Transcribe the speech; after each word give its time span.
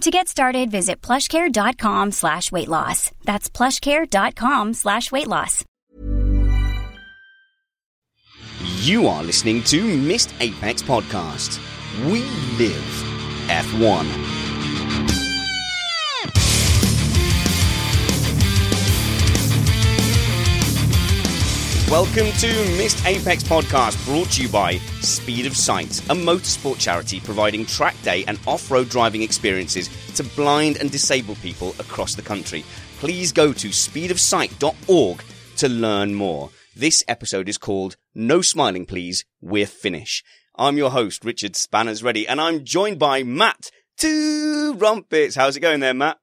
To 0.00 0.10
get 0.10 0.28
started, 0.28 0.70
visit 0.70 1.02
plushcare.com 1.02 2.12
slash 2.12 2.50
weight 2.50 2.68
loss. 2.68 3.10
That's 3.24 3.50
plushcare.com 3.50 4.72
slash 4.72 5.12
weight 5.12 5.26
loss. 5.26 5.62
You 8.80 9.08
are 9.08 9.22
listening 9.22 9.62
to 9.64 9.96
Missed 9.98 10.32
Apex 10.40 10.82
Podcast. 10.82 11.60
We 12.06 12.22
live 12.58 13.04
F1. 13.48 14.39
Welcome 21.90 22.30
to 22.38 22.46
Missed 22.78 23.04
Apex 23.04 23.42
Podcast, 23.42 24.06
brought 24.06 24.30
to 24.30 24.42
you 24.42 24.48
by 24.48 24.76
Speed 25.00 25.44
of 25.44 25.56
Sight, 25.56 25.98
a 26.08 26.14
motorsport 26.14 26.78
charity 26.78 27.18
providing 27.18 27.66
track 27.66 28.00
day 28.02 28.24
and 28.28 28.38
off 28.46 28.70
road 28.70 28.88
driving 28.88 29.22
experiences 29.22 29.90
to 30.14 30.22
blind 30.22 30.76
and 30.76 30.92
disabled 30.92 31.38
people 31.38 31.70
across 31.80 32.14
the 32.14 32.22
country. 32.22 32.64
Please 33.00 33.32
go 33.32 33.52
to 33.52 33.70
speedofsight.org 33.70 35.24
to 35.56 35.68
learn 35.68 36.14
more. 36.14 36.50
This 36.76 37.02
episode 37.08 37.48
is 37.48 37.58
called 37.58 37.96
No 38.14 38.40
Smiling 38.40 38.86
Please, 38.86 39.24
We're 39.40 39.66
Finnish. 39.66 40.22
I'm 40.54 40.76
your 40.76 40.90
host, 40.90 41.24
Richard 41.24 41.56
Spanners 41.56 42.04
Ready, 42.04 42.24
and 42.28 42.40
I'm 42.40 42.64
joined 42.64 43.00
by 43.00 43.24
Matt 43.24 43.72
Trumpets. 43.98 45.34
How's 45.34 45.56
it 45.56 45.60
going 45.60 45.80
there, 45.80 45.92
Matt? 45.92 46.19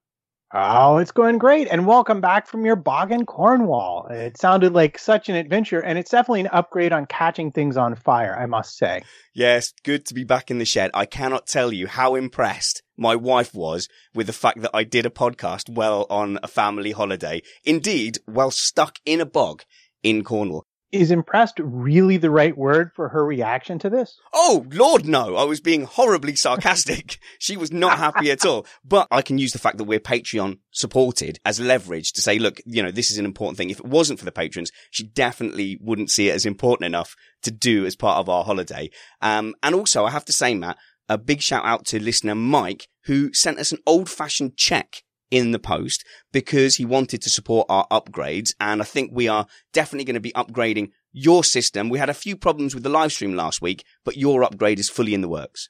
Oh, 0.53 0.97
it's 0.97 1.11
going 1.11 1.39
great. 1.39 1.67
And 1.67 1.85
welcome 1.85 2.21
back 2.21 2.47
from 2.47 2.65
your 2.65 2.77
bog 2.77 3.11
in 3.11 3.25
Cornwall. 3.25 4.07
It 4.09 4.37
sounded 4.37 4.71
like 4.71 4.97
such 4.97 5.27
an 5.27 5.35
adventure, 5.35 5.81
and 5.81 5.99
it's 5.99 6.11
definitely 6.11 6.39
an 6.41 6.47
upgrade 6.47 6.93
on 6.93 7.05
catching 7.05 7.51
things 7.51 7.75
on 7.75 7.95
fire, 7.95 8.33
I 8.33 8.45
must 8.45 8.77
say. 8.77 9.03
Yes, 9.33 9.73
good 9.83 10.05
to 10.05 10.13
be 10.13 10.23
back 10.23 10.49
in 10.49 10.57
the 10.57 10.63
shed. 10.63 10.91
I 10.93 11.05
cannot 11.05 11.47
tell 11.47 11.73
you 11.73 11.87
how 11.87 12.15
impressed 12.15 12.81
my 12.97 13.13
wife 13.13 13.53
was 13.53 13.89
with 14.15 14.27
the 14.27 14.33
fact 14.33 14.61
that 14.61 14.71
I 14.73 14.85
did 14.85 15.05
a 15.05 15.09
podcast 15.09 15.69
well 15.69 16.07
on 16.09 16.39
a 16.41 16.47
family 16.47 16.91
holiday. 16.91 17.41
Indeed, 17.65 18.19
while 18.25 18.51
stuck 18.51 18.99
in 19.05 19.19
a 19.19 19.25
bog 19.25 19.63
in 20.01 20.23
Cornwall. 20.23 20.65
Is 20.91 21.11
impressed 21.11 21.59
really 21.59 22.15
the 22.15 22.29
right 22.29 22.57
word 22.57 22.91
for 22.95 23.09
her 23.09 23.25
reaction 23.25 23.77
to 23.79 23.89
this? 23.89 24.17
Oh, 24.33 24.65
Lord, 24.71 25.05
no. 25.05 25.35
I 25.35 25.43
was 25.43 25.59
being 25.59 25.83
horribly 25.83 26.35
sarcastic. 26.37 27.19
she 27.39 27.57
was 27.57 27.73
not 27.73 27.97
happy 27.97 28.31
at 28.31 28.45
all. 28.45 28.65
But 28.85 29.07
I 29.11 29.21
can 29.21 29.37
use 29.37 29.51
the 29.51 29.59
fact 29.59 29.77
that 29.79 29.83
we're 29.83 29.99
Patreon 29.99 30.59
supported 30.71 31.39
as 31.43 31.59
leverage 31.59 32.13
to 32.13 32.21
say, 32.21 32.39
look, 32.39 32.61
you 32.65 32.81
know, 32.81 32.91
this 32.91 33.11
is 33.11 33.17
an 33.17 33.25
important 33.25 33.57
thing. 33.57 33.69
If 33.69 33.79
it 33.79 33.85
wasn't 33.85 34.19
for 34.19 34.23
the 34.23 34.31
patrons, 34.31 34.71
she 34.89 35.03
definitely 35.03 35.77
wouldn't 35.81 36.09
see 36.09 36.29
it 36.29 36.35
as 36.35 36.45
important 36.45 36.85
enough 36.85 37.15
to 37.43 37.51
do 37.51 37.85
as 37.85 37.97
part 37.97 38.19
of 38.19 38.29
our 38.29 38.45
holiday. 38.45 38.89
Um, 39.21 39.55
and 39.61 39.75
also 39.75 40.05
I 40.05 40.11
have 40.11 40.25
to 40.25 40.33
say, 40.33 40.55
Matt, 40.55 40.77
a 41.09 41.17
big 41.17 41.41
shout 41.41 41.65
out 41.65 41.85
to 41.87 42.01
listener 42.01 42.35
Mike, 42.35 42.87
who 43.05 43.33
sent 43.33 43.59
us 43.59 43.73
an 43.73 43.79
old 43.85 44.09
fashioned 44.09 44.55
check 44.55 45.03
in 45.31 45.51
the 45.51 45.59
post 45.59 46.05
because 46.31 46.75
he 46.75 46.85
wanted 46.85 47.21
to 47.21 47.29
support 47.29 47.65
our 47.69 47.87
upgrades. 47.91 48.53
And 48.59 48.81
I 48.81 48.85
think 48.85 49.11
we 49.13 49.27
are 49.27 49.47
definitely 49.73 50.05
going 50.05 50.15
to 50.15 50.19
be 50.19 50.31
upgrading 50.31 50.91
your 51.11 51.43
system. 51.43 51.89
We 51.89 51.99
had 51.99 52.09
a 52.09 52.13
few 52.13 52.35
problems 52.35 52.73
with 52.73 52.83
the 52.83 52.89
live 52.89 53.11
stream 53.11 53.35
last 53.35 53.61
week, 53.61 53.83
but 54.05 54.17
your 54.17 54.43
upgrade 54.43 54.79
is 54.79 54.89
fully 54.89 55.13
in 55.13 55.21
the 55.21 55.29
works. 55.29 55.69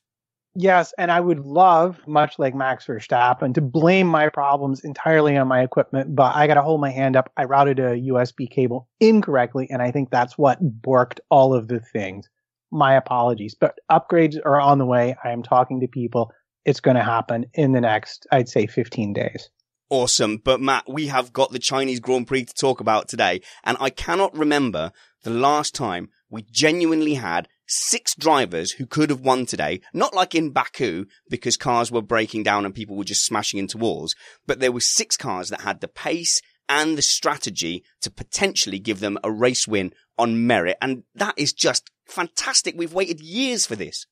Yes, 0.59 0.91
and 0.97 1.12
I 1.12 1.19
would 1.19 1.41
love, 1.41 2.00
much 2.07 2.40
like 2.40 2.56
Max 2.56 2.88
Verstappen, 2.88 3.53
to 3.53 3.62
blame 3.62 4.07
my 4.07 4.29
problems 4.29 4.84
entirely 4.84 5.38
on 5.38 5.47
my 5.47 5.62
equipment, 5.62 6.16
but 6.16 6.35
I 6.35 6.47
got 6.47 6.56
to 6.56 6.63
hold 6.63 6.81
my 6.81 6.90
hand 6.90 7.16
up. 7.16 7.31
I 7.38 7.44
routed 7.44 7.78
a 7.78 7.96
USB 7.96 8.50
cable 8.50 8.90
incorrectly, 9.00 9.67
and 9.69 9.84
I 9.84 9.91
think 9.91 10.09
that's 10.09 10.35
what 10.35 10.81
borked 10.81 11.19
all 11.29 11.53
of 11.53 11.67
the 11.67 11.79
things. 11.79 12.28
My 12.72 12.96
apologies, 12.96 13.53
but 13.53 13.78
upgrades 13.91 14.35
are 14.44 14.59
on 14.59 14.79
the 14.79 14.85
way. 14.88 15.16
I 15.23 15.29
am 15.29 15.44
talking 15.44 15.79
to 15.81 15.88
people 15.88 16.31
it's 16.67 16.81
going 16.81 16.97
to 16.97 17.03
happen 17.03 17.45
in 17.53 17.72
the 17.72 17.81
next, 17.81 18.28
I'd 18.29 18.50
say, 18.50 18.67
15 18.67 19.13
days. 19.13 19.50
Awesome. 19.89 20.38
But 20.38 20.59
Matt, 20.59 20.83
we 20.85 21.07
have 21.07 21.31
got 21.31 21.51
the 21.51 21.59
Chinese 21.59 22.01
Grand 22.01 22.28
Prix 22.28 22.44
to 22.44 22.53
talk 22.53 22.81
about 22.81 23.07
today. 23.07 23.39
And 23.63 23.78
I 23.79 23.89
cannot 23.89 24.38
remember 24.38 24.91
the 25.23 25.29
last 25.29 25.73
time 25.73 26.09
we 26.29 26.44
genuinely 26.51 27.13
had 27.13 27.47
six 27.67 28.13
drivers 28.16 28.73
who 28.73 28.85
could 28.85 29.09
have 29.09 29.22
won 29.22 29.45
today. 29.45 29.79
Not 29.94 30.13
like 30.13 30.35
in 30.35 30.51
Baku 30.51 31.05
because 31.29 31.55
cars 31.55 31.89
were 31.89 32.01
breaking 32.01 32.44
down 32.44 32.66
and 32.66 32.75
people 32.75 32.97
were 32.97 33.05
just 33.05 33.25
smashing 33.25 33.59
into 33.59 33.78
walls, 33.78 34.13
but 34.45 34.59
there 34.59 34.73
were 34.73 34.81
six 34.81 35.16
cars 35.16 35.47
that 35.49 35.61
had 35.61 35.79
the 35.79 35.88
pace 35.88 36.41
and 36.67 36.97
the 36.97 37.01
strategy 37.01 37.85
to 38.01 38.11
potentially 38.11 38.78
give 38.78 38.99
them 38.99 39.17
a 39.23 39.31
race 39.31 39.69
win 39.69 39.94
on 40.17 40.45
merit. 40.45 40.75
And 40.81 41.03
that 41.16 41.35
is 41.38 41.53
just 41.53 41.91
fantastic. 42.05 42.75
We've 42.78 42.94
waited 42.94 43.22
years 43.22 43.66
for 43.66 43.78
this. 43.78 44.05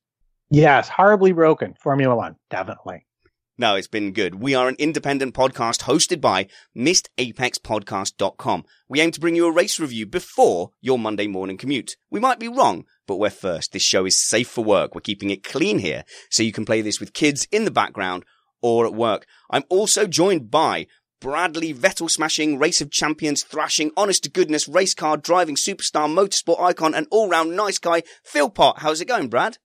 Yes, 0.49 0.89
horribly 0.89 1.31
broken. 1.31 1.73
Formula 1.81 2.15
One, 2.15 2.35
definitely. 2.49 3.05
No, 3.57 3.75
it's 3.75 3.87
been 3.87 4.11
good. 4.11 4.35
We 4.35 4.53
are 4.53 4.67
an 4.67 4.75
independent 4.77 5.33
podcast 5.33 5.83
hosted 5.83 6.19
by 6.19 6.47
MissedApexPodcast.com. 6.77 8.65
We 8.89 8.99
aim 8.99 9.11
to 9.11 9.19
bring 9.19 9.35
you 9.37 9.47
a 9.47 9.51
race 9.51 9.79
review 9.79 10.05
before 10.05 10.71
your 10.81 10.99
Monday 10.99 11.27
morning 11.27 11.57
commute. 11.57 11.95
We 12.11 12.19
might 12.19 12.37
be 12.37 12.49
wrong, 12.49 12.83
but 13.07 13.15
we're 13.15 13.29
first. 13.29 13.71
This 13.71 13.81
show 13.81 14.05
is 14.05 14.19
safe 14.19 14.49
for 14.49 14.63
work. 14.63 14.93
We're 14.93 15.01
keeping 15.01 15.29
it 15.29 15.43
clean 15.43 15.79
here, 15.79 16.03
so 16.29 16.43
you 16.43 16.51
can 16.51 16.65
play 16.65 16.81
this 16.81 16.99
with 16.99 17.13
kids 17.13 17.47
in 17.49 17.63
the 17.63 17.71
background 17.71 18.25
or 18.61 18.85
at 18.85 18.93
work. 18.93 19.25
I'm 19.49 19.63
also 19.69 20.05
joined 20.05 20.51
by 20.51 20.87
Bradley 21.21 21.73
Vettel 21.73 22.11
smashing, 22.11 22.59
race 22.59 22.81
of 22.81 22.91
champions 22.91 23.41
thrashing, 23.41 23.91
honest 23.95 24.23
to 24.23 24.29
goodness 24.29 24.67
race 24.67 24.93
car 24.93 25.15
driving 25.15 25.55
superstar, 25.55 26.13
motorsport 26.13 26.59
icon, 26.59 26.93
and 26.93 27.07
all 27.09 27.29
round 27.29 27.55
nice 27.55 27.79
guy, 27.79 28.03
Philpott. 28.23 28.79
How's 28.79 28.99
it 28.99 29.07
going, 29.07 29.29
Brad? 29.29 29.57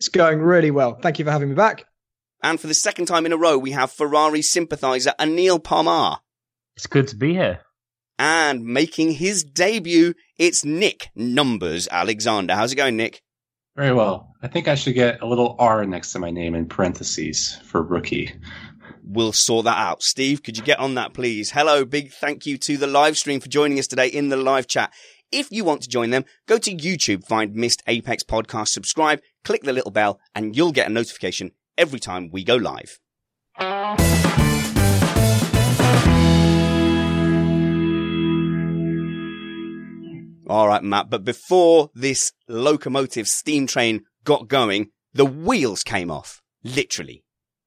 It's 0.00 0.08
going 0.08 0.40
really 0.40 0.70
well. 0.70 0.94
Thank 0.94 1.18
you 1.18 1.26
for 1.26 1.30
having 1.30 1.50
me 1.50 1.54
back. 1.54 1.84
And 2.42 2.58
for 2.58 2.68
the 2.68 2.74
second 2.74 3.04
time 3.04 3.26
in 3.26 3.34
a 3.34 3.36
row, 3.36 3.58
we 3.58 3.72
have 3.72 3.92
Ferrari 3.92 4.40
sympathiser 4.40 5.12
Anil 5.20 5.62
Parmar. 5.62 6.20
It's 6.74 6.86
good 6.86 7.06
to 7.08 7.16
be 7.16 7.34
here. 7.34 7.60
And 8.18 8.64
making 8.64 9.12
his 9.12 9.44
debut, 9.44 10.14
it's 10.38 10.64
Nick 10.64 11.10
Numbers 11.14 11.86
Alexander. 11.90 12.54
How's 12.54 12.72
it 12.72 12.76
going, 12.76 12.96
Nick? 12.96 13.20
Very 13.76 13.92
well. 13.92 14.34
I 14.42 14.48
think 14.48 14.68
I 14.68 14.74
should 14.74 14.94
get 14.94 15.20
a 15.20 15.26
little 15.26 15.54
R 15.58 15.84
next 15.84 16.12
to 16.12 16.18
my 16.18 16.30
name 16.30 16.54
in 16.54 16.64
parentheses 16.64 17.58
for 17.64 17.82
rookie. 17.82 18.32
We'll 19.04 19.34
sort 19.34 19.66
that 19.66 19.76
out. 19.76 20.02
Steve, 20.02 20.42
could 20.42 20.56
you 20.56 20.64
get 20.64 20.78
on 20.78 20.94
that, 20.94 21.12
please? 21.12 21.50
Hello, 21.50 21.84
big 21.84 22.10
thank 22.10 22.46
you 22.46 22.56
to 22.56 22.78
the 22.78 22.86
live 22.86 23.18
stream 23.18 23.40
for 23.40 23.48
joining 23.50 23.78
us 23.78 23.86
today 23.86 24.08
in 24.08 24.30
the 24.30 24.38
live 24.38 24.66
chat. 24.66 24.94
If 25.32 25.52
you 25.52 25.62
want 25.62 25.82
to 25.82 25.88
join 25.88 26.10
them, 26.10 26.24
go 26.48 26.58
to 26.58 26.74
YouTube, 26.74 27.24
find 27.24 27.54
Missed 27.54 27.84
Apex 27.86 28.24
Podcast, 28.24 28.68
subscribe, 28.68 29.20
click 29.44 29.62
the 29.62 29.72
little 29.72 29.92
bell, 29.92 30.18
and 30.34 30.56
you'll 30.56 30.72
get 30.72 30.88
a 30.88 30.92
notification 30.92 31.52
every 31.78 32.00
time 32.00 32.30
we 32.32 32.42
go 32.42 32.56
live. 32.56 32.98
All 40.48 40.66
right, 40.66 40.82
Matt. 40.82 41.10
But 41.10 41.24
before 41.24 41.90
this 41.94 42.32
locomotive 42.48 43.28
steam 43.28 43.68
train 43.68 44.02
got 44.24 44.48
going, 44.48 44.90
the 45.14 45.24
wheels 45.24 45.84
came 45.84 46.10
off. 46.10 46.42
Literally. 46.64 47.22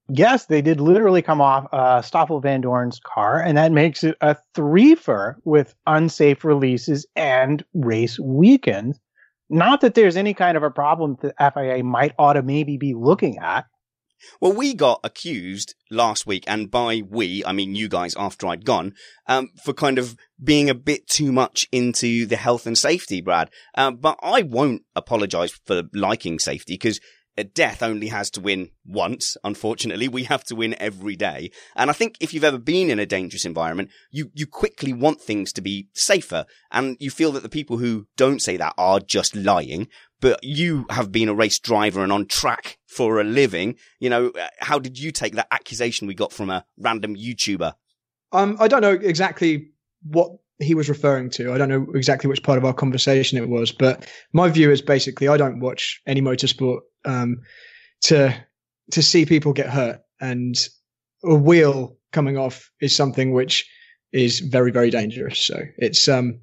Yes, 0.09 0.47
they 0.47 0.61
did 0.61 0.81
literally 0.81 1.21
come 1.21 1.39
off 1.39 1.67
uh, 1.71 2.01
Stoffel 2.01 2.41
Vandoorne's 2.41 2.99
car, 2.99 3.39
and 3.39 3.57
that 3.57 3.71
makes 3.71 4.03
it 4.03 4.17
a 4.19 4.35
threefer 4.53 5.35
with 5.45 5.73
unsafe 5.87 6.43
releases 6.43 7.05
and 7.15 7.63
race 7.73 8.19
weekends. 8.19 8.99
Not 9.49 9.81
that 9.81 9.93
there's 9.93 10.17
any 10.17 10.33
kind 10.33 10.57
of 10.57 10.63
a 10.63 10.71
problem 10.71 11.17
that 11.21 11.35
FIA 11.53 11.83
might 11.83 12.13
ought 12.19 12.33
to 12.33 12.41
maybe 12.41 12.77
be 12.77 12.93
looking 12.93 13.37
at. 13.37 13.65
Well, 14.41 14.53
we 14.53 14.73
got 14.73 14.99
accused 15.03 15.75
last 15.89 16.25
week, 16.25 16.43
and 16.47 16.69
by 16.69 17.03
we, 17.07 17.43
I 17.45 17.51
mean 17.51 17.75
you 17.75 17.87
guys 17.87 18.15
after 18.17 18.47
I'd 18.47 18.65
gone, 18.65 18.93
um, 19.27 19.49
for 19.63 19.73
kind 19.73 19.97
of 19.97 20.15
being 20.41 20.69
a 20.69 20.75
bit 20.75 21.07
too 21.07 21.31
much 21.31 21.67
into 21.71 22.25
the 22.25 22.35
health 22.35 22.65
and 22.65 22.77
safety, 22.77 23.21
Brad. 23.21 23.49
Uh, 23.75 23.91
but 23.91 24.17
I 24.21 24.41
won't 24.41 24.83
apologize 24.95 25.51
for 25.65 25.83
liking 25.93 26.39
safety 26.39 26.73
because 26.73 26.99
death 27.41 27.81
only 27.81 28.07
has 28.07 28.29
to 28.31 28.41
win 28.41 28.69
once. 28.85 29.35
Unfortunately, 29.43 30.07
we 30.07 30.25
have 30.25 30.43
to 30.45 30.55
win 30.55 30.75
every 30.79 31.15
day. 31.15 31.49
And 31.75 31.89
I 31.89 31.93
think 31.93 32.17
if 32.19 32.33
you've 32.33 32.43
ever 32.43 32.59
been 32.59 32.89
in 32.89 32.99
a 32.99 33.05
dangerous 33.05 33.45
environment, 33.45 33.89
you, 34.11 34.29
you 34.33 34.45
quickly 34.45 34.93
want 34.93 35.21
things 35.21 35.51
to 35.53 35.61
be 35.61 35.87
safer. 35.93 36.45
And 36.71 36.97
you 36.99 37.09
feel 37.09 37.31
that 37.31 37.43
the 37.43 37.49
people 37.49 37.77
who 37.77 38.05
don't 38.17 38.41
say 38.41 38.57
that 38.57 38.75
are 38.77 38.99
just 38.99 39.35
lying. 39.35 39.87
But 40.21 40.43
you 40.43 40.85
have 40.89 41.11
been 41.11 41.29
a 41.29 41.33
race 41.33 41.59
driver 41.59 42.03
and 42.03 42.11
on 42.11 42.27
track 42.27 42.77
for 42.85 43.19
a 43.19 43.23
living. 43.23 43.75
You 43.99 44.09
know, 44.09 44.31
how 44.59 44.79
did 44.79 44.99
you 44.99 45.11
take 45.11 45.33
that 45.35 45.47
accusation 45.51 46.07
we 46.07 46.13
got 46.13 46.31
from 46.31 46.49
a 46.49 46.65
random 46.77 47.15
YouTuber? 47.15 47.73
Um, 48.31 48.57
I 48.59 48.67
don't 48.67 48.81
know 48.81 48.91
exactly 48.91 49.71
what 50.03 50.31
he 50.59 50.75
was 50.75 50.89
referring 50.89 51.29
to. 51.31 51.53
I 51.53 51.57
don't 51.57 51.69
know 51.69 51.87
exactly 51.93 52.27
which 52.27 52.43
part 52.43 52.57
of 52.57 52.65
our 52.65 52.73
conversation 52.73 53.37
it 53.37 53.49
was, 53.49 53.71
but 53.71 54.07
my 54.33 54.49
view 54.49 54.71
is 54.71 54.81
basically 54.81 55.27
I 55.27 55.37
don't 55.37 55.59
watch 55.59 56.01
any 56.07 56.21
motorsport 56.21 56.79
um, 57.05 57.41
to 58.03 58.35
to 58.91 59.01
see 59.01 59.25
people 59.25 59.53
get 59.53 59.69
hurt, 59.69 60.01
and 60.19 60.55
a 61.23 61.35
wheel 61.35 61.97
coming 62.11 62.37
off 62.37 62.69
is 62.81 62.95
something 62.95 63.33
which 63.33 63.67
is 64.11 64.39
very 64.39 64.71
very 64.71 64.89
dangerous. 64.89 65.39
So 65.39 65.61
it's 65.77 66.07
um 66.07 66.39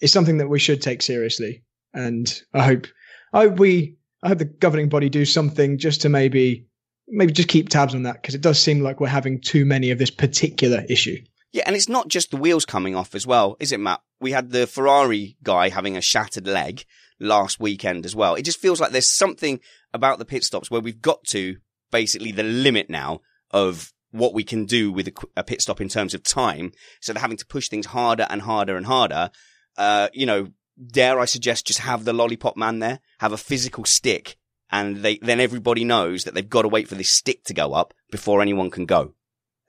it's 0.00 0.12
something 0.12 0.38
that 0.38 0.48
we 0.48 0.58
should 0.58 0.82
take 0.82 1.02
seriously, 1.02 1.64
and 1.94 2.42
I 2.54 2.62
hope 2.64 2.86
I 3.32 3.42
hope 3.42 3.58
we 3.58 3.96
I 4.22 4.28
hope 4.28 4.38
the 4.38 4.44
governing 4.44 4.88
body 4.88 5.08
do 5.08 5.24
something 5.24 5.78
just 5.78 6.02
to 6.02 6.08
maybe 6.08 6.66
maybe 7.08 7.32
just 7.32 7.48
keep 7.48 7.68
tabs 7.68 7.94
on 7.94 8.02
that 8.02 8.20
because 8.20 8.34
it 8.34 8.40
does 8.40 8.60
seem 8.60 8.80
like 8.80 9.00
we're 9.00 9.08
having 9.08 9.40
too 9.40 9.64
many 9.64 9.90
of 9.90 9.98
this 9.98 10.10
particular 10.10 10.84
issue. 10.88 11.18
Yeah, 11.52 11.62
and 11.66 11.74
it's 11.74 11.88
not 11.88 12.08
just 12.08 12.30
the 12.30 12.36
wheels 12.36 12.66
coming 12.66 12.94
off 12.94 13.14
as 13.14 13.26
well, 13.26 13.56
is 13.58 13.72
it, 13.72 13.80
Matt? 13.80 14.02
We 14.20 14.32
had 14.32 14.50
the 14.50 14.66
Ferrari 14.66 15.36
guy 15.42 15.70
having 15.70 15.96
a 15.96 16.02
shattered 16.02 16.46
leg 16.46 16.84
last 17.20 17.60
weekend 17.60 18.04
as 18.04 18.14
well. 18.14 18.34
It 18.34 18.44
just 18.44 18.60
feels 18.60 18.80
like 18.80 18.92
there's 18.92 19.10
something 19.10 19.60
about 19.92 20.18
the 20.18 20.24
pit 20.24 20.44
stops 20.44 20.70
where 20.70 20.80
we've 20.80 21.00
got 21.00 21.24
to 21.28 21.56
basically 21.90 22.32
the 22.32 22.42
limit 22.42 22.90
now 22.90 23.20
of 23.50 23.92
what 24.10 24.34
we 24.34 24.44
can 24.44 24.64
do 24.64 24.92
with 24.92 25.08
a, 25.08 25.12
a 25.36 25.44
pit 25.44 25.60
stop 25.60 25.80
in 25.80 25.88
terms 25.88 26.14
of 26.14 26.22
time. 26.22 26.72
So 27.00 27.12
they're 27.12 27.20
having 27.20 27.36
to 27.38 27.46
push 27.46 27.68
things 27.68 27.86
harder 27.86 28.26
and 28.30 28.42
harder 28.42 28.76
and 28.76 28.86
harder. 28.86 29.30
Uh, 29.76 30.08
you 30.12 30.26
know, 30.26 30.48
dare 30.92 31.18
I 31.18 31.24
suggest 31.24 31.66
just 31.66 31.80
have 31.80 32.04
the 32.04 32.12
lollipop 32.12 32.56
man 32.56 32.78
there, 32.78 33.00
have 33.18 33.32
a 33.32 33.38
physical 33.38 33.84
stick, 33.84 34.36
and 34.70 34.98
they 34.98 35.18
then 35.18 35.40
everybody 35.40 35.84
knows 35.84 36.24
that 36.24 36.34
they've 36.34 36.48
got 36.48 36.62
to 36.62 36.68
wait 36.68 36.88
for 36.88 36.94
this 36.94 37.10
stick 37.10 37.44
to 37.44 37.54
go 37.54 37.72
up 37.72 37.94
before 38.10 38.42
anyone 38.42 38.70
can 38.70 38.86
go. 38.86 39.14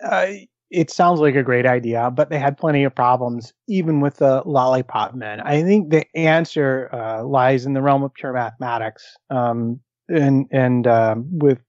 Uh, 0.04 0.32
it 0.72 0.92
sounds 0.92 1.20
like 1.20 1.36
a 1.36 1.44
great 1.44 1.66
idea, 1.66 2.12
but 2.12 2.30
they 2.30 2.40
had 2.40 2.58
plenty 2.58 2.84
of 2.84 2.94
problems 2.94 3.54
even 3.68 4.02
with 4.02 4.18
the 4.18 4.44
lollipop 4.46 5.16
men. 5.16 5.42
I 5.42 5.64
think 5.64 5.90
the 5.90 6.06
answer 6.16 6.90
uh, 6.94 7.24
lies 7.24 7.66
in 7.66 7.74
the 7.74 7.82
realm 7.82 8.04
of 8.04 8.14
pure 8.14 8.34
mathematics, 8.34 9.18
um, 9.30 9.80
and 10.08 10.46
and 10.52 10.88
um, 10.88 11.28
with 11.32 11.60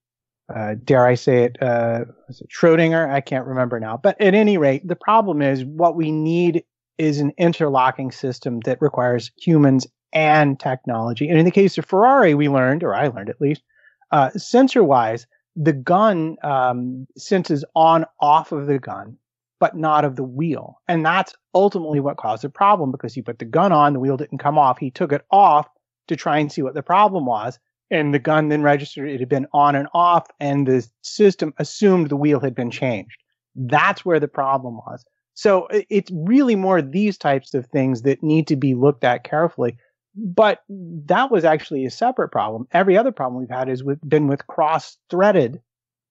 uh, 0.53 0.75
dare 0.83 1.07
I 1.07 1.15
say 1.15 1.43
it, 1.45 1.57
uh, 1.61 2.05
it 2.29 2.49
Schrodinger? 2.49 3.09
I 3.09 3.21
can't 3.21 3.47
remember 3.47 3.79
now. 3.79 3.97
But 3.97 4.19
at 4.21 4.33
any 4.33 4.57
rate, 4.57 4.87
the 4.87 4.95
problem 4.95 5.41
is 5.41 5.63
what 5.65 5.95
we 5.95 6.11
need 6.11 6.63
is 6.97 7.19
an 7.19 7.31
interlocking 7.37 8.11
system 8.11 8.59
that 8.65 8.81
requires 8.81 9.31
humans 9.37 9.87
and 10.13 10.59
technology. 10.59 11.29
And 11.29 11.39
in 11.39 11.45
the 11.45 11.51
case 11.51 11.77
of 11.77 11.85
Ferrari, 11.85 12.35
we 12.35 12.49
learned, 12.49 12.83
or 12.83 12.93
I 12.93 13.07
learned 13.07 13.29
at 13.29 13.39
least, 13.39 13.63
uh, 14.11 14.29
sensor 14.31 14.83
wise, 14.83 15.25
the 15.55 15.73
gun 15.73 16.37
um, 16.43 17.07
senses 17.17 17.65
on 17.75 18.05
off 18.19 18.51
of 18.51 18.67
the 18.67 18.79
gun, 18.79 19.17
but 19.59 19.75
not 19.75 20.05
of 20.05 20.15
the 20.15 20.23
wheel. 20.23 20.77
And 20.87 21.05
that's 21.05 21.33
ultimately 21.53 21.99
what 21.99 22.17
caused 22.17 22.43
the 22.43 22.49
problem 22.49 22.91
because 22.91 23.13
he 23.13 23.21
put 23.21 23.39
the 23.39 23.45
gun 23.45 23.71
on, 23.71 23.93
the 23.93 23.99
wheel 23.99 24.17
didn't 24.17 24.39
come 24.39 24.57
off. 24.57 24.77
He 24.79 24.91
took 24.91 25.11
it 25.11 25.25
off 25.31 25.67
to 26.07 26.15
try 26.15 26.39
and 26.39 26.51
see 26.51 26.61
what 26.61 26.73
the 26.73 26.83
problem 26.83 27.25
was. 27.25 27.59
And 27.89 28.13
the 28.13 28.19
gun 28.19 28.47
then 28.47 28.63
registered 28.63 29.09
it 29.09 29.19
had 29.19 29.27
been 29.27 29.47
on 29.51 29.75
and 29.75 29.89
off, 29.93 30.25
and 30.39 30.65
the 30.65 30.87
system 31.01 31.53
assumed 31.57 32.07
the 32.07 32.15
wheel 32.15 32.39
had 32.39 32.55
been 32.55 32.71
changed. 32.71 33.17
That's 33.53 34.05
where 34.05 34.19
the 34.19 34.29
problem 34.29 34.75
was. 34.77 35.03
So 35.33 35.67
it's 35.71 36.11
really 36.13 36.55
more 36.55 36.81
these 36.81 37.17
types 37.17 37.53
of 37.53 37.65
things 37.67 38.03
that 38.03 38.23
need 38.23 38.47
to 38.47 38.55
be 38.55 38.75
looked 38.75 39.03
at 39.03 39.23
carefully. 39.25 39.77
But 40.15 40.59
that 40.69 41.31
was 41.31 41.45
actually 41.45 41.85
a 41.85 41.91
separate 41.91 42.29
problem. 42.29 42.67
Every 42.71 42.97
other 42.97 43.11
problem 43.11 43.39
we've 43.39 43.49
had 43.49 43.67
has 43.67 43.83
with, 43.83 43.99
been 44.07 44.27
with 44.27 44.45
cross-threaded, 44.47 45.61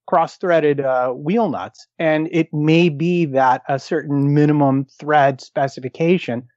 cross-threaded 0.07 0.81
uh, 0.81 1.09
wheel 1.09 1.49
nuts, 1.49 1.87
and 1.99 2.27
it 2.31 2.51
may 2.53 2.89
be 2.89 3.25
that 3.25 3.61
a 3.67 3.77
certain 3.77 4.33
minimum 4.33 4.85
thread 4.99 5.41
specification 5.41 6.47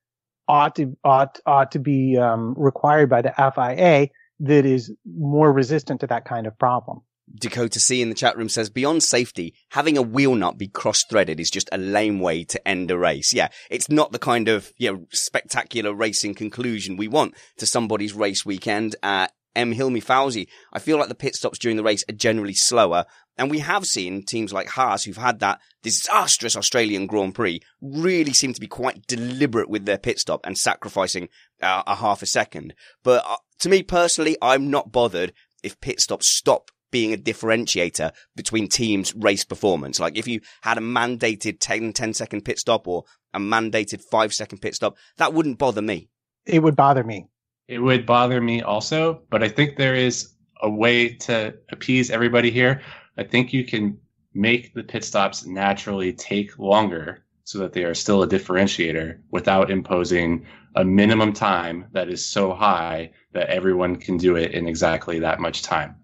ought 0.49 0.77
to 0.77 0.97
ought 1.05 1.39
ought 1.47 1.73
to 1.73 1.79
be 1.79 2.17
um, 2.19 2.55
required 2.57 3.09
by 3.09 3.23
the 3.23 3.33
FIA 3.37 4.09
that 4.41 4.67
is 4.67 4.93
more 5.07 5.53
resistant 5.53 6.01
to 6.01 6.07
that 6.07 6.25
kind 6.25 6.47
of 6.47 6.59
problem. 6.59 7.01
Dakota 7.35 7.81
C 7.81 8.01
in 8.01 8.09
the 8.09 8.15
chat 8.15 8.37
room 8.37 8.49
says, 8.49 8.71
beyond 8.71 9.03
safety, 9.03 9.55
having 9.71 9.99
a 9.99 10.03
wheel 10.03 10.35
nut 10.35 10.59
be 10.59 10.69
cross-threaded 10.69 11.41
is 11.41 11.51
just 11.51 11.69
a 11.73 11.79
lame 11.79 12.21
way 12.21 12.45
to 12.45 12.69
end 12.69 12.91
a 12.91 12.99
race. 12.99 13.33
Yeah, 13.33 13.49
it's 13.71 13.89
not 13.89 14.13
the 14.13 14.19
kind 14.19 14.49
of, 14.49 14.73
you 14.77 14.93
know, 14.93 15.07
spectacular 15.11 15.93
racing 15.93 16.35
conclusion 16.35 16.97
we 16.97 17.09
want 17.09 17.35
to 17.59 17.67
somebody's 17.67 18.13
race 18.13 18.47
weekend. 18.47 18.97
Uh, 19.03 19.29
M. 19.57 19.73
Hilmi 19.73 20.03
Fauzi, 20.03 20.49
I 20.73 20.81
feel 20.81 20.99
like 20.99 21.09
the 21.09 21.15
pit 21.15 21.37
stops 21.37 21.59
during 21.59 21.77
the 21.77 21.85
race 21.85 22.05
are 22.09 22.15
generally 22.15 22.55
slower. 22.55 23.05
And 23.37 23.51
we 23.51 23.61
have 23.61 23.87
seen 23.87 24.25
teams 24.25 24.53
like 24.53 24.69
Haas 24.69 25.05
who've 25.05 25.17
had 25.17 25.41
that 25.41 25.61
disastrous 25.83 26.57
Australian 26.57 27.07
Grand 27.07 27.35
Prix 27.35 27.61
really 27.81 28.33
seem 28.33 28.53
to 28.53 28.61
be 28.61 28.67
quite 28.67 29.07
deliberate 29.07 29.69
with 29.69 29.87
their 29.87 29.99
pit 29.99 30.19
stop 30.19 30.41
and 30.45 30.59
sacrificing 30.59 31.29
uh, 31.63 31.83
a 31.87 31.97
half 31.97 32.23
a 32.23 32.27
second. 32.27 32.75
But 33.03 33.25
uh, 33.27 33.37
to 33.61 33.69
me 33.69 33.83
personally, 33.83 34.37
I'm 34.41 34.71
not 34.71 34.93
bothered 34.93 35.33
if 35.63 35.81
pit 35.81 36.01
stops 36.01 36.29
stop 36.29 36.71
being 36.95 37.13
a 37.13 37.17
differentiator 37.17 38.13
between 38.37 38.69
teams' 38.69 39.13
race 39.17 39.43
performance. 39.43 39.99
Like 39.99 40.17
if 40.17 40.29
you 40.29 40.41
had 40.63 40.79
a 40.79 40.81
mandated 40.81 41.57
10, 41.59 41.93
10 41.93 42.15
second 42.15 42.45
pit 42.45 42.61
stop 42.61 42.87
or 42.87 43.03
a 43.33 43.41
mandated 43.41 44.01
five 44.01 44.33
second 44.33 44.59
pit 44.59 44.77
stop, 44.77 44.97
that 45.17 45.35
wouldn't 45.35 45.59
bother 45.59 45.83
me. 45.83 46.09
It 46.47 46.63
would 46.63 46.77
bother 46.77 47.03
me. 47.03 47.27
It 47.67 47.81
would 47.81 48.07
bother 48.07 48.41
me 48.41 48.63
also, 48.63 49.23
but 49.29 49.43
I 49.43 49.49
think 49.49 49.77
there 49.77 49.97
is 49.97 50.35
a 50.63 50.71
way 50.71 51.15
to 51.27 51.55
appease 51.73 52.13
everybody 52.13 52.53
here. 52.53 52.81
I 53.19 53.25
think 53.25 53.53
you 53.53 53.65
can 53.65 53.99
make 54.33 54.73
the 54.73 54.85
pit 54.85 55.03
stops 55.03 55.45
naturally 55.45 56.13
take 56.13 56.61
longer 56.61 57.25
so 57.43 57.59
that 57.59 57.73
they 57.73 57.83
are 57.83 57.95
still 57.95 58.23
a 58.23 58.29
differentiator 58.29 59.19
without 59.33 59.69
imposing 59.69 60.47
a 60.77 60.85
minimum 60.85 61.33
time 61.33 61.87
that 61.91 62.09
is 62.09 62.25
so 62.25 62.53
high 62.53 63.11
that 63.33 63.51
everyone 63.51 63.97
can 63.97 64.17
do 64.17 64.37
it 64.37 64.53
in 64.53 64.69
exactly 64.69 65.19
that 65.19 65.41
much 65.41 65.63
time 65.63 65.97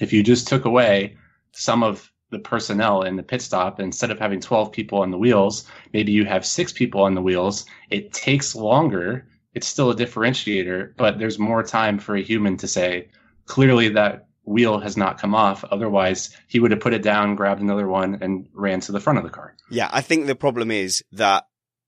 if 0.00 0.12
you 0.12 0.22
just 0.22 0.48
took 0.48 0.64
away 0.64 1.16
some 1.52 1.82
of 1.82 2.10
the 2.30 2.38
personnel 2.38 3.02
in 3.02 3.16
the 3.16 3.22
pit 3.22 3.40
stop 3.40 3.80
instead 3.80 4.10
of 4.10 4.18
having 4.18 4.40
12 4.40 4.70
people 4.72 5.00
on 5.00 5.10
the 5.10 5.18
wheels 5.18 5.66
maybe 5.92 6.12
you 6.12 6.24
have 6.24 6.44
six 6.44 6.72
people 6.72 7.02
on 7.02 7.14
the 7.14 7.22
wheels 7.22 7.64
it 7.90 8.12
takes 8.12 8.54
longer. 8.54 9.26
It's 9.54 9.66
still 9.66 9.90
a 9.90 9.96
differentiator 9.96 10.94
but 10.96 11.18
there's 11.18 11.38
more 11.38 11.62
time 11.62 11.98
for 11.98 12.14
a 12.14 12.22
human 12.22 12.56
to 12.58 12.68
say 12.68 13.08
clearly 13.46 13.88
that 13.90 14.26
wheel 14.44 14.78
has 14.78 14.96
not 14.96 15.20
come 15.20 15.34
off. 15.34 15.64
Otherwise 15.64 16.30
he 16.48 16.60
would 16.60 16.70
have 16.70 16.80
put 16.80 16.94
it 16.94 17.02
down 17.02 17.34
grabbed 17.34 17.62
another 17.62 17.88
one 17.88 18.18
and 18.20 18.48
ran 18.52 18.80
to 18.80 18.92
the 18.92 19.00
front 19.00 19.18
of 19.18 19.24
the 19.24 19.30
car. 19.30 19.54
Yeah 19.70 19.88
i 19.92 20.00
think 20.00 20.26
the 20.26 20.36
problem 20.36 20.70
is 20.70 21.02
that 21.12 21.44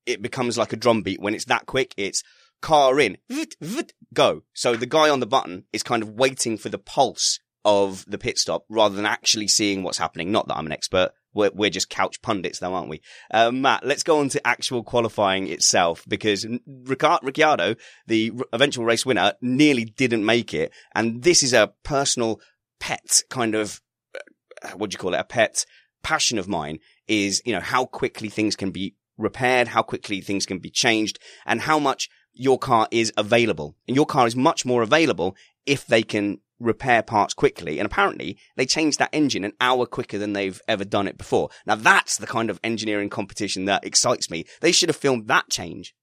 it 0.07 0.23
becomes 0.23 0.57
like 0.57 0.73
a 0.73 0.76
drum 0.76 1.02
beat 1.02 1.21
when 1.21 1.35
it's 1.35 1.45
that 1.45 1.67
quick 1.67 1.95
it's 1.97 2.23
car 2.62 2.99
in 2.99 3.17
vt, 3.31 3.57
vt, 3.62 3.90
go. 4.14 4.43
So 4.55 4.75
the 4.75 4.87
guy 4.87 5.09
on 5.09 5.21
the 5.21 5.26
button 5.26 5.64
is 5.73 5.83
kind 5.83 6.02
of 6.02 6.11
waiting 6.11 6.57
for 6.57 6.69
the 6.69 6.79
pulse 6.79 7.38
of 7.64 8.05
the 8.07 8.19
pit 8.19 8.38
stop 8.38 8.64
rather 8.69 8.95
than 8.95 9.07
actually 9.07 9.49
seeing 9.49 9.83
what's 9.83 9.99
happening. 9.99 10.33
Not 10.33 10.49
that 10.49 10.57
I'm 10.57 10.67
an 10.67 10.73
expert. 10.73 11.11
We're, 11.33 11.50
we're 11.55 11.71
just 11.71 11.90
couch 11.90 12.23
pundits 12.23 12.59
though, 12.59 12.75
aren't 12.75 12.88
we? 12.88 13.02
Uh, 13.31 13.50
Matt, 13.50 13.85
let's 13.85 14.02
go 14.02 14.19
on 14.19 14.29
to 14.31 14.47
actual 14.47 14.83
qualifying 14.83 15.47
itself 15.47 16.05
because 16.09 16.47
Ricciardo, 16.85 17.76
the 18.07 18.33
eventual 18.52 18.85
race 18.85 19.07
winner, 19.07 19.35
nearly 19.40 19.85
didn't 19.85 20.25
make 20.25 20.55
it. 20.55 20.73
And 20.95 21.23
this 21.23 21.43
is 21.43 21.52
a 21.52 21.73
personal 21.85 22.40
pet 22.81 23.23
kind 23.29 23.55
of, 23.55 23.81
uh, 24.62 24.71
what 24.71 24.90
do 24.90 24.95
you 24.95 24.99
call 24.99 25.14
it? 25.14 25.21
A 25.21 25.25
pet 25.25 25.64
passion 26.02 26.38
of 26.38 26.49
mine 26.49 26.79
is, 27.07 27.43
you 27.45 27.52
know, 27.52 27.61
how 27.61 27.85
quickly 27.85 28.29
things 28.29 28.57
can 28.57 28.71
be 28.71 28.95
repaired, 29.19 29.69
how 29.69 29.83
quickly 29.83 30.21
things 30.21 30.47
can 30.47 30.59
be 30.59 30.71
changed 30.71 31.19
and 31.45 31.61
how 31.61 31.79
much 31.79 32.09
your 32.33 32.59
car 32.59 32.88
is 32.90 33.12
available. 33.17 33.76
And 33.87 33.95
your 33.95 34.07
car 34.07 34.26
is 34.26 34.35
much 34.35 34.64
more 34.64 34.83
available 34.83 35.37
if 35.67 35.87
they 35.87 36.02
can 36.02 36.38
repair 36.61 37.02
parts 37.02 37.35
quickly. 37.35 37.79
And 37.79 37.87
apparently 37.87 38.38
they 38.57 38.67
changed 38.67 38.99
that 38.99 39.11
engine 39.12 39.45
an 39.45 39.55
hour 39.61 39.87
quicker 39.87 40.19
than 40.19 40.35
they've 40.35 40.61
ever 40.69 40.85
done 40.85 41.09
it 41.09 41.19
before. 41.19 41.49
Now 41.67 41.75
that's 41.75 42.19
the 42.19 42.26
kind 42.26 42.50
of 42.50 42.61
engineering 42.62 43.09
competition 43.09 43.64
that 43.64 43.85
excites 43.85 44.31
me. 44.31 44.45
They 44.61 44.73
should 44.73 44.88
have 44.88 44.97
filmed 44.97 45.26
that 45.29 45.49
change. 45.50 45.95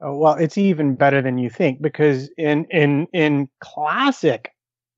Oh, 0.00 0.16
well, 0.16 0.34
it's 0.34 0.58
even 0.58 0.96
better 0.96 1.22
than 1.22 1.38
you 1.38 1.48
think 1.48 1.80
because 1.80 2.28
in 2.36 2.66
in 2.70 3.06
in 3.12 3.48
classic 3.60 4.50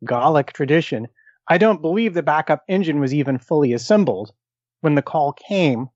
Gallic 0.05 0.53
tradition, 0.53 1.07
I 1.49 1.59
don't 1.59 1.83
believe 1.83 2.15
the 2.15 2.23
backup 2.23 2.63
engine 2.69 3.01
was 3.01 3.15
even 3.15 3.39
fully 3.39 3.73
assembled 3.73 4.33
when 4.81 4.95
the 4.95 5.03
call 5.03 5.33
came 5.33 5.89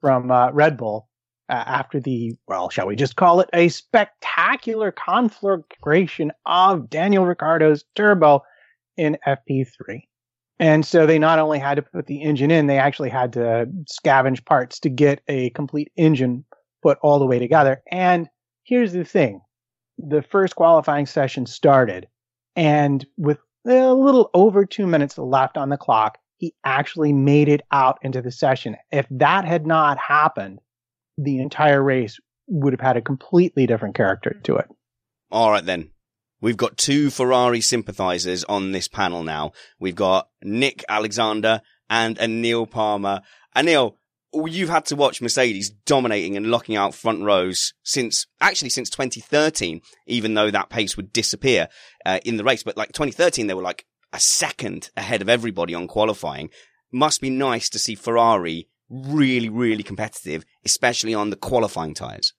from 0.00 0.30
uh, 0.30 0.50
Red 0.52 0.76
Bull 0.76 1.08
uh, 1.48 1.64
after 1.66 2.00
the 2.00 2.36
well, 2.46 2.68
shall 2.68 2.86
we 2.86 2.96
just 2.96 3.16
call 3.16 3.40
it 3.40 3.48
a 3.54 3.68
spectacular 3.68 4.92
conflagration 4.92 6.30
of 6.46 6.90
Daniel 6.90 7.26
Ricciardo's 7.26 7.84
turbo 7.94 8.42
in 8.96 9.18
FP3. 9.26 10.02
And 10.58 10.84
so 10.84 11.06
they 11.06 11.18
not 11.18 11.38
only 11.38 11.58
had 11.58 11.76
to 11.76 11.82
put 11.82 12.06
the 12.06 12.20
engine 12.20 12.50
in, 12.50 12.66
they 12.66 12.78
actually 12.78 13.08
had 13.08 13.32
to 13.32 13.66
scavenge 13.90 14.44
parts 14.44 14.78
to 14.80 14.90
get 14.90 15.22
a 15.26 15.50
complete 15.50 15.90
engine 15.96 16.44
put 16.82 16.98
all 17.02 17.18
the 17.18 17.26
way 17.26 17.38
together. 17.38 17.82
And 17.90 18.28
here's 18.64 18.92
the 18.92 19.04
thing. 19.04 19.40
The 19.98 20.22
first 20.22 20.56
qualifying 20.56 21.06
session 21.06 21.46
started 21.46 22.08
and 22.56 23.06
with 23.16 23.38
a 23.66 23.92
little 23.94 24.30
over 24.34 24.64
two 24.64 24.86
minutes 24.86 25.18
left 25.18 25.56
on 25.56 25.68
the 25.68 25.76
clock, 25.76 26.18
he 26.38 26.54
actually 26.64 27.12
made 27.12 27.48
it 27.48 27.62
out 27.72 27.98
into 28.02 28.22
the 28.22 28.30
session. 28.30 28.76
If 28.90 29.06
that 29.10 29.44
had 29.44 29.66
not 29.66 29.98
happened, 29.98 30.60
the 31.18 31.38
entire 31.38 31.82
race 31.82 32.18
would 32.48 32.72
have 32.72 32.80
had 32.80 32.96
a 32.96 33.02
completely 33.02 33.66
different 33.66 33.94
character 33.94 34.40
to 34.44 34.56
it. 34.56 34.66
All 35.30 35.50
right 35.50 35.64
then. 35.64 35.90
We've 36.40 36.56
got 36.56 36.78
two 36.78 37.10
Ferrari 37.10 37.60
sympathizers 37.60 38.44
on 38.44 38.72
this 38.72 38.88
panel 38.88 39.22
now. 39.22 39.52
We've 39.78 39.94
got 39.94 40.28
Nick 40.42 40.84
Alexander 40.88 41.60
and 41.88 42.18
Anil 42.18 42.68
Parmar. 42.68 43.22
Anil, 43.54 43.94
you've 44.32 44.70
had 44.70 44.86
to 44.86 44.96
watch 44.96 45.20
Mercedes 45.20 45.70
dominating 45.84 46.36
and 46.36 46.50
locking 46.50 46.76
out 46.76 46.94
front 46.94 47.22
rows 47.22 47.74
since, 47.82 48.26
actually 48.40 48.70
since 48.70 48.88
2013, 48.88 49.82
even 50.06 50.34
though 50.34 50.50
that 50.50 50.70
pace 50.70 50.96
would 50.96 51.12
disappear 51.12 51.68
uh, 52.06 52.20
in 52.24 52.38
the 52.38 52.44
race. 52.44 52.62
But 52.62 52.76
like 52.76 52.92
2013, 52.92 53.46
they 53.46 53.54
were 53.54 53.62
like 53.62 53.84
a 54.12 54.20
second 54.20 54.90
ahead 54.96 55.20
of 55.20 55.28
everybody 55.28 55.74
on 55.74 55.88
qualifying. 55.88 56.50
Must 56.90 57.20
be 57.20 57.30
nice 57.30 57.68
to 57.70 57.78
see 57.78 57.94
Ferrari 57.94 58.68
really, 58.88 59.48
really 59.48 59.82
competitive, 59.82 60.44
especially 60.64 61.14
on 61.14 61.30
the 61.30 61.36
qualifying 61.36 61.94
tyres. 61.94 62.32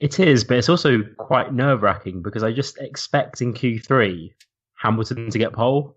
It 0.00 0.18
is, 0.18 0.42
but 0.42 0.56
it's 0.56 0.68
also 0.68 1.02
quite 1.18 1.54
nerve 1.54 1.82
wracking 1.82 2.20
because 2.20 2.42
I 2.42 2.52
just 2.52 2.78
expect 2.78 3.40
in 3.40 3.54
Q3 3.54 4.32
Hamilton 4.74 5.30
to 5.30 5.38
get 5.38 5.52
pole. 5.52 5.96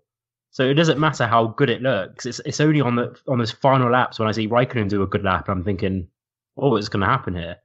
So 0.50 0.64
it 0.64 0.74
doesn't 0.74 1.00
matter 1.00 1.26
how 1.26 1.48
good 1.48 1.68
it 1.68 1.82
looks. 1.82 2.24
It's 2.24 2.40
it's 2.44 2.60
only 2.60 2.80
on 2.80 2.96
the 2.96 3.18
on 3.26 3.38
those 3.38 3.50
final 3.50 3.90
laps 3.90 4.18
when 4.18 4.28
I 4.28 4.32
see 4.32 4.48
Raikkonen 4.48 4.88
do 4.88 5.02
a 5.02 5.06
good 5.06 5.24
lap, 5.24 5.48
I'm 5.48 5.64
thinking, 5.64 6.08
oh, 6.56 6.70
what's 6.70 6.88
going 6.88 7.00
to 7.00 7.06
happen 7.06 7.34
here? 7.34 7.56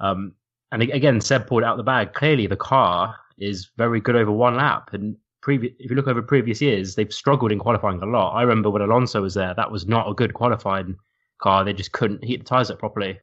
Um, 0.00 0.32
and 0.72 0.82
again, 0.82 1.20
Seb 1.20 1.46
pulled 1.46 1.62
out 1.62 1.76
the 1.76 1.82
bag. 1.82 2.12
Clearly, 2.12 2.46
the 2.46 2.56
car 2.56 3.16
is 3.38 3.70
very 3.76 4.00
good 4.00 4.16
over 4.16 4.32
one 4.32 4.56
lap. 4.56 4.90
And 4.92 5.16
previous, 5.40 5.72
if 5.78 5.90
you 5.90 5.96
look 5.96 6.08
over 6.08 6.20
previous 6.20 6.60
years, 6.60 6.94
they've 6.96 7.12
struggled 7.12 7.52
in 7.52 7.58
qualifying 7.58 8.02
a 8.02 8.06
lot. 8.06 8.32
I 8.32 8.42
remember 8.42 8.70
when 8.70 8.82
Alonso 8.82 9.22
was 9.22 9.34
there, 9.34 9.54
that 9.54 9.70
was 9.70 9.86
not 9.86 10.10
a 10.10 10.14
good 10.14 10.34
qualifying 10.34 10.96
car. 11.40 11.64
They 11.64 11.72
just 11.72 11.92
couldn't 11.92 12.24
heat 12.24 12.38
the 12.38 12.44
tires 12.44 12.70
up 12.70 12.78
properly. 12.80 13.20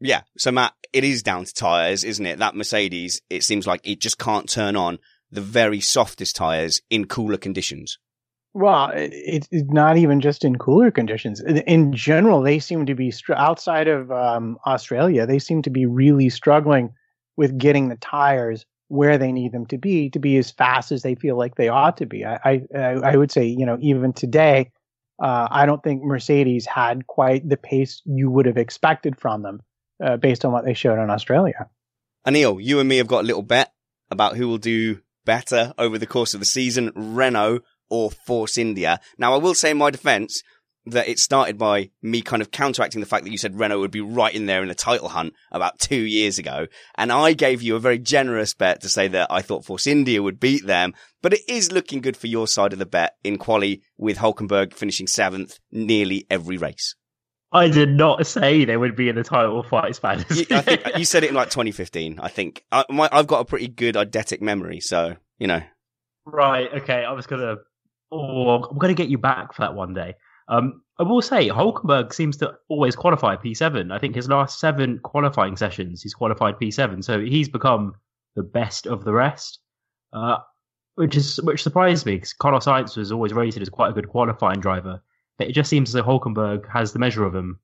Yeah. 0.00 0.22
So 0.38 0.50
Matt, 0.50 0.72
it 0.92 1.04
is 1.04 1.22
down 1.22 1.44
to 1.44 1.54
tyres, 1.54 2.04
isn't 2.04 2.24
it? 2.24 2.38
That 2.38 2.56
Mercedes, 2.56 3.20
it 3.28 3.42
seems 3.42 3.66
like 3.66 3.80
it 3.84 4.00
just 4.00 4.18
can't 4.18 4.48
turn 4.48 4.76
on 4.76 4.98
the 5.30 5.40
very 5.40 5.80
softest 5.80 6.36
tyres 6.36 6.80
in 6.90 7.06
cooler 7.06 7.36
conditions. 7.36 7.98
Well, 8.52 8.90
it's 8.94 9.46
not 9.52 9.96
even 9.96 10.20
just 10.20 10.44
in 10.44 10.58
cooler 10.58 10.90
conditions. 10.90 11.40
In 11.40 11.92
general, 11.92 12.42
they 12.42 12.58
seem 12.58 12.86
to 12.86 12.96
be 12.96 13.12
outside 13.36 13.86
of 13.86 14.10
um, 14.10 14.58
Australia. 14.66 15.24
They 15.24 15.38
seem 15.38 15.62
to 15.62 15.70
be 15.70 15.86
really 15.86 16.30
struggling 16.30 16.90
with 17.36 17.56
getting 17.56 17.88
the 17.88 17.96
tires 17.96 18.66
where 18.88 19.18
they 19.18 19.30
need 19.30 19.52
them 19.52 19.66
to 19.66 19.78
be 19.78 20.10
to 20.10 20.18
be 20.18 20.36
as 20.36 20.50
fast 20.50 20.90
as 20.90 21.02
they 21.02 21.14
feel 21.14 21.38
like 21.38 21.54
they 21.54 21.68
ought 21.68 21.98
to 21.98 22.06
be. 22.06 22.24
I 22.24 22.62
I, 22.74 22.76
I 22.76 23.16
would 23.16 23.30
say, 23.30 23.44
you 23.44 23.64
know, 23.64 23.78
even 23.80 24.12
today, 24.12 24.72
uh, 25.22 25.46
I 25.48 25.64
don't 25.64 25.80
think 25.80 26.02
Mercedes 26.02 26.66
had 26.66 27.06
quite 27.06 27.48
the 27.48 27.56
pace 27.56 28.02
you 28.04 28.32
would 28.32 28.46
have 28.46 28.56
expected 28.56 29.16
from 29.16 29.42
them 29.42 29.60
uh, 30.02 30.16
based 30.16 30.44
on 30.44 30.52
what 30.52 30.64
they 30.64 30.74
showed 30.74 31.02
in 31.02 31.10
Australia. 31.10 31.68
Anil, 32.26 32.62
you 32.62 32.80
and 32.80 32.88
me 32.88 32.98
have 32.98 33.06
got 33.06 33.24
a 33.24 33.26
little 33.26 33.42
bet 33.42 33.72
about 34.10 34.36
who 34.36 34.48
will 34.48 34.58
do 34.58 35.00
better 35.24 35.72
over 35.78 35.98
the 35.98 36.06
course 36.06 36.34
of 36.34 36.40
the 36.40 36.46
season, 36.46 36.92
Renault 36.94 37.60
or 37.88 38.10
Force 38.10 38.58
India. 38.58 39.00
Now, 39.18 39.34
I 39.34 39.38
will 39.38 39.54
say 39.54 39.70
in 39.70 39.78
my 39.78 39.90
defense 39.90 40.42
that 40.86 41.08
it 41.08 41.18
started 41.18 41.58
by 41.58 41.90
me 42.02 42.22
kind 42.22 42.40
of 42.40 42.50
counteracting 42.50 43.00
the 43.00 43.06
fact 43.06 43.24
that 43.24 43.30
you 43.30 43.38
said 43.38 43.58
Renault 43.58 43.80
would 43.80 43.90
be 43.90 44.00
right 44.00 44.34
in 44.34 44.46
there 44.46 44.62
in 44.62 44.68
the 44.68 44.74
title 44.74 45.10
hunt 45.10 45.34
about 45.52 45.78
two 45.78 46.00
years 46.00 46.38
ago. 46.38 46.66
And 46.96 47.12
I 47.12 47.34
gave 47.34 47.62
you 47.62 47.76
a 47.76 47.80
very 47.80 47.98
generous 47.98 48.54
bet 48.54 48.80
to 48.82 48.88
say 48.88 49.08
that 49.08 49.28
I 49.30 49.42
thought 49.42 49.64
Force 49.64 49.86
India 49.86 50.22
would 50.22 50.40
beat 50.40 50.66
them, 50.66 50.94
but 51.22 51.34
it 51.34 51.42
is 51.48 51.72
looking 51.72 52.00
good 52.00 52.16
for 52.16 52.28
your 52.28 52.48
side 52.48 52.72
of 52.72 52.78
the 52.78 52.86
bet 52.86 53.14
in 53.22 53.36
quali 53.36 53.82
with 53.98 54.18
Hulkenberg 54.18 54.72
finishing 54.72 55.06
seventh 55.06 55.58
nearly 55.70 56.26
every 56.30 56.56
race. 56.56 56.94
I 57.52 57.68
did 57.68 57.90
not 57.90 58.26
say 58.26 58.64
they 58.64 58.76
would 58.76 58.94
be 58.94 59.08
in 59.08 59.16
the 59.16 59.24
title 59.24 59.62
fight, 59.62 59.96
Spanners. 59.96 60.48
you, 60.48 60.56
I 60.56 60.60
think 60.60 60.82
you 60.96 61.04
said 61.04 61.24
it 61.24 61.30
in 61.30 61.34
like 61.34 61.50
2015. 61.50 62.20
I 62.20 62.28
think 62.28 62.64
I, 62.70 62.84
have 63.12 63.26
got 63.26 63.40
a 63.40 63.44
pretty 63.44 63.68
good 63.68 63.96
eidetic 63.96 64.40
memory, 64.40 64.80
so 64.80 65.16
you 65.38 65.46
know. 65.46 65.60
Right. 66.24 66.68
Okay. 66.72 67.04
I 67.04 67.12
was 67.12 67.26
gonna. 67.26 67.56
Oh, 68.12 68.64
I'm 68.64 68.78
gonna 68.78 68.94
get 68.94 69.08
you 69.08 69.18
back 69.18 69.54
for 69.54 69.62
that 69.62 69.74
one 69.74 69.94
day. 69.94 70.14
Um, 70.48 70.82
I 70.98 71.04
will 71.04 71.22
say 71.22 71.48
Hulkenberg 71.48 72.12
seems 72.12 72.36
to 72.38 72.54
always 72.68 72.96
qualify 72.96 73.36
P7. 73.36 73.92
I 73.92 73.98
think 73.98 74.14
his 74.14 74.28
last 74.28 74.58
seven 74.58 74.98
qualifying 75.02 75.56
sessions, 75.56 76.02
he's 76.02 76.14
qualified 76.14 76.56
P7, 76.60 77.04
so 77.04 77.20
he's 77.20 77.48
become 77.48 77.94
the 78.36 78.42
best 78.42 78.86
of 78.86 79.04
the 79.04 79.12
rest. 79.12 79.60
Uh, 80.12 80.38
which 80.96 81.16
is 81.16 81.40
which 81.42 81.62
surprised 81.62 82.04
me 82.04 82.16
because 82.16 82.32
Carlos 82.32 82.66
Sainz 82.66 82.96
was 82.96 83.10
always 83.12 83.32
rated 83.32 83.62
as 83.62 83.68
quite 83.68 83.90
a 83.90 83.92
good 83.92 84.08
qualifying 84.08 84.60
driver 84.60 85.00
it 85.40 85.52
just 85.52 85.70
seems 85.70 85.90
as 85.90 85.94
though 85.94 86.02
Hulkenberg 86.02 86.70
has 86.72 86.92
the 86.92 86.98
measure 86.98 87.24
of 87.24 87.34
him. 87.34 87.60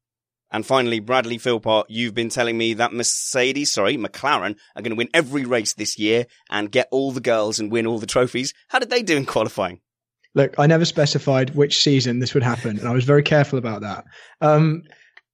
And 0.51 0.65
finally, 0.65 1.01
Bradley 1.01 1.39
Philpott, 1.39 1.87
you've 1.89 2.15
been 2.15 2.29
telling 2.29 2.57
me 2.57 2.75
that 2.75 2.93
Mercedes, 2.93 3.73
sorry, 3.73 3.97
McLaren 3.97 4.57
are 4.77 4.83
going 4.83 4.91
to 4.91 4.97
win 4.97 5.09
every 5.13 5.45
race 5.45 5.75
this 5.75 5.99
year 5.99 6.27
and 6.49 6.71
get 6.71 6.89
all 6.93 7.11
the 7.11 7.21
girls 7.21 7.59
and 7.59 7.71
win 7.71 7.87
all 7.87 7.99
the 7.99 8.07
trophies. 8.07 8.55
How 8.69 8.79
did 8.79 8.91
they 8.91 9.03
do 9.03 9.17
in 9.17 9.27
qualifying? 9.27 9.81
Look, 10.35 10.55
I 10.59 10.67
never 10.67 10.85
specified 10.85 11.55
which 11.55 11.83
season 11.83 12.21
this 12.21 12.35
would 12.35 12.43
happen, 12.43 12.79
and 12.79 12.87
I 12.87 12.93
was 12.93 13.05
very 13.05 13.23
careful 13.23 13.59
about 13.59 13.81
that. 13.81 14.05
Um, 14.41 14.83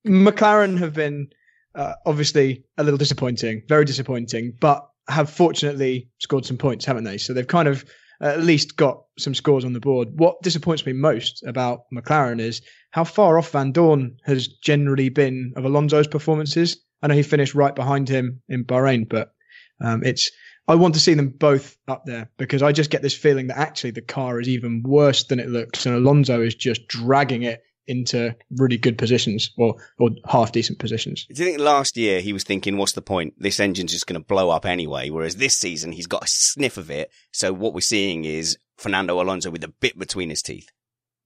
McLaren 0.07 0.79
have 0.79 0.95
been 0.95 1.29
uh, 1.75 1.95
obviously 2.07 2.65
a 2.79 2.85
little 2.85 2.99
disappointing, 2.99 3.63
very 3.69 3.85
disappointing, 3.85 4.55
but 4.61 4.89
have 5.09 5.29
fortunately 5.29 6.09
scored 6.19 6.47
some 6.47 6.57
points, 6.57 6.85
haven't 6.85 7.05
they? 7.05 7.19
So 7.19 7.33
they've 7.33 7.47
kind 7.47 7.69
of 7.69 7.85
at 8.23 8.43
least 8.43 8.77
got 8.77 9.03
some 9.19 9.35
scores 9.35 9.65
on 9.65 9.73
the 9.73 9.81
board. 9.81 10.09
What 10.15 10.41
disappoints 10.43 10.87
me 10.87 10.93
most 10.93 11.43
about 11.45 11.85
McLaren 11.93 12.41
is 12.41 12.63
how 12.93 13.05
far 13.05 13.39
off 13.39 13.53
Vandoorne 13.53 14.17
has 14.25 14.47
generally 14.49 15.09
been 15.09 15.53
of 15.57 15.65
Alonso's 15.65 16.07
performances. 16.07 16.77
I 17.03 17.09
know 17.09 17.15
he 17.15 17.23
finished 17.23 17.55
right 17.55 17.75
behind 17.75 18.09
him 18.09 18.41
in 18.49 18.65
Bahrain, 18.65 19.09
but 19.09 19.33
um, 19.81 20.05
it's 20.05 20.31
I 20.69 20.77
want 20.77 20.95
to 20.95 21.01
see 21.01 21.15
them 21.15 21.31
both 21.31 21.77
up 21.89 22.07
there 22.07 22.31
because 22.39 22.63
I 22.63 22.71
just 22.71 22.91
get 22.91 23.03
this 23.03 23.17
feeling 23.17 23.49
that 23.49 23.59
actually 23.59 23.91
the 23.91 24.01
car 24.01 24.41
is 24.41 24.49
even 24.49 24.85
worse 24.85 25.25
than 25.25 25.41
it 25.41 25.49
looks, 25.49 25.85
and 25.85 25.95
Alonso 25.97 26.41
is 26.41 26.55
just 26.55 26.87
dragging 26.87 27.43
it 27.43 27.63
into 27.87 28.35
really 28.57 28.77
good 28.77 28.99
positions 28.99 29.53
or 29.59 29.77
or 29.99 30.11
half 30.27 30.53
decent 30.53 30.79
positions. 30.79 31.27
Do 31.27 31.43
you 31.43 31.51
think 31.51 31.61
last 31.61 31.97
year 31.97 32.21
he 32.21 32.33
was 32.33 32.45
thinking, 32.45 32.77
"What's 32.77 32.93
the 32.93 33.03
point? 33.03 33.35
This 33.39 33.61
engine's 33.61 33.93
just 33.93 34.07
going 34.07 34.21
to 34.21 34.27
blow 34.27 34.51
up 34.51 34.65
anyway." 34.65 35.11
Whereas 35.11 35.37
this 35.37 35.57
season 35.57 35.93
he's 35.93 36.07
got 36.07 36.25
a 36.25 36.29
sniff 36.29 36.77
of 36.77 36.91
it. 36.91 37.11
So 37.33 37.53
what 37.53 37.75
we're 37.75 37.81
seeing 37.81 38.25
is 38.25 38.59
Fernando 38.77 39.21
Alonso 39.21 39.51
with 39.51 39.65
a 39.65 39.69
bit 39.81 39.99
between 39.99 40.31
his 40.31 40.43
teeth. 40.43 40.71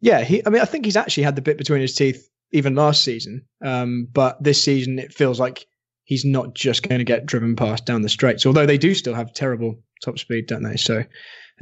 Yeah, 0.01 0.23
he. 0.23 0.45
I 0.47 0.51
mean, 0.51 0.63
I 0.63 0.67
think 0.67 0.85
he's 0.85 0.97
actually 0.97 1.25
had 1.25 1.37
the 1.37 1.43
bit 1.43 1.59
between 1.59 1.81
his 1.81 1.95
teeth 1.95 2.29
even 2.53 2.75
last 2.75 3.05
season. 3.05 3.47
Um, 3.63 4.09
but 4.13 4.43
this 4.43 4.63
season 4.63 4.99
it 4.99 5.13
feels 5.13 5.41
like 5.41 5.67
he's 6.05 6.25
not 6.25 6.55
just 6.55 6.89
going 6.89 6.99
to 6.99 7.05
get 7.05 7.27
driven 7.27 7.57
past 7.57 7.85
down 7.85 8.03
the 8.03 8.09
straights. 8.09 8.47
Although 8.47 8.67
they 8.67 8.79
do 8.79 8.95
still 8.95 9.15
have 9.15 9.33
terrible 9.33 9.83
top 10.05 10.19
speed, 10.19 10.47
don't 10.47 10.63
they? 10.63 10.77
So 10.77 11.05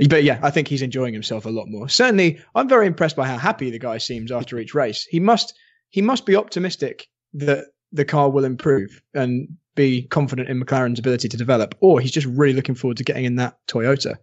but 0.09 0.25
yeah, 0.25 0.41
I 0.43 0.51
think 0.51 0.69
he's 0.69 0.83
enjoying 0.83 1.13
himself 1.13 1.47
a 1.47 1.51
lot 1.51 1.69
more. 1.69 1.89
Certainly, 1.89 2.41
I'm 2.55 2.69
very 2.69 2.87
impressed 2.87 3.17
by 3.17 3.27
how 3.27 3.39
happy 3.39 3.71
the 3.71 3.79
guy 3.79 3.99
seems 3.99 4.33
after 4.33 4.59
each 4.59 4.75
race. 4.75 5.07
He 5.09 5.21
must 5.21 5.55
he 5.91 6.03
must 6.03 6.27
be 6.27 6.37
optimistic 6.37 7.09
that 7.35 7.67
the 7.93 8.05
car 8.05 8.31
will 8.31 8.45
improve 8.45 9.01
and 9.15 9.49
be 9.77 10.03
confident 10.03 10.49
in 10.49 10.61
McLaren's 10.61 10.99
ability 10.99 11.29
to 11.29 11.37
develop, 11.37 11.77
or 11.81 12.01
he's 12.01 12.11
just 12.13 12.27
really 12.27 12.55
looking 12.55 12.75
forward 12.75 12.97
to 12.97 13.05
getting 13.05 13.25
in 13.25 13.37
that 13.37 13.57
Toyota. 13.69 14.17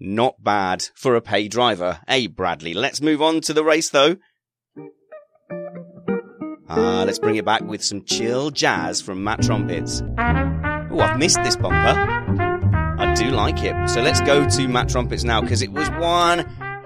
Not 0.00 0.42
bad 0.42 0.84
for 0.94 1.16
a 1.16 1.20
pay 1.20 1.48
driver. 1.48 2.00
Hey, 2.06 2.28
Bradley, 2.28 2.72
let's 2.72 3.00
move 3.00 3.20
on 3.20 3.40
to 3.42 3.52
the 3.52 3.64
race 3.64 3.90
though. 3.90 4.16
Ah, 6.68 7.02
let's 7.06 7.18
bring 7.18 7.36
it 7.36 7.44
back 7.44 7.62
with 7.62 7.82
some 7.82 8.04
chill 8.04 8.50
jazz 8.50 9.00
from 9.00 9.24
Matt 9.24 9.42
Trumpets. 9.42 10.02
Oh, 10.18 11.00
I've 11.00 11.18
missed 11.18 11.42
this 11.42 11.56
bumper. 11.56 12.47
I 13.16 13.30
like 13.30 13.62
it. 13.62 13.88
So 13.88 14.02
let's 14.02 14.20
go 14.20 14.48
to 14.48 14.68
Matt 14.68 14.90
Trumpets 14.90 15.24
now 15.24 15.40
because 15.40 15.62
it 15.62 15.72
was 15.72 15.88
one 15.92 16.40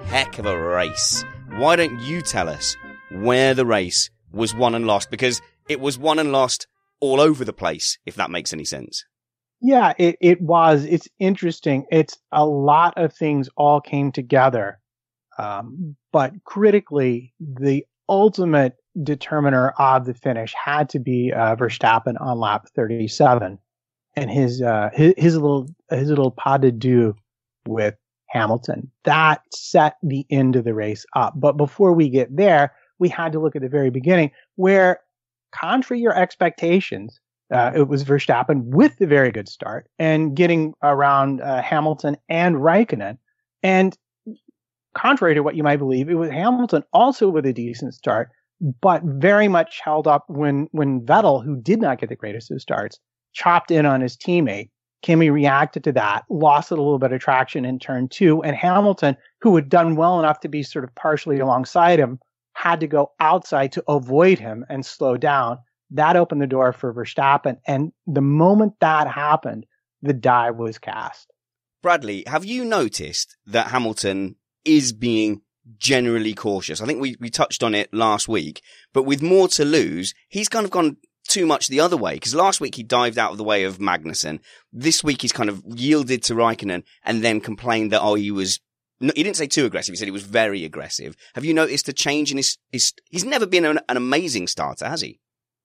heck 0.05 0.39
of 0.39 0.47
a 0.47 0.57
race. 0.57 1.25
Why 1.57 1.77
don't 1.77 2.01
you 2.01 2.23
tell 2.23 2.49
us 2.49 2.77
where 3.11 3.55
the 3.55 3.67
race 3.67 4.11
was 4.33 4.55
won 4.55 4.75
and 4.75 4.87
lost? 4.87 5.11
Because 5.11 5.43
it 5.69 5.81
was 5.81 5.99
won 5.99 6.19
and 6.19 6.31
lost 6.31 6.67
all 7.01 7.21
over 7.21 7.45
the 7.45 7.53
place, 7.53 7.99
if 8.07 8.15
that 8.15 8.31
makes 8.31 8.53
any 8.53 8.65
sense. 8.65 9.05
Yeah, 9.61 9.93
it, 9.99 10.17
it 10.21 10.41
was. 10.41 10.85
It's 10.85 11.09
interesting. 11.19 11.87
It's 11.91 12.17
a 12.31 12.47
lot 12.47 12.95
of 12.97 13.13
things 13.13 13.49
all 13.57 13.81
came 13.81 14.13
together. 14.13 14.79
Um, 15.39 15.97
but 16.13 16.33
critically, 16.45 17.35
the 17.41 17.85
ultimate 18.09 18.77
determiner 19.03 19.71
of 19.79 20.05
the 20.05 20.15
finish 20.15 20.55
had 20.55 20.91
to 20.91 20.99
be 20.99 21.33
uh, 21.33 21.57
Verstappen 21.57 22.21
on 22.21 22.39
lap 22.39 22.69
37 22.75 23.59
and 24.15 24.31
his, 24.31 24.63
uh, 24.63 24.91
his, 24.93 25.15
his 25.17 25.35
little, 25.35 25.69
his 25.91 26.09
little 26.09 26.31
pas 26.31 26.61
de 26.61 26.71
deux 26.71 27.15
with 27.67 27.95
Hamilton. 28.29 28.91
That 29.05 29.43
set 29.55 29.97
the 30.03 30.27
end 30.31 30.57
of 30.57 30.65
the 30.65 30.75
race 30.75 31.05
up. 31.15 31.35
But 31.37 31.57
before 31.57 31.93
we 31.93 32.09
get 32.09 32.35
there, 32.35 32.73
we 32.99 33.09
had 33.09 33.33
to 33.33 33.41
look 33.41 33.57
at 33.57 33.63
the 33.63 33.69
very 33.69 33.91
beginning 33.91 34.31
where, 34.57 35.01
contrary 35.53 36.01
your 36.01 36.17
expectations, 36.17 37.21
uh, 37.53 37.73
it 37.75 37.89
was 37.89 38.05
Verstappen 38.05 38.65
with 38.65 38.97
the 38.97 39.07
very 39.07 39.31
good 39.31 39.49
start 39.49 39.89
and 39.99 40.35
getting 40.35 40.73
around 40.83 41.43
uh, 41.43 41.61
Hamilton 41.61 42.17
and 42.29 42.57
Raikkonen. 42.57 43.19
And 43.63 43.97
contrary 44.95 45.35
to 45.35 45.43
what 45.43 45.55
you 45.55 45.63
might 45.63 45.77
believe, 45.77 46.09
it 46.09 46.15
was 46.15 46.31
Hamilton 46.31 46.85
also 46.93 47.29
with 47.29 47.45
a 47.45 47.53
decent 47.53 47.95
start, 47.95 48.31
but 48.81 49.03
very 49.05 49.49
much 49.49 49.81
held 49.85 50.07
up 50.07 50.25
when 50.29 50.69
when 50.73 51.03
Vettel, 51.03 51.45
who 51.45 51.57
did 51.57 51.81
not 51.81 51.99
get 52.01 52.09
the 52.09 52.17
greatest 52.17 52.51
of 52.51 52.63
starts, 52.63 52.99
chopped 53.33 53.71
in 53.71 53.87
on 53.87 54.01
his 54.01 54.17
teammate. 54.17 54.71
Kimi 55.03 55.31
reacted 55.31 55.83
to 55.85 55.93
that, 55.93 56.25
lost 56.31 56.71
a 56.71 56.77
little 56.77 56.99
bit 56.99 57.13
of 57.13 57.21
traction 57.21 57.65
in 57.65 57.79
turn 57.79 58.09
two, 58.09 58.43
and 58.43 58.55
Hamilton, 58.55 59.17
who 59.41 59.57
had 59.57 59.69
done 59.69 59.97
well 59.97 60.21
enough 60.21 60.41
to 60.41 60.49
be 60.49 60.63
sort 60.63 60.85
of 60.85 60.95
partially 60.95 61.41
alongside 61.41 61.99
him, 61.99 62.21
had 62.53 62.81
to 62.81 62.87
go 62.87 63.11
outside 63.19 63.73
to 63.73 63.85
avoid 63.89 64.39
him 64.39 64.65
and 64.69 64.87
slow 64.87 65.17
down. 65.17 65.59
That 65.91 66.17
opened 66.17 66.41
the 66.41 66.47
door 66.47 66.73
for 66.73 66.95
Verstappen. 66.95 67.59
And 67.67 67.93
the 68.07 68.21
moment 68.21 68.75
that 68.81 69.09
happened, 69.09 69.67
the 70.03 70.13
die 70.13 70.51
was 70.51 70.79
cast. 70.79 71.29
Bradley, 71.83 72.23
have 72.27 72.45
you 72.45 72.65
noticed 72.65 73.37
that 73.47 73.69
Hamilton 73.69 74.37
is 74.65 74.93
being 74.93 75.43
generally 75.79 76.35
cautious? 76.35 76.81
I 76.81 76.87
think 76.87 77.01
we, 77.01 77.17
we 77.19 77.29
touched 77.29 77.63
on 77.65 77.75
it 77.75 77.93
last 77.93 78.29
week, 78.29 78.63
but 78.93 79.03
with 79.03 79.21
more 79.21 79.49
to 79.49 79.65
lose, 79.65 80.15
he's 80.29 80.49
kind 80.49 80.65
of 80.65 80.71
gone 80.71 80.97
too 81.29 81.47
much 81.47 81.69
the 81.69 81.81
other 81.81 81.97
way 81.97 82.15
because 82.15 82.35
last 82.35 82.61
week 82.61 82.75
he 82.75 82.83
dived 82.83 83.19
out 83.19 83.33
of 83.33 83.39
the 83.39 83.45
way 83.45 83.65
of 83.65 83.79
Magnussen. 83.79 84.41
This 84.73 85.03
week 85.03 85.23
he's 85.23 85.33
kind 85.33 85.49
of 85.49 85.63
yielded 85.67 86.23
to 86.25 86.35
Raikkonen 86.35 86.83
and 87.05 87.23
then 87.23 87.41
complained 87.41 87.93
that, 87.93 88.03
oh, 88.03 88.15
he 88.15 88.31
was 88.31 88.61
no, 89.01 89.13
he 89.17 89.25
didn't 89.25 89.37
say 89.37 89.49
too 89.49 89.67
aggressive. 89.67 89.93
He 89.93 89.97
said 89.97 90.07
he 90.07 90.13
was 90.13 90.23
very 90.23 90.65
aggressive. 90.65 91.17
Have 91.35 91.45
you 91.45 91.53
noticed 91.53 91.89
a 91.89 91.93
change 91.93 92.31
in 92.31 92.37
his, 92.37 92.57
his 92.71 92.93
he's 93.11 93.25
never 93.25 93.47
been 93.47 93.65
an, 93.65 93.81
an 93.89 93.97
amazing 93.97 94.47
starter, 94.47 94.87
has 94.87 95.01
he? 95.01 95.19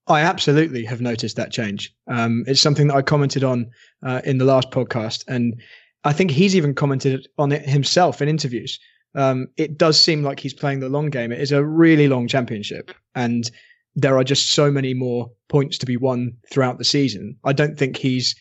I 0.08 0.22
absolutely 0.22 0.86
have 0.86 1.02
noticed 1.02 1.36
that 1.36 1.52
change. 1.52 1.94
Um, 2.08 2.46
it's 2.48 2.62
something 2.62 2.88
that 2.88 2.96
I 2.96 3.02
commented 3.02 3.44
on 3.44 3.70
uh, 4.04 4.22
in 4.24 4.38
the 4.38 4.46
last 4.46 4.72
podcast, 4.72 5.24
and 5.28 5.62
I 6.04 6.14
think 6.14 6.32
he's 6.32 6.56
even 6.56 6.74
commented 6.74 7.28
on 7.38 7.52
it 7.52 7.68
himself 7.68 8.22
in 8.22 8.30
interviews. 8.30 8.80
Um, 9.16 9.48
it 9.58 9.78
does 9.78 10.02
seem 10.02 10.24
like 10.24 10.40
he's 10.40 10.54
playing 10.54 10.80
the 10.80 10.90
long 10.90 11.10
game. 11.10 11.32
It 11.32 11.42
is 11.42 11.52
a 11.52 11.64
really 11.64 12.08
long 12.08 12.28
championship, 12.28 12.92
and 13.16 13.50
there 13.98 14.18
are 14.18 14.24
just 14.24 14.54
so 14.54 14.72
many 14.72 14.94
more 14.94 15.30
points 15.50 15.78
to 15.80 15.86
be 15.86 15.98
won 15.98 16.32
throughout 16.52 16.78
the 16.78 16.86
season. 16.86 17.36
I 17.44 17.52
don't 17.52 17.78
think 17.78 17.98
he's, 17.98 18.36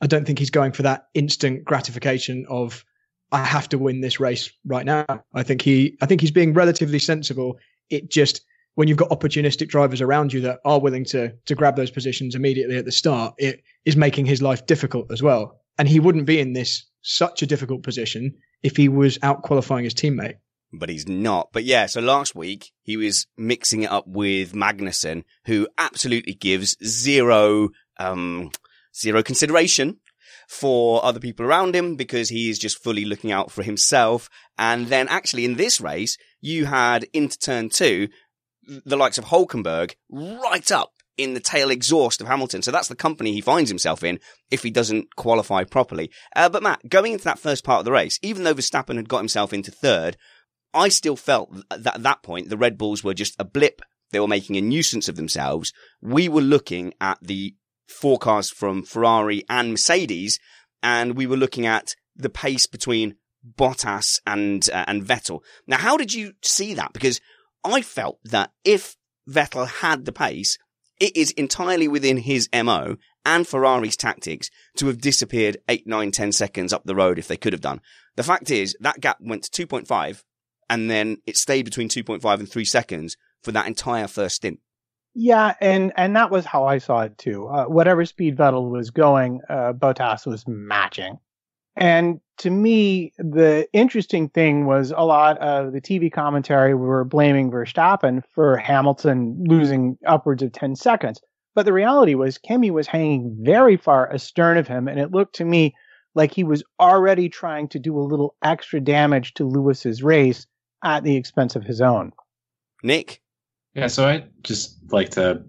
I 0.00 0.08
don't 0.08 0.26
think 0.26 0.40
he's 0.40 0.50
going 0.50 0.72
for 0.72 0.82
that 0.82 1.06
instant 1.14 1.64
gratification 1.64 2.44
of 2.50 2.84
I 3.30 3.44
have 3.44 3.68
to 3.68 3.78
win 3.78 4.00
this 4.00 4.18
race 4.18 4.50
right 4.66 4.84
now. 4.84 5.06
I 5.34 5.44
think 5.44 5.62
he, 5.62 5.96
I 6.02 6.06
think 6.06 6.20
he's 6.20 6.32
being 6.32 6.52
relatively 6.52 6.98
sensible. 6.98 7.58
It 7.90 8.10
just 8.10 8.42
when 8.74 8.88
you've 8.88 8.98
got 8.98 9.10
opportunistic 9.10 9.68
drivers 9.68 10.00
around 10.00 10.32
you 10.32 10.40
that 10.40 10.58
are 10.64 10.80
willing 10.80 11.04
to 11.04 11.32
to 11.46 11.54
grab 11.54 11.76
those 11.76 11.90
positions 11.90 12.34
immediately 12.34 12.76
at 12.76 12.84
the 12.84 12.92
start, 12.92 13.34
it 13.38 13.62
is 13.84 13.96
making 13.96 14.26
his 14.26 14.42
life 14.42 14.66
difficult 14.66 15.10
as 15.12 15.22
well. 15.22 15.60
And 15.78 15.88
he 15.88 16.00
wouldn't 16.00 16.26
be 16.26 16.40
in 16.40 16.54
this 16.54 16.84
such 17.02 17.40
a 17.42 17.46
difficult 17.46 17.82
position 17.84 18.34
if 18.62 18.76
he 18.76 18.88
was 18.88 19.18
out 19.22 19.42
qualifying 19.42 19.84
his 19.84 19.94
teammate. 19.94 20.36
But 20.72 20.90
he's 20.90 21.08
not. 21.08 21.48
But 21.52 21.64
yeah, 21.64 21.86
so 21.86 22.00
last 22.00 22.34
week 22.34 22.72
he 22.82 22.96
was 22.96 23.26
mixing 23.36 23.82
it 23.82 23.90
up 23.90 24.06
with 24.06 24.52
Magnussen, 24.52 25.24
who 25.46 25.66
absolutely 25.78 26.34
gives 26.34 26.76
zero, 26.84 27.70
um, 27.98 28.50
zero 28.94 29.22
consideration 29.22 29.98
for 30.48 31.04
other 31.04 31.20
people 31.20 31.44
around 31.44 31.76
him 31.76 31.94
because 31.94 32.30
he 32.30 32.50
is 32.50 32.58
just 32.58 32.82
fully 32.82 33.04
looking 33.04 33.30
out 33.30 33.50
for 33.50 33.62
himself. 33.62 34.28
And 34.58 34.88
then 34.88 35.08
actually 35.08 35.44
in 35.44 35.56
this 35.56 35.80
race, 35.80 36.16
you 36.40 36.66
had 36.66 37.04
into 37.12 37.38
turn 37.38 37.68
two, 37.68 38.08
the 38.62 38.96
likes 38.96 39.18
of 39.18 39.26
Hulkenberg 39.26 39.94
right 40.10 40.70
up 40.72 40.92
in 41.18 41.34
the 41.34 41.40
tail 41.40 41.70
exhaust 41.70 42.20
of 42.20 42.28
Hamilton. 42.28 42.62
So 42.62 42.70
that's 42.70 42.88
the 42.88 42.94
company 42.94 43.32
he 43.32 43.40
finds 43.40 43.68
himself 43.68 44.02
in 44.04 44.20
if 44.50 44.62
he 44.62 44.70
doesn't 44.70 45.16
qualify 45.16 45.64
properly. 45.64 46.10
Uh, 46.34 46.48
but 46.48 46.62
Matt, 46.62 46.88
going 46.88 47.12
into 47.12 47.24
that 47.24 47.40
first 47.40 47.64
part 47.64 47.80
of 47.80 47.84
the 47.84 47.92
race, 47.92 48.18
even 48.22 48.44
though 48.44 48.54
Verstappen 48.54 48.96
had 48.96 49.08
got 49.08 49.18
himself 49.18 49.52
into 49.52 49.70
third, 49.70 50.16
I 50.74 50.88
still 50.88 51.16
felt 51.16 51.54
that 51.70 51.96
at 51.96 52.02
that 52.02 52.22
point, 52.22 52.48
the 52.48 52.56
Red 52.56 52.76
Bulls 52.78 53.02
were 53.02 53.14
just 53.14 53.36
a 53.38 53.44
blip. 53.44 53.82
They 54.10 54.20
were 54.20 54.28
making 54.28 54.56
a 54.56 54.60
nuisance 54.60 55.08
of 55.08 55.16
themselves. 55.16 55.72
We 56.00 56.28
were 56.28 56.40
looking 56.40 56.94
at 57.00 57.18
the 57.20 57.54
forecast 57.86 58.54
from 58.54 58.82
Ferrari 58.82 59.44
and 59.48 59.70
Mercedes, 59.70 60.38
and 60.82 61.16
we 61.16 61.26
were 61.26 61.36
looking 61.36 61.66
at 61.66 61.94
the 62.16 62.30
pace 62.30 62.66
between 62.66 63.16
Bottas 63.46 64.20
and 64.26 64.68
uh, 64.70 64.84
and 64.86 65.04
Vettel. 65.04 65.40
Now, 65.66 65.78
how 65.78 65.96
did 65.96 66.12
you 66.12 66.32
see 66.42 66.74
that? 66.74 66.92
Because 66.92 67.20
I 67.64 67.82
felt 67.82 68.18
that 68.24 68.50
if 68.64 68.96
Vettel 69.28 69.68
had 69.68 70.04
the 70.04 70.12
pace, 70.12 70.58
it 71.00 71.16
is 71.16 71.30
entirely 71.32 71.88
within 71.88 72.18
his 72.18 72.48
MO 72.52 72.96
and 73.24 73.46
Ferrari's 73.46 73.96
tactics 73.96 74.50
to 74.76 74.86
have 74.86 75.00
disappeared 75.00 75.58
8, 75.68 75.86
9, 75.86 76.10
10 76.10 76.32
seconds 76.32 76.72
up 76.72 76.84
the 76.84 76.94
road 76.94 77.18
if 77.18 77.28
they 77.28 77.36
could 77.36 77.52
have 77.52 77.60
done. 77.60 77.80
The 78.16 78.22
fact 78.22 78.50
is 78.50 78.76
that 78.80 79.00
gap 79.00 79.18
went 79.20 79.44
to 79.44 79.66
2.5 79.66 80.22
and 80.70 80.90
then 80.90 81.18
it 81.26 81.36
stayed 81.36 81.64
between 81.64 81.88
2.5 81.88 82.38
and 82.38 82.48
3 82.48 82.64
seconds 82.64 83.16
for 83.42 83.52
that 83.52 83.66
entire 83.66 84.06
first 84.06 84.36
stint. 84.36 84.60
Yeah, 85.14 85.54
and 85.60 85.92
and 85.96 86.14
that 86.14 86.30
was 86.30 86.44
how 86.44 86.64
I 86.64 86.78
saw 86.78 87.00
it 87.00 87.18
too. 87.18 87.48
Uh, 87.48 87.64
whatever 87.64 88.04
speed 88.04 88.36
Vettel 88.36 88.70
was 88.70 88.90
going, 88.90 89.40
uh, 89.48 89.72
Bottas 89.72 90.26
was 90.26 90.46
matching. 90.46 91.18
And 91.74 92.20
to 92.38 92.50
me, 92.50 93.12
the 93.18 93.68
interesting 93.72 94.28
thing 94.28 94.66
was 94.66 94.92
a 94.96 95.04
lot 95.04 95.38
of 95.38 95.72
the 95.72 95.80
TV 95.80 96.12
commentary 96.12 96.74
were 96.74 97.04
blaming 97.04 97.50
Verstappen 97.50 98.22
for 98.32 98.56
Hamilton 98.56 99.44
losing 99.46 99.96
upwards 100.06 100.42
of 100.42 100.52
10 100.52 100.76
seconds. 100.76 101.20
But 101.54 101.64
the 101.64 101.72
reality 101.72 102.14
was 102.14 102.38
Kimi 102.38 102.70
was 102.70 102.86
hanging 102.86 103.36
very 103.40 103.76
far 103.76 104.12
astern 104.12 104.56
of 104.56 104.68
him, 104.68 104.86
and 104.86 105.00
it 105.00 105.10
looked 105.10 105.36
to 105.36 105.44
me 105.44 105.74
like 106.14 106.32
he 106.32 106.44
was 106.44 106.62
already 106.80 107.28
trying 107.28 107.68
to 107.68 107.78
do 107.78 107.98
a 107.98 108.02
little 108.02 108.34
extra 108.42 108.80
damage 108.80 109.34
to 109.34 109.44
Lewis's 109.44 110.02
race 110.02 110.46
at 110.84 111.04
the 111.04 111.16
expense 111.16 111.56
of 111.56 111.64
his 111.64 111.80
own. 111.80 112.12
Nick, 112.82 113.20
yeah, 113.74 113.86
so 113.86 114.06
I 114.06 114.24
just 114.42 114.76
like 114.92 115.10
to 115.10 115.42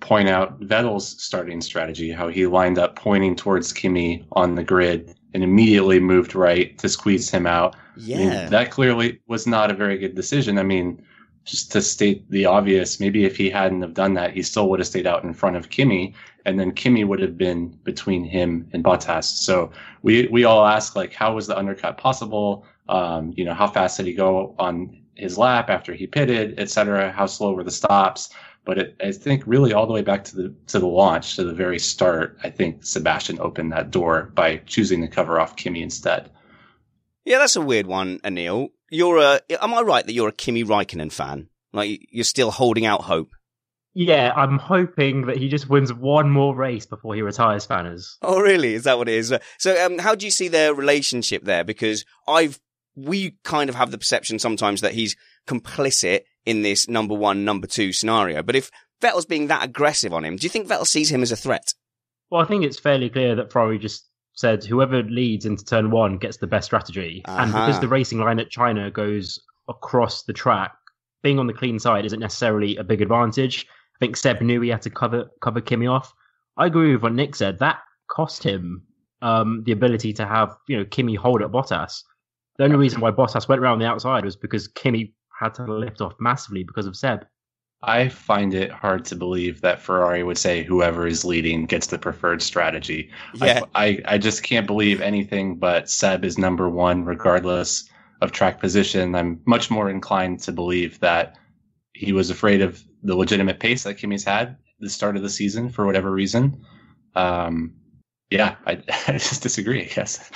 point 0.00 0.28
out 0.28 0.60
Vettel's 0.60 1.22
starting 1.22 1.60
strategy, 1.60 2.10
how 2.10 2.28
he 2.28 2.46
lined 2.46 2.78
up 2.78 2.96
pointing 2.96 3.34
towards 3.34 3.72
Kimi 3.72 4.26
on 4.32 4.54
the 4.54 4.64
grid 4.64 5.14
and 5.32 5.42
immediately 5.42 5.98
moved 5.98 6.34
right 6.34 6.76
to 6.78 6.88
squeeze 6.88 7.30
him 7.30 7.46
out. 7.46 7.74
Yeah. 7.96 8.16
I 8.16 8.18
mean, 8.20 8.50
that 8.50 8.70
clearly 8.70 9.20
was 9.26 9.46
not 9.46 9.70
a 9.70 9.74
very 9.74 9.98
good 9.98 10.14
decision. 10.14 10.58
I 10.58 10.62
mean, 10.62 11.02
just 11.44 11.72
to 11.72 11.82
state 11.82 12.30
the 12.30 12.46
obvious, 12.46 13.00
maybe 13.00 13.24
if 13.24 13.36
he 13.36 13.50
hadn't 13.50 13.82
have 13.82 13.94
done 13.94 14.14
that, 14.14 14.32
he 14.32 14.42
still 14.42 14.68
would 14.70 14.80
have 14.80 14.86
stayed 14.86 15.06
out 15.06 15.24
in 15.24 15.34
front 15.34 15.56
of 15.56 15.70
Kimi, 15.70 16.14
and 16.46 16.58
then 16.58 16.72
Kimi 16.72 17.04
would 17.04 17.20
have 17.20 17.36
been 17.36 17.68
between 17.84 18.24
him 18.24 18.68
and 18.72 18.82
Bottas. 18.82 19.24
So 19.24 19.70
we 20.02 20.28
we 20.28 20.44
all 20.44 20.66
ask 20.66 20.96
like, 20.96 21.12
how 21.12 21.34
was 21.34 21.46
the 21.46 21.58
undercut 21.58 21.98
possible? 21.98 22.66
Um, 22.88 23.32
you 23.36 23.44
know, 23.44 23.54
how 23.54 23.66
fast 23.66 23.96
did 23.96 24.06
he 24.06 24.14
go 24.14 24.54
on 24.58 25.04
his 25.14 25.38
lap 25.38 25.70
after 25.70 25.94
he 25.94 26.06
pitted, 26.06 26.58
etc. 26.58 27.12
How 27.12 27.26
slow 27.26 27.52
were 27.52 27.64
the 27.64 27.70
stops? 27.70 28.30
But 28.64 28.78
it, 28.78 28.96
I 29.02 29.12
think 29.12 29.42
really 29.46 29.72
all 29.72 29.86
the 29.86 29.92
way 29.92 30.02
back 30.02 30.24
to 30.24 30.36
the 30.36 30.54
to 30.68 30.78
the 30.78 30.86
launch, 30.86 31.36
to 31.36 31.44
the 31.44 31.52
very 31.52 31.78
start, 31.78 32.38
I 32.42 32.50
think 32.50 32.84
Sebastian 32.84 33.38
opened 33.40 33.72
that 33.72 33.90
door 33.90 34.30
by 34.34 34.56
choosing 34.66 35.02
to 35.02 35.08
cover 35.08 35.38
off 35.38 35.56
Kimi 35.56 35.82
instead. 35.82 36.30
Yeah, 37.24 37.38
that's 37.38 37.56
a 37.56 37.60
weird 37.60 37.86
one, 37.86 38.18
Anil. 38.20 38.68
You're 38.90 39.18
a. 39.18 39.40
Am 39.60 39.74
I 39.74 39.82
right 39.82 40.04
that 40.04 40.12
you're 40.12 40.28
a 40.28 40.32
Kimi 40.32 40.64
Raikkonen 40.64 41.12
fan? 41.12 41.48
Like 41.72 42.06
you're 42.10 42.24
still 42.24 42.50
holding 42.50 42.86
out 42.86 43.02
hope. 43.02 43.34
Yeah, 43.96 44.32
I'm 44.34 44.58
hoping 44.58 45.26
that 45.26 45.36
he 45.36 45.48
just 45.48 45.68
wins 45.68 45.92
one 45.92 46.28
more 46.28 46.54
race 46.54 46.84
before 46.84 47.14
he 47.14 47.22
retires, 47.22 47.64
Spanners. 47.64 48.16
Oh, 48.22 48.40
really? 48.40 48.74
Is 48.74 48.84
that 48.84 48.98
what 48.98 49.08
it 49.08 49.14
is? 49.14 49.32
So, 49.58 49.86
um, 49.86 49.98
how 49.98 50.16
do 50.16 50.26
you 50.26 50.32
see 50.32 50.48
their 50.48 50.74
relationship 50.74 51.44
there? 51.44 51.62
Because 51.62 52.04
I've 52.26 52.58
we 52.96 53.36
kind 53.44 53.68
of 53.68 53.76
have 53.76 53.90
the 53.90 53.98
perception 53.98 54.38
sometimes 54.38 54.80
that 54.80 54.92
he's 54.94 55.16
complicit 55.46 56.20
in 56.46 56.62
this 56.62 56.88
number 56.88 57.14
one, 57.14 57.44
number 57.44 57.66
two 57.66 57.92
scenario. 57.92 58.42
But 58.42 58.56
if 58.56 58.70
Vettel's 59.02 59.26
being 59.26 59.48
that 59.48 59.64
aggressive 59.64 60.12
on 60.12 60.24
him, 60.24 60.36
do 60.36 60.44
you 60.44 60.50
think 60.50 60.68
Vettel 60.68 60.86
sees 60.86 61.10
him 61.10 61.22
as 61.22 61.32
a 61.32 61.36
threat? 61.36 61.74
Well, 62.30 62.42
I 62.42 62.44
think 62.46 62.64
it's 62.64 62.78
fairly 62.78 63.10
clear 63.10 63.34
that 63.36 63.52
Ferrari 63.52 63.78
just 63.78 64.08
said 64.34 64.64
whoever 64.64 65.02
leads 65.04 65.46
into 65.46 65.64
turn 65.64 65.90
one 65.90 66.18
gets 66.18 66.38
the 66.38 66.46
best 66.46 66.66
strategy. 66.66 67.22
And 67.26 67.52
Uh-huh. 67.54 67.66
because 67.66 67.80
the 67.80 67.88
racing 67.88 68.18
line 68.18 68.40
at 68.40 68.50
China 68.50 68.90
goes 68.90 69.38
across 69.68 70.24
the 70.24 70.32
track, 70.32 70.72
being 71.22 71.38
on 71.38 71.46
the 71.46 71.52
clean 71.52 71.78
side 71.78 72.04
isn't 72.04 72.20
necessarily 72.20 72.76
a 72.76 72.84
big 72.84 73.00
advantage. 73.00 73.66
I 73.96 73.98
think 74.00 74.16
Seb 74.16 74.40
knew 74.42 74.60
he 74.60 74.68
had 74.70 74.82
to 74.82 74.90
cover 74.90 75.30
cover 75.40 75.60
Kimi 75.60 75.86
off. 75.86 76.12
I 76.56 76.66
agree 76.66 76.92
with 76.92 77.02
what 77.02 77.12
Nick 77.14 77.34
said. 77.36 77.58
That 77.60 77.78
cost 78.10 78.42
him 78.42 78.82
um, 79.22 79.62
the 79.64 79.72
ability 79.72 80.12
to 80.14 80.26
have 80.26 80.56
you 80.68 80.76
know 80.76 80.84
Kimi 80.84 81.14
hold 81.14 81.42
at 81.42 81.50
Bottas. 81.50 82.02
The 82.56 82.64
only 82.64 82.76
reason 82.76 83.00
why 83.00 83.10
Bottas 83.10 83.48
went 83.48 83.60
around 83.60 83.80
the 83.80 83.86
outside 83.86 84.24
was 84.24 84.36
because 84.36 84.68
Kimi 84.68 85.12
had 85.38 85.54
to 85.54 85.64
lift 85.64 86.00
off 86.00 86.14
massively 86.20 86.62
because 86.62 86.86
of 86.86 86.96
Seb. 86.96 87.26
I 87.82 88.08
find 88.08 88.54
it 88.54 88.70
hard 88.70 89.04
to 89.06 89.16
believe 89.16 89.60
that 89.60 89.82
Ferrari 89.82 90.22
would 90.22 90.38
say 90.38 90.62
whoever 90.62 91.06
is 91.06 91.24
leading 91.24 91.66
gets 91.66 91.88
the 91.88 91.98
preferred 91.98 92.40
strategy. 92.40 93.10
Yeah. 93.34 93.60
I, 93.74 93.86
I, 93.86 94.14
I 94.14 94.18
just 94.18 94.42
can't 94.42 94.66
believe 94.66 95.00
anything 95.00 95.56
but 95.56 95.90
Seb 95.90 96.24
is 96.24 96.38
number 96.38 96.68
one, 96.70 97.04
regardless 97.04 97.88
of 98.22 98.32
track 98.32 98.58
position. 98.60 99.14
I'm 99.14 99.40
much 99.44 99.70
more 99.70 99.90
inclined 99.90 100.40
to 100.40 100.52
believe 100.52 100.98
that 101.00 101.36
he 101.92 102.12
was 102.12 102.30
afraid 102.30 102.62
of 102.62 102.82
the 103.02 103.14
legitimate 103.14 103.60
pace 103.60 103.82
that 103.82 103.94
Kimi's 103.94 104.24
had 104.24 104.48
at 104.48 104.56
the 104.80 104.88
start 104.88 105.16
of 105.16 105.22
the 105.22 105.28
season 105.28 105.68
for 105.68 105.84
whatever 105.84 106.10
reason. 106.10 106.64
Um, 107.14 107.74
yeah, 108.30 108.56
I, 108.66 108.82
I 109.08 109.12
just 109.12 109.42
disagree, 109.42 109.82
I 109.82 109.86
guess. 109.86 110.30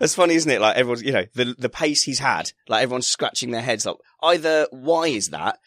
That's 0.00 0.14
funny, 0.14 0.34
isn't 0.34 0.50
it? 0.50 0.60
Like 0.60 0.76
everyone's, 0.76 1.02
you 1.02 1.12
know, 1.12 1.24
the 1.34 1.54
the 1.58 1.68
pace 1.68 2.02
he's 2.02 2.18
had, 2.18 2.52
like 2.68 2.82
everyone's 2.82 3.06
scratching 3.06 3.50
their 3.50 3.62
heads. 3.62 3.86
Like 3.86 3.96
either 4.22 4.66
why 4.70 5.08
is 5.08 5.30
that, 5.30 5.58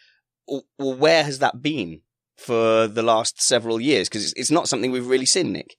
or, 0.48 0.64
or 0.78 0.94
where 0.94 1.24
has 1.24 1.40
that 1.40 1.62
been 1.62 2.02
for 2.38 2.88
the 2.88 3.04
last 3.04 3.42
several 3.42 3.80
years? 3.80 4.10
Because 4.10 4.26
it's, 4.26 4.34
it's 4.34 4.52
not 4.52 4.68
something 4.68 4.92
we've 4.92 5.08
really 5.08 5.26
seen, 5.26 5.52
Nick. 5.54 5.76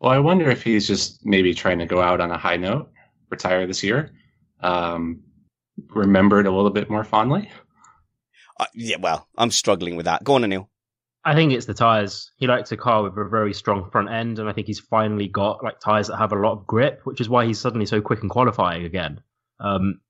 Well, 0.00 0.12
I 0.12 0.18
wonder 0.18 0.48
if 0.48 0.62
he's 0.62 0.86
just 0.86 1.24
maybe 1.24 1.54
trying 1.54 1.80
to 1.80 1.86
go 1.86 2.00
out 2.00 2.20
on 2.20 2.30
a 2.30 2.38
high 2.38 2.56
note, 2.56 2.90
retire 3.30 3.66
this 3.66 3.82
year, 3.82 4.12
um, 4.60 5.22
remembered 5.90 6.46
a 6.46 6.52
little 6.52 6.70
bit 6.70 6.88
more 6.88 7.04
fondly. 7.04 7.50
Uh, 8.60 8.66
yeah, 8.74 8.96
well, 9.00 9.28
I'm 9.36 9.50
struggling 9.50 9.96
with 9.96 10.06
that. 10.06 10.22
Go 10.22 10.34
on, 10.34 10.42
Anil. 10.42 10.68
I 11.28 11.34
think 11.34 11.52
it's 11.52 11.66
the 11.66 11.74
tires. 11.74 12.32
He 12.38 12.46
likes 12.46 12.72
a 12.72 12.76
car 12.78 13.02
with 13.02 13.12
a 13.18 13.28
very 13.28 13.52
strong 13.52 13.90
front 13.90 14.10
end, 14.10 14.38
and 14.38 14.48
I 14.48 14.54
think 14.54 14.66
he's 14.66 14.80
finally 14.80 15.28
got 15.28 15.62
like 15.62 15.78
tires 15.78 16.06
that 16.06 16.16
have 16.16 16.32
a 16.32 16.36
lot 16.36 16.52
of 16.52 16.66
grip, 16.66 17.02
which 17.04 17.20
is 17.20 17.28
why 17.28 17.44
he's 17.44 17.60
suddenly 17.60 17.84
so 17.84 18.00
quick 18.00 18.22
in 18.22 18.30
qualifying 18.30 18.86
again. 18.86 19.20
Um, 19.60 20.00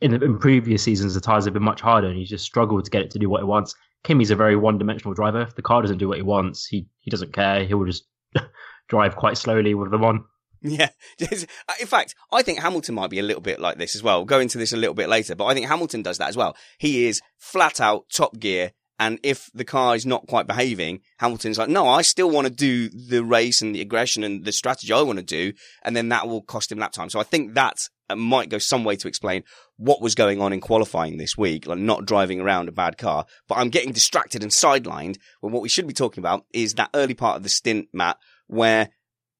in, 0.00 0.20
in 0.20 0.36
previous 0.40 0.82
seasons, 0.82 1.14
the 1.14 1.20
tires 1.20 1.44
have 1.44 1.54
been 1.54 1.62
much 1.62 1.80
harder, 1.80 2.08
and 2.08 2.16
he's 2.16 2.28
just 2.28 2.44
struggled 2.44 2.84
to 2.86 2.90
get 2.90 3.02
it 3.02 3.12
to 3.12 3.20
do 3.20 3.30
what 3.30 3.40
it 3.40 3.46
wants. 3.46 3.76
Kimi's 4.02 4.32
a 4.32 4.36
very 4.36 4.56
one-dimensional 4.56 5.14
driver. 5.14 5.42
If 5.42 5.54
the 5.54 5.62
car 5.62 5.80
doesn't 5.80 5.98
do 5.98 6.08
what 6.08 6.16
he 6.16 6.22
wants, 6.22 6.66
he 6.66 6.88
he 6.98 7.10
doesn't 7.10 7.32
care. 7.32 7.64
He 7.64 7.72
will 7.74 7.86
just 7.86 8.02
drive 8.88 9.14
quite 9.14 9.38
slowly 9.38 9.74
with 9.74 9.92
them 9.92 10.02
on. 10.02 10.24
Yeah. 10.60 10.88
In 11.20 11.86
fact, 11.86 12.16
I 12.32 12.42
think 12.42 12.58
Hamilton 12.58 12.96
might 12.96 13.10
be 13.10 13.20
a 13.20 13.22
little 13.22 13.42
bit 13.42 13.60
like 13.60 13.78
this 13.78 13.94
as 13.94 14.02
well. 14.02 14.18
We'll 14.18 14.26
go 14.26 14.40
into 14.40 14.58
this 14.58 14.72
a 14.72 14.76
little 14.76 14.94
bit 14.94 15.08
later, 15.08 15.36
but 15.36 15.44
I 15.44 15.54
think 15.54 15.68
Hamilton 15.68 16.02
does 16.02 16.18
that 16.18 16.30
as 16.30 16.36
well. 16.36 16.56
He 16.78 17.06
is 17.06 17.20
flat 17.38 17.80
out 17.80 18.06
top 18.10 18.40
gear. 18.40 18.72
And 18.98 19.18
if 19.22 19.50
the 19.52 19.64
car 19.64 19.96
is 19.96 20.06
not 20.06 20.26
quite 20.28 20.46
behaving, 20.46 21.00
Hamilton's 21.18 21.58
like, 21.58 21.68
no, 21.68 21.88
I 21.88 22.02
still 22.02 22.30
want 22.30 22.46
to 22.46 22.52
do 22.52 22.88
the 22.88 23.24
race 23.24 23.60
and 23.60 23.74
the 23.74 23.80
aggression 23.80 24.22
and 24.22 24.44
the 24.44 24.52
strategy 24.52 24.92
I 24.92 25.02
want 25.02 25.18
to 25.18 25.24
do. 25.24 25.52
And 25.82 25.96
then 25.96 26.10
that 26.10 26.28
will 26.28 26.42
cost 26.42 26.70
him 26.70 26.78
lap 26.78 26.92
time. 26.92 27.10
So 27.10 27.18
I 27.18 27.24
think 27.24 27.54
that 27.54 27.88
uh, 28.08 28.14
might 28.14 28.50
go 28.50 28.58
some 28.58 28.84
way 28.84 28.94
to 28.96 29.08
explain 29.08 29.42
what 29.76 30.00
was 30.00 30.14
going 30.14 30.40
on 30.40 30.52
in 30.52 30.60
qualifying 30.60 31.16
this 31.16 31.36
week, 31.36 31.66
like 31.66 31.78
not 31.78 32.06
driving 32.06 32.40
around 32.40 32.68
a 32.68 32.72
bad 32.72 32.96
car. 32.96 33.26
But 33.48 33.56
I'm 33.56 33.70
getting 33.70 33.92
distracted 33.92 34.42
and 34.42 34.52
sidelined 34.52 35.16
when 35.40 35.52
what 35.52 35.62
we 35.62 35.68
should 35.68 35.88
be 35.88 35.94
talking 35.94 36.22
about 36.22 36.44
is 36.52 36.74
that 36.74 36.90
early 36.94 37.14
part 37.14 37.36
of 37.36 37.42
the 37.42 37.48
stint, 37.48 37.88
Matt, 37.92 38.18
where 38.46 38.90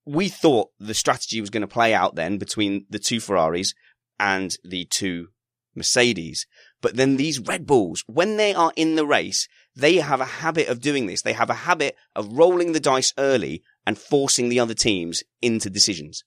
we 0.04 0.28
thought 0.28 0.70
the 0.80 0.94
strategy 0.94 1.40
was 1.40 1.50
going 1.50 1.60
to 1.60 1.66
play 1.66 1.94
out 1.94 2.16
then 2.16 2.38
between 2.38 2.86
the 2.90 2.98
two 2.98 3.20
Ferraris 3.20 3.72
and 4.18 4.56
the 4.64 4.84
two 4.86 5.28
Mercedes. 5.74 6.46
But 6.84 6.96
then 6.96 7.16
these 7.16 7.40
Red 7.40 7.64
Bulls, 7.64 8.04
when 8.08 8.36
they 8.36 8.52
are 8.52 8.70
in 8.76 8.94
the 8.94 9.06
race, 9.06 9.48
they 9.74 9.96
have 9.96 10.20
a 10.20 10.26
habit 10.26 10.68
of 10.68 10.82
doing 10.82 11.06
this. 11.06 11.22
They 11.22 11.32
have 11.32 11.48
a 11.48 11.54
habit 11.54 11.96
of 12.14 12.36
rolling 12.36 12.72
the 12.72 12.78
dice 12.78 13.14
early 13.16 13.62
and 13.86 13.96
forcing 13.96 14.50
the 14.50 14.60
other 14.60 14.74
teams 14.74 15.22
into 15.40 15.70
decisions. 15.70 16.24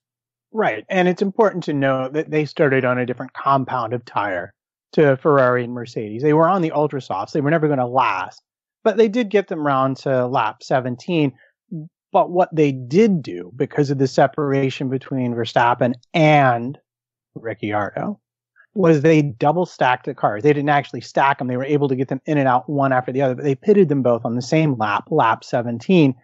Right. 0.51 0.83
And 0.89 1.07
it's 1.07 1.21
important 1.21 1.65
to 1.65 1.73
note 1.73 2.13
that 2.13 2.31
they 2.31 2.45
started 2.45 2.85
on 2.85 2.97
a 2.97 3.05
different 3.05 3.33
compound 3.33 3.93
of 3.93 4.03
tire 4.03 4.51
to 4.93 5.15
Ferrari 5.17 5.63
and 5.63 5.73
Mercedes. 5.73 6.23
They 6.23 6.33
were 6.33 6.49
on 6.49 6.63
the 6.63 6.71
ultra 6.71 7.03
softs. 7.03 7.33
They 7.33 7.41
were 7.41 7.51
never 7.51 7.67
going 7.67 7.77
to 7.77 7.85
last, 7.85 8.41
but 8.83 8.97
they 8.97 9.09
did 9.09 9.29
get 9.29 9.49
them 9.49 9.63
round 9.63 9.97
to 9.97 10.25
lap 10.25 10.63
17. 10.63 11.33
But 12.11 12.31
what 12.31 12.49
they 12.51 12.71
did 12.71 13.21
do 13.21 13.51
because 13.55 13.91
of 13.91 13.99
the 13.99 14.07
separation 14.07 14.89
between 14.89 15.35
Verstappen 15.35 15.93
and 16.15 16.79
Ricciardo 17.35 18.19
was 18.77 19.01
they 19.01 19.21
double 19.23 19.65
stacked 19.65 20.05
the 20.05 20.13
cars. 20.13 20.43
They 20.43 20.53
didn't 20.53 20.69
actually 20.69 21.01
stack 21.01 21.39
them. 21.39 21.47
They 21.47 21.57
were 21.57 21.65
able 21.65 21.89
to 21.89 21.95
get 21.95 22.07
them 22.07 22.21
in 22.25 22.37
and 22.37 22.47
out 22.47 22.69
one 22.69 22.93
after 22.93 23.11
the 23.11 23.23
other, 23.23 23.35
but 23.35 23.43
they 23.43 23.55
pitted 23.55 23.89
them 23.89 24.03
both 24.03 24.23
on 24.23 24.35
the 24.35 24.41
same 24.41 24.77
lap, 24.77 25.05
lap 25.09 25.43
17. 25.43 26.15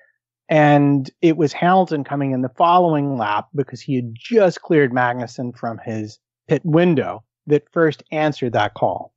And 0.49 1.09
it 1.21 1.35
was 1.35 1.51
Hamilton 1.51 2.03
coming 2.03 2.31
in 2.31 2.41
the 2.41 2.51
following 2.55 3.17
lap 3.17 3.47
because 3.55 3.81
he 3.81 3.95
had 3.95 4.13
just 4.13 4.61
cleared 4.61 4.91
Magnussen 4.91 5.57
from 5.57 5.79
his 5.83 6.19
pit 6.47 6.61
window 6.63 7.23
that 7.47 7.71
first 7.71 8.03
answered 8.11 8.53
that 8.53 8.75
call. 8.75 9.13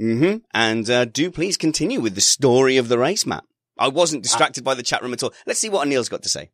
Mm-hmm. 0.00 0.38
And 0.54 0.88
uh, 0.88 1.06
do 1.06 1.30
please 1.30 1.56
continue 1.56 2.00
with 2.00 2.14
the 2.14 2.20
story 2.20 2.76
of 2.76 2.88
the 2.88 2.98
race, 2.98 3.26
Matt. 3.26 3.44
I 3.78 3.88
wasn't 3.88 4.22
distracted 4.22 4.62
by 4.62 4.74
the 4.74 4.82
chat 4.82 5.02
room 5.02 5.12
at 5.12 5.22
all. 5.22 5.32
Let's 5.46 5.58
see 5.58 5.68
what 5.68 5.86
Anil's 5.86 6.08
got 6.08 6.22
to 6.22 6.28
say. 6.28 6.50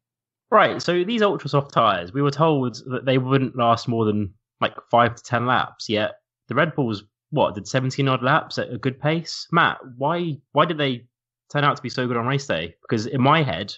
Right. 0.51 0.81
So 0.81 1.05
these 1.05 1.23
ultra 1.23 1.51
soft 1.51 1.73
tires, 1.73 2.13
we 2.13 2.23
were 2.23 2.31
told 2.31 2.83
that 2.87 3.05
they 3.05 3.19
wouldn't 3.19 3.57
last 3.57 3.87
more 3.87 4.05
than 4.05 4.35
like 4.61 4.75
five 4.91 5.15
to 5.15 5.23
ten 5.23 5.47
laps. 5.47 5.89
Yet 5.89 6.13
the 6.49 6.55
Red 6.55 6.75
Bulls, 6.75 7.05
what 7.31 7.55
did 7.55 7.67
seventeen 7.67 8.09
odd 8.09 8.23
laps 8.23 8.59
at 8.59 8.73
a 8.73 8.79
good 8.79 9.01
pace? 9.01 9.47
Matt, 9.53 9.79
why 9.97 10.37
why 10.53 10.65
did 10.67 10.79
they 10.79 11.07
turn 11.51 11.65
out 11.65 11.77
to 11.77 11.83
be 11.83 11.89
so 11.89 12.07
good 12.07 12.17
on 12.17 12.27
race 12.27 12.47
day? 12.47 12.75
Because 12.83 13.07
in 13.07 13.21
my 13.21 13.43
head, 13.43 13.75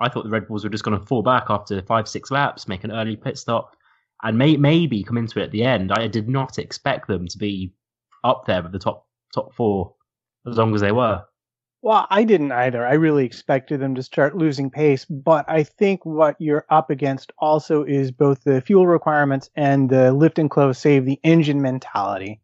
I 0.00 0.08
thought 0.08 0.24
the 0.24 0.30
Red 0.30 0.48
Bulls 0.48 0.64
were 0.64 0.70
just 0.70 0.84
going 0.84 0.98
to 0.98 1.06
fall 1.06 1.22
back 1.22 1.46
after 1.48 1.80
five 1.82 2.08
six 2.08 2.30
laps, 2.30 2.68
make 2.68 2.84
an 2.84 2.92
early 2.92 3.16
pit 3.16 3.38
stop, 3.38 3.76
and 4.22 4.38
may, 4.38 4.56
maybe 4.56 5.04
come 5.04 5.18
into 5.18 5.40
it 5.40 5.44
at 5.44 5.50
the 5.50 5.64
end. 5.64 5.92
I 5.92 6.06
did 6.08 6.28
not 6.28 6.58
expect 6.58 7.08
them 7.08 7.28
to 7.28 7.38
be 7.38 7.72
up 8.22 8.44
there 8.46 8.62
with 8.62 8.72
the 8.72 8.78
top 8.78 9.06
top 9.32 9.54
four 9.54 9.94
as 10.46 10.56
long 10.56 10.74
as 10.74 10.80
they 10.80 10.92
were. 10.92 11.24
Well, 11.84 12.06
I 12.08 12.24
didn't 12.24 12.50
either. 12.50 12.86
I 12.86 12.94
really 12.94 13.26
expected 13.26 13.78
them 13.78 13.94
to 13.96 14.02
start 14.02 14.38
losing 14.38 14.70
pace, 14.70 15.04
but 15.04 15.44
I 15.48 15.64
think 15.64 16.06
what 16.06 16.34
you're 16.38 16.64
up 16.70 16.88
against 16.88 17.30
also 17.36 17.84
is 17.84 18.10
both 18.10 18.42
the 18.42 18.62
fuel 18.62 18.86
requirements 18.86 19.50
and 19.54 19.90
the 19.90 20.10
lift 20.14 20.38
and 20.38 20.50
close 20.50 20.78
save 20.78 21.04
the 21.04 21.20
engine 21.24 21.60
mentality 21.60 22.40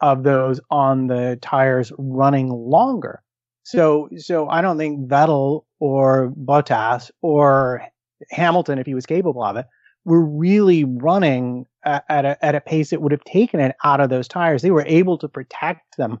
of 0.00 0.24
those 0.24 0.60
on 0.72 1.06
the 1.06 1.38
tires 1.40 1.92
running 1.98 2.48
longer. 2.48 3.22
So, 3.62 4.08
so 4.16 4.48
I 4.48 4.60
don't 4.60 4.76
think 4.76 5.08
Vettel 5.08 5.66
or 5.78 6.34
Bottas 6.36 7.12
or 7.22 7.84
Hamilton, 8.30 8.80
if 8.80 8.86
he 8.86 8.94
was 8.96 9.06
capable 9.06 9.44
of 9.44 9.54
it, 9.54 9.66
were 10.04 10.24
really 10.24 10.82
running 10.82 11.64
at, 11.84 12.04
a, 12.08 12.44
at 12.44 12.56
a 12.56 12.60
pace 12.60 12.90
that 12.90 13.00
would 13.00 13.12
have 13.12 13.22
taken 13.22 13.60
it 13.60 13.76
out 13.84 14.00
of 14.00 14.10
those 14.10 14.26
tires. 14.26 14.62
They 14.62 14.72
were 14.72 14.84
able 14.84 15.16
to 15.18 15.28
protect 15.28 15.96
them 15.96 16.18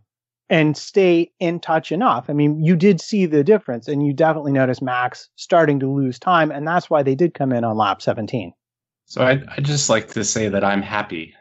and 0.50 0.76
stay 0.76 1.30
in 1.38 1.60
touch 1.60 1.92
enough. 1.92 2.28
I 2.28 2.32
mean, 2.32 2.62
you 2.62 2.74
did 2.76 3.00
see 3.00 3.24
the 3.24 3.44
difference, 3.44 3.86
and 3.86 4.04
you 4.04 4.12
definitely 4.12 4.52
noticed 4.52 4.82
Max 4.82 5.30
starting 5.36 5.78
to 5.80 5.90
lose 5.90 6.18
time, 6.18 6.50
and 6.50 6.66
that's 6.66 6.90
why 6.90 7.02
they 7.04 7.14
did 7.14 7.32
come 7.32 7.52
in 7.52 7.64
on 7.64 7.76
lap 7.76 8.02
17. 8.02 8.52
So 9.06 9.22
I 9.22 9.40
I 9.56 9.60
just 9.60 9.88
like 9.88 10.08
to 10.08 10.24
say 10.24 10.48
that 10.48 10.64
I'm 10.64 10.82
happy 10.82 11.34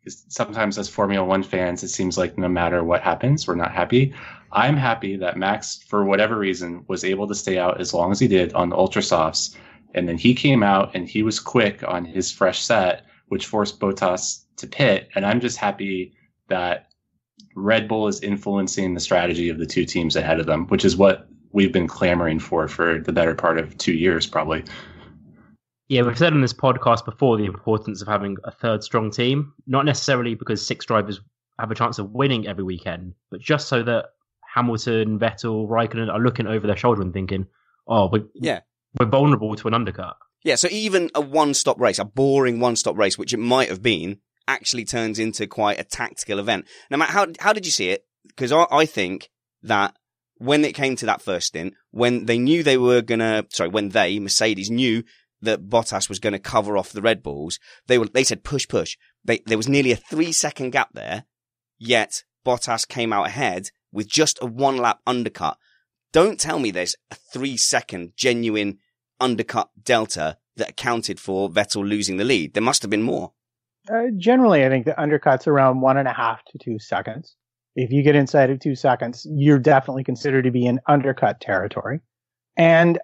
because 0.00 0.24
sometimes 0.28 0.78
as 0.78 0.88
Formula 0.88 1.24
One 1.24 1.42
fans, 1.42 1.82
it 1.82 1.88
seems 1.88 2.18
like 2.18 2.36
no 2.36 2.48
matter 2.48 2.84
what 2.84 3.02
happens, 3.02 3.46
we're 3.46 3.54
not 3.54 3.72
happy. 3.72 4.14
I'm 4.52 4.76
happy 4.76 5.16
that 5.16 5.36
Max, 5.36 5.82
for 5.88 6.04
whatever 6.04 6.38
reason, 6.38 6.84
was 6.88 7.04
able 7.04 7.26
to 7.28 7.34
stay 7.34 7.58
out 7.58 7.80
as 7.80 7.94
long 7.94 8.12
as 8.12 8.20
he 8.20 8.28
did 8.28 8.52
on 8.52 8.68
the 8.68 8.76
ultra 8.76 9.02
softs, 9.02 9.56
and 9.94 10.08
then 10.08 10.18
he 10.18 10.34
came 10.34 10.62
out 10.62 10.94
and 10.94 11.08
he 11.08 11.22
was 11.22 11.40
quick 11.40 11.82
on 11.86 12.04
his 12.04 12.32
fresh 12.32 12.60
set, 12.60 13.06
which 13.28 13.46
forced 13.46 13.80
Bottas 13.80 14.44
to 14.56 14.66
pit. 14.66 15.08
And 15.14 15.24
I'm 15.24 15.40
just 15.40 15.56
happy 15.56 16.14
that 16.48 16.86
Red 17.54 17.88
Bull 17.88 18.08
is 18.08 18.20
influencing 18.20 18.94
the 18.94 19.00
strategy 19.00 19.48
of 19.48 19.58
the 19.58 19.66
two 19.66 19.84
teams 19.84 20.16
ahead 20.16 20.40
of 20.40 20.46
them, 20.46 20.66
which 20.68 20.84
is 20.84 20.96
what 20.96 21.28
we've 21.52 21.72
been 21.72 21.86
clamoring 21.88 22.38
for 22.38 22.68
for 22.68 23.00
the 23.00 23.12
better 23.12 23.34
part 23.34 23.58
of 23.58 23.76
two 23.78 23.94
years, 23.94 24.26
probably. 24.26 24.64
Yeah, 25.88 26.02
we've 26.02 26.18
said 26.18 26.32
on 26.32 26.40
this 26.40 26.52
podcast 26.52 27.04
before 27.04 27.36
the 27.36 27.44
importance 27.44 28.02
of 28.02 28.08
having 28.08 28.36
a 28.44 28.50
third 28.50 28.82
strong 28.82 29.10
team, 29.10 29.52
not 29.66 29.84
necessarily 29.84 30.34
because 30.34 30.66
six 30.66 30.84
drivers 30.84 31.20
have 31.60 31.70
a 31.70 31.74
chance 31.74 31.98
of 31.98 32.10
winning 32.10 32.46
every 32.46 32.64
weekend, 32.64 33.14
but 33.30 33.40
just 33.40 33.68
so 33.68 33.82
that 33.84 34.06
Hamilton, 34.52 35.18
Vettel, 35.18 35.68
Raikkonen 35.68 36.12
are 36.12 36.18
looking 36.18 36.46
over 36.46 36.66
their 36.66 36.76
shoulder 36.76 37.02
and 37.02 37.12
thinking, 37.12 37.46
"Oh, 37.86 38.08
we're, 38.10 38.24
Yeah. 38.34 38.60
we're 38.98 39.06
vulnerable 39.06 39.54
to 39.54 39.68
an 39.68 39.74
undercut." 39.74 40.16
Yeah, 40.42 40.56
so 40.56 40.68
even 40.70 41.10
a 41.14 41.20
one-stop 41.20 41.80
race, 41.80 41.98
a 41.98 42.04
boring 42.04 42.58
one-stop 42.60 42.96
race, 42.96 43.16
which 43.16 43.32
it 43.32 43.38
might 43.38 43.68
have 43.68 43.82
been, 43.82 44.18
actually 44.48 44.84
turns 44.84 45.18
into 45.18 45.46
quite 45.46 45.80
a 45.80 45.84
tactical 45.84 46.38
event. 46.38 46.66
Now, 46.90 46.98
Matt, 46.98 47.10
how 47.10 47.26
how 47.40 47.52
did 47.52 47.66
you 47.66 47.72
see 47.72 47.90
it? 47.90 48.04
Because 48.26 48.52
I, 48.52 48.66
I 48.70 48.86
think 48.86 49.30
that 49.62 49.94
when 50.38 50.64
it 50.64 50.74
came 50.74 50.96
to 50.96 51.06
that 51.06 51.22
first 51.22 51.48
stint, 51.48 51.74
when 51.90 52.26
they 52.26 52.38
knew 52.38 52.62
they 52.62 52.76
were 52.76 53.02
gonna, 53.02 53.44
sorry, 53.50 53.70
when 53.70 53.90
they 53.90 54.18
Mercedes 54.18 54.70
knew 54.70 55.02
that 55.42 55.68
Bottas 55.68 56.08
was 56.08 56.18
going 56.18 56.32
to 56.32 56.38
cover 56.38 56.76
off 56.76 56.92
the 56.92 57.02
Red 57.02 57.22
Bulls, 57.22 57.58
they 57.86 57.98
were, 57.98 58.06
they 58.06 58.24
said 58.24 58.44
push, 58.44 58.66
push. 58.66 58.96
They, 59.24 59.40
there 59.46 59.56
was 59.56 59.68
nearly 59.68 59.92
a 59.92 59.96
three 59.96 60.32
second 60.32 60.70
gap 60.70 60.90
there, 60.92 61.24
yet 61.78 62.22
Bottas 62.44 62.86
came 62.86 63.12
out 63.12 63.26
ahead 63.26 63.70
with 63.92 64.08
just 64.08 64.38
a 64.42 64.46
one 64.46 64.76
lap 64.76 65.00
undercut. 65.06 65.58
Don't 66.12 66.40
tell 66.40 66.58
me 66.58 66.70
there's 66.70 66.96
a 67.10 67.14
three 67.14 67.56
second 67.56 68.12
genuine 68.16 68.78
undercut 69.20 69.70
delta 69.82 70.38
that 70.56 70.70
accounted 70.70 71.20
for 71.20 71.50
Vettel 71.50 71.86
losing 71.86 72.16
the 72.16 72.24
lead. 72.24 72.54
There 72.54 72.62
must 72.62 72.82
have 72.82 72.90
been 72.90 73.02
more. 73.02 73.32
Uh, 73.90 74.06
generally, 74.16 74.64
I 74.64 74.68
think 74.68 74.84
the 74.84 75.00
undercut's 75.00 75.46
around 75.46 75.80
one 75.80 75.96
and 75.96 76.08
a 76.08 76.12
half 76.12 76.44
to 76.46 76.58
two 76.58 76.78
seconds. 76.78 77.36
If 77.76 77.92
you 77.92 78.02
get 78.02 78.16
inside 78.16 78.50
of 78.50 78.58
two 78.58 78.74
seconds, 78.74 79.26
you're 79.30 79.58
definitely 79.58 80.04
considered 80.04 80.42
to 80.44 80.50
be 80.50 80.66
in 80.66 80.80
undercut 80.88 81.40
territory. 81.40 82.00
And 82.56 82.98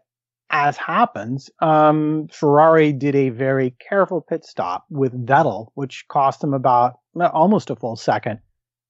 as 0.51 0.77
happens, 0.77 1.51
um, 1.61 2.29
Ferrari 2.33 2.93
did 2.93 3.15
a 3.15 3.31
very 3.31 3.75
careful 3.87 4.21
pit 4.21 4.45
stop 4.45 4.85
with 4.91 5.27
Vettel, 5.27 5.69
which 5.75 6.07
cost 6.09 6.41
them 6.41 6.55
about 6.55 6.95
almost 7.33 7.71
a 7.71 7.77
full 7.77 7.97
second 7.97 8.41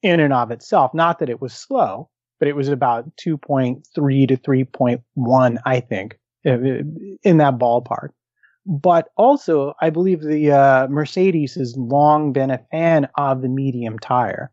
in 0.02 0.20
and 0.20 0.32
of 0.32 0.50
itself. 0.50 0.92
Not 0.94 1.18
that 1.18 1.30
it 1.30 1.40
was 1.40 1.52
slow, 1.52 2.10
but 2.38 2.48
it 2.48 2.56
was 2.56 2.68
about 2.68 3.16
2.3 3.16 3.82
to 4.28 4.36
3.1, 4.36 5.58
I 5.64 5.80
think, 5.80 6.18
in 6.44 7.36
that 7.38 7.58
ballpark. 7.58 8.08
But 8.64 9.08
also, 9.16 9.74
I 9.80 9.90
believe 9.90 10.20
the 10.20 10.52
uh, 10.52 10.88
Mercedes 10.88 11.54
has 11.54 11.76
long 11.76 12.32
been 12.32 12.50
a 12.50 12.64
fan 12.70 13.08
of 13.16 13.42
the 13.42 13.48
medium 13.48 13.98
tire. 13.98 14.52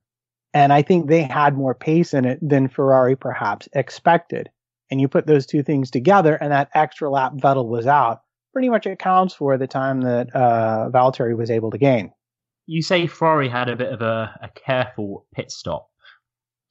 And 0.54 0.74
I 0.74 0.82
think 0.82 1.08
they 1.08 1.22
had 1.22 1.56
more 1.56 1.76
pace 1.76 2.14
in 2.14 2.26
it 2.26 2.40
than 2.42 2.70
Ferrari 2.70 3.16
perhaps 3.16 3.70
expected. 3.74 4.50
And 4.90 5.00
you 5.00 5.08
put 5.08 5.28
those 5.28 5.46
two 5.46 5.62
things 5.62 5.92
together, 5.92 6.36
and 6.36 6.52
that 6.52 6.70
extra 6.74 7.10
lap 7.10 7.34
Vettel 7.36 7.68
was 7.68 7.86
out 7.86 8.22
pretty 8.52 8.70
much 8.70 8.86
accounts 8.86 9.34
for 9.34 9.58
the 9.58 9.68
time 9.68 10.02
that 10.02 10.36
uh, 10.36 10.90
Valtteri 10.92 11.38
was 11.38 11.52
able 11.52 11.70
to 11.72 11.78
gain. 11.78 12.12
You 12.66 12.82
say 12.82 13.08
Ferrari 13.08 13.48
had 13.48 13.70
a 13.70 13.76
bit 13.76 13.92
of 13.92 14.02
a, 14.02 14.38
a 14.42 14.50
careful 14.50 15.26
pit 15.34 15.52
stop. 15.52 15.88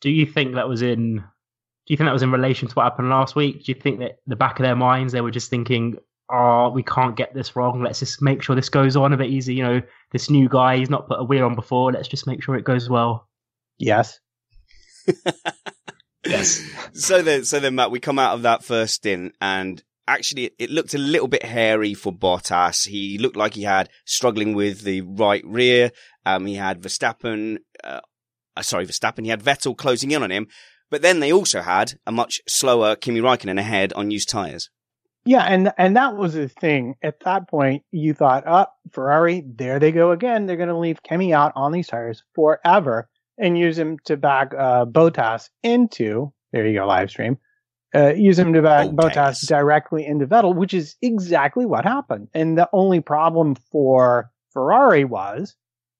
Do 0.00 0.10
you 0.10 0.26
think 0.26 0.54
that 0.54 0.68
was 0.68 0.82
in? 0.82 1.16
Do 1.16 1.94
you 1.94 1.96
think 1.96 2.06
that 2.06 2.12
was 2.12 2.22
in 2.22 2.32
relation 2.32 2.68
to 2.68 2.74
what 2.74 2.84
happened 2.84 3.10
last 3.10 3.34
week? 3.34 3.64
Do 3.64 3.72
you 3.72 3.80
think 3.80 4.00
that 4.00 4.18
the 4.26 4.36
back 4.36 4.58
of 4.58 4.64
their 4.64 4.76
minds 4.76 5.12
they 5.12 5.20
were 5.20 5.30
just 5.30 5.50
thinking, 5.50 5.96
"Oh, 6.30 6.70
we 6.70 6.82
can't 6.82 7.16
get 7.16 7.34
this 7.34 7.56
wrong. 7.56 7.82
Let's 7.82 8.00
just 8.00 8.22
make 8.22 8.42
sure 8.42 8.56
this 8.56 8.68
goes 8.68 8.96
on 8.96 9.12
a 9.12 9.16
bit 9.16 9.30
easy." 9.30 9.54
You 9.54 9.62
know, 9.62 9.82
this 10.12 10.30
new 10.30 10.48
guy, 10.48 10.76
he's 10.76 10.90
not 10.90 11.08
put 11.08 11.20
a 11.20 11.24
wheel 11.24 11.44
on 11.44 11.54
before. 11.54 11.92
Let's 11.92 12.08
just 12.08 12.26
make 12.26 12.42
sure 12.42 12.56
it 12.56 12.64
goes 12.64 12.88
well. 12.88 13.28
Yes. 13.78 14.18
yes. 16.26 16.62
So 16.92 17.22
then, 17.22 17.44
so 17.44 17.60
then, 17.60 17.74
Matt, 17.74 17.90
we 17.90 18.00
come 18.00 18.18
out 18.18 18.34
of 18.34 18.42
that 18.42 18.64
first 18.64 18.94
stint, 18.94 19.34
and 19.40 19.82
actually, 20.06 20.46
it, 20.46 20.54
it 20.58 20.70
looked 20.70 20.94
a 20.94 20.98
little 20.98 21.28
bit 21.28 21.44
hairy 21.44 21.94
for 21.94 22.12
Bottas. 22.12 22.88
He 22.88 23.18
looked 23.18 23.36
like 23.36 23.54
he 23.54 23.62
had 23.62 23.88
struggling 24.04 24.54
with 24.54 24.82
the 24.82 25.02
right 25.02 25.44
rear. 25.46 25.92
Um, 26.26 26.46
he 26.46 26.56
had 26.56 26.82
Verstappen, 26.82 27.58
uh, 27.82 28.00
uh, 28.56 28.62
sorry, 28.62 28.86
Verstappen. 28.86 29.24
He 29.24 29.30
had 29.30 29.42
Vettel 29.42 29.76
closing 29.76 30.10
in 30.10 30.22
on 30.22 30.30
him, 30.30 30.48
but 30.90 31.02
then 31.02 31.20
they 31.20 31.32
also 31.32 31.62
had 31.62 31.94
a 32.06 32.12
much 32.12 32.40
slower 32.48 32.96
Kimi 32.96 33.20
Raikkonen 33.20 33.58
ahead 33.58 33.92
on 33.92 34.10
used 34.10 34.28
tires. 34.28 34.70
Yeah, 35.28 35.42
and 35.42 35.72
and 35.76 35.96
that 35.96 36.16
was 36.16 36.34
the 36.34 36.48
thing. 36.48 36.96
At 37.02 37.20
that 37.20 37.48
point, 37.48 37.82
you 37.92 38.14
thought, 38.14 38.46
"Up, 38.46 38.76
oh, 38.76 38.90
Ferrari, 38.92 39.44
there 39.46 39.78
they 39.78 39.92
go 39.92 40.12
again. 40.12 40.46
They're 40.46 40.56
going 40.56 40.68
to 40.70 40.78
leave 40.78 41.02
Kimi 41.02 41.34
out 41.34 41.52
on 41.54 41.72
these 41.72 41.88
tires 41.88 42.24
forever." 42.34 43.08
and 43.38 43.56
use 43.56 43.78
him 43.78 43.98
to 44.04 44.16
back 44.16 44.52
uh, 44.54 44.84
Bottas 44.84 45.48
into. 45.62 46.32
There 46.52 46.66
you 46.66 46.78
go, 46.78 46.86
live 46.86 47.10
stream. 47.10 47.38
Uh, 47.94 48.12
use 48.14 48.38
him 48.38 48.52
to 48.52 48.60
back 48.60 48.88
Bottas. 48.88 49.14
Bottas 49.14 49.46
directly 49.46 50.04
into 50.04 50.26
Vettel, 50.26 50.54
which 50.54 50.74
is 50.74 50.96
exactly 51.00 51.64
what 51.64 51.84
happened. 51.84 52.28
And 52.34 52.58
the 52.58 52.68
only 52.72 53.00
problem 53.00 53.54
for 53.54 54.30
Ferrari 54.52 55.04
was 55.04 55.56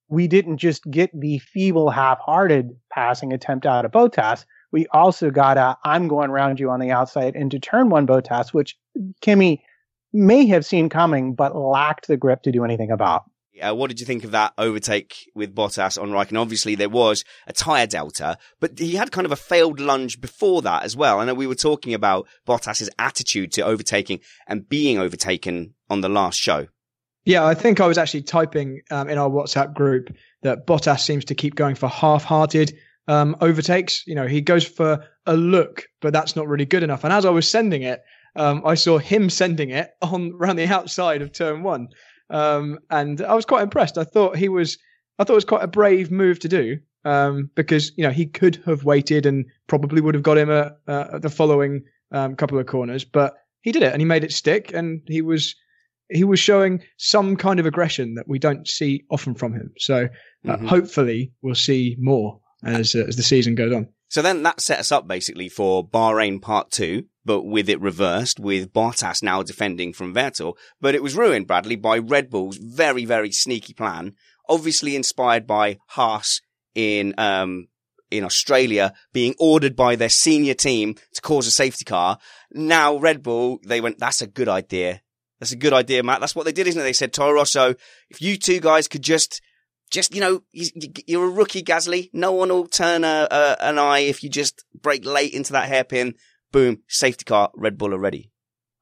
we 0.08 0.26
didn't 0.26 0.58
just 0.58 0.90
get 0.90 1.10
the 1.18 1.38
feeble, 1.38 1.90
half-hearted 1.90 2.70
passing 2.90 3.32
attempt 3.32 3.66
out 3.66 3.84
of 3.84 3.92
Bottas. 3.92 4.44
We 4.72 4.86
also 4.88 5.30
got 5.30 5.56
a 5.56 5.78
I'm 5.84 6.08
going 6.08 6.30
around 6.30 6.60
you 6.60 6.70
on 6.70 6.80
the 6.80 6.90
outside 6.90 7.36
into 7.36 7.58
turn 7.58 7.88
one 7.88 8.06
Bottas, 8.06 8.52
which 8.52 8.76
Kimi 9.20 9.64
may 10.12 10.46
have 10.46 10.64
seen 10.64 10.88
coming, 10.88 11.34
but 11.34 11.56
lacked 11.56 12.08
the 12.08 12.16
grip 12.16 12.42
to 12.42 12.52
do 12.52 12.64
anything 12.64 12.90
about. 12.90 13.24
Uh, 13.60 13.74
what 13.74 13.88
did 13.88 13.98
you 13.98 14.06
think 14.06 14.24
of 14.24 14.30
that 14.30 14.52
overtake 14.56 15.30
with 15.34 15.54
Bottas 15.54 16.00
on 16.00 16.10
Raikkonen? 16.10 16.40
Obviously, 16.40 16.76
there 16.76 16.88
was 16.88 17.24
a 17.46 17.52
tyre 17.52 17.86
delta, 17.86 18.38
but 18.60 18.78
he 18.78 18.94
had 18.94 19.10
kind 19.10 19.24
of 19.24 19.32
a 19.32 19.36
failed 19.36 19.80
lunge 19.80 20.20
before 20.20 20.62
that 20.62 20.84
as 20.84 20.96
well. 20.96 21.18
I 21.18 21.24
know 21.24 21.34
we 21.34 21.46
were 21.46 21.56
talking 21.56 21.92
about 21.92 22.28
Bottas's 22.46 22.90
attitude 22.98 23.52
to 23.52 23.62
overtaking 23.62 24.20
and 24.46 24.68
being 24.68 24.98
overtaken 24.98 25.74
on 25.90 26.02
the 26.02 26.08
last 26.08 26.38
show. 26.38 26.68
Yeah, 27.24 27.44
I 27.44 27.54
think 27.54 27.80
I 27.80 27.86
was 27.86 27.98
actually 27.98 28.22
typing 28.22 28.82
um, 28.90 29.08
in 29.08 29.18
our 29.18 29.28
WhatsApp 29.28 29.74
group 29.74 30.14
that 30.42 30.66
Bottas 30.66 31.00
seems 31.00 31.24
to 31.26 31.34
keep 31.34 31.56
going 31.56 31.74
for 31.74 31.88
half-hearted 31.88 32.78
um, 33.08 33.36
overtakes. 33.40 34.04
You 34.06 34.14
know, 34.14 34.26
he 34.26 34.40
goes 34.40 34.64
for 34.66 35.04
a 35.26 35.36
look, 35.36 35.88
but 36.00 36.12
that's 36.12 36.36
not 36.36 36.46
really 36.46 36.64
good 36.64 36.82
enough. 36.82 37.04
And 37.04 37.12
as 37.12 37.24
I 37.24 37.30
was 37.30 37.50
sending 37.50 37.82
it, 37.82 38.02
um, 38.36 38.62
I 38.64 38.74
saw 38.74 38.98
him 38.98 39.30
sending 39.30 39.70
it 39.70 39.90
on 40.02 40.32
around 40.34 40.56
the 40.56 40.66
outside 40.66 41.22
of 41.22 41.32
turn 41.32 41.62
one. 41.62 41.88
Um, 42.30 42.78
and 42.90 43.20
I 43.22 43.34
was 43.34 43.46
quite 43.46 43.62
impressed. 43.62 43.96
I 43.96 44.04
thought 44.04 44.36
he 44.36 44.48
was, 44.48 44.78
I 45.18 45.24
thought 45.24 45.32
it 45.32 45.36
was 45.36 45.44
quite 45.44 45.64
a 45.64 45.68
brave 45.68 46.10
move 46.10 46.38
to 46.40 46.48
do 46.48 46.78
um, 47.04 47.50
because 47.54 47.92
you 47.96 48.04
know 48.04 48.10
he 48.10 48.26
could 48.26 48.56
have 48.66 48.84
waited 48.84 49.26
and 49.26 49.46
probably 49.66 50.00
would 50.00 50.14
have 50.14 50.22
got 50.22 50.38
him 50.38 50.50
a, 50.50 50.72
a 50.86 51.20
the 51.20 51.30
following 51.30 51.84
um, 52.12 52.36
couple 52.36 52.58
of 52.58 52.66
corners, 52.66 53.04
but 53.04 53.34
he 53.62 53.72
did 53.72 53.82
it 53.82 53.92
and 53.92 54.00
he 54.00 54.06
made 54.06 54.24
it 54.24 54.32
stick, 54.32 54.72
and 54.74 55.00
he 55.06 55.22
was 55.22 55.54
he 56.10 56.24
was 56.24 56.38
showing 56.38 56.82
some 56.96 57.36
kind 57.36 57.60
of 57.60 57.66
aggression 57.66 58.14
that 58.14 58.28
we 58.28 58.38
don't 58.38 58.66
see 58.66 59.04
often 59.10 59.34
from 59.34 59.52
him. 59.52 59.72
So 59.78 60.08
uh, 60.46 60.56
mm-hmm. 60.56 60.66
hopefully 60.66 61.32
we'll 61.42 61.54
see 61.54 61.96
more 61.98 62.40
as 62.64 62.94
uh, 62.94 63.04
as 63.08 63.16
the 63.16 63.22
season 63.22 63.54
goes 63.54 63.72
on. 63.72 63.88
So 64.10 64.22
then 64.22 64.42
that 64.44 64.60
set 64.60 64.78
us 64.78 64.90
up 64.90 65.06
basically 65.06 65.50
for 65.50 65.86
Bahrain 65.86 66.40
Part 66.40 66.70
2, 66.70 67.04
but 67.28 67.42
with 67.42 67.68
it 67.68 67.78
reversed, 67.82 68.40
with 68.40 68.72
Bottas 68.72 69.22
now 69.22 69.42
defending 69.42 69.92
from 69.92 70.14
Vettel. 70.14 70.54
But 70.80 70.94
it 70.94 71.02
was 71.02 71.14
ruined, 71.14 71.46
Bradley, 71.46 71.76
by 71.76 71.98
Red 71.98 72.30
Bull's 72.30 72.56
very, 72.56 73.04
very 73.04 73.32
sneaky 73.32 73.74
plan, 73.74 74.14
obviously 74.48 74.96
inspired 74.96 75.46
by 75.46 75.76
Haas 75.88 76.40
in, 76.74 77.14
um, 77.18 77.68
in 78.10 78.24
Australia 78.24 78.94
being 79.12 79.34
ordered 79.38 79.76
by 79.76 79.94
their 79.94 80.08
senior 80.08 80.54
team 80.54 80.94
to 81.12 81.20
cause 81.20 81.46
a 81.46 81.50
safety 81.50 81.84
car. 81.84 82.18
Now 82.50 82.96
Red 82.96 83.22
Bull, 83.22 83.60
they 83.62 83.82
went, 83.82 83.98
that's 83.98 84.22
a 84.22 84.26
good 84.26 84.48
idea. 84.48 85.02
That's 85.38 85.52
a 85.52 85.56
good 85.56 85.74
idea, 85.74 86.02
Matt. 86.02 86.20
That's 86.20 86.34
what 86.34 86.46
they 86.46 86.52
did, 86.52 86.66
isn't 86.66 86.80
it? 86.80 86.84
They 86.84 86.94
said, 86.94 87.12
Toro 87.12 87.34
Rosso, 87.34 87.74
if 88.08 88.22
you 88.22 88.38
two 88.38 88.58
guys 88.58 88.88
could 88.88 89.02
just 89.02 89.42
just 89.90 90.14
you 90.14 90.20
know 90.20 90.42
you're 90.52 91.24
a 91.24 91.30
rookie 91.30 91.62
gasly 91.62 92.10
no 92.12 92.32
one 92.32 92.50
will 92.50 92.66
turn 92.66 93.04
a, 93.04 93.26
a, 93.30 93.56
an 93.60 93.78
eye 93.78 94.00
if 94.00 94.22
you 94.22 94.28
just 94.28 94.62
break 94.78 95.06
late 95.06 95.32
into 95.32 95.54
that 95.54 95.66
hairpin 95.66 96.14
boom. 96.52 96.82
Safety 96.88 97.24
car. 97.24 97.50
Red 97.54 97.78
bull 97.78 97.92
already 97.92 98.30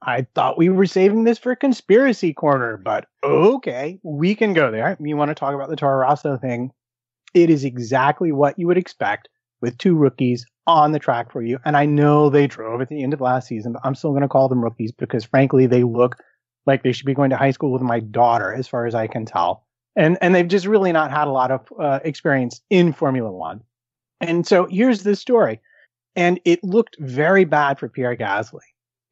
i 0.03 0.27
thought 0.35 0.59
we 0.59 0.69
were 0.69 0.85
saving 0.85 1.25
this 1.25 1.39
for 1.39 1.57
conspiracy 1.57 2.35
corner 2.35 2.77
but 2.77 3.07
okay 3.25 3.99
we 4.03 4.35
can 4.35 4.53
go 4.53 4.71
there. 4.71 4.95
You 5.01 5.17
want 5.17 5.31
to 5.31 5.35
talk 5.35 5.55
about 5.55 5.71
the 5.71 5.77
toro 5.77 5.97
rosso 5.97 6.37
thing? 6.37 6.71
It 7.33 7.49
is 7.49 7.65
exactly 7.65 8.31
what 8.31 8.59
you 8.59 8.67
would 8.67 8.77
expect 8.77 9.29
with 9.63 9.79
two 9.79 9.97
rookies 9.97 10.45
on 10.67 10.93
the 10.93 10.99
track 10.99 11.33
for 11.33 11.43
you 11.43 11.59
and 11.65 11.77
i 11.77 11.87
know 11.87 12.29
they 12.29 12.47
drove 12.47 12.81
at 12.81 12.89
the 12.89 13.03
end 13.03 13.15
of 13.15 13.21
last 13.21 13.49
season 13.49 13.73
but 13.73 13.81
i'm 13.85 13.95
still 13.95 14.11
going 14.11 14.23
to 14.23 14.29
call 14.29 14.49
them 14.49 14.63
rookies 14.63 14.93
because 14.93 15.25
frankly 15.25 15.67
they 15.67 15.83
look 15.83 16.17
like 16.67 16.83
they 16.83 16.93
should 16.93 17.07
be 17.07 17.15
going 17.15 17.31
to 17.31 17.37
high 17.37 17.53
school 17.53 17.73
with 17.73 17.83
my 17.83 18.01
daughter 18.01 18.53
as 18.53 18.69
far 18.69 18.87
as 18.87 18.95
i 18.95 19.07
can 19.07 19.25
tell. 19.25 19.65
And 19.95 20.19
and 20.21 20.35
they've 20.35 20.47
just 20.47 20.67
really 20.67 20.93
not 20.93 21.11
had 21.11 21.27
a 21.27 21.31
lot 21.33 21.51
of 21.51 21.73
uh, 21.81 22.01
experience 22.05 22.61
in 22.69 22.93
Formula 22.93 23.33
One. 23.33 23.63
And 24.21 24.47
so 24.47 24.67
here's 24.67 25.03
the 25.03 25.17
story, 25.17 25.61
and 26.17 26.41
it 26.45 26.65
looked 26.65 26.97
very 26.99 27.45
bad 27.45 27.79
for 27.79 27.89
Pierre 27.89 28.17
Gasly. 28.17 28.61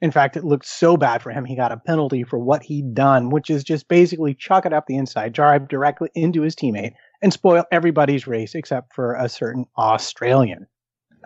In 0.00 0.10
fact, 0.10 0.36
it 0.36 0.44
looked 0.44 0.66
so 0.66 0.96
bad 0.96 1.22
for 1.22 1.30
him 1.30 1.44
he 1.44 1.56
got 1.56 1.72
a 1.72 1.76
penalty 1.76 2.24
for 2.24 2.38
what 2.38 2.62
he'd 2.62 2.94
done, 2.94 3.30
which 3.30 3.48
is 3.48 3.62
just 3.62 3.88
basically 3.88 4.34
chuck 4.34 4.66
it 4.66 4.72
up 4.72 4.86
the 4.86 4.96
inside, 4.96 5.32
drive 5.32 5.68
directly 5.68 6.10
into 6.14 6.42
his 6.42 6.56
teammate, 6.56 6.92
and 7.22 7.32
spoil 7.32 7.64
everybody's 7.70 8.26
race 8.26 8.54
except 8.54 8.92
for 8.92 9.14
a 9.14 9.28
certain 9.28 9.64
Australian. 9.78 10.66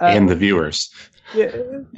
and 0.00 0.24
um, 0.24 0.26
the 0.26 0.36
viewers. 0.36 0.94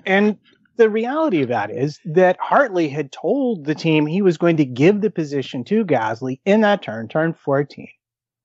And 0.06 0.38
the 0.76 0.88
reality 0.88 1.42
of 1.42 1.48
that 1.48 1.70
is 1.70 2.00
that 2.06 2.38
Hartley 2.40 2.88
had 2.88 3.12
told 3.12 3.66
the 3.66 3.74
team 3.74 4.06
he 4.06 4.22
was 4.22 4.38
going 4.38 4.56
to 4.56 4.64
give 4.64 5.02
the 5.02 5.10
position 5.10 5.64
to 5.64 5.84
Gasly 5.84 6.40
in 6.46 6.62
that 6.62 6.82
turn, 6.82 7.08
turn 7.08 7.34
14. 7.34 7.88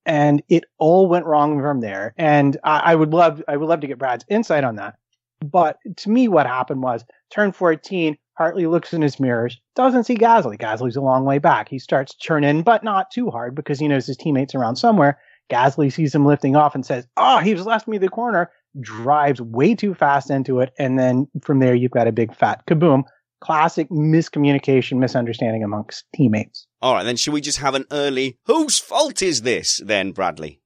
And 0.05 0.43
it 0.49 0.65
all 0.77 1.07
went 1.07 1.25
wrong 1.25 1.61
from 1.61 1.79
there. 1.79 2.13
And 2.17 2.57
I, 2.63 2.79
I 2.91 2.95
would 2.95 3.13
love, 3.13 3.41
I 3.47 3.55
would 3.55 3.69
love 3.69 3.79
to 3.79 3.87
get 3.87 3.97
Brad's 3.97 4.25
insight 4.29 4.65
on 4.65 4.75
that. 4.75 4.95
But 5.39 5.77
to 5.97 6.09
me, 6.09 6.27
what 6.27 6.47
happened 6.47 6.81
was 6.81 7.03
turn 7.31 7.51
14, 7.51 8.17
Hartley 8.37 8.67
looks 8.67 8.93
in 8.93 9.01
his 9.01 9.19
mirrors, 9.19 9.59
doesn't 9.75 10.03
see 10.05 10.15
Gasly. 10.15 10.57
Gasly's 10.57 10.95
a 10.95 11.01
long 11.01 11.25
way 11.25 11.37
back. 11.37 11.69
He 11.69 11.79
starts 11.79 12.15
churning, 12.15 12.63
but 12.63 12.83
not 12.83 13.11
too 13.11 13.29
hard 13.29 13.55
because 13.55 13.79
he 13.79 13.87
knows 13.87 14.07
his 14.07 14.17
teammates 14.17 14.55
around 14.55 14.75
somewhere. 14.75 15.19
Gasly 15.49 15.91
sees 15.91 16.13
him 16.13 16.25
lifting 16.25 16.55
off 16.55 16.75
and 16.75 16.85
says, 16.85 17.07
Oh, 17.17 17.39
he's 17.39 17.65
left 17.65 17.87
me 17.87 17.97
the 17.97 18.09
corner 18.09 18.51
drives 18.81 19.41
way 19.41 19.75
too 19.75 19.93
fast 19.93 20.29
into 20.29 20.59
it, 20.59 20.73
and 20.77 20.97
then 20.99 21.27
from 21.41 21.59
there 21.59 21.75
you've 21.75 21.91
got 21.91 22.07
a 22.07 22.11
big 22.11 22.35
fat 22.35 22.65
kaboom, 22.67 23.03
classic 23.41 23.89
miscommunication, 23.89 24.97
misunderstanding 24.97 25.63
amongst 25.63 26.05
teammates. 26.15 26.67
All 26.81 26.93
right, 26.93 27.03
then 27.03 27.15
should 27.15 27.33
we 27.33 27.41
just 27.41 27.59
have 27.59 27.75
an 27.75 27.85
early 27.91 28.37
whose 28.45 28.79
fault 28.79 29.21
is 29.21 29.41
this 29.43 29.81
then, 29.83 30.11
Bradley? 30.11 30.61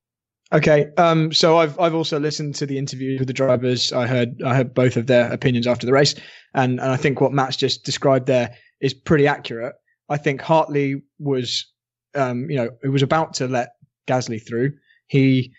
Okay, 0.51 0.87
um, 0.97 1.31
so 1.31 1.57
I've 1.57 1.79
I've 1.79 1.93
also 1.93 2.19
listened 2.19 2.55
to 2.55 2.65
the 2.65 2.77
interviews 2.77 3.19
with 3.19 3.27
the 3.27 3.33
drivers. 3.33 3.93
I 3.93 4.07
heard 4.07 4.41
I 4.43 4.55
heard 4.55 4.73
both 4.73 4.97
of 4.97 5.05
their 5.05 5.31
opinions 5.31 5.67
after 5.67 5.85
the 5.85 5.93
race, 5.93 6.15
and 6.55 6.79
and 6.79 6.91
I 6.91 6.97
think 6.97 7.21
what 7.21 7.31
Matt's 7.31 7.55
just 7.55 7.83
described 7.83 8.25
there 8.25 8.55
is 8.81 8.93
pretty 8.93 9.27
accurate. 9.27 9.75
I 10.09 10.17
think 10.17 10.41
Hartley 10.41 11.03
was, 11.19 11.67
um, 12.15 12.49
you 12.49 12.55
know, 12.55 12.69
it 12.83 12.89
was 12.89 13.03
about 13.03 13.35
to 13.35 13.47
let 13.47 13.73
Gasly 14.07 14.41
through. 14.45 14.73
He 15.07 15.53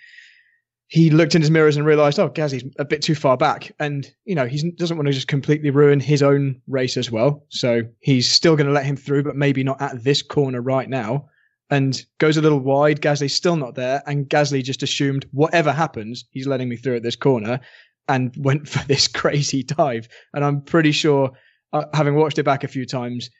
he 0.88 1.10
looked 1.10 1.36
in 1.36 1.40
his 1.40 1.52
mirrors 1.52 1.76
and 1.76 1.86
realized, 1.86 2.18
oh, 2.18 2.28
Gasly's 2.28 2.64
a 2.80 2.84
bit 2.84 3.00
too 3.00 3.14
far 3.14 3.36
back. 3.36 3.70
And, 3.78 4.12
you 4.24 4.34
know, 4.34 4.46
he 4.46 4.72
doesn't 4.72 4.96
want 4.96 5.06
to 5.06 5.12
just 5.12 5.28
completely 5.28 5.70
ruin 5.70 6.00
his 6.00 6.20
own 6.20 6.60
race 6.66 6.96
as 6.96 7.12
well. 7.12 7.46
So 7.48 7.82
he's 8.00 8.28
still 8.28 8.56
going 8.56 8.66
to 8.66 8.72
let 8.72 8.84
him 8.84 8.96
through, 8.96 9.22
but 9.22 9.36
maybe 9.36 9.62
not 9.62 9.80
at 9.80 10.02
this 10.02 10.20
corner 10.20 10.60
right 10.60 10.88
now. 10.88 11.28
And 11.70 12.04
goes 12.18 12.36
a 12.36 12.42
little 12.42 12.58
wide. 12.58 13.00
Gasly's 13.00 13.34
still 13.34 13.56
not 13.56 13.74
there. 13.74 14.02
And 14.06 14.28
Gasly 14.28 14.62
just 14.62 14.82
assumed 14.82 15.26
whatever 15.32 15.72
happens, 15.72 16.24
he's 16.30 16.46
letting 16.46 16.68
me 16.68 16.76
through 16.76 16.96
at 16.96 17.02
this 17.02 17.16
corner 17.16 17.60
and 18.08 18.34
went 18.38 18.68
for 18.68 18.86
this 18.86 19.08
crazy 19.08 19.62
dive. 19.62 20.08
And 20.34 20.44
I'm 20.44 20.62
pretty 20.62 20.92
sure, 20.92 21.30
uh, 21.72 21.84
having 21.94 22.16
watched 22.16 22.38
it 22.38 22.44
back 22.44 22.64
a 22.64 22.68
few 22.68 22.84
times, 22.84 23.30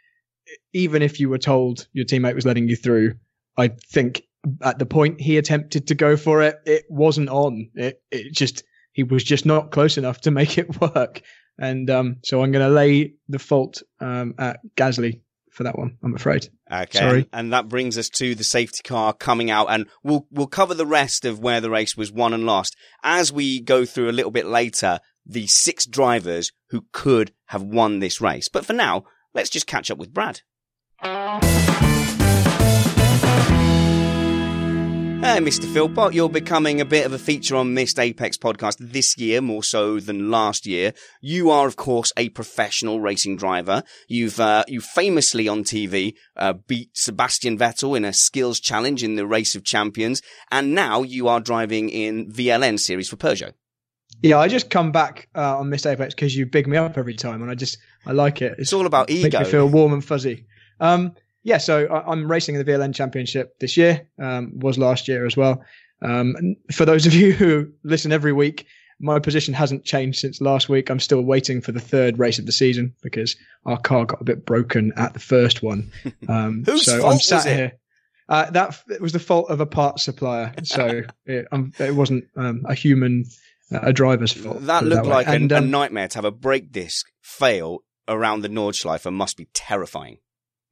even 0.72 1.02
if 1.02 1.18
you 1.18 1.28
were 1.28 1.38
told 1.38 1.86
your 1.92 2.04
teammate 2.04 2.34
was 2.34 2.46
letting 2.46 2.68
you 2.68 2.76
through, 2.76 3.14
I 3.56 3.68
think 3.68 4.22
at 4.62 4.78
the 4.78 4.86
point 4.86 5.20
he 5.20 5.36
attempted 5.36 5.86
to 5.88 5.94
go 5.94 6.16
for 6.16 6.42
it, 6.42 6.60
it 6.64 6.84
wasn't 6.88 7.28
on. 7.28 7.68
It 7.74 8.02
it 8.10 8.32
just 8.32 8.64
he 8.92 9.02
was 9.02 9.24
just 9.24 9.46
not 9.46 9.70
close 9.70 9.98
enough 9.98 10.20
to 10.22 10.30
make 10.30 10.58
it 10.58 10.80
work. 10.94 11.22
And 11.58 11.90
um, 11.90 12.16
so 12.24 12.42
I'm 12.42 12.52
going 12.52 12.66
to 12.66 12.72
lay 12.72 13.14
the 13.28 13.38
fault 13.38 13.82
um, 14.00 14.34
at 14.38 14.60
Gasly 14.76 15.20
for 15.60 15.64
that 15.64 15.78
one. 15.78 15.98
I'm 16.02 16.14
afraid. 16.14 16.48
Okay, 16.72 16.98
Sorry. 16.98 17.28
and 17.34 17.52
that 17.52 17.68
brings 17.68 17.98
us 17.98 18.08
to 18.14 18.34
the 18.34 18.44
safety 18.44 18.80
car 18.82 19.12
coming 19.12 19.50
out, 19.50 19.66
and 19.66 19.86
we'll 20.02 20.26
we'll 20.30 20.46
cover 20.46 20.72
the 20.72 20.86
rest 20.86 21.26
of 21.26 21.38
where 21.38 21.60
the 21.60 21.68
race 21.68 21.98
was 21.98 22.10
won 22.10 22.32
and 22.32 22.46
lost 22.46 22.74
as 23.02 23.30
we 23.30 23.60
go 23.60 23.84
through 23.84 24.08
a 24.08 24.12
little 24.12 24.30
bit 24.30 24.46
later. 24.46 25.00
The 25.26 25.46
six 25.48 25.84
drivers 25.84 26.50
who 26.70 26.86
could 26.92 27.34
have 27.48 27.62
won 27.62 27.98
this 27.98 28.22
race, 28.22 28.48
but 28.48 28.64
for 28.64 28.72
now, 28.72 29.04
let's 29.34 29.50
just 29.50 29.66
catch 29.66 29.90
up 29.90 29.98
with 29.98 30.14
Brad. 30.14 30.40
Hey, 35.22 35.36
Mr. 35.36 35.70
Philpott, 35.70 36.14
you're 36.14 36.30
becoming 36.30 36.80
a 36.80 36.84
bit 36.86 37.04
of 37.04 37.12
a 37.12 37.18
feature 37.18 37.54
on 37.54 37.74
Missed 37.74 37.98
Apex 37.98 38.38
podcast 38.38 38.76
this 38.80 39.18
year, 39.18 39.42
more 39.42 39.62
so 39.62 40.00
than 40.00 40.30
last 40.30 40.66
year. 40.66 40.94
You 41.20 41.50
are, 41.50 41.66
of 41.66 41.76
course, 41.76 42.10
a 42.16 42.30
professional 42.30 43.00
racing 43.00 43.36
driver. 43.36 43.82
You've, 44.08 44.40
uh, 44.40 44.64
you 44.66 44.80
famously 44.80 45.46
on 45.46 45.62
TV, 45.62 46.14
uh, 46.36 46.54
beat 46.54 46.96
Sebastian 46.96 47.58
Vettel 47.58 47.98
in 47.98 48.06
a 48.06 48.14
skills 48.14 48.60
challenge 48.60 49.02
in 49.02 49.16
the 49.16 49.26
Race 49.26 49.54
of 49.54 49.62
Champions. 49.62 50.22
And 50.50 50.74
now 50.74 51.02
you 51.02 51.28
are 51.28 51.38
driving 51.38 51.90
in 51.90 52.32
VLN 52.32 52.80
series 52.80 53.10
for 53.10 53.16
Peugeot. 53.16 53.52
Yeah, 54.22 54.38
I 54.38 54.48
just 54.48 54.70
come 54.70 54.90
back 54.90 55.28
uh, 55.34 55.58
on 55.58 55.68
Missed 55.68 55.86
Apex 55.86 56.14
because 56.14 56.34
you 56.34 56.46
big 56.46 56.66
me 56.66 56.78
up 56.78 56.96
every 56.96 57.14
time, 57.14 57.42
and 57.42 57.50
I 57.50 57.54
just 57.54 57.76
I 58.06 58.12
like 58.12 58.40
it. 58.40 58.54
It's 58.58 58.72
all 58.72 58.86
about 58.86 59.10
makes 59.10 59.26
ego. 59.26 59.38
me 59.38 59.44
feel 59.44 59.68
warm 59.68 59.92
and 59.92 60.04
fuzzy. 60.04 60.46
Um, 60.80 61.14
yeah, 61.42 61.58
so 61.58 61.86
I, 61.86 62.10
I'm 62.10 62.30
racing 62.30 62.54
in 62.54 62.64
the 62.64 62.70
VLN 62.70 62.94
Championship 62.94 63.58
this 63.58 63.76
year. 63.76 64.08
Um, 64.20 64.58
was 64.58 64.78
last 64.78 65.08
year 65.08 65.26
as 65.26 65.36
well. 65.36 65.64
Um, 66.02 66.56
for 66.72 66.84
those 66.84 67.06
of 67.06 67.14
you 67.20 67.32
who 67.32 67.72
listen 67.82 68.12
every 68.12 68.32
week, 68.32 68.66
my 69.00 69.18
position 69.18 69.54
hasn't 69.54 69.84
changed 69.84 70.18
since 70.18 70.40
last 70.40 70.68
week. 70.68 70.90
I'm 70.90 71.00
still 71.00 71.22
waiting 71.22 71.60
for 71.62 71.72
the 71.72 71.80
third 71.80 72.18
race 72.18 72.38
of 72.38 72.46
the 72.46 72.52
season 72.52 72.94
because 73.02 73.36
our 73.64 73.78
car 73.78 74.04
got 74.04 74.20
a 74.20 74.24
bit 74.24 74.44
broken 74.44 74.92
at 74.96 75.14
the 75.14 75.20
first 75.20 75.62
one. 75.62 75.90
Um, 76.28 76.64
Whose 76.64 76.84
so 76.84 77.00
fault 77.00 77.14
I'm 77.14 77.20
sat 77.20 77.36
was 77.36 77.46
it? 77.46 77.56
here. 77.56 77.72
Uh, 78.28 78.50
that 78.50 78.78
it 78.88 79.00
was 79.00 79.12
the 79.12 79.18
fault 79.18 79.50
of 79.50 79.60
a 79.60 79.66
part 79.66 79.98
supplier. 79.98 80.52
So 80.62 81.02
it, 81.26 81.48
um, 81.50 81.72
it 81.80 81.94
wasn't 81.94 82.24
um, 82.36 82.62
a 82.68 82.74
human, 82.74 83.24
uh, 83.72 83.80
a 83.82 83.92
driver's 83.92 84.32
fault. 84.32 84.60
That 84.66 84.84
looked 84.84 85.06
way. 85.06 85.12
like 85.12 85.26
a, 85.26 85.30
And, 85.30 85.50
a 85.50 85.58
um, 85.58 85.70
nightmare 85.70 86.06
to 86.08 86.18
have 86.18 86.24
a 86.24 86.30
brake 86.30 86.70
disc 86.70 87.06
fail 87.20 87.78
around 88.06 88.42
the 88.42 88.48
Nordschleife 88.48 89.10
must 89.12 89.36
be 89.36 89.48
terrifying. 89.54 90.18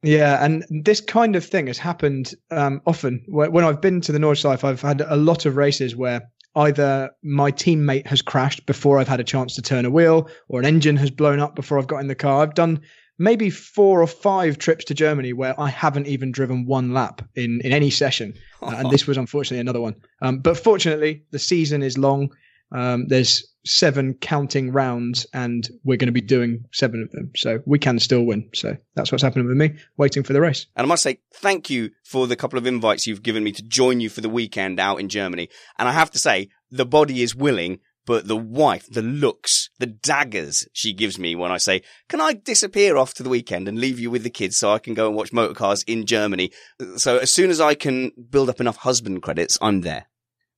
Yeah, 0.01 0.43
and 0.43 0.65
this 0.69 1.01
kind 1.01 1.35
of 1.35 1.45
thing 1.45 1.67
has 1.67 1.77
happened 1.77 2.33
um, 2.51 2.81
often. 2.85 3.23
When 3.27 3.63
I've 3.63 3.81
been 3.81 4.01
to 4.01 4.11
the 4.11 4.19
Nordschleife, 4.19 4.63
I've 4.63 4.81
had 4.81 5.01
a 5.01 5.17
lot 5.17 5.45
of 5.45 5.57
races 5.57 5.95
where 5.95 6.29
either 6.55 7.11
my 7.21 7.51
teammate 7.51 8.07
has 8.07 8.21
crashed 8.21 8.65
before 8.65 8.97
I've 8.97 9.07
had 9.07 9.19
a 9.19 9.25
chance 9.25 9.55
to 9.55 9.61
turn 9.61 9.85
a 9.85 9.89
wheel, 9.89 10.29
or 10.47 10.59
an 10.59 10.65
engine 10.65 10.95
has 10.97 11.11
blown 11.11 11.39
up 11.39 11.55
before 11.55 11.77
I've 11.77 11.87
got 11.87 11.99
in 11.99 12.07
the 12.07 12.15
car. 12.15 12.41
I've 12.41 12.55
done 12.55 12.81
maybe 13.17 13.49
four 13.49 14.01
or 14.01 14.07
five 14.07 14.57
trips 14.57 14.85
to 14.85 14.93
Germany 14.93 15.33
where 15.33 15.59
I 15.59 15.69
haven't 15.69 16.07
even 16.07 16.31
driven 16.31 16.65
one 16.65 16.93
lap 16.93 17.21
in, 17.35 17.61
in 17.61 17.73
any 17.73 17.89
session. 17.89 18.33
Uh, 18.61 18.73
and 18.77 18.89
this 18.89 19.05
was 19.05 19.17
unfortunately 19.17 19.59
another 19.59 19.81
one. 19.81 19.95
Um, 20.21 20.39
but 20.39 20.57
fortunately, 20.57 21.23
the 21.31 21.39
season 21.39 21.83
is 21.83 21.97
long. 21.97 22.29
Um, 22.71 23.07
there's 23.07 23.45
seven 23.65 24.13
counting 24.15 24.71
rounds, 24.71 25.27
and 25.33 25.67
we're 25.83 25.97
going 25.97 26.07
to 26.07 26.13
be 26.13 26.21
doing 26.21 26.65
seven 26.71 27.01
of 27.01 27.11
them. 27.11 27.31
So 27.35 27.59
we 27.65 27.79
can 27.79 27.99
still 27.99 28.23
win. 28.23 28.49
So 28.53 28.77
that's 28.95 29.11
what's 29.11 29.23
happening 29.23 29.47
with 29.47 29.57
me, 29.57 29.75
waiting 29.97 30.23
for 30.23 30.33
the 30.33 30.41
race. 30.41 30.65
And 30.75 30.85
I 30.85 30.87
must 30.87 31.03
say, 31.03 31.19
thank 31.33 31.69
you 31.69 31.91
for 32.03 32.27
the 32.27 32.35
couple 32.35 32.57
of 32.57 32.67
invites 32.67 33.07
you've 33.07 33.23
given 33.23 33.43
me 33.43 33.51
to 33.53 33.63
join 33.63 33.99
you 33.99 34.09
for 34.09 34.21
the 34.21 34.29
weekend 34.29 34.79
out 34.79 34.99
in 34.99 35.09
Germany. 35.09 35.49
And 35.77 35.87
I 35.87 35.91
have 35.93 36.11
to 36.11 36.19
say, 36.19 36.49
the 36.71 36.85
body 36.85 37.21
is 37.21 37.35
willing, 37.35 37.79
but 38.05 38.27
the 38.27 38.37
wife, 38.37 38.87
the 38.89 39.01
looks, 39.01 39.69
the 39.77 39.85
daggers 39.85 40.67
she 40.73 40.93
gives 40.93 41.19
me 41.19 41.35
when 41.35 41.51
I 41.51 41.57
say, 41.57 41.81
can 42.07 42.21
I 42.21 42.33
disappear 42.33 42.97
off 42.97 43.13
to 43.15 43.23
the 43.23 43.29
weekend 43.29 43.67
and 43.67 43.79
leave 43.79 43.99
you 43.99 44.09
with 44.09 44.23
the 44.23 44.29
kids 44.29 44.57
so 44.57 44.71
I 44.71 44.79
can 44.79 44.93
go 44.93 45.07
and 45.07 45.15
watch 45.15 45.31
motorcars 45.31 45.83
in 45.85 46.05
Germany? 46.05 46.51
So 46.97 47.17
as 47.17 47.31
soon 47.31 47.49
as 47.49 47.59
I 47.61 47.75
can 47.75 48.11
build 48.29 48.49
up 48.49 48.59
enough 48.59 48.77
husband 48.77 49.21
credits, 49.21 49.57
I'm 49.61 49.81
there. 49.81 50.07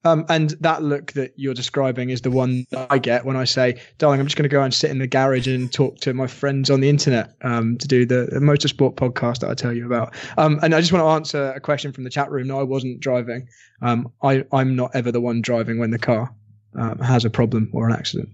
Um, 0.03 0.25
and 0.29 0.51
that 0.61 0.81
look 0.81 1.11
that 1.13 1.33
you're 1.35 1.53
describing 1.53 2.09
is 2.09 2.21
the 2.21 2.31
one 2.31 2.65
that 2.71 2.87
I 2.89 2.97
get 2.97 3.25
when 3.25 3.35
I 3.35 3.43
say, 3.43 3.79
darling, 3.99 4.19
I'm 4.19 4.25
just 4.25 4.35
going 4.35 4.49
to 4.49 4.49
go 4.49 4.63
and 4.63 4.73
sit 4.73 4.89
in 4.89 4.97
the 4.97 5.07
garage 5.07 5.47
and 5.47 5.71
talk 5.71 5.99
to 5.99 6.13
my 6.13 6.27
friends 6.27 6.69
on 6.69 6.81
the 6.81 6.89
internet 6.89 7.35
um, 7.43 7.77
to 7.77 7.87
do 7.87 8.05
the, 8.05 8.27
the 8.31 8.39
motorsport 8.39 8.95
podcast 8.95 9.39
that 9.39 9.49
I 9.49 9.53
tell 9.53 9.73
you 9.73 9.85
about. 9.85 10.15
Um, 10.37 10.59
and 10.63 10.73
I 10.73 10.79
just 10.79 10.91
want 10.91 11.03
to 11.03 11.09
answer 11.09 11.51
a 11.51 11.59
question 11.59 11.91
from 11.91 12.03
the 12.03 12.09
chat 12.09 12.31
room. 12.31 12.47
No, 12.47 12.59
I 12.59 12.63
wasn't 12.63 12.99
driving. 12.99 13.47
Um, 13.81 14.11
I, 14.23 14.43
I'm 14.51 14.75
not 14.75 14.91
ever 14.95 15.11
the 15.11 15.21
one 15.21 15.41
driving 15.41 15.77
when 15.77 15.91
the 15.91 15.99
car 15.99 16.33
um, 16.75 16.97
has 16.99 17.23
a 17.25 17.29
problem 17.29 17.69
or 17.73 17.87
an 17.87 17.93
accident. 17.93 18.29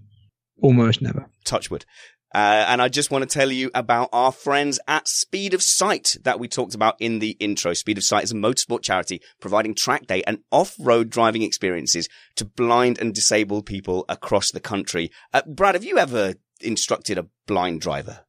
Almost 0.62 1.02
never. 1.02 1.28
Touchwood. 1.44 1.84
Uh, 2.34 2.66
and 2.68 2.82
I 2.82 2.88
just 2.88 3.10
want 3.10 3.28
to 3.28 3.38
tell 3.38 3.50
you 3.50 3.70
about 3.74 4.10
our 4.12 4.32
friends 4.32 4.78
at 4.86 5.08
Speed 5.08 5.54
of 5.54 5.62
Sight 5.62 6.16
that 6.24 6.38
we 6.38 6.46
talked 6.46 6.74
about 6.74 6.96
in 7.00 7.20
the 7.20 7.30
intro. 7.40 7.72
Speed 7.72 7.98
of 7.98 8.04
Sight 8.04 8.24
is 8.24 8.32
a 8.32 8.36
motorsport 8.36 8.82
charity 8.82 9.22
providing 9.40 9.74
track 9.74 10.06
day 10.06 10.22
and 10.26 10.40
off-road 10.50 11.08
driving 11.08 11.42
experiences 11.42 12.08
to 12.36 12.44
blind 12.44 12.98
and 13.00 13.14
disabled 13.14 13.64
people 13.64 14.04
across 14.08 14.50
the 14.50 14.60
country. 14.60 15.10
Uh, 15.32 15.42
Brad, 15.46 15.74
have 15.74 15.84
you 15.84 15.98
ever 15.98 16.34
instructed 16.60 17.16
a 17.16 17.26
blind 17.46 17.80
driver? 17.80 18.20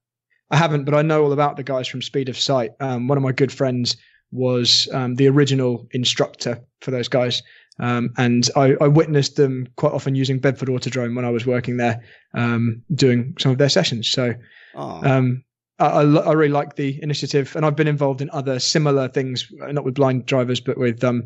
I 0.50 0.58
haven't, 0.58 0.86
but 0.86 0.96
I 0.96 1.02
know 1.02 1.24
all 1.24 1.34
about 1.34 1.58
the 1.58 1.64
guys 1.64 1.88
from 1.88 2.02
Speed 2.02 2.30
of 2.30 2.38
Sight. 2.38 2.72
Um, 2.80 3.08
one 3.08 3.18
of 3.18 3.24
my 3.24 3.34
good 3.34 3.52
friends 3.52 3.98
was 4.32 4.88
um, 4.94 5.16
the 5.16 5.28
original 5.28 5.88
instructor 5.92 6.62
for 6.82 6.92
those 6.92 7.08
guys. 7.08 7.44
Um, 7.80 8.14
and 8.18 8.50
I, 8.56 8.76
I 8.82 8.88
witnessed 8.88 9.36
them 9.36 9.68
quite 9.78 9.94
often 9.94 10.16
using 10.16 10.40
Bedford 10.40 10.70
Autodrome 10.70 11.16
when 11.16 11.26
I 11.26 11.30
was 11.30 11.46
working 11.46 11.78
there, 11.78 12.04
um, 12.34 12.84
doing 12.94 13.36
some 13.40 13.52
of 13.52 13.58
their 13.58 13.70
sessions. 13.70 14.08
So 14.08 14.34
Oh, 14.76 15.02
um, 15.04 15.44
I, 15.80 15.86
I, 15.86 16.02
I 16.02 16.34
really 16.34 16.52
like 16.52 16.76
the 16.76 17.02
initiative, 17.02 17.56
and 17.56 17.66
I've 17.66 17.76
been 17.76 17.88
involved 17.88 18.22
in 18.22 18.30
other 18.32 18.60
similar 18.60 19.08
things, 19.08 19.52
not 19.52 19.84
with 19.84 19.96
blind 19.96 20.26
drivers, 20.26 20.60
but 20.60 20.78
with 20.78 21.04
um, 21.04 21.24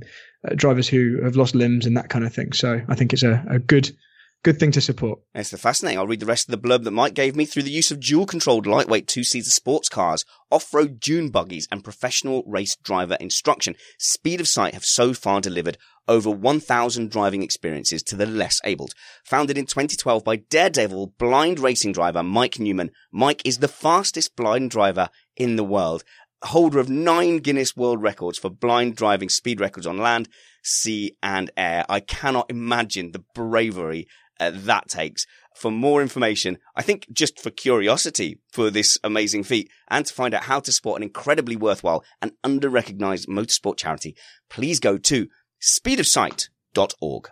uh, 0.48 0.56
drivers 0.56 0.88
who 0.88 1.22
have 1.24 1.36
lost 1.36 1.56
limbs 1.56 1.86
and 1.86 1.98
that 1.98 2.10
kind 2.10 2.26
of 2.26 2.34
thing. 2.34 2.54
So 2.54 2.82
I 2.88 2.96
think 2.96 3.14
it's 3.14 3.24
a, 3.24 3.44
a 3.50 3.60
good 3.60 3.92
good 4.44 4.60
thing 4.60 4.72
to 4.72 4.82
support. 4.82 5.20
It's 5.34 5.58
fascinating. 5.58 5.98
I'll 5.98 6.08
read 6.08 6.20
the 6.20 6.26
rest 6.26 6.48
of 6.48 6.52
the 6.52 6.68
blurb 6.68 6.84
that 6.84 6.92
Mike 6.92 7.14
gave 7.14 7.36
me 7.36 7.46
through 7.46 7.64
the 7.64 7.72
use 7.72 7.92
of 7.92 8.02
dual 8.02 8.26
controlled 8.26 8.68
lightweight 8.68 9.08
two 9.08 9.24
seater 9.24 9.50
sports 9.50 9.88
cars, 9.88 10.26
off 10.52 10.74
road 10.74 11.00
dune 11.00 11.30
buggies, 11.30 11.68
and 11.72 11.84
professional 11.84 12.44
race 12.46 12.76
driver 12.76 13.16
instruction. 13.20 13.76
Speed 13.98 14.42
of 14.42 14.48
Sight 14.48 14.74
have 14.74 14.84
so 14.84 15.14
far 15.14 15.40
delivered 15.40 15.78
over 16.08 16.30
1,000 16.30 17.10
driving 17.10 17.42
experiences 17.42 18.04
to 18.04 18.18
the 18.18 18.26
less 18.26 18.60
abled. 18.66 18.94
Founded 19.24 19.58
in 19.58 19.66
2012 19.66 20.24
by 20.24 20.36
daredevil 20.36 21.14
blind 21.18 21.60
racing 21.60 21.94
driver 21.94 22.22
Mike 22.22 22.60
Newman, 22.60 22.92
Mike 23.12 23.42
is 23.46 23.60
the 23.60 23.70
fastest 23.70 24.36
blind 24.36 24.70
driver 24.70 25.10
in 25.38 25.56
the 25.56 25.64
world. 25.64 26.04
Holder 26.44 26.80
of 26.80 26.90
nine 26.90 27.38
Guinness 27.38 27.78
World 27.78 28.02
Records 28.02 28.38
for 28.38 28.50
blind 28.50 28.98
driving 28.98 29.30
speed 29.30 29.62
records 29.62 29.88
on 29.88 29.98
land, 29.98 30.28
sea, 30.62 31.16
and 31.24 31.50
air. 31.56 31.86
I 31.88 32.02
cannot 32.02 32.50
imagine 32.50 33.12
the 33.12 33.24
bravery 33.34 34.08
uh, 34.40 34.52
that 34.54 34.90
takes. 34.90 35.26
For 35.56 35.72
more 35.72 36.02
information, 36.02 36.58
I 36.76 36.82
think 36.82 37.08
just 37.12 37.40
for 37.40 37.52
curiosity 37.52 38.40
for 38.52 38.70
this 38.70 38.98
amazing 39.04 39.44
feat 39.44 39.70
and 39.90 40.06
to 40.06 40.14
find 40.14 40.34
out 40.34 40.44
how 40.44 40.60
to 40.62 40.72
support 40.72 40.98
an 40.98 41.04
incredibly 41.04 41.56
worthwhile 41.56 42.04
and 42.22 42.32
under-recognized 42.44 43.28
motorsport 43.28 43.78
charity, 43.78 44.16
please 44.50 44.80
go 44.80 44.98
to 44.98 45.28
speedofsight.org. 45.62 47.30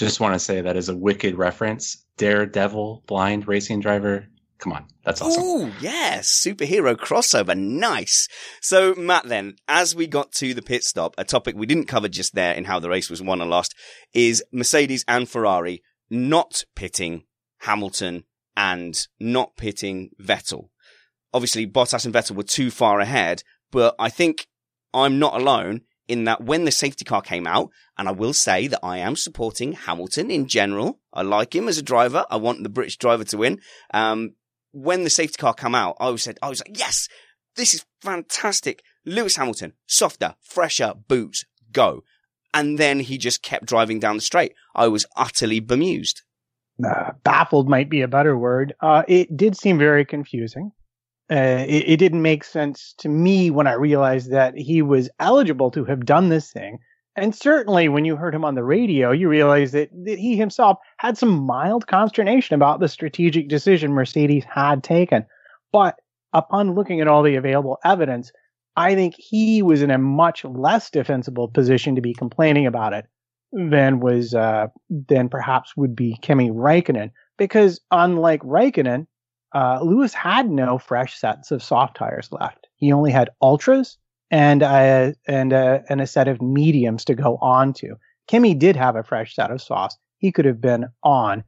Just 0.00 0.18
want 0.18 0.34
to 0.34 0.38
say 0.38 0.62
that 0.62 0.76
is 0.76 0.88
a 0.88 0.96
wicked 0.96 1.36
reference. 1.36 2.04
Daredevil, 2.16 3.04
blind 3.06 3.46
racing 3.46 3.80
driver. 3.80 4.26
Come 4.60 4.72
on, 4.74 4.86
that's 5.04 5.22
awesome. 5.22 5.42
Oh, 5.42 5.72
yes, 5.80 6.28
superhero 6.28 6.94
crossover, 6.94 7.56
nice. 7.56 8.28
So, 8.60 8.94
Matt, 8.94 9.24
then, 9.24 9.56
as 9.66 9.94
we 9.94 10.06
got 10.06 10.32
to 10.32 10.52
the 10.52 10.60
pit 10.60 10.84
stop, 10.84 11.14
a 11.16 11.24
topic 11.24 11.56
we 11.56 11.64
didn't 11.64 11.86
cover 11.86 12.08
just 12.08 12.34
there 12.34 12.52
in 12.52 12.64
how 12.64 12.78
the 12.78 12.90
race 12.90 13.08
was 13.08 13.22
won 13.22 13.40
and 13.40 13.48
lost, 13.48 13.74
is 14.12 14.44
Mercedes 14.52 15.04
and 15.08 15.26
Ferrari 15.28 15.82
not 16.10 16.64
pitting 16.76 17.24
Hamilton 17.60 18.24
and 18.54 19.06
not 19.18 19.56
pitting 19.56 20.10
Vettel. 20.20 20.68
Obviously, 21.32 21.66
Bottas 21.66 22.04
and 22.04 22.12
Vettel 22.12 22.36
were 22.36 22.42
too 22.42 22.70
far 22.70 23.00
ahead, 23.00 23.42
but 23.70 23.94
I 23.98 24.10
think 24.10 24.46
I'm 24.92 25.18
not 25.18 25.40
alone 25.40 25.82
in 26.06 26.24
that 26.24 26.42
when 26.42 26.64
the 26.64 26.72
safety 26.72 27.04
car 27.04 27.22
came 27.22 27.46
out, 27.46 27.70
and 27.96 28.08
I 28.08 28.12
will 28.12 28.32
say 28.32 28.66
that 28.66 28.80
I 28.82 28.98
am 28.98 29.14
supporting 29.14 29.72
Hamilton 29.72 30.30
in 30.30 30.48
general. 30.48 30.98
I 31.14 31.22
like 31.22 31.54
him 31.54 31.68
as 31.68 31.78
a 31.78 31.82
driver. 31.82 32.26
I 32.28 32.36
want 32.36 32.62
the 32.62 32.68
British 32.68 32.98
driver 32.98 33.24
to 33.24 33.38
win. 33.38 33.60
Um, 33.94 34.34
when 34.72 35.04
the 35.04 35.10
safety 35.10 35.36
car 35.36 35.54
came 35.54 35.74
out, 35.74 35.96
I 36.00 36.10
was 36.10 36.22
said, 36.22 36.38
I 36.42 36.48
was 36.48 36.60
like, 36.60 36.78
yes, 36.78 37.08
this 37.56 37.74
is 37.74 37.84
fantastic. 38.00 38.82
Lewis 39.04 39.36
Hamilton, 39.36 39.74
softer, 39.86 40.34
fresher 40.40 40.94
boots, 41.08 41.44
go. 41.72 42.02
And 42.52 42.78
then 42.78 43.00
he 43.00 43.18
just 43.18 43.42
kept 43.42 43.66
driving 43.66 44.00
down 44.00 44.16
the 44.16 44.22
straight. 44.22 44.54
I 44.74 44.88
was 44.88 45.06
utterly 45.16 45.60
bemused. 45.60 46.22
Uh, 46.84 47.12
baffled 47.24 47.68
might 47.68 47.90
be 47.90 48.00
a 48.00 48.08
better 48.08 48.36
word. 48.36 48.74
Uh, 48.80 49.02
it 49.06 49.36
did 49.36 49.56
seem 49.56 49.78
very 49.78 50.04
confusing. 50.04 50.72
Uh, 51.30 51.64
it, 51.68 51.84
it, 51.86 51.96
didn't 51.98 52.22
make 52.22 52.42
sense 52.42 52.92
to 52.98 53.08
me 53.08 53.50
when 53.50 53.68
I 53.68 53.74
realized 53.74 54.32
that 54.32 54.56
he 54.56 54.82
was 54.82 55.08
eligible 55.20 55.70
to 55.72 55.84
have 55.84 56.04
done 56.04 56.28
this 56.28 56.50
thing. 56.50 56.78
And 57.20 57.34
certainly 57.34 57.90
when 57.90 58.06
you 58.06 58.16
heard 58.16 58.34
him 58.34 58.46
on 58.46 58.54
the 58.54 58.64
radio, 58.64 59.10
you 59.10 59.28
realized 59.28 59.74
that, 59.74 59.90
that 60.04 60.18
he 60.18 60.38
himself 60.38 60.78
had 60.96 61.18
some 61.18 61.44
mild 61.44 61.86
consternation 61.86 62.54
about 62.54 62.80
the 62.80 62.88
strategic 62.88 63.46
decision 63.46 63.92
Mercedes 63.92 64.44
had 64.44 64.82
taken. 64.82 65.26
But 65.70 65.96
upon 66.32 66.74
looking 66.74 67.02
at 67.02 67.08
all 67.08 67.22
the 67.22 67.36
available 67.36 67.78
evidence, 67.84 68.32
I 68.74 68.94
think 68.94 69.16
he 69.18 69.60
was 69.60 69.82
in 69.82 69.90
a 69.90 69.98
much 69.98 70.46
less 70.46 70.88
defensible 70.88 71.48
position 71.48 71.94
to 71.94 72.00
be 72.00 72.14
complaining 72.14 72.66
about 72.66 72.94
it 72.94 73.04
than 73.52 74.00
was 74.00 74.34
uh, 74.34 74.68
than 74.88 75.28
perhaps 75.28 75.76
would 75.76 75.94
be 75.94 76.16
Kimi 76.22 76.50
Raikkonen, 76.50 77.10
because 77.36 77.82
unlike 77.90 78.40
Raikkonen, 78.40 79.06
uh, 79.54 79.80
Lewis 79.82 80.14
had 80.14 80.48
no 80.48 80.78
fresh 80.78 81.18
sets 81.18 81.50
of 81.50 81.62
soft 81.62 81.98
tires 81.98 82.32
left. 82.32 82.68
He 82.76 82.92
only 82.92 83.10
had 83.10 83.28
ultras 83.42 83.98
and 84.30 84.62
and 84.62 85.52
and 85.52 86.00
a 86.00 86.06
set 86.06 86.28
of 86.28 86.40
mediums 86.40 87.04
to 87.06 87.14
go 87.14 87.36
on 87.40 87.72
to. 87.74 87.96
Kimi 88.28 88.54
did 88.54 88.76
have 88.76 88.96
a 88.96 89.02
fresh 89.02 89.34
set 89.34 89.50
of 89.50 89.60
softs. 89.60 89.96
He 90.18 90.32
could 90.32 90.44
have 90.44 90.60
been 90.60 90.86
on. 91.02 91.44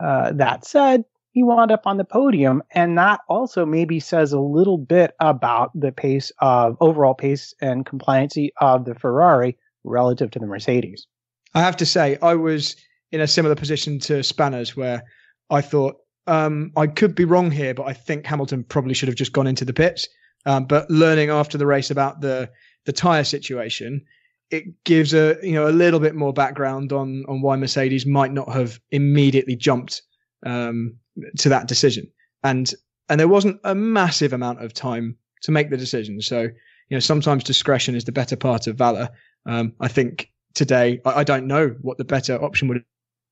Uh, 0.00 0.32
that 0.32 0.64
said, 0.64 1.04
he 1.32 1.42
wound 1.42 1.70
up 1.70 1.86
on 1.86 1.96
the 1.96 2.04
podium, 2.04 2.62
and 2.72 2.98
that 2.98 3.20
also 3.28 3.64
maybe 3.64 4.00
says 4.00 4.32
a 4.32 4.40
little 4.40 4.78
bit 4.78 5.14
about 5.20 5.70
the 5.74 5.92
pace 5.92 6.32
of 6.40 6.76
overall 6.80 7.14
pace 7.14 7.54
and 7.60 7.86
compliancy 7.86 8.50
of 8.60 8.84
the 8.84 8.94
Ferrari 8.94 9.56
relative 9.84 10.30
to 10.32 10.38
the 10.38 10.46
Mercedes. 10.46 11.06
I 11.54 11.60
have 11.60 11.76
to 11.78 11.86
say, 11.86 12.18
I 12.20 12.34
was 12.34 12.76
in 13.10 13.20
a 13.20 13.26
similar 13.26 13.54
position 13.54 13.98
to 14.00 14.22
Spanners, 14.22 14.76
where 14.76 15.02
I 15.50 15.60
thought 15.60 15.96
um, 16.26 16.72
I 16.76 16.86
could 16.86 17.14
be 17.14 17.24
wrong 17.24 17.50
here, 17.50 17.72
but 17.72 17.84
I 17.84 17.94
think 17.94 18.26
Hamilton 18.26 18.64
probably 18.64 18.94
should 18.94 19.08
have 19.08 19.16
just 19.16 19.32
gone 19.32 19.46
into 19.46 19.64
the 19.64 19.72
pits. 19.72 20.08
Um, 20.48 20.64
but 20.64 20.90
learning 20.90 21.28
after 21.28 21.58
the 21.58 21.66
race 21.66 21.90
about 21.90 22.22
the 22.22 22.50
the 22.86 22.92
tire 22.92 23.24
situation, 23.24 24.02
it 24.50 24.64
gives 24.84 25.12
a 25.12 25.36
you 25.42 25.52
know 25.52 25.68
a 25.68 25.70
little 25.70 26.00
bit 26.00 26.14
more 26.14 26.32
background 26.32 26.90
on 26.90 27.24
on 27.28 27.42
why 27.42 27.54
Mercedes 27.56 28.06
might 28.06 28.32
not 28.32 28.50
have 28.50 28.80
immediately 28.90 29.54
jumped 29.54 30.00
um, 30.46 30.96
to 31.36 31.50
that 31.50 31.68
decision. 31.68 32.10
And 32.42 32.72
and 33.10 33.20
there 33.20 33.28
wasn't 33.28 33.60
a 33.64 33.74
massive 33.74 34.32
amount 34.32 34.64
of 34.64 34.72
time 34.72 35.18
to 35.42 35.52
make 35.52 35.68
the 35.68 35.76
decision. 35.76 36.22
So 36.22 36.40
you 36.40 36.96
know 36.96 37.00
sometimes 37.00 37.44
discretion 37.44 37.94
is 37.94 38.04
the 38.04 38.12
better 38.12 38.36
part 38.36 38.66
of 38.66 38.76
valor. 38.76 39.10
Um, 39.44 39.74
I 39.80 39.88
think 39.88 40.32
today 40.54 41.02
I, 41.04 41.20
I, 41.20 41.24
don't 41.24 41.46
know 41.46 41.76
what 41.82 41.98
the 41.98 42.04
better 42.04 42.42
option 42.42 42.68
would 42.68 42.84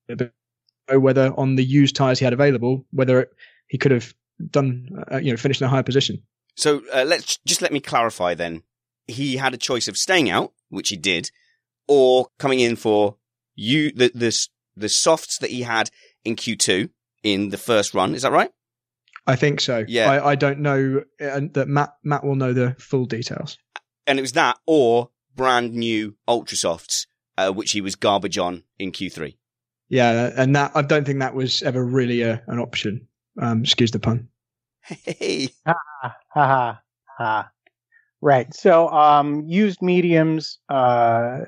have 0.08 0.18
been 0.18 0.30
whether 1.00 1.32
on 1.36 1.56
the 1.56 1.64
used 1.64 1.96
tires 1.96 2.18
he 2.18 2.24
had 2.24 2.32
available, 2.32 2.84
whether 2.92 3.20
it, 3.20 3.30
he 3.68 3.78
could 3.78 3.90
have 3.90 4.14
done, 4.50 4.88
uh, 5.10 5.16
you 5.16 5.30
know, 5.30 5.36
finished 5.36 5.60
in 5.60 5.66
a 5.66 5.70
higher 5.70 5.82
position. 5.82 6.22
So 6.57 6.82
uh, 6.92 7.04
let's 7.07 7.38
just 7.46 7.62
let 7.62 7.72
me 7.72 7.80
clarify 7.80 8.34
then. 8.34 8.62
He 9.07 9.36
had 9.36 9.54
a 9.54 9.59
choice 9.59 9.88
of 9.88 9.96
staying 9.96 10.30
out, 10.30 10.52
which 10.68 10.88
he 10.88 10.96
did, 10.96 11.30
or 11.86 12.28
coming 12.38 12.61
in 12.61 12.76
for 12.76 13.16
you 13.54 13.92
the 13.92 14.11
the 14.14 14.48
the 14.76 14.88
softs 14.88 15.38
that 15.38 15.50
he 15.50 15.62
had 15.62 15.90
in 16.24 16.36
Q2 16.36 16.90
in 17.22 17.50
the 17.50 17.59
first 17.59 17.94
run. 17.94 18.14
Is 18.14 18.22
that 18.22 18.32
right? 18.32 18.50
I 19.26 19.36
think 19.36 19.61
so. 19.61 19.84
Yeah. 19.88 20.11
I, 20.11 20.30
I 20.30 20.34
don't 20.34 20.61
know, 20.61 21.02
and 21.18 21.52
that 21.54 21.68
Matt 21.68 21.94
Matt 22.04 22.24
will 22.24 22.36
know 22.36 22.52
the 22.52 22.76
full 22.78 23.07
details. 23.07 23.59
And 24.07 24.18
it 24.18 24.22
was 24.22 24.32
that, 24.32 24.59
or 24.66 25.11
brand 25.34 25.74
new 25.74 26.16
Ultra 26.28 26.57
Softs, 26.57 27.07
uh, 27.36 27.52
which 27.52 27.72
he 27.72 27.80
was 27.80 27.96
garbage 27.96 28.38
on 28.38 28.62
in 28.78 28.92
Q3. 28.92 29.36
Yeah, 29.88 30.32
and 30.36 30.54
that 30.57 30.72
I 30.74 30.82
don't 30.82 31.04
think 31.04 31.20
that 31.20 31.34
was 31.34 31.62
ever 31.62 31.84
really 31.84 32.22
a, 32.22 32.42
an 32.46 32.59
option. 32.59 33.09
Um, 33.40 33.62
excuse 33.62 33.90
the 33.90 33.98
pun. 34.00 34.28
Hey. 34.87 35.49
Ha 35.66 36.16
ha 36.34 36.80
ha. 37.18 37.51
Right. 38.20 38.55
So, 38.55 38.89
um, 38.91 39.43
used 39.47 39.82
mediums, 39.82 40.59
uh, 40.68 41.41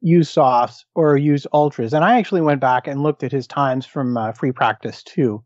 used 0.00 0.30
softs, 0.30 0.84
or 0.94 1.16
used 1.16 1.46
ultras. 1.52 1.92
And 1.92 2.04
I 2.04 2.18
actually 2.18 2.40
went 2.40 2.60
back 2.60 2.86
and 2.86 3.02
looked 3.02 3.22
at 3.22 3.32
his 3.32 3.46
times 3.46 3.86
from 3.86 4.16
uh, 4.16 4.32
free 4.32 4.52
practice 4.52 5.02
too, 5.02 5.44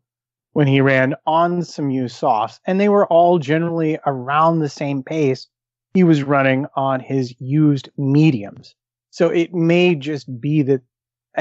when 0.53 0.67
he 0.67 0.79
ran 0.81 1.13
on 1.25 1.63
some 1.63 1.89
used 1.89 2.15
softs, 2.15 2.59
and 2.65 2.79
they 2.79 2.89
were 2.89 3.05
all 3.07 3.37
generally 3.37 3.99
around 4.05 4.59
the 4.59 4.69
same 4.69 5.03
pace 5.03 5.47
he 5.93 6.03
was 6.03 6.23
running 6.23 6.65
on 6.75 6.99
his 6.99 7.33
used 7.39 7.89
mediums. 7.97 8.75
So 9.11 9.29
it 9.29 9.53
may 9.53 9.95
just 9.95 10.41
be 10.41 10.61
that 10.63 10.81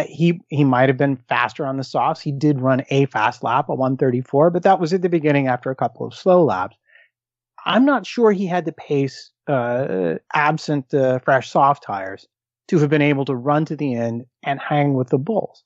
he 0.03 0.41
he 0.49 0.65
might 0.65 0.89
have 0.89 0.99
been 0.99 1.17
faster 1.29 1.67
on 1.67 1.77
the 1.77 1.85
softs. 1.85 2.21
He 2.21 2.33
did 2.33 2.61
run 2.61 2.85
a 2.91 3.07
fast 3.07 3.43
lap, 3.43 3.69
a 3.69 3.75
134, 3.75 4.51
but 4.51 4.63
that 4.63 4.81
was 4.81 4.93
at 4.93 5.03
the 5.03 5.09
beginning 5.09 5.49
after 5.49 5.71
a 5.71 5.77
couple 5.77 6.07
of 6.07 6.15
slow 6.15 6.45
laps. 6.45 6.77
I'm 7.67 7.85
not 7.85 8.07
sure 8.07 8.33
he 8.33 8.47
had 8.47 8.65
the 8.65 8.73
pace, 8.73 9.31
uh, 9.47 10.17
absent 10.35 10.91
the 10.91 11.21
fresh 11.25 11.51
soft 11.51 11.83
tires, 11.83 12.27
to 12.69 12.79
have 12.79 12.91
been 12.91 13.03
able 13.03 13.25
to 13.25 13.35
run 13.35 13.65
to 13.67 13.77
the 13.77 13.95
end 13.95 14.27
and 14.43 14.61
hang 14.61 14.95
with 14.95 15.09
the 15.09 15.19
bulls. 15.19 15.65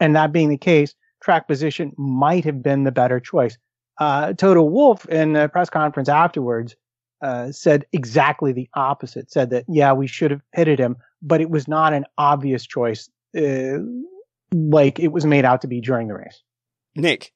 And 0.00 0.14
that 0.14 0.32
being 0.32 0.50
the 0.50 0.58
case, 0.58 0.94
track 1.22 1.48
position 1.48 1.92
might 1.96 2.44
have 2.44 2.62
been 2.62 2.84
the 2.84 2.92
better 2.92 3.20
choice. 3.20 3.56
Uh, 3.98 4.32
Toto 4.34 4.62
Wolff 4.62 5.06
in 5.06 5.32
the 5.32 5.48
press 5.48 5.70
conference 5.70 6.08
afterwards 6.08 6.76
uh, 7.22 7.50
said 7.50 7.84
exactly 7.92 8.52
the 8.52 8.68
opposite. 8.74 9.30
Said 9.30 9.50
that 9.50 9.64
yeah, 9.68 9.92
we 9.92 10.06
should 10.06 10.30
have 10.30 10.42
pitted 10.54 10.78
him, 10.78 10.96
but 11.22 11.40
it 11.40 11.50
was 11.50 11.66
not 11.66 11.92
an 11.92 12.04
obvious 12.16 12.66
choice 12.66 13.08
uh, 13.36 13.78
like 14.52 14.98
it 14.98 15.08
was 15.08 15.24
made 15.24 15.44
out 15.44 15.62
to 15.62 15.68
be 15.68 15.80
during 15.80 16.08
the 16.08 16.14
race. 16.14 16.42
Nick. 16.96 17.32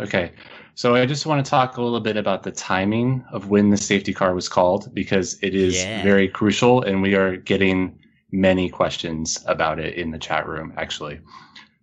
Okay. 0.00 0.32
So 0.74 0.94
I 0.94 1.04
just 1.04 1.26
want 1.26 1.44
to 1.44 1.50
talk 1.50 1.76
a 1.76 1.82
little 1.82 2.00
bit 2.00 2.16
about 2.16 2.42
the 2.42 2.52
timing 2.52 3.24
of 3.32 3.50
when 3.50 3.70
the 3.70 3.76
safety 3.76 4.14
car 4.14 4.34
was 4.34 4.48
called 4.48 4.94
because 4.94 5.38
it 5.42 5.54
is 5.54 5.76
yeah. 5.76 6.02
very 6.02 6.26
crucial 6.26 6.82
and 6.82 7.02
we 7.02 7.14
are 7.14 7.36
getting 7.36 7.98
many 8.32 8.70
questions 8.70 9.44
about 9.46 9.78
it 9.78 9.94
in 9.94 10.10
the 10.10 10.18
chat 10.18 10.46
room 10.48 10.72
actually. 10.76 11.20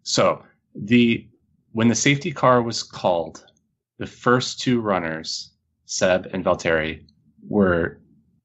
So 0.03 0.43
the 0.73 1.27
when 1.73 1.89
the 1.89 1.95
safety 1.95 2.31
car 2.31 2.63
was 2.63 2.81
called, 2.81 3.45
the 3.99 4.07
first 4.07 4.59
two 4.59 4.81
runners, 4.81 5.51
Seb 5.85 6.27
and 6.33 6.43
Valtteri, 6.43 7.05
were 7.47 7.99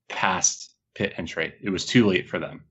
past 0.09 0.75
pit 0.95 1.15
entry. 1.17 1.55
It 1.63 1.71
was 1.71 1.87
too 1.87 2.07
late 2.07 2.29
for 2.29 2.39
them. 2.39 2.65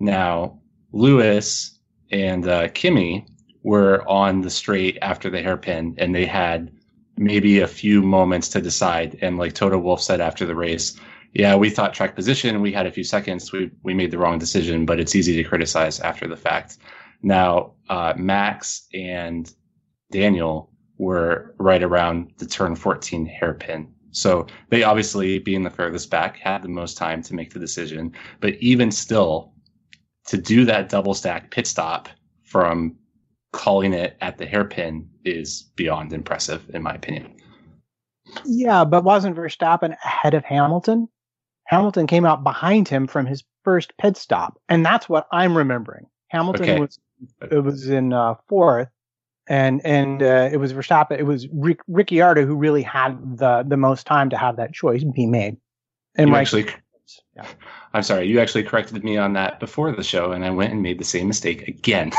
Now, 0.00 0.60
Lewis 0.92 1.71
and 2.12 2.46
uh, 2.46 2.68
Kimi 2.68 3.26
were 3.62 4.06
on 4.08 4.42
the 4.42 4.50
straight 4.50 4.98
after 5.02 5.30
the 5.30 5.42
hairpin, 5.42 5.94
and 5.98 6.14
they 6.14 6.26
had 6.26 6.70
maybe 7.16 7.60
a 7.60 7.66
few 7.66 8.02
moments 8.02 8.48
to 8.50 8.60
decide. 8.60 9.18
And 9.22 9.38
like 9.38 9.54
Toto 9.54 9.78
Wolff 9.78 10.02
said 10.02 10.20
after 10.20 10.46
the 10.46 10.54
race, 10.54 10.98
yeah, 11.32 11.56
we 11.56 11.70
thought 11.70 11.94
track 11.94 12.14
position. 12.14 12.60
We 12.60 12.72
had 12.72 12.86
a 12.86 12.92
few 12.92 13.04
seconds. 13.04 13.52
We 13.52 13.70
we 13.82 13.94
made 13.94 14.10
the 14.10 14.18
wrong 14.18 14.38
decision, 14.38 14.84
but 14.84 15.00
it's 15.00 15.14
easy 15.14 15.34
to 15.36 15.48
criticize 15.48 15.98
after 16.00 16.28
the 16.28 16.36
fact. 16.36 16.78
Now, 17.22 17.72
uh, 17.88 18.14
Max 18.16 18.88
and 18.92 19.50
Daniel 20.10 20.70
were 20.98 21.54
right 21.58 21.82
around 21.82 22.32
the 22.38 22.46
turn 22.46 22.76
14 22.76 23.24
hairpin. 23.26 23.92
So 24.10 24.46
they 24.68 24.82
obviously, 24.82 25.38
being 25.38 25.62
the 25.62 25.70
furthest 25.70 26.10
back, 26.10 26.36
had 26.36 26.62
the 26.62 26.68
most 26.68 26.98
time 26.98 27.22
to 27.22 27.34
make 27.34 27.52
the 27.52 27.58
decision. 27.58 28.12
But 28.40 28.54
even 28.56 28.90
still, 28.90 29.52
to 30.26 30.36
do 30.36 30.64
that 30.64 30.88
double 30.88 31.14
stack 31.14 31.50
pit 31.50 31.66
stop 31.66 32.08
from 32.44 32.96
calling 33.52 33.92
it 33.92 34.16
at 34.20 34.38
the 34.38 34.46
hairpin 34.46 35.08
is 35.24 35.70
beyond 35.76 36.12
impressive, 36.12 36.68
in 36.72 36.82
my 36.82 36.94
opinion. 36.94 37.34
Yeah, 38.44 38.84
but 38.84 39.04
wasn't 39.04 39.36
Verstappen 39.36 39.94
ahead 40.04 40.34
of 40.34 40.44
Hamilton? 40.44 41.08
Hamilton 41.66 42.06
came 42.06 42.24
out 42.24 42.42
behind 42.42 42.88
him 42.88 43.06
from 43.06 43.26
his 43.26 43.44
first 43.64 43.92
pit 43.98 44.16
stop, 44.16 44.58
and 44.68 44.84
that's 44.84 45.08
what 45.08 45.26
I'm 45.32 45.56
remembering. 45.56 46.06
Hamilton 46.28 46.62
okay. 46.62 46.80
was 46.80 46.98
it 47.50 47.62
was 47.62 47.88
in 47.88 48.12
uh, 48.12 48.34
fourth, 48.48 48.88
and 49.46 49.84
and 49.84 50.22
uh, 50.22 50.48
it 50.50 50.56
was 50.56 50.72
Verstappen. 50.72 51.18
It 51.18 51.24
was 51.24 51.46
Rick, 51.52 51.80
Ricciardo 51.88 52.44
who 52.44 52.56
really 52.56 52.82
had 52.82 53.38
the 53.38 53.64
the 53.66 53.76
most 53.76 54.06
time 54.06 54.30
to 54.30 54.36
have 54.36 54.56
that 54.56 54.72
choice 54.72 55.04
be 55.04 55.26
made. 55.26 55.58
And 56.14 56.30
you 56.30 56.36
actually, 56.36 56.66
yeah. 57.36 57.46
I'm 57.92 58.02
sorry, 58.02 58.28
you 58.28 58.40
actually 58.40 58.64
corrected 58.64 59.02
me 59.04 59.16
on 59.16 59.34
that 59.34 59.60
before 59.60 59.92
the 59.92 60.02
show, 60.02 60.32
and 60.32 60.44
I 60.44 60.50
went 60.50 60.72
and 60.72 60.82
made 60.82 60.98
the 60.98 61.04
same 61.04 61.28
mistake 61.28 61.66
again. 61.68 62.12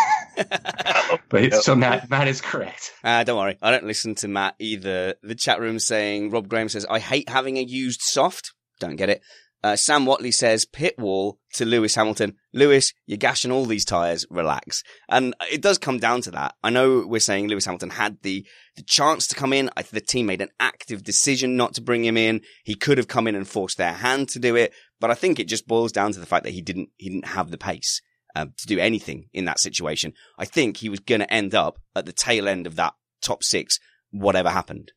but 1.30 1.54
so 1.56 1.76
Matt, 1.76 2.10
Matt 2.10 2.28
is 2.28 2.42
correct. 2.42 2.92
Uh, 3.04 3.24
don't 3.24 3.38
worry, 3.38 3.58
I 3.62 3.72
don't 3.72 3.86
listen 3.86 4.16
to 4.16 4.28
Matt 4.28 4.56
either. 4.60 5.16
The 5.24 5.36
chat 5.36 5.60
room 5.60 5.80
saying 5.80 6.32
Rob 6.32 6.48
Graham 6.48 6.70
says 6.70 6.86
I 6.90 7.00
hate 7.00 7.30
having 7.30 7.58
a 7.58 7.62
used 7.62 8.02
soft. 8.02 8.54
Don't 8.80 8.96
get 8.96 9.10
it. 9.10 9.22
Uh, 9.64 9.78
Sam 9.78 10.06
Watley 10.06 10.32
says 10.32 10.66
pit 10.66 11.00
wall 11.00 11.40
to 11.54 11.66
Lewis 11.66 11.96
Hamilton. 11.96 12.36
Lewis, 12.54 12.94
you're 13.06 13.18
gashing 13.18 13.52
all 13.52 13.66
these 13.66 13.86
tires. 13.86 14.26
Relax. 14.30 14.84
And 15.08 15.34
it 15.52 15.62
does 15.62 15.78
come 15.78 16.00
down 16.00 16.22
to 16.22 16.32
that. 16.32 16.56
I 16.62 16.70
know 16.70 17.06
we're 17.08 17.22
saying 17.22 17.48
Lewis 17.48 17.66
Hamilton 17.66 17.92
had 17.92 18.18
the, 18.24 18.46
the 18.76 18.84
chance 18.84 19.26
to 19.28 19.36
come 19.36 19.54
in. 19.54 19.70
I, 19.78 19.84
the 19.84 20.02
team 20.02 20.26
made 20.26 20.42
an 20.42 20.52
active 20.60 21.04
decision 21.04 21.56
not 21.56 21.76
to 21.76 21.82
bring 21.82 22.04
him 22.04 22.18
in. 22.18 22.42
He 22.66 22.76
could 22.76 22.98
have 22.98 23.08
come 23.08 23.28
in 23.28 23.36
and 23.36 23.48
forced 23.48 23.78
their 23.78 23.94
hand 23.94 24.30
to 24.30 24.40
do 24.40 24.56
it. 24.56 24.74
But 25.00 25.12
I 25.12 25.16
think 25.16 25.40
it 25.40 25.48
just 25.48 25.68
boils 25.68 25.94
down 25.94 26.12
to 26.12 26.20
the 26.20 26.26
fact 26.26 26.44
that 26.44 26.54
he 26.54 26.62
didn't, 26.62 26.90
he 26.98 27.10
didn't 27.10 27.28
have 27.28 27.50
the 27.50 27.58
pace. 27.58 28.02
Uh, 28.36 28.48
to 28.58 28.66
do 28.66 28.80
anything 28.80 29.30
in 29.32 29.46
that 29.46 29.60
situation. 29.60 30.12
I 30.40 30.46
think 30.46 30.78
he 30.78 30.90
was 30.90 31.00
going 31.00 31.22
to 31.22 31.32
end 31.32 31.54
up 31.54 31.78
at 31.96 32.08
the 32.08 32.12
tail 32.12 32.48
end 32.48 32.66
of 32.66 32.78
that 32.78 32.96
top 33.22 33.44
six, 33.44 33.80
whatever 34.10 34.50
happened. 34.50 34.92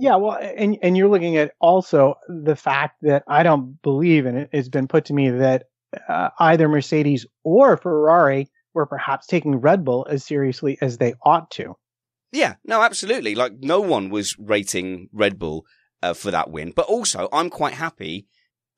Yeah, 0.00 0.16
well, 0.16 0.38
and 0.40 0.78
and 0.80 0.96
you're 0.96 1.10
looking 1.10 1.36
at 1.36 1.52
also 1.60 2.14
the 2.26 2.56
fact 2.56 3.02
that 3.02 3.22
I 3.28 3.42
don't 3.42 3.80
believe, 3.82 4.24
and 4.24 4.38
it, 4.38 4.50
has 4.50 4.70
been 4.70 4.88
put 4.88 5.04
to 5.06 5.12
me 5.12 5.28
that 5.28 5.64
uh, 6.08 6.30
either 6.38 6.70
Mercedes 6.70 7.26
or 7.44 7.76
Ferrari 7.76 8.48
were 8.72 8.86
perhaps 8.86 9.26
taking 9.26 9.56
Red 9.56 9.84
Bull 9.84 10.06
as 10.08 10.24
seriously 10.24 10.78
as 10.80 10.96
they 10.96 11.12
ought 11.22 11.50
to. 11.52 11.76
Yeah, 12.32 12.54
no, 12.64 12.80
absolutely. 12.80 13.34
Like 13.34 13.52
no 13.60 13.82
one 13.82 14.08
was 14.08 14.38
rating 14.38 15.10
Red 15.12 15.38
Bull 15.38 15.66
uh, 16.02 16.14
for 16.14 16.30
that 16.30 16.50
win, 16.50 16.72
but 16.74 16.86
also 16.86 17.28
I'm 17.30 17.50
quite 17.50 17.74
happy 17.74 18.26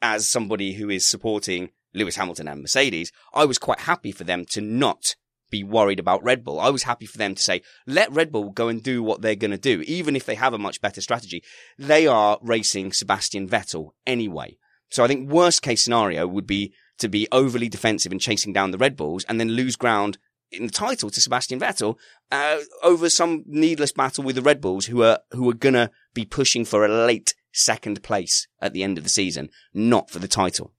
as 0.00 0.28
somebody 0.28 0.72
who 0.72 0.90
is 0.90 1.08
supporting 1.08 1.70
Lewis 1.94 2.16
Hamilton 2.16 2.48
and 2.48 2.62
Mercedes. 2.62 3.12
I 3.32 3.44
was 3.44 3.58
quite 3.58 3.80
happy 3.80 4.10
for 4.10 4.24
them 4.24 4.44
to 4.46 4.60
not 4.60 5.14
be 5.52 5.62
worried 5.62 6.00
about 6.00 6.24
Red 6.24 6.42
Bull. 6.42 6.58
I 6.58 6.70
was 6.70 6.82
happy 6.82 7.06
for 7.06 7.18
them 7.18 7.36
to 7.36 7.42
say, 7.42 7.62
let 7.86 8.10
Red 8.10 8.32
Bull 8.32 8.50
go 8.50 8.66
and 8.66 8.82
do 8.82 9.04
what 9.04 9.22
they're 9.22 9.36
going 9.36 9.52
to 9.52 9.58
do. 9.58 9.84
Even 9.86 10.16
if 10.16 10.26
they 10.26 10.34
have 10.34 10.54
a 10.54 10.58
much 10.58 10.80
better 10.80 11.00
strategy, 11.00 11.44
they 11.78 12.08
are 12.08 12.40
racing 12.42 12.92
Sebastian 12.92 13.48
Vettel 13.48 13.90
anyway. 14.04 14.56
So 14.90 15.04
I 15.04 15.06
think 15.06 15.30
worst 15.30 15.62
case 15.62 15.84
scenario 15.84 16.26
would 16.26 16.46
be 16.46 16.74
to 16.98 17.08
be 17.08 17.28
overly 17.30 17.68
defensive 17.68 18.10
and 18.10 18.20
chasing 18.20 18.52
down 18.52 18.72
the 18.72 18.78
Red 18.78 18.96
Bulls 18.96 19.24
and 19.28 19.38
then 19.38 19.50
lose 19.50 19.76
ground 19.76 20.18
in 20.50 20.66
the 20.66 20.72
title 20.72 21.10
to 21.10 21.20
Sebastian 21.20 21.60
Vettel 21.60 21.96
uh, 22.30 22.58
over 22.82 23.08
some 23.08 23.44
needless 23.46 23.92
battle 23.92 24.24
with 24.24 24.36
the 24.36 24.42
Red 24.42 24.60
Bulls 24.60 24.86
who 24.86 25.02
are 25.02 25.20
who 25.30 25.48
are 25.48 25.54
gonna 25.54 25.90
be 26.12 26.24
pushing 26.24 26.64
for 26.64 26.84
a 26.84 27.06
late 27.06 27.34
second 27.52 28.02
place 28.02 28.46
at 28.60 28.72
the 28.72 28.82
end 28.82 28.98
of 28.98 29.04
the 29.04 29.10
season, 29.10 29.48
not 29.72 30.10
for 30.10 30.18
the 30.18 30.28
title. 30.28 30.72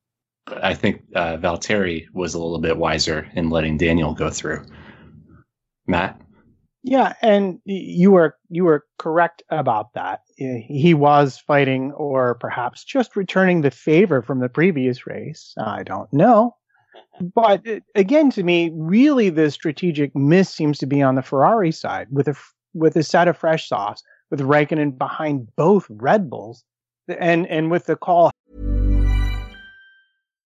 I 0.48 0.74
think 0.74 1.04
uh, 1.16 1.38
Valtteri 1.38 2.06
was 2.14 2.34
a 2.34 2.40
little 2.40 2.60
bit 2.60 2.78
wiser 2.78 3.30
in 3.34 3.50
letting 3.50 3.78
Daniel 3.78 4.14
go 4.14 4.30
through. 4.30 4.66
Matt. 5.88 6.20
Yeah, 6.86 7.14
and 7.22 7.60
you 7.64 8.12
were 8.12 8.36
you 8.50 8.66
were 8.66 8.86
correct 9.00 9.42
about 9.50 9.94
that. 9.94 10.22
He 10.36 10.94
was 10.94 11.38
fighting, 11.38 11.94
or 11.94 12.36
perhaps 12.36 12.84
just 12.84 13.16
returning 13.16 13.62
the 13.62 13.72
favor 13.72 14.22
from 14.22 14.40
the 14.40 14.50
previous 14.50 15.08
race. 15.08 15.54
I 15.58 15.84
don't 15.84 16.12
know, 16.12 16.58
but 17.34 17.66
uh, 17.66 17.80
again, 17.96 18.32
to 18.32 18.44
me, 18.44 18.70
really, 18.74 19.30
the 19.30 19.50
strategic 19.50 20.14
miss 20.14 20.50
seems 20.50 20.78
to 20.80 20.86
be 20.86 21.02
on 21.02 21.16
the 21.16 21.22
Ferrari 21.22 21.72
side 21.72 22.08
with 22.12 22.28
a 22.28 22.36
with 22.74 22.98
a 22.98 23.04
set 23.04 23.30
of 23.30 23.38
fresh 23.38 23.70
softs 23.70 24.04
with 24.30 24.42
Raikkonen 24.42 24.98
behind 24.98 25.48
both 25.56 25.86
Red 25.90 26.30
Bulls, 26.30 26.66
and 27.08 27.48
and 27.48 27.72
with 27.72 27.86
the 27.86 27.96
call 27.96 28.32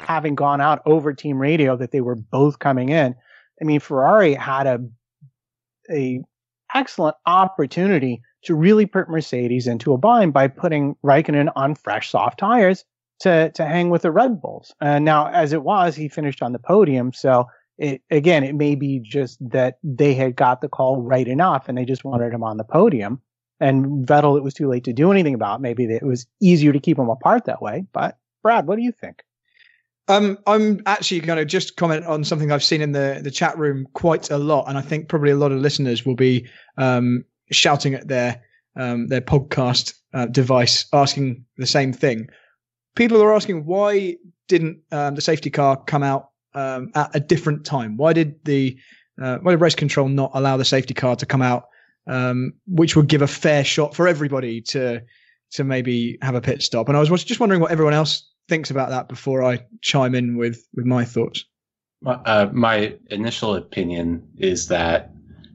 Having 0.00 0.34
gone 0.34 0.60
out 0.60 0.82
over 0.86 1.12
team 1.12 1.38
radio 1.38 1.76
that 1.76 1.90
they 1.90 2.00
were 2.00 2.16
both 2.16 2.58
coming 2.58 2.90
in, 2.90 3.14
I 3.60 3.64
mean, 3.64 3.80
Ferrari 3.80 4.34
had 4.34 4.66
a, 4.66 4.78
a 5.90 6.20
excellent 6.74 7.16
opportunity 7.26 8.20
to 8.44 8.54
really 8.54 8.86
put 8.86 9.08
Mercedes 9.08 9.66
into 9.66 9.92
a 9.92 9.98
bind 9.98 10.32
by 10.32 10.48
putting 10.48 10.96
Raikkonen 11.04 11.50
on 11.56 11.74
fresh 11.74 12.10
soft 12.10 12.38
tires 12.38 12.84
to 13.20 13.50
to 13.52 13.64
hang 13.64 13.90
with 13.90 14.02
the 14.02 14.10
Red 14.10 14.40
Bulls. 14.40 14.74
And 14.80 15.04
now, 15.04 15.28
as 15.28 15.52
it 15.52 15.62
was, 15.62 15.96
he 15.96 16.08
finished 16.08 16.42
on 16.42 16.52
the 16.52 16.58
podium. 16.58 17.12
So 17.12 17.46
it 17.78 18.02
again, 18.10 18.44
it 18.44 18.54
may 18.54 18.74
be 18.74 19.00
just 19.00 19.38
that 19.50 19.78
they 19.82 20.14
had 20.14 20.36
got 20.36 20.60
the 20.60 20.68
call 20.68 21.02
right 21.02 21.26
enough, 21.26 21.68
and 21.68 21.76
they 21.76 21.84
just 21.84 22.04
wanted 22.04 22.32
him 22.32 22.44
on 22.44 22.56
the 22.56 22.64
podium. 22.64 23.20
And 23.58 24.06
Vettel, 24.06 24.36
it 24.36 24.44
was 24.44 24.54
too 24.54 24.68
late 24.68 24.84
to 24.84 24.92
do 24.92 25.10
anything 25.10 25.34
about. 25.34 25.62
Maybe 25.62 25.84
it 25.84 26.02
was 26.02 26.26
easier 26.40 26.72
to 26.72 26.80
keep 26.80 26.98
them 26.98 27.08
apart 27.08 27.46
that 27.46 27.62
way. 27.62 27.86
But 27.92 28.18
Brad, 28.42 28.66
what 28.66 28.76
do 28.76 28.82
you 28.82 28.92
think? 28.92 29.22
Um, 30.08 30.38
I'm 30.46 30.82
actually 30.86 31.20
going 31.20 31.38
to 31.38 31.44
just 31.44 31.76
comment 31.76 32.06
on 32.06 32.22
something 32.22 32.52
I've 32.52 32.62
seen 32.62 32.80
in 32.80 32.92
the 32.92 33.20
the 33.22 33.30
chat 33.30 33.58
room 33.58 33.88
quite 33.92 34.30
a 34.30 34.38
lot, 34.38 34.68
and 34.68 34.78
I 34.78 34.80
think 34.80 35.08
probably 35.08 35.30
a 35.30 35.36
lot 35.36 35.52
of 35.52 35.58
listeners 35.58 36.06
will 36.06 36.14
be 36.14 36.46
um, 36.76 37.24
shouting 37.50 37.94
at 37.94 38.08
their 38.08 38.42
um, 38.76 39.08
their 39.08 39.20
podcast 39.20 39.94
uh, 40.14 40.26
device, 40.26 40.86
asking 40.92 41.44
the 41.56 41.66
same 41.66 41.92
thing 41.92 42.28
people 42.96 43.22
are 43.22 43.32
asking 43.32 43.64
why 43.64 44.16
didn't 44.48 44.80
um, 44.90 45.14
the 45.14 45.20
safety 45.20 45.50
car 45.50 45.76
come 45.84 46.02
out 46.02 46.30
um, 46.54 46.90
at 46.96 47.14
a 47.14 47.20
different 47.20 47.64
time? 47.64 47.96
Why 47.96 48.12
did 48.12 48.44
the 48.44 48.76
uh, 49.22 49.38
why 49.38 49.52
did 49.52 49.60
race 49.60 49.76
control 49.76 50.08
not 50.08 50.32
allow 50.34 50.56
the 50.56 50.64
safety 50.64 50.94
car 50.94 51.14
to 51.16 51.24
come 51.24 51.42
out, 51.42 51.68
um, 52.08 52.52
which 52.66 52.96
would 52.96 53.06
give 53.06 53.22
a 53.22 53.26
fair 53.28 53.62
shot 53.62 53.94
for 53.94 54.08
everybody 54.08 54.60
to 54.62 55.02
to 55.52 55.64
maybe 55.64 56.18
have 56.22 56.34
a 56.34 56.40
pit 56.40 56.62
stop? 56.62 56.88
And 56.88 56.96
I 56.96 57.00
was 57.00 57.24
just 57.24 57.38
wondering 57.38 57.60
what 57.60 57.70
everyone 57.70 57.94
else 57.94 58.28
thinks 58.48 58.70
about 58.70 58.90
that 58.90 59.08
before 59.08 59.42
I 59.42 59.64
chime 59.82 60.14
in 60.14 60.36
with 60.36 60.66
with 60.74 60.86
my 60.86 61.04
thoughts. 61.04 61.44
Uh, 62.04 62.48
my 62.52 62.94
initial 63.10 63.54
opinion 63.54 64.26
is 64.36 64.68
that 64.68 65.10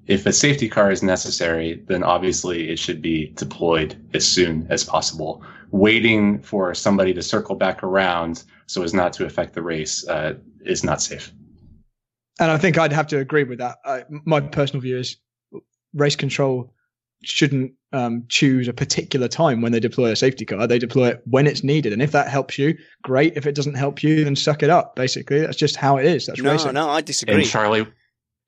if 0.07 0.25
a 0.25 0.33
safety 0.33 0.67
car 0.67 0.91
is 0.91 1.03
necessary, 1.03 1.83
then 1.87 2.03
obviously 2.03 2.69
it 2.69 2.79
should 2.79 3.01
be 3.01 3.27
deployed 3.35 3.95
as 4.13 4.27
soon 4.27 4.67
as 4.69 4.83
possible. 4.83 5.43
Waiting 5.69 6.41
for 6.41 6.73
somebody 6.73 7.13
to 7.13 7.21
circle 7.21 7.55
back 7.55 7.83
around 7.83 8.43
so 8.65 8.83
as 8.83 8.93
not 8.93 9.13
to 9.13 9.25
affect 9.25 9.53
the 9.53 9.61
race 9.61 10.05
uh, 10.07 10.33
is 10.65 10.83
not 10.83 11.01
safe. 11.01 11.31
And 12.39 12.51
I 12.51 12.57
think 12.57 12.77
I'd 12.77 12.91
have 12.91 13.07
to 13.07 13.19
agree 13.19 13.43
with 13.43 13.59
that. 13.59 13.77
I, 13.85 14.03
my 14.09 14.41
personal 14.41 14.81
view 14.81 14.97
is 14.97 15.17
race 15.93 16.15
control 16.15 16.73
shouldn't 17.23 17.73
um, 17.93 18.25
choose 18.29 18.67
a 18.67 18.73
particular 18.73 19.27
time 19.27 19.61
when 19.61 19.71
they 19.71 19.79
deploy 19.79 20.11
a 20.11 20.15
safety 20.15 20.45
car. 20.45 20.65
They 20.67 20.79
deploy 20.79 21.09
it 21.09 21.21
when 21.25 21.47
it's 21.47 21.63
needed, 21.63 21.93
and 21.93 22.01
if 22.01 22.11
that 22.11 22.27
helps 22.27 22.57
you, 22.57 22.77
great. 23.03 23.37
If 23.37 23.45
it 23.45 23.55
doesn't 23.55 23.75
help 23.75 24.03
you, 24.03 24.23
then 24.23 24.35
suck 24.35 24.63
it 24.63 24.69
up. 24.69 24.95
Basically, 24.95 25.39
that's 25.39 25.57
just 25.57 25.75
how 25.75 25.97
it 25.97 26.05
is. 26.05 26.25
That's 26.25 26.41
no, 26.41 26.51
racing. 26.51 26.73
no, 26.73 26.89
I 26.89 27.01
disagree. 27.01 27.35
And 27.35 27.45
Charlie 27.45 27.87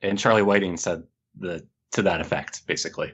and 0.02 0.18
Charlie 0.18 0.42
Whiting 0.42 0.78
said 0.78 1.04
the 1.38 1.66
to 1.92 2.02
that 2.04 2.22
effect, 2.22 2.66
basically. 2.68 3.14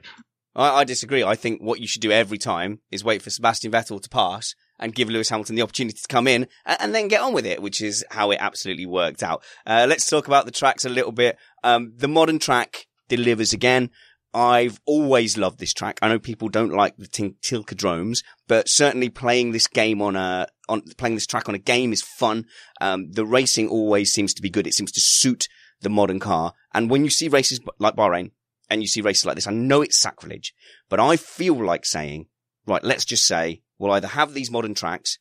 I, 0.54 0.80
I 0.80 0.84
disagree. 0.84 1.22
I 1.22 1.34
think 1.34 1.60
what 1.62 1.80
you 1.80 1.86
should 1.86 2.02
do 2.02 2.10
every 2.10 2.38
time 2.38 2.80
is 2.90 3.04
wait 3.04 3.22
for 3.22 3.30
Sebastian 3.30 3.72
Vettel 3.72 4.02
to 4.02 4.08
pass 4.08 4.54
and 4.78 4.94
give 4.94 5.10
Lewis 5.10 5.28
Hamilton 5.28 5.56
the 5.56 5.62
opportunity 5.62 5.98
to 5.98 6.08
come 6.08 6.26
in 6.26 6.48
and, 6.64 6.80
and 6.80 6.94
then 6.94 7.08
get 7.08 7.20
on 7.20 7.32
with 7.32 7.46
it, 7.46 7.62
which 7.62 7.80
is 7.80 8.04
how 8.10 8.30
it 8.30 8.38
absolutely 8.40 8.86
worked 8.86 9.22
out. 9.22 9.42
Uh, 9.66 9.86
let's 9.88 10.08
talk 10.08 10.26
about 10.26 10.46
the 10.46 10.50
tracks 10.50 10.84
a 10.84 10.88
little 10.88 11.12
bit. 11.12 11.36
Um, 11.62 11.92
the 11.96 12.08
modern 12.08 12.38
track 12.38 12.86
delivers 13.08 13.52
again. 13.52 13.90
I've 14.32 14.80
always 14.86 15.36
loved 15.36 15.58
this 15.58 15.72
track. 15.72 15.98
I 16.02 16.08
know 16.08 16.18
people 16.18 16.48
don't 16.48 16.72
like 16.72 16.96
the 16.96 17.08
Tin- 17.08 17.36
Tilkadromes, 17.42 18.22
but 18.46 18.68
certainly 18.68 19.08
playing 19.08 19.50
this 19.50 19.66
game 19.66 20.00
on 20.00 20.14
a, 20.14 20.46
on 20.68 20.82
playing 20.96 21.16
this 21.16 21.26
track 21.26 21.48
on 21.48 21.54
a 21.54 21.58
game 21.58 21.92
is 21.92 22.02
fun. 22.02 22.46
Um, 22.80 23.10
the 23.10 23.26
racing 23.26 23.68
always 23.68 24.12
seems 24.12 24.32
to 24.34 24.42
be 24.42 24.50
good. 24.50 24.66
It 24.66 24.74
seems 24.74 24.92
to 24.92 25.00
suit 25.00 25.48
the 25.80 25.90
modern 25.90 26.20
car. 26.20 26.52
And 26.72 26.90
when 26.90 27.02
you 27.02 27.10
see 27.10 27.28
races 27.28 27.60
like 27.78 27.96
Bahrain 27.96 28.30
and 28.68 28.82
you 28.82 28.88
see 28.88 29.00
races 29.00 29.26
like 29.26 29.34
this, 29.34 29.48
I 29.48 29.52
know 29.52 29.82
it's 29.82 30.00
sacrilege, 30.00 30.54
but 30.88 31.00
I 31.00 31.16
feel 31.16 31.54
like 31.54 31.84
saying, 31.84 32.26
right, 32.66 32.84
let's 32.84 33.04
just 33.04 33.26
say 33.26 33.62
we'll 33.78 33.92
either 33.92 34.08
have 34.08 34.34
these 34.34 34.50
modern 34.50 34.74
tracks 34.74 35.18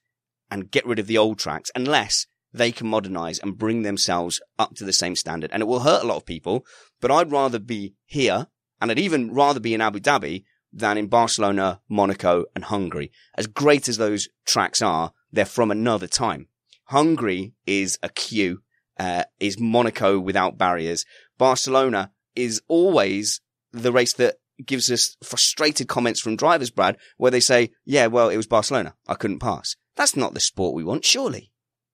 and 0.52 0.70
get 0.70 0.86
rid 0.86 1.00
of 1.00 1.08
the 1.08 1.18
old 1.18 1.40
tracks 1.40 1.72
unless 1.74 2.28
they 2.54 2.72
can 2.72 2.88
modernize 2.88 3.40
and 3.40 3.58
bring 3.58 3.82
themselves 3.82 4.42
up 4.58 4.76
to 4.76 4.84
the 4.84 4.94
same 4.94 5.16
standard. 5.16 5.50
And 5.52 5.62
it 5.62 5.68
will 5.68 5.82
hurt 5.82 6.04
a 6.04 6.08
lot 6.08 6.18
of 6.18 6.26
people, 6.26 6.66
but 7.02 7.12
I'd 7.12 7.32
rather 7.32 7.60
be 7.60 7.96
here 8.06 8.48
and 8.82 8.92
I'd 8.92 9.00
even 9.00 9.34
rather 9.34 9.60
be 9.60 9.74
in 9.74 9.82
Abu 9.82 10.00
Dhabi 10.00 10.44
than 10.72 10.98
in 10.98 11.08
Barcelona, 11.08 11.82
Monaco 11.90 12.46
and 12.56 12.66
Hungary. 12.66 13.12
As 13.36 13.48
great 13.48 13.88
as 13.88 13.98
those 13.98 14.30
tracks 14.46 14.82
are, 14.82 15.14
they're 15.32 15.46
from 15.46 15.72
another 15.72 16.08
time. 16.08 16.48
Hungary 16.86 17.54
is 17.66 18.00
a 18.02 18.10
queue, 18.10 18.62
uh, 18.98 19.24
is 19.40 19.60
Monaco 19.60 20.20
without 20.20 20.58
barriers. 20.58 21.06
Barcelona 21.38 22.12
is 22.36 22.62
always 22.68 23.42
the 23.72 23.92
race 23.92 24.14
that 24.14 24.36
gives 24.66 24.92
us 24.92 25.16
frustrated 25.24 25.88
comments 25.88 26.20
from 26.20 26.36
drivers, 26.36 26.70
Brad, 26.70 26.98
where 27.18 27.32
they 27.32 27.40
say, 27.40 27.72
yeah, 27.86 28.08
well, 28.08 28.30
it 28.30 28.38
was 28.38 28.48
Barcelona. 28.48 28.96
I 29.08 29.16
couldn't 29.16 29.40
pass. 29.40 29.76
That's 29.96 30.16
not 30.16 30.34
the 30.34 30.40
sport 30.40 30.76
we 30.76 30.84
want, 30.84 31.06
surely. 31.06 31.52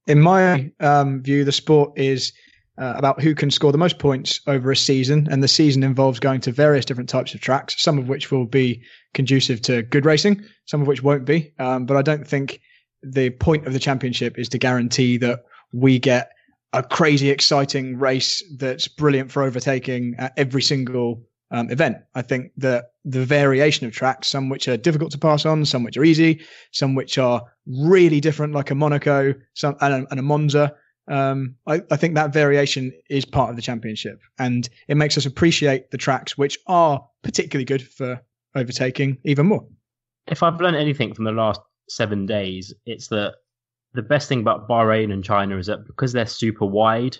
In 0.07 0.21
my 0.21 0.71
um, 0.79 1.21
view, 1.21 1.43
the 1.43 1.51
sport 1.51 1.93
is 1.97 2.33
uh, 2.77 2.93
about 2.97 3.21
who 3.21 3.33
can 3.33 3.49
score 3.49 3.71
the 3.71 3.77
most 3.77 3.99
points 3.99 4.41
over 4.47 4.71
a 4.71 4.75
season, 4.75 5.27
and 5.31 5.41
the 5.41 5.47
season 5.47 5.83
involves 5.83 6.19
going 6.19 6.41
to 6.41 6.51
various 6.51 6.85
different 6.85 7.09
types 7.09 7.33
of 7.33 7.41
tracks, 7.41 7.81
some 7.81 7.97
of 7.97 8.09
which 8.09 8.31
will 8.31 8.45
be 8.45 8.81
conducive 9.13 9.61
to 9.61 9.81
good 9.83 10.05
racing, 10.05 10.43
some 10.65 10.81
of 10.81 10.87
which 10.87 11.03
won't 11.03 11.25
be. 11.25 11.53
Um, 11.59 11.85
but 11.85 11.97
I 11.97 12.01
don't 12.01 12.27
think 12.27 12.59
the 13.01 13.29
point 13.29 13.65
of 13.65 13.73
the 13.73 13.79
championship 13.79 14.37
is 14.37 14.49
to 14.49 14.57
guarantee 14.57 15.17
that 15.17 15.45
we 15.71 15.99
get 15.99 16.31
a 16.73 16.83
crazy 16.83 17.29
exciting 17.29 17.97
race 17.97 18.43
that's 18.57 18.87
brilliant 18.87 19.31
for 19.31 19.43
overtaking 19.43 20.15
at 20.17 20.33
every 20.35 20.61
single 20.61 21.23
um, 21.51 21.69
event. 21.69 21.97
I 22.15 22.21
think 22.21 22.51
that 22.57 22.91
the 23.05 23.23
variation 23.23 23.87
of 23.87 23.93
tracks, 23.93 24.27
some 24.27 24.49
which 24.49 24.67
are 24.67 24.75
difficult 24.75 25.11
to 25.11 25.17
pass 25.17 25.45
on, 25.45 25.63
some 25.65 25.83
which 25.83 25.95
are 25.95 26.03
easy, 26.03 26.43
some 26.71 26.95
which 26.95 27.17
are 27.17 27.43
really 27.65 28.19
different, 28.19 28.53
like 28.53 28.71
a 28.71 28.75
Monaco, 28.75 29.33
some 29.53 29.77
and 29.79 29.93
a, 29.93 30.07
and 30.11 30.19
a 30.19 30.23
Monza. 30.23 30.75
Um, 31.07 31.55
I, 31.67 31.81
I 31.91 31.97
think 31.97 32.15
that 32.15 32.33
variation 32.33 32.91
is 33.09 33.25
part 33.25 33.49
of 33.49 33.55
the 33.55 33.61
championship, 33.61 34.19
and 34.39 34.67
it 34.87 34.97
makes 34.97 35.17
us 35.17 35.25
appreciate 35.25 35.91
the 35.91 35.97
tracks 35.97 36.37
which 36.37 36.57
are 36.67 37.05
particularly 37.23 37.65
good 37.65 37.87
for 37.87 38.21
overtaking 38.55 39.17
even 39.23 39.45
more. 39.45 39.65
If 40.27 40.41
I've 40.41 40.59
learned 40.59 40.77
anything 40.77 41.13
from 41.13 41.25
the 41.25 41.31
last 41.31 41.61
seven 41.87 42.25
days, 42.25 42.73
it's 42.85 43.07
that 43.09 43.35
the 43.93 44.01
best 44.01 44.27
thing 44.27 44.39
about 44.39 44.67
Bahrain 44.67 45.13
and 45.13 45.23
China 45.23 45.57
is 45.57 45.67
that 45.67 45.85
because 45.85 46.11
they're 46.11 46.25
super 46.25 46.65
wide 46.65 47.17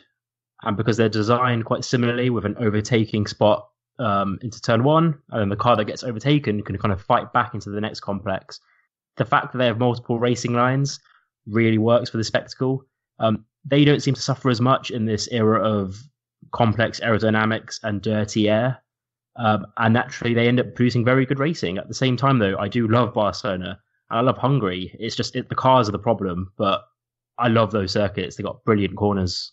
and 0.64 0.76
because 0.76 0.98
they're 0.98 1.10
designed 1.10 1.66
quite 1.66 1.86
similarly 1.86 2.30
with 2.30 2.46
an 2.46 2.56
overtaking 2.60 3.28
spot 3.28 3.68
um, 4.00 4.40
into 4.42 4.60
turn 4.62 4.84
one, 4.84 5.20
and 5.30 5.42
then 5.42 5.50
the 5.50 5.56
car 5.56 5.76
that 5.76 5.86
gets 5.86 6.04
overtaken 6.04 6.64
can 6.64 6.78
kind 6.78 6.92
of 6.92 7.02
fight 7.02 7.32
back 7.34 7.54
into 7.54 7.70
the 7.70 7.82
next 7.82 8.00
complex. 8.00 8.60
The 9.18 9.26
fact 9.26 9.52
that 9.52 9.60
they 9.60 9.68
have 9.68 9.78
multiple 9.78 10.20
racing 10.20 10.54
lines 10.54 11.00
really 11.48 11.78
works 11.78 12.10
for 12.10 12.18
the 12.18 12.24
spectacle. 12.24 12.84
Um, 13.20 13.46
they 13.66 13.84
don't 13.84 14.02
seem 14.02 14.14
to 14.14 14.22
suffer 14.22 14.50
as 14.50 14.62
much 14.62 14.92
in 14.92 15.06
this 15.06 15.28
era 15.32 15.60
of 15.62 15.98
complex 16.52 17.00
aerodynamics 17.00 17.80
and 17.84 18.02
dirty 18.02 18.50
air. 18.50 18.82
Um, 19.38 19.66
and 19.78 19.94
naturally, 19.94 20.34
they 20.34 20.48
end 20.48 20.60
up 20.60 20.76
producing 20.76 21.04
very 21.04 21.26
good 21.26 21.40
racing. 21.40 21.78
At 21.78 21.88
the 21.88 21.94
same 21.94 22.16
time, 22.16 22.40
though, 22.40 22.58
I 22.58 22.68
do 22.68 22.88
love 22.88 23.14
Barcelona 23.14 23.80
and 24.10 24.20
I 24.20 24.22
love 24.22 24.38
Hungary. 24.38 24.96
It's 25.00 25.16
just 25.16 25.36
it, 25.36 25.50
the 25.50 25.56
cars 25.56 25.90
are 25.90 25.92
the 25.92 26.00
problem, 26.00 26.52
but 26.58 26.84
I 27.38 27.50
love 27.50 27.72
those 27.72 27.92
circuits. 27.92 28.36
They 28.36 28.44
got 28.44 28.64
brilliant 28.64 28.96
corners. 28.96 29.52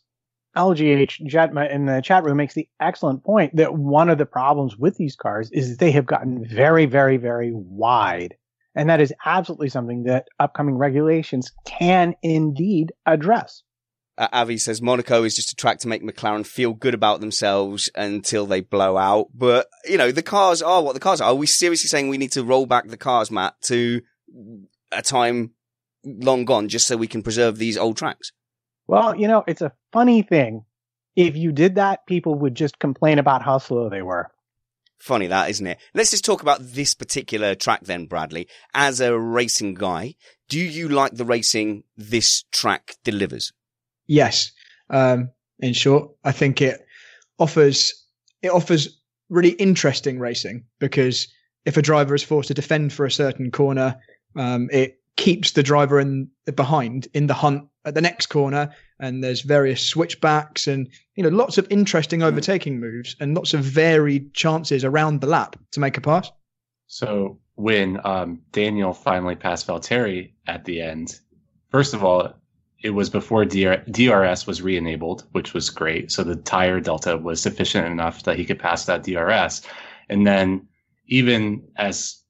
LGH 0.57 1.27
Jetma 1.27 1.71
in 1.71 1.87
the 1.87 2.03
chat 2.03 2.25
room 2.25 2.37
makes 2.37 2.55
the 2.55 2.69
excellent 2.79 3.25
point 3.25 3.57
that 3.57 3.75
one 3.75 4.11
of 4.11 4.19
the 4.19 4.27
problems 4.27 4.77
with 4.77 4.97
these 4.99 5.17
cars 5.17 5.51
is 5.51 5.71
that 5.71 5.79
they 5.79 5.91
have 5.91 6.07
gotten 6.07 6.47
very, 6.47 6.85
very, 6.85 7.17
very 7.17 7.53
wide. 7.55 8.35
And 8.75 8.89
that 8.89 9.01
is 9.01 9.15
absolutely 9.25 9.71
something 9.71 10.05
that 10.05 10.29
upcoming 10.39 10.77
regulations 10.77 11.51
can 11.67 12.15
indeed 12.23 12.93
address. 13.07 13.63
Uh, 14.19 14.29
Avi 14.33 14.59
says 14.59 14.83
Monaco 14.83 15.25
is 15.25 15.35
just 15.35 15.53
a 15.53 15.57
track 15.57 15.79
to 15.81 15.89
make 15.89 16.03
McLaren 16.03 16.47
feel 16.47 16.75
good 16.75 16.95
about 16.95 17.21
themselves 17.21 17.89
until 17.95 18.47
they 18.47 18.61
blow 18.61 18.97
out. 18.97 19.29
But, 19.35 19.69
you 19.87 19.97
know, 19.97 20.13
the 20.13 20.23
cars 20.23 20.61
are 20.61 20.83
what 20.83 20.95
the 20.95 21.01
cars 21.01 21.21
are. 21.21 21.31
Are 21.31 21.35
we 21.35 21.47
seriously 21.47 21.89
saying 21.89 22.09
we 22.09 22.19
need 22.19 22.33
to 22.33 22.45
roll 22.45 22.67
back 22.67 22.89
the 22.89 22.97
cars, 22.97 23.31
Matt, 23.31 23.55
to 23.63 24.03
a 24.91 25.03
time 25.03 25.53
long 26.05 26.45
gone 26.45 26.69
just 26.69 26.87
so 26.87 26.97
we 26.97 27.07
can 27.07 27.23
preserve 27.23 27.57
these 27.57 27.79
old 27.79 27.97
tracks? 27.97 28.33
Well, 28.87 29.17
you 29.17 29.29
know, 29.29 29.45
it's 29.47 29.63
a 29.63 29.73
funny 29.93 30.23
thing. 30.23 30.65
If 31.17 31.37
you 31.37 31.53
did 31.53 31.77
that, 31.77 32.07
people 32.07 32.35
would 32.37 32.55
just 32.55 32.79
complain 32.79 33.19
about 33.19 33.43
how 33.43 33.59
slow 33.59 33.89
they 33.89 34.03
were. 34.03 34.31
Funny 34.99 35.27
that, 35.27 35.51
isn't 35.51 35.67
it? 35.67 35.79
Let's 35.95 36.11
just 36.11 36.25
talk 36.25 36.43
about 36.43 36.61
this 36.61 36.95
particular 36.95 37.55
track 37.55 37.81
then, 37.85 38.07
Bradley. 38.07 38.47
As 38.73 39.01
a 39.01 39.19
racing 39.19 39.75
guy, 39.75 40.15
do 40.49 40.61
you 40.61 40.89
like 40.89 41.15
the 41.15 41.25
racing 41.25 41.85
this 41.97 42.45
track 42.53 42.95
delivers? 43.05 43.53
Yes. 44.07 44.53
Um, 44.90 45.30
in 45.61 45.72
short, 45.72 46.11
I 46.24 46.32
think 46.32 46.61
it 46.61 46.84
offers 47.38 47.92
it 48.42 48.50
offers 48.50 49.00
really 49.28 49.50
interesting 49.50 50.18
racing 50.18 50.64
because 50.78 51.28
if 51.64 51.76
a 51.76 51.82
driver 51.82 52.14
is 52.14 52.22
forced 52.22 52.48
to 52.48 52.55
defend 52.55 52.92
for 52.92 53.07
a 53.07 53.11
certain 53.11 53.50
corner, 53.50 53.96
um, 54.36 54.68
it 54.72 55.00
keeps 55.16 55.53
the 55.53 55.62
driver 55.62 56.00
in 56.00 56.28
behind 56.55 57.07
in 57.14 57.26
the 57.26 57.34
hunt 57.34 57.68
at 57.84 57.94
the 57.94 58.00
next 58.00 58.26
corner 58.26 58.74
and 58.98 59.22
there's 59.22 59.42
various 59.42 59.82
switchbacks 59.82 60.66
and 60.66 60.88
you 61.16 61.22
know 61.22 61.28
lots 61.28 61.59
of 61.59 61.66
interesting 61.68 62.22
overtaking 62.22 62.80
moves 62.80 63.14
and 63.20 63.34
lots 63.34 63.53
of 63.53 63.61
varied 63.61 64.32
chances 64.32 64.84
around 64.84 65.20
the 65.20 65.26
lap 65.26 65.57
to 65.70 65.80
make 65.80 65.96
a 65.96 66.00
pass 66.00 66.30
So 66.86 67.38
when 67.55 68.00
um, 68.05 68.42
Daniel 68.53 68.92
finally 68.92 69.34
passed 69.34 69.66
Valtteri 69.66 70.32
at 70.46 70.64
the 70.64 70.82
end, 70.82 71.18
first 71.70 71.94
of 71.94 72.05
all, 72.05 72.34
it 72.83 72.91
was 72.91 73.09
before 73.09 73.45
DR- 73.45 73.85
DRS 73.91 74.47
was 74.47 74.62
re-enabled, 74.62 75.24
which 75.33 75.55
was 75.55 75.70
great. 75.70 76.11
So 76.11 76.24
the 76.24 76.37
tire 76.37 76.80
delta 76.80 77.16
was 77.16 77.41
sufficient 77.41 77.87
enough 77.87 78.24
that 78.24 78.37
he 78.37 78.45
could 78.45 78.59
pass 78.59 78.85
that 78.87 79.05
DRS. 79.05 79.62
And 80.09 80.26
then 80.26 80.68
even 81.07 81.62
as 81.76 82.22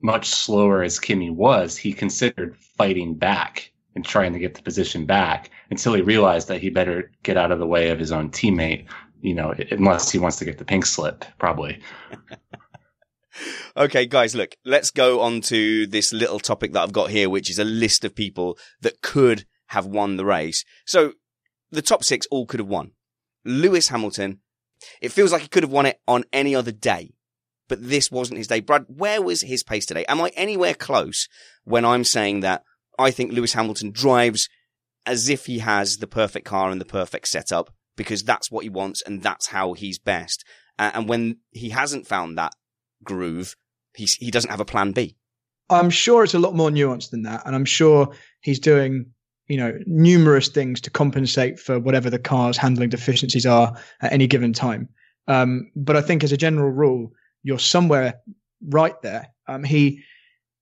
much 0.00 0.26
slower 0.28 0.82
as 0.82 0.98
Kimi 0.98 1.30
was, 1.30 1.76
he 1.76 1.92
considered 1.92 2.56
fighting 2.56 3.14
back 3.14 3.72
and 3.94 4.04
trying 4.04 4.32
to 4.32 4.38
get 4.38 4.54
the 4.54 4.62
position 4.62 5.04
back 5.04 5.50
until 5.70 5.92
he 5.92 6.00
realized 6.00 6.48
that 6.48 6.60
he 6.60 6.70
better 6.70 7.10
get 7.22 7.36
out 7.36 7.52
of 7.52 7.58
the 7.58 7.66
way 7.66 7.90
of 7.90 7.98
his 7.98 8.10
own 8.10 8.30
teammate, 8.30 8.86
you 9.20 9.34
know, 9.34 9.54
unless 9.70 10.10
he 10.10 10.18
wants 10.18 10.38
to 10.38 10.44
get 10.44 10.58
the 10.58 10.64
pink 10.64 10.86
slip, 10.86 11.24
probably. 11.38 11.80
Okay, 13.74 14.04
guys, 14.04 14.34
look, 14.34 14.56
let's 14.64 14.90
go 14.90 15.20
on 15.20 15.40
to 15.42 15.86
this 15.86 16.12
little 16.12 16.38
topic 16.38 16.72
that 16.72 16.82
I've 16.82 16.92
got 16.92 17.10
here, 17.10 17.30
which 17.30 17.48
is 17.48 17.58
a 17.58 17.64
list 17.64 18.04
of 18.04 18.14
people 18.14 18.58
that 18.82 19.00
could 19.00 19.46
have 19.72 19.86
won 19.86 20.16
the 20.16 20.24
race. 20.24 20.64
So 20.86 21.12
the 21.70 21.82
top 21.82 22.04
six 22.04 22.26
all 22.30 22.46
could 22.46 22.60
have 22.60 22.68
won. 22.68 22.92
Lewis 23.44 23.88
Hamilton, 23.88 24.40
it 25.00 25.12
feels 25.12 25.32
like 25.32 25.42
he 25.42 25.48
could 25.48 25.62
have 25.64 25.72
won 25.72 25.86
it 25.86 26.00
on 26.06 26.24
any 26.32 26.54
other 26.54 26.72
day, 26.72 27.14
but 27.68 27.82
this 27.82 28.10
wasn't 28.10 28.38
his 28.38 28.46
day. 28.46 28.60
Brad, 28.60 28.84
where 28.88 29.20
was 29.20 29.42
his 29.42 29.62
pace 29.62 29.86
today? 29.86 30.04
Am 30.06 30.20
I 30.20 30.30
anywhere 30.36 30.74
close 30.74 31.28
when 31.64 31.84
I'm 31.84 32.04
saying 32.04 32.40
that 32.40 32.62
I 32.98 33.10
think 33.10 33.32
Lewis 33.32 33.54
Hamilton 33.54 33.90
drives 33.90 34.48
as 35.04 35.28
if 35.28 35.46
he 35.46 35.58
has 35.58 35.98
the 35.98 36.06
perfect 36.06 36.46
car 36.46 36.70
and 36.70 36.80
the 36.80 36.84
perfect 36.84 37.28
setup 37.28 37.70
because 37.96 38.22
that's 38.22 38.50
what 38.50 38.62
he 38.62 38.70
wants 38.70 39.02
and 39.02 39.22
that's 39.22 39.48
how 39.48 39.72
he's 39.72 39.98
best. 39.98 40.44
Uh, 40.78 40.92
and 40.94 41.08
when 41.08 41.38
he 41.50 41.70
hasn't 41.70 42.06
found 42.06 42.38
that 42.38 42.54
groove, 43.02 43.56
he 43.94 44.30
doesn't 44.30 44.50
have 44.50 44.60
a 44.60 44.64
plan 44.64 44.92
B. 44.92 45.16
i'm 45.68 45.90
sure 45.90 46.24
it's 46.24 46.34
a 46.34 46.38
lot 46.38 46.54
more 46.54 46.70
nuanced 46.70 47.10
than 47.10 47.22
that 47.22 47.42
and 47.44 47.54
i'm 47.54 47.64
sure 47.64 48.14
he's 48.40 48.58
doing 48.58 49.11
you 49.48 49.56
know, 49.56 49.78
numerous 49.86 50.48
things 50.48 50.80
to 50.80 50.90
compensate 50.90 51.58
for 51.58 51.78
whatever 51.78 52.08
the 52.08 52.18
car's 52.18 52.56
handling 52.56 52.88
deficiencies 52.88 53.46
are 53.46 53.76
at 54.00 54.12
any 54.12 54.26
given 54.26 54.52
time. 54.52 54.88
Um, 55.28 55.70
but 55.76 55.96
I 55.96 56.00
think 56.00 56.24
as 56.24 56.32
a 56.32 56.36
general 56.36 56.70
rule, 56.70 57.12
you're 57.42 57.58
somewhere 57.58 58.14
right 58.68 59.00
there. 59.02 59.28
Um, 59.48 59.64
he, 59.64 60.02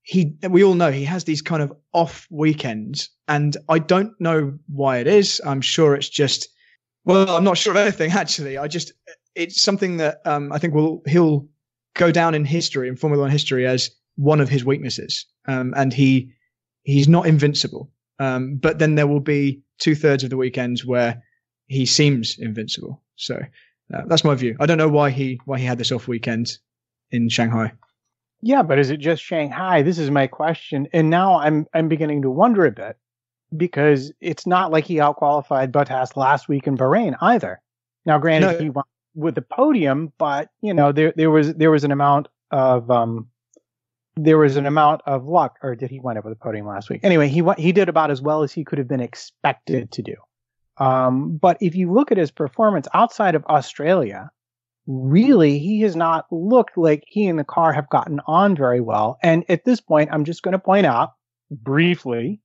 he, 0.03 0.33
we 0.49 0.63
all 0.63 0.73
know 0.73 0.91
he 0.91 1.05
has 1.05 1.23
these 1.23 1.41
kind 1.41 1.61
of 1.61 1.71
off 1.93 2.27
weekends 2.31 3.09
and 3.27 3.55
I 3.69 3.79
don't 3.79 4.19
know 4.19 4.57
why 4.67 4.97
it 4.97 5.07
is. 5.07 5.41
I'm 5.45 5.61
sure 5.61 5.95
it's 5.95 6.09
just, 6.09 6.49
well, 7.05 7.29
I'm 7.29 7.43
not 7.43 7.57
sure 7.57 7.71
of 7.71 7.77
anything 7.77 8.11
actually. 8.15 8.57
I 8.57 8.67
just, 8.67 8.91
it's 9.35 9.61
something 9.61 9.97
that, 9.97 10.21
um, 10.25 10.51
I 10.51 10.57
think 10.57 10.73
will, 10.73 11.01
he'll 11.07 11.47
go 11.93 12.11
down 12.11 12.33
in 12.33 12.45
history 12.45 12.87
in 12.87 12.95
Formula 12.95 13.21
One 13.21 13.31
history 13.31 13.65
as 13.67 13.91
one 14.15 14.41
of 14.41 14.49
his 14.49 14.65
weaknesses. 14.65 15.25
Um, 15.47 15.73
and 15.77 15.93
he, 15.93 16.33
he's 16.83 17.07
not 17.07 17.27
invincible. 17.27 17.89
Um, 18.19 18.55
but 18.55 18.79
then 18.79 18.95
there 18.95 19.07
will 19.07 19.19
be 19.19 19.61
two 19.79 19.95
thirds 19.95 20.23
of 20.23 20.29
the 20.29 20.37
weekends 20.37 20.85
where 20.85 21.23
he 21.67 21.85
seems 21.85 22.37
invincible. 22.37 23.01
So 23.15 23.39
uh, 23.93 24.01
that's 24.07 24.23
my 24.23 24.35
view. 24.35 24.55
I 24.59 24.65
don't 24.65 24.77
know 24.77 24.89
why 24.89 25.09
he 25.09 25.39
why 25.45 25.59
he 25.59 25.65
had 25.65 25.77
this 25.77 25.91
off 25.91 26.07
weekend 26.07 26.57
in 27.11 27.29
Shanghai. 27.29 27.73
Yeah, 28.41 28.63
but 28.63 28.79
is 28.79 28.89
it 28.89 28.97
just 28.97 29.23
Shanghai? 29.23 29.81
This 29.81 29.99
is 29.99 30.09
my 30.09 30.27
question. 30.27 30.87
And 30.93 31.09
now 31.09 31.39
I'm 31.39 31.67
I'm 31.73 31.87
beginning 31.87 32.23
to 32.23 32.29
wonder 32.29 32.65
a 32.65 32.71
bit 32.71 32.97
because 33.55 34.11
it's 34.21 34.47
not 34.47 34.71
like 34.71 34.85
he 34.85 34.95
outqualified 34.95 35.71
Bottas 35.71 36.15
last 36.15 36.47
week 36.47 36.67
in 36.67 36.77
Bahrain 36.77 37.15
either. 37.21 37.61
Now, 38.05 38.17
granted, 38.17 38.53
no. 38.53 38.57
he 38.57 38.69
won 38.69 38.85
with 39.13 39.35
the 39.35 39.41
podium, 39.41 40.13
but 40.17 40.49
you 40.61 40.73
know 40.73 40.91
there 40.91 41.13
there 41.15 41.31
was 41.31 41.53
there 41.53 41.71
was 41.71 41.83
an 41.83 41.91
amount 41.91 42.27
of 42.51 42.89
um 42.89 43.27
there 44.15 44.37
was 44.37 44.57
an 44.57 44.65
amount 44.65 45.01
of 45.05 45.25
luck, 45.27 45.57
or 45.63 45.75
did 45.75 45.89
he 45.89 45.99
wind 45.99 46.17
up 46.17 46.25
with 46.25 46.33
the 46.33 46.43
podium 46.43 46.67
last 46.67 46.89
week? 46.89 47.01
Anyway, 47.03 47.27
he 47.27 47.43
he 47.57 47.71
did 47.71 47.89
about 47.89 48.11
as 48.11 48.21
well 48.21 48.43
as 48.43 48.51
he 48.51 48.63
could 48.63 48.77
have 48.77 48.87
been 48.87 48.99
expected 48.99 49.91
to 49.91 50.01
do. 50.01 50.15
Um, 50.77 51.37
but 51.37 51.57
if 51.61 51.75
you 51.75 51.91
look 51.91 52.11
at 52.11 52.17
his 52.17 52.31
performance 52.31 52.87
outside 52.93 53.35
of 53.35 53.45
Australia, 53.45 54.31
really 54.87 55.59
he 55.59 55.81
has 55.81 55.95
not 55.95 56.25
looked 56.31 56.77
like 56.77 57.03
he 57.07 57.27
and 57.27 57.37
the 57.37 57.43
car 57.43 57.71
have 57.71 57.89
gotten 57.89 58.19
on 58.25 58.55
very 58.55 58.81
well. 58.81 59.17
And 59.21 59.45
at 59.49 59.63
this 59.63 59.79
point, 59.79 60.09
I'm 60.11 60.25
just 60.25 60.43
going 60.43 60.53
to 60.53 60.59
point 60.59 60.85
out 60.85 61.13
briefly, 61.51 62.41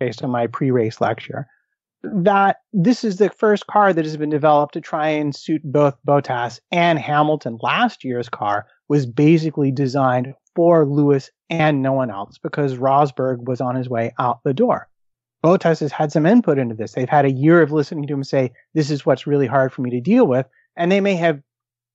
based 0.00 0.22
on 0.22 0.30
my 0.30 0.46
pre-race 0.48 1.00
lecture, 1.00 1.46
that 2.02 2.58
this 2.72 3.04
is 3.04 3.16
the 3.16 3.30
first 3.30 3.66
car 3.66 3.92
that 3.92 4.04
has 4.04 4.16
been 4.16 4.30
developed 4.30 4.74
to 4.74 4.80
try 4.80 5.08
and 5.08 5.34
suit 5.34 5.62
both 5.64 5.96
Bottas 6.06 6.60
and 6.72 6.98
Hamilton. 6.98 7.58
Last 7.62 8.04
year's 8.04 8.28
car 8.28 8.66
was 8.88 9.06
basically 9.06 9.70
designed 9.70 10.34
for 10.56 10.86
Lewis 10.86 11.30
and 11.50 11.82
no 11.82 11.92
one 11.92 12.10
else 12.10 12.38
because 12.38 12.76
Rosberg 12.76 13.44
was 13.44 13.60
on 13.60 13.76
his 13.76 13.88
way 13.88 14.12
out 14.18 14.40
the 14.42 14.54
door. 14.54 14.88
Bottas 15.44 15.80
has 15.80 15.92
had 15.92 16.10
some 16.10 16.26
input 16.26 16.58
into 16.58 16.74
this. 16.74 16.92
They've 16.92 17.08
had 17.08 17.26
a 17.26 17.30
year 17.30 17.62
of 17.62 17.70
listening 17.70 18.06
to 18.08 18.14
him 18.14 18.24
say, 18.24 18.52
this 18.74 18.90
is 18.90 19.06
what's 19.06 19.26
really 19.26 19.46
hard 19.46 19.72
for 19.72 19.82
me 19.82 19.90
to 19.90 20.00
deal 20.00 20.26
with. 20.26 20.46
And 20.76 20.90
they 20.90 21.00
may 21.00 21.14
have 21.14 21.40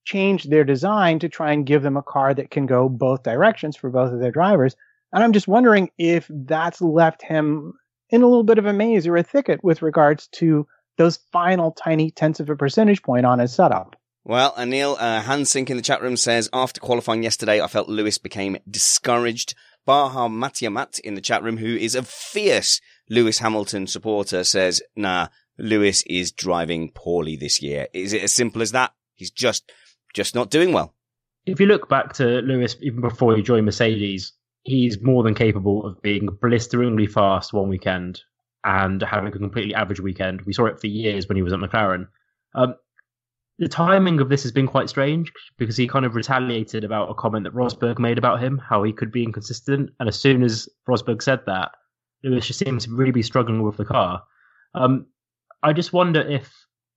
changed 0.04 0.50
their 0.50 0.64
design 0.64 1.18
to 1.18 1.28
try 1.28 1.52
and 1.52 1.66
give 1.66 1.82
them 1.82 1.96
a 1.96 2.02
car 2.02 2.32
that 2.32 2.50
can 2.50 2.66
go 2.66 2.88
both 2.88 3.24
directions 3.24 3.76
for 3.76 3.90
both 3.90 4.12
of 4.12 4.20
their 4.20 4.30
drivers. 4.30 4.74
And 5.12 5.22
I'm 5.22 5.32
just 5.32 5.48
wondering 5.48 5.90
if 5.98 6.30
that's 6.30 6.80
left 6.80 7.22
him 7.22 7.74
in 8.10 8.22
a 8.22 8.26
little 8.26 8.44
bit 8.44 8.58
of 8.58 8.66
a 8.66 8.72
maze 8.72 9.06
or 9.06 9.16
a 9.16 9.22
thicket 9.22 9.62
with 9.62 9.82
regards 9.82 10.28
to 10.28 10.66
those 10.98 11.18
final 11.32 11.72
tiny 11.72 12.10
tenths 12.10 12.40
of 12.40 12.48
a 12.48 12.56
percentage 12.56 13.02
point 13.02 13.26
on 13.26 13.38
his 13.38 13.52
setup. 13.52 13.96
Well, 14.24 14.54
Anil 14.54 14.96
uh, 15.00 15.22
Hansink 15.22 15.68
in 15.68 15.76
the 15.76 15.82
chat 15.82 16.00
room 16.00 16.16
says, 16.16 16.48
after 16.52 16.80
qualifying 16.80 17.24
yesterday, 17.24 17.60
I 17.60 17.66
felt 17.66 17.88
Lewis 17.88 18.18
became 18.18 18.56
discouraged. 18.70 19.54
Baha 19.84 20.28
Matiamat 20.28 21.00
in 21.00 21.14
the 21.14 21.20
chat 21.20 21.42
room, 21.42 21.56
who 21.56 21.74
is 21.74 21.96
a 21.96 22.04
fierce 22.04 22.80
Lewis 23.10 23.40
Hamilton 23.40 23.88
supporter, 23.88 24.44
says, 24.44 24.80
nah, 24.94 25.26
Lewis 25.58 26.04
is 26.06 26.30
driving 26.30 26.92
poorly 26.94 27.34
this 27.34 27.60
year. 27.60 27.88
Is 27.92 28.12
it 28.12 28.22
as 28.22 28.32
simple 28.32 28.62
as 28.62 28.70
that? 28.70 28.92
He's 29.14 29.32
just, 29.32 29.72
just 30.14 30.36
not 30.36 30.50
doing 30.50 30.72
well. 30.72 30.94
If 31.44 31.58
you 31.58 31.66
look 31.66 31.88
back 31.88 32.12
to 32.14 32.24
Lewis, 32.24 32.76
even 32.80 33.00
before 33.00 33.34
he 33.34 33.42
joined 33.42 33.66
Mercedes, 33.66 34.34
he's 34.62 35.02
more 35.02 35.24
than 35.24 35.34
capable 35.34 35.84
of 35.84 36.00
being 36.00 36.28
blisteringly 36.40 37.08
fast 37.08 37.52
one 37.52 37.68
weekend 37.68 38.20
and 38.62 39.02
having 39.02 39.26
a 39.26 39.36
completely 39.36 39.74
average 39.74 39.98
weekend. 39.98 40.42
We 40.42 40.52
saw 40.52 40.66
it 40.66 40.80
for 40.80 40.86
years 40.86 41.26
when 41.26 41.34
he 41.34 41.42
was 41.42 41.52
at 41.52 41.58
McLaren. 41.58 42.06
Um, 42.54 42.76
the 43.62 43.68
timing 43.68 44.20
of 44.20 44.28
this 44.28 44.42
has 44.42 44.50
been 44.50 44.66
quite 44.66 44.88
strange 44.88 45.32
because 45.56 45.76
he 45.76 45.86
kind 45.86 46.04
of 46.04 46.16
retaliated 46.16 46.82
about 46.82 47.08
a 47.08 47.14
comment 47.14 47.44
that 47.44 47.54
Rosberg 47.54 48.00
made 48.00 48.18
about 48.18 48.42
him, 48.42 48.58
how 48.58 48.82
he 48.82 48.92
could 48.92 49.12
be 49.12 49.22
inconsistent. 49.22 49.90
And 50.00 50.08
as 50.08 50.18
soon 50.18 50.42
as 50.42 50.68
Rosberg 50.88 51.22
said 51.22 51.46
that, 51.46 51.70
Lewis 52.24 52.48
just 52.48 52.58
seemed 52.58 52.80
to 52.80 52.90
really 52.90 53.12
be 53.12 53.22
struggling 53.22 53.62
with 53.62 53.76
the 53.76 53.84
car. 53.84 54.24
Um, 54.74 55.06
I 55.62 55.72
just 55.72 55.92
wonder 55.92 56.22
if 56.22 56.52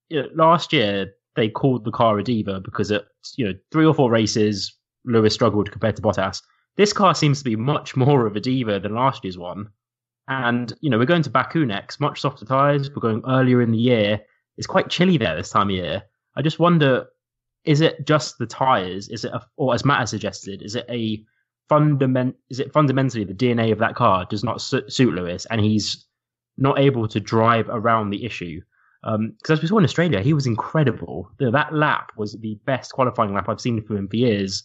you 0.10 0.24
know, 0.24 0.30
last 0.34 0.74
year 0.74 1.14
they 1.36 1.50
called 1.50 1.86
the 1.86 1.92
car 1.92 2.18
a 2.18 2.24
diva 2.24 2.62
because 2.62 2.92
at 2.92 3.04
you 3.38 3.46
know 3.46 3.54
three 3.72 3.86
or 3.86 3.94
four 3.94 4.10
races 4.10 4.76
Lewis 5.06 5.36
struggled 5.36 5.72
compared 5.72 5.98
to 5.98 6.02
Bottas. 6.02 6.42
This 6.78 6.94
car 6.94 7.14
seems 7.14 7.38
to 7.38 7.46
be 7.46 7.56
much 7.56 7.96
more 7.96 8.26
of 8.26 8.36
a 8.36 8.40
diva 8.40 8.80
than 8.80 8.96
last 8.96 9.24
year's 9.24 9.38
one. 9.38 9.68
And 10.28 10.74
you 10.82 10.90
know 10.90 10.98
we're 10.98 11.06
going 11.06 11.22
to 11.22 11.30
Baku 11.30 11.64
next, 11.64 12.00
much 12.00 12.22
softer 12.22 12.44
tyres. 12.44 12.90
We're 12.90 13.02
going 13.02 13.22
earlier 13.28 13.62
in 13.62 13.70
the 13.70 13.78
year. 13.78 14.22
It's 14.58 14.66
quite 14.66 14.90
chilly 14.90 15.20
there 15.20 15.36
this 15.36 15.52
time 15.52 15.70
of 15.70 15.76
year. 15.76 16.04
I 16.36 16.42
just 16.42 16.60
wonder, 16.60 17.08
is 17.64 17.82
it 17.82 18.06
just 18.06 18.38
the 18.38 18.46
tires? 18.46 19.10
Is 19.10 19.26
it, 19.26 19.32
a, 19.34 19.42
or 19.58 19.74
as 19.74 19.86
Matt 19.86 20.00
has 20.00 20.10
suggested, 20.10 20.62
is 20.62 20.76
it 20.76 20.86
a 20.90 21.24
fundament? 21.70 22.36
Is 22.50 22.60
it 22.60 22.74
fundamentally 22.74 23.24
the 23.24 23.34
DNA 23.34 23.72
of 23.72 23.80
that 23.80 23.96
car 23.96 24.26
does 24.30 24.44
not 24.44 24.62
su- 24.62 24.90
suit 24.90 25.14
Lewis, 25.14 25.46
and 25.50 25.62
he's 25.62 26.06
not 26.58 26.80
able 26.80 27.08
to 27.08 27.20
drive 27.20 27.68
around 27.70 28.10
the 28.10 28.26
issue? 28.26 28.62
Because 29.02 29.16
um, 29.16 29.36
as 29.50 29.62
we 29.62 29.68
saw 29.68 29.78
in 29.78 29.84
Australia, 29.84 30.22
he 30.22 30.34
was 30.34 30.48
incredible. 30.48 31.30
That 31.40 31.74
lap 31.74 32.12
was 32.18 32.34
the 32.34 32.60
best 32.66 32.92
qualifying 32.92 33.34
lap 33.34 33.48
I've 33.48 33.62
seen 33.62 33.84
from 33.84 33.98
him 33.98 34.08
for 34.08 34.16
years, 34.16 34.64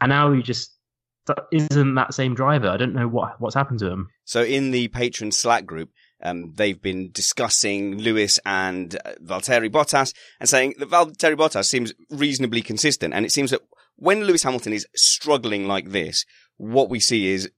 and 0.00 0.08
now 0.10 0.32
he 0.32 0.42
just 0.42 0.74
isn't 1.52 1.94
that 1.94 2.14
same 2.14 2.34
driver. 2.34 2.68
I 2.68 2.76
don't 2.76 2.94
know 2.94 3.08
what 3.08 3.40
what's 3.40 3.54
happened 3.54 3.78
to 3.80 3.90
him. 3.90 4.08
So 4.24 4.42
in 4.42 4.70
the 4.70 4.88
patron 4.88 5.32
Slack 5.32 5.66
group, 5.66 5.90
um, 6.24 6.52
they've 6.54 6.80
been 6.80 7.10
discussing 7.12 7.98
Lewis 7.98 8.40
and 8.46 8.96
uh, 9.04 9.12
Valtteri 9.22 9.70
Bottas 9.70 10.14
and 10.40 10.48
saying 10.48 10.74
that 10.78 10.90
Valtteri 10.90 11.36
Bottas 11.36 11.66
seems 11.66 11.92
reasonably 12.10 12.62
consistent. 12.62 13.14
And 13.14 13.26
it 13.26 13.32
seems 13.32 13.50
that 13.50 13.60
when 13.96 14.24
Lewis 14.24 14.42
Hamilton 14.42 14.72
is 14.72 14.86
struggling 14.96 15.68
like 15.68 15.90
this, 15.90 16.24
what 16.56 16.88
we 16.88 16.98
see 16.98 17.28
is 17.28 17.50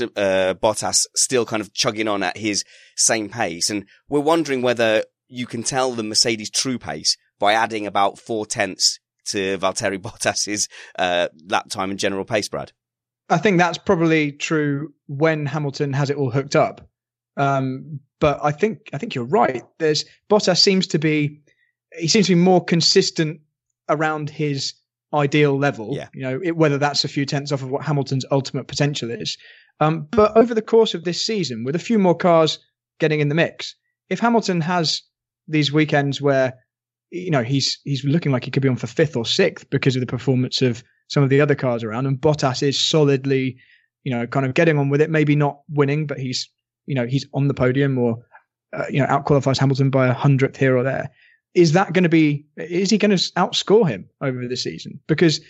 uh, 0.00 0.54
Bottas 0.54 1.06
still 1.14 1.44
kind 1.44 1.60
of 1.60 1.72
chugging 1.74 2.08
on 2.08 2.22
at 2.22 2.36
his 2.36 2.64
same 2.96 3.28
pace. 3.28 3.70
And 3.70 3.86
we're 4.08 4.20
wondering 4.20 4.62
whether 4.62 5.04
you 5.28 5.46
can 5.46 5.62
tell 5.62 5.92
the 5.92 6.02
Mercedes 6.02 6.50
true 6.50 6.78
pace 6.78 7.16
by 7.38 7.52
adding 7.52 7.86
about 7.86 8.18
four 8.18 8.46
tenths 8.46 8.98
to 9.26 9.58
Valtteri 9.58 9.98
Bottas's 10.02 10.68
uh, 10.98 11.28
lap 11.48 11.68
time 11.68 11.90
and 11.90 11.98
general 11.98 12.24
pace, 12.24 12.48
Brad. 12.48 12.72
I 13.28 13.38
think 13.38 13.58
that's 13.58 13.78
probably 13.78 14.32
true 14.32 14.94
when 15.08 15.46
Hamilton 15.46 15.92
has 15.92 16.10
it 16.10 16.16
all 16.16 16.30
hooked 16.30 16.54
up. 16.54 16.88
Um, 17.36 18.00
but 18.20 18.40
I 18.42 18.50
think 18.50 18.90
I 18.92 18.98
think 18.98 19.14
you're 19.14 19.24
right. 19.24 19.62
There's 19.78 20.04
Bottas 20.30 20.58
seems 20.58 20.86
to 20.88 20.98
be 20.98 21.40
he 21.98 22.08
seems 22.08 22.26
to 22.26 22.34
be 22.34 22.40
more 22.40 22.64
consistent 22.64 23.40
around 23.88 24.30
his 24.30 24.74
ideal 25.14 25.58
level. 25.58 25.90
Yeah. 25.92 26.08
You 26.14 26.22
know, 26.22 26.40
it, 26.42 26.56
whether 26.56 26.78
that's 26.78 27.04
a 27.04 27.08
few 27.08 27.26
tenths 27.26 27.52
off 27.52 27.62
of 27.62 27.70
what 27.70 27.84
Hamilton's 27.84 28.24
ultimate 28.30 28.66
potential 28.66 29.10
is. 29.10 29.36
Um, 29.80 30.08
but 30.10 30.36
over 30.36 30.54
the 30.54 30.62
course 30.62 30.94
of 30.94 31.04
this 31.04 31.24
season, 31.24 31.64
with 31.64 31.76
a 31.76 31.80
few 31.80 31.98
more 31.98 32.16
cars 32.16 32.58
getting 32.98 33.20
in 33.20 33.28
the 33.28 33.34
mix, 33.34 33.74
if 34.08 34.20
Hamilton 34.20 34.60
has 34.62 35.02
these 35.48 35.72
weekends 35.72 36.20
where 36.20 36.54
you 37.10 37.30
know 37.30 37.42
he's 37.42 37.78
he's 37.84 38.04
looking 38.04 38.32
like 38.32 38.44
he 38.44 38.50
could 38.50 38.62
be 38.62 38.68
on 38.68 38.76
for 38.76 38.86
fifth 38.86 39.16
or 39.16 39.24
sixth 39.24 39.68
because 39.70 39.94
of 39.94 40.00
the 40.00 40.06
performance 40.06 40.60
of 40.62 40.82
some 41.08 41.22
of 41.22 41.30
the 41.30 41.40
other 41.40 41.54
cars 41.54 41.84
around, 41.84 42.06
and 42.06 42.20
Bottas 42.20 42.62
is 42.62 42.82
solidly, 42.82 43.56
you 44.04 44.12
know, 44.12 44.26
kind 44.26 44.46
of 44.46 44.54
getting 44.54 44.78
on 44.78 44.88
with 44.88 45.00
it. 45.00 45.10
Maybe 45.10 45.36
not 45.36 45.60
winning, 45.68 46.06
but 46.06 46.18
he's 46.18 46.48
you 46.86 46.94
know 46.94 47.06
he's 47.06 47.26
on 47.34 47.48
the 47.48 47.54
podium 47.54 47.98
or 47.98 48.18
uh, 48.72 48.84
you 48.90 49.00
know 49.00 49.06
outqualifies 49.06 49.58
Hamilton 49.58 49.90
by 49.90 50.06
a 50.06 50.14
hundredth 50.14 50.56
here 50.56 50.76
or 50.76 50.82
there. 50.82 51.10
Is 51.54 51.72
that 51.72 51.92
going 51.92 52.02
to 52.02 52.10
be? 52.10 52.44
Is 52.56 52.90
he 52.90 52.98
going 52.98 53.16
to 53.16 53.32
outscore 53.34 53.88
him 53.88 54.08
over 54.20 54.46
the 54.46 54.56
season? 54.56 55.00
Because 55.06 55.40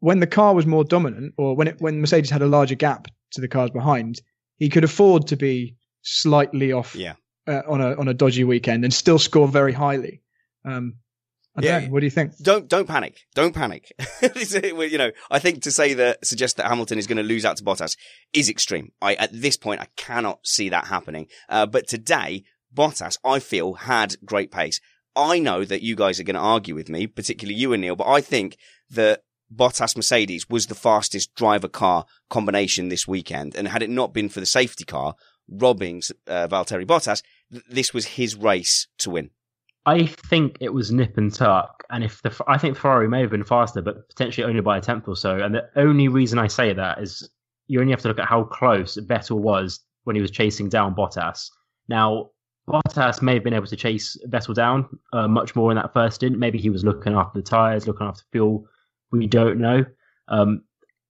when 0.00 0.20
the 0.20 0.26
car 0.26 0.54
was 0.54 0.66
more 0.66 0.84
dominant, 0.84 1.34
or 1.36 1.56
when 1.56 1.68
it 1.68 1.80
when 1.80 2.00
Mercedes 2.00 2.30
had 2.30 2.42
a 2.42 2.46
larger 2.46 2.74
gap 2.74 3.08
to 3.32 3.40
the 3.40 3.48
cars 3.48 3.70
behind, 3.70 4.20
he 4.58 4.68
could 4.68 4.84
afford 4.84 5.26
to 5.28 5.36
be 5.36 5.76
slightly 6.02 6.72
off 6.72 6.94
yeah. 6.94 7.14
uh, 7.46 7.62
on 7.68 7.80
a 7.80 7.94
on 7.96 8.08
a 8.08 8.14
dodgy 8.14 8.44
weekend 8.44 8.84
and 8.84 8.94
still 8.94 9.18
score 9.18 9.48
very 9.48 9.72
highly. 9.72 10.22
Um, 10.64 10.94
yeah. 11.64 11.80
Know. 11.80 11.86
What 11.88 12.00
do 12.00 12.06
you 12.06 12.10
think? 12.10 12.36
Don't 12.38 12.68
don't 12.68 12.86
panic. 12.86 13.20
Don't 13.34 13.54
panic. 13.54 13.92
you 14.40 14.98
know, 14.98 15.10
I 15.30 15.38
think 15.38 15.62
to 15.62 15.70
say 15.70 15.94
that 15.94 16.24
suggest 16.26 16.56
that 16.56 16.66
Hamilton 16.66 16.98
is 16.98 17.06
going 17.06 17.18
to 17.18 17.22
lose 17.22 17.44
out 17.44 17.56
to 17.58 17.64
Bottas 17.64 17.96
is 18.32 18.48
extreme. 18.48 18.92
I 19.00 19.14
at 19.14 19.30
this 19.32 19.56
point 19.56 19.80
I 19.80 19.88
cannot 19.96 20.46
see 20.46 20.68
that 20.68 20.86
happening. 20.86 21.28
Uh, 21.48 21.66
but 21.66 21.88
today 21.88 22.44
Bottas, 22.74 23.18
I 23.24 23.38
feel, 23.38 23.74
had 23.74 24.16
great 24.24 24.50
pace. 24.50 24.80
I 25.14 25.38
know 25.38 25.64
that 25.64 25.82
you 25.82 25.96
guys 25.96 26.20
are 26.20 26.24
going 26.24 26.34
to 26.34 26.40
argue 26.40 26.74
with 26.74 26.90
me, 26.90 27.06
particularly 27.06 27.58
you 27.58 27.72
and 27.72 27.80
Neil, 27.80 27.96
but 27.96 28.06
I 28.06 28.20
think 28.20 28.58
that 28.90 29.22
Bottas 29.54 29.96
Mercedes 29.96 30.48
was 30.50 30.66
the 30.66 30.74
fastest 30.74 31.34
driver 31.34 31.68
car 31.68 32.04
combination 32.28 32.88
this 32.88 33.08
weekend. 33.08 33.56
And 33.56 33.68
had 33.68 33.82
it 33.82 33.90
not 33.90 34.12
been 34.12 34.28
for 34.28 34.40
the 34.40 34.46
safety 34.46 34.84
car 34.84 35.14
robbing 35.48 36.02
uh, 36.26 36.48
Valtteri 36.48 36.84
Bottas, 36.84 37.22
th- 37.50 37.64
this 37.68 37.94
was 37.94 38.06
his 38.06 38.36
race 38.36 38.88
to 38.98 39.10
win? 39.10 39.30
I 39.86 40.06
think 40.06 40.58
it 40.60 40.74
was 40.74 40.90
nip 40.90 41.16
and 41.16 41.32
tuck, 41.32 41.84
and 41.90 42.02
if 42.02 42.20
the 42.22 42.36
I 42.48 42.58
think 42.58 42.76
Ferrari 42.76 43.08
may 43.08 43.20
have 43.20 43.30
been 43.30 43.44
faster, 43.44 43.80
but 43.80 44.08
potentially 44.08 44.44
only 44.44 44.60
by 44.60 44.78
a 44.78 44.80
tenth 44.80 45.06
or 45.06 45.14
so. 45.16 45.36
And 45.36 45.54
the 45.54 45.68
only 45.76 46.08
reason 46.08 46.40
I 46.40 46.48
say 46.48 46.72
that 46.72 46.98
is 46.98 47.30
you 47.68 47.80
only 47.80 47.92
have 47.92 48.02
to 48.02 48.08
look 48.08 48.18
at 48.18 48.26
how 48.26 48.44
close 48.44 48.96
Vettel 48.96 49.38
was 49.38 49.80
when 50.02 50.16
he 50.16 50.22
was 50.22 50.32
chasing 50.32 50.68
down 50.68 50.96
Bottas. 50.96 51.50
Now 51.88 52.30
Bottas 52.68 53.22
may 53.22 53.34
have 53.34 53.44
been 53.44 53.54
able 53.54 53.68
to 53.68 53.76
chase 53.76 54.16
Vettel 54.28 54.56
down 54.56 54.88
uh, 55.12 55.28
much 55.28 55.54
more 55.54 55.70
in 55.70 55.76
that 55.76 55.92
first 55.92 56.16
stint. 56.16 56.36
Maybe 56.36 56.58
he 56.58 56.70
was 56.70 56.84
looking 56.84 57.14
after 57.14 57.38
the 57.38 57.48
tires, 57.48 57.86
looking 57.86 58.08
after 58.08 58.24
fuel. 58.32 58.66
We 59.12 59.28
don't 59.28 59.60
know. 59.60 59.84
Um, 60.26 60.64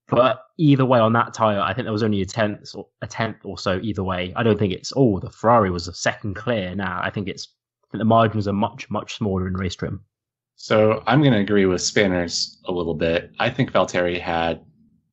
but 0.08 0.44
either 0.58 0.84
way, 0.84 1.00
on 1.00 1.14
that 1.14 1.32
tire, 1.32 1.60
I 1.60 1.72
think 1.72 1.86
there 1.86 1.92
was 1.92 2.02
only 2.02 2.20
a 2.20 2.26
tenth 2.26 2.74
or 2.74 2.86
a 3.00 3.06
tenth 3.06 3.38
or 3.44 3.58
so 3.58 3.80
either 3.82 4.04
way. 4.04 4.34
I 4.36 4.42
don't 4.42 4.58
think 4.58 4.74
it's 4.74 4.92
oh 4.94 5.18
the 5.18 5.30
Ferrari 5.30 5.70
was 5.70 5.88
a 5.88 5.94
second 5.94 6.34
clear. 6.34 6.74
Now 6.74 7.00
I 7.02 7.08
think 7.08 7.26
it's 7.26 7.55
the 7.92 8.04
margins 8.04 8.48
are 8.48 8.52
much 8.52 8.90
much 8.90 9.16
smaller 9.16 9.46
in 9.46 9.54
race 9.54 9.74
trim. 9.74 10.00
So 10.56 11.02
I'm 11.06 11.20
going 11.20 11.34
to 11.34 11.40
agree 11.40 11.66
with 11.66 11.82
Spanners 11.82 12.58
a 12.66 12.72
little 12.72 12.94
bit. 12.94 13.30
I 13.38 13.50
think 13.50 13.72
Valtteri 13.72 14.18
had 14.20 14.64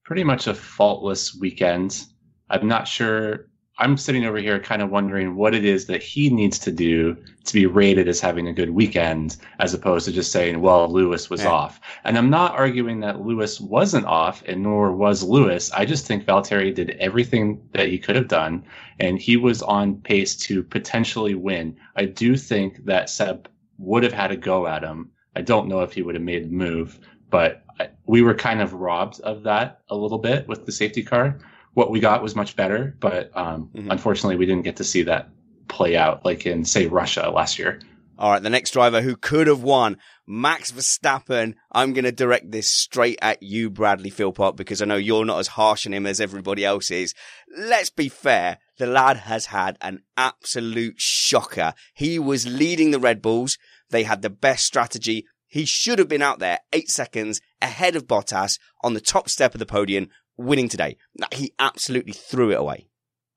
pretty 0.05 0.23
much 0.23 0.47
a 0.47 0.53
faultless 0.53 1.35
weekend. 1.35 2.05
I'm 2.49 2.67
not 2.67 2.87
sure 2.87 3.49
I'm 3.79 3.97
sitting 3.97 4.25
over 4.25 4.37
here 4.37 4.59
kind 4.59 4.83
of 4.83 4.91
wondering 4.91 5.35
what 5.35 5.55
it 5.55 5.65
is 5.65 5.87
that 5.87 6.03
he 6.03 6.29
needs 6.29 6.59
to 6.59 6.71
do 6.71 7.17
to 7.45 7.53
be 7.53 7.65
rated 7.65 8.07
as 8.07 8.19
having 8.19 8.47
a 8.47 8.53
good 8.53 8.69
weekend, 8.69 9.37
as 9.59 9.73
opposed 9.73 10.05
to 10.05 10.11
just 10.11 10.31
saying, 10.31 10.61
well, 10.61 10.87
Lewis 10.91 11.29
was 11.29 11.43
Yeah. 11.43 11.49
off. 11.49 11.81
And 12.03 12.15
I'm 12.15 12.29
not 12.29 12.53
arguing 12.53 12.99
that 12.99 13.25
Lewis 13.25 13.59
wasn't 13.59 14.05
off, 14.05 14.43
and 14.47 14.61
nor 14.61 14.91
was 14.95 15.23
Lewis. 15.23 15.71
I 15.73 15.85
just 15.85 16.05
think 16.05 16.23
Valtteri 16.23 16.73
did 16.73 16.91
everything 16.99 17.61
that 17.71 17.87
he 17.87 17.97
could 17.97 18.15
have 18.15 18.27
done, 18.27 18.63
and 18.99 19.19
he 19.19 19.37
was 19.37 19.63
on 19.63 19.95
pace 19.95 20.35
to 20.47 20.61
potentially 20.61 21.33
win. 21.33 21.75
I 21.95 22.05
do 22.05 22.37
think 22.37 22.85
that 22.85 23.09
Seb 23.09 23.49
would 23.79 24.03
have 24.03 24.13
had 24.13 24.31
a 24.31 24.37
go 24.37 24.67
at 24.67 24.83
him. 24.83 25.09
I 25.35 25.41
don't 25.41 25.67
know 25.67 25.79
if 25.79 25.93
he 25.93 26.03
would 26.03 26.15
have 26.15 26.23
made 26.23 26.45
the 26.45 26.55
move, 26.55 26.99
but 27.31 27.63
we 28.05 28.21
were 28.21 28.35
kind 28.35 28.61
of 28.61 28.73
robbed 28.73 29.19
of 29.21 29.41
that 29.43 29.79
a 29.89 29.95
little 29.95 30.19
bit 30.19 30.47
with 30.47 30.67
the 30.67 30.71
safety 30.71 31.01
car 31.01 31.39
what 31.73 31.89
we 31.91 31.99
got 31.99 32.21
was 32.21 32.35
much 32.35 32.55
better, 32.55 32.95
but 32.99 33.31
um, 33.35 33.69
Mhm. 33.75 33.91
unfortunately, 33.91 34.35
we 34.37 34.45
didn't 34.45 34.63
get 34.63 34.77
to 34.77 34.83
see 34.83 35.03
that 35.03 35.29
play 35.67 35.95
out 35.95 36.23
like 36.25 36.45
in, 36.45 36.65
say, 36.65 36.87
Russia 36.87 37.31
last 37.33 37.57
year. 37.57 37.79
All 38.19 38.31
right, 38.31 38.43
the 38.43 38.49
next 38.49 38.71
driver 38.71 39.01
who 39.01 39.15
could 39.15 39.47
have 39.47 39.63
won, 39.63 39.97
Max 40.27 40.71
Verstappen. 40.71 41.55
I'm 41.71 41.93
going 41.93 42.05
to 42.05 42.11
direct 42.11 42.51
this 42.51 42.69
straight 42.69 43.17
at 43.23 43.41
you, 43.41 43.71
Bradley 43.71 44.11
Philpott, 44.11 44.55
because 44.55 44.81
I 44.81 44.85
know 44.85 44.95
you're 44.97 45.25
not 45.25 45.39
as 45.39 45.47
harsh 45.47 45.87
on 45.87 45.93
him 45.93 46.05
as 46.05 46.21
everybody 46.21 46.63
else 46.63 46.91
is. 46.91 47.15
Let's 47.57 47.89
be 47.89 48.09
fair. 48.09 48.59
The 48.77 48.85
lad 48.85 49.17
has 49.17 49.47
had 49.47 49.77
an 49.81 50.03
absolute 50.15 50.95
shocker. 50.99 51.73
He 51.95 52.19
was 52.19 52.45
leading 52.45 52.91
the 52.91 52.99
Red 52.99 53.21
Bulls. 53.21 53.57
They 53.89 54.03
had 54.03 54.21
the 54.21 54.29
best 54.29 54.65
strategy. 54.65 55.25
He 55.47 55.65
should 55.65 55.99
have 55.99 56.07
been 56.07 56.21
out 56.21 56.39
there 56.39 56.59
eight 56.71 56.89
seconds 56.89 57.41
ahead 57.61 57.95
of 57.95 58.07
Bottas 58.07 58.59
on 58.83 58.93
the 58.93 59.01
top 59.01 59.27
step 59.29 59.53
of 59.55 59.59
the 59.59 59.65
podium, 59.65 60.07
winning 60.37 60.69
today. 60.69 60.97
He 61.31 61.53
absolutely 61.59 62.13
threw 62.13 62.51
it 62.51 62.59
away. 62.59 62.87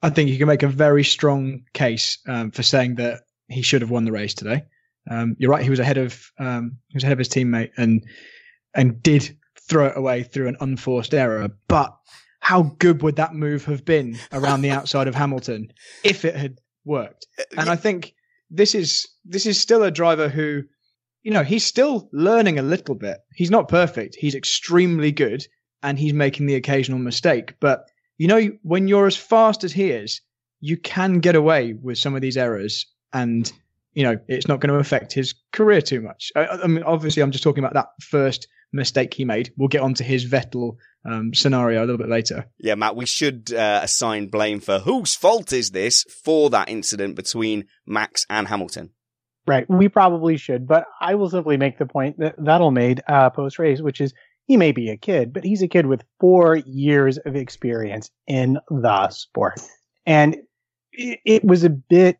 I 0.02 0.10
think 0.10 0.30
you 0.30 0.38
can 0.38 0.48
make 0.48 0.62
a 0.62 0.68
very 0.68 1.04
strong 1.04 1.62
case 1.72 2.18
um, 2.28 2.50
for 2.50 2.62
saying 2.62 2.96
that 2.96 3.22
he 3.48 3.62
should 3.62 3.80
have 3.80 3.90
won 3.90 4.04
the 4.04 4.12
race 4.12 4.34
today. 4.34 4.64
Um, 5.10 5.36
you're 5.38 5.50
right; 5.50 5.62
he 5.62 5.70
was 5.70 5.78
ahead 5.78 5.98
of 5.98 6.30
um, 6.38 6.78
he 6.88 6.96
was 6.96 7.04
ahead 7.04 7.12
of 7.12 7.18
his 7.18 7.28
teammate 7.28 7.70
and 7.76 8.04
and 8.74 9.02
did 9.02 9.36
throw 9.68 9.86
it 9.86 9.96
away 9.96 10.22
through 10.22 10.48
an 10.48 10.56
unforced 10.60 11.14
error. 11.14 11.48
But 11.68 11.96
how 12.40 12.74
good 12.78 13.02
would 13.02 13.16
that 13.16 13.34
move 13.34 13.64
have 13.64 13.84
been 13.84 14.18
around 14.32 14.62
the 14.62 14.70
outside 14.70 15.08
of 15.08 15.14
Hamilton 15.22 15.72
if 16.04 16.24
it 16.24 16.36
had 16.36 16.58
worked? 16.84 17.26
And 17.56 17.68
I 17.68 17.76
think 17.76 18.14
this 18.50 18.74
is 18.74 19.08
this 19.24 19.46
is 19.46 19.60
still 19.60 19.82
a 19.82 19.90
driver 19.90 20.28
who, 20.28 20.62
you 21.22 21.32
know, 21.32 21.42
he's 21.42 21.66
still 21.66 22.08
learning 22.12 22.58
a 22.58 22.62
little 22.62 22.94
bit. 22.94 23.18
He's 23.34 23.50
not 23.50 23.68
perfect. 23.68 24.16
He's 24.16 24.34
extremely 24.34 25.10
good, 25.10 25.46
and 25.86 25.96
he's 25.98 26.12
making 26.12 26.46
the 26.46 26.56
occasional 26.56 26.98
mistake. 26.98 27.54
But 27.60 27.88
you 28.18 28.26
know, 28.26 28.50
when 28.62 28.88
you're 28.88 29.06
as 29.06 29.16
fast 29.16 29.62
as 29.62 29.72
he 29.72 29.90
is, 29.90 30.20
you 30.60 30.76
can 30.76 31.20
get 31.20 31.36
away 31.36 31.74
with 31.74 31.96
some 31.96 32.14
of 32.16 32.22
these 32.22 32.36
errors, 32.36 32.86
and 33.12 33.50
you 33.94 34.02
know, 34.02 34.18
it's 34.26 34.48
not 34.48 34.60
going 34.60 34.72
to 34.72 34.80
affect 34.80 35.12
his 35.12 35.34
career 35.52 35.80
too 35.80 36.00
much. 36.00 36.32
I, 36.34 36.46
I 36.46 36.66
mean, 36.66 36.82
obviously, 36.82 37.22
I'm 37.22 37.30
just 37.30 37.44
talking 37.44 37.62
about 37.62 37.74
that 37.74 37.86
first 38.02 38.48
mistake 38.72 39.14
he 39.14 39.24
made. 39.24 39.52
We'll 39.56 39.68
get 39.68 39.82
onto 39.82 40.02
his 40.02 40.26
Vettel 40.26 40.76
um, 41.08 41.32
scenario 41.32 41.80
a 41.80 41.86
little 41.86 41.98
bit 41.98 42.08
later. 42.08 42.46
Yeah, 42.58 42.74
Matt, 42.74 42.96
we 42.96 43.06
should 43.06 43.52
uh, 43.54 43.80
assign 43.84 44.26
blame 44.26 44.58
for 44.58 44.80
whose 44.80 45.14
fault 45.14 45.52
is 45.52 45.70
this 45.70 46.02
for 46.24 46.50
that 46.50 46.68
incident 46.68 47.14
between 47.14 47.66
Max 47.86 48.26
and 48.28 48.48
Hamilton. 48.48 48.90
Right. 49.46 49.70
We 49.70 49.88
probably 49.88 50.36
should, 50.36 50.66
but 50.66 50.86
I 51.00 51.14
will 51.14 51.30
simply 51.30 51.56
make 51.56 51.78
the 51.78 51.86
point 51.86 52.18
that 52.18 52.36
Vettel 52.36 52.72
made 52.72 53.02
uh, 53.06 53.30
post 53.30 53.60
race, 53.60 53.80
which 53.80 54.00
is 54.00 54.12
he 54.46 54.56
may 54.56 54.72
be 54.72 54.90
a 54.90 54.96
kid, 54.96 55.32
but 55.32 55.44
he's 55.44 55.62
a 55.62 55.68
kid 55.68 55.86
with 55.86 56.04
four 56.20 56.56
years 56.56 57.18
of 57.18 57.36
experience 57.36 58.10
in 58.26 58.58
the 58.70 59.08
sport. 59.10 59.60
And 60.06 60.36
it, 60.92 61.20
it 61.24 61.44
was 61.44 61.64
a 61.64 61.70
bit, 61.70 62.18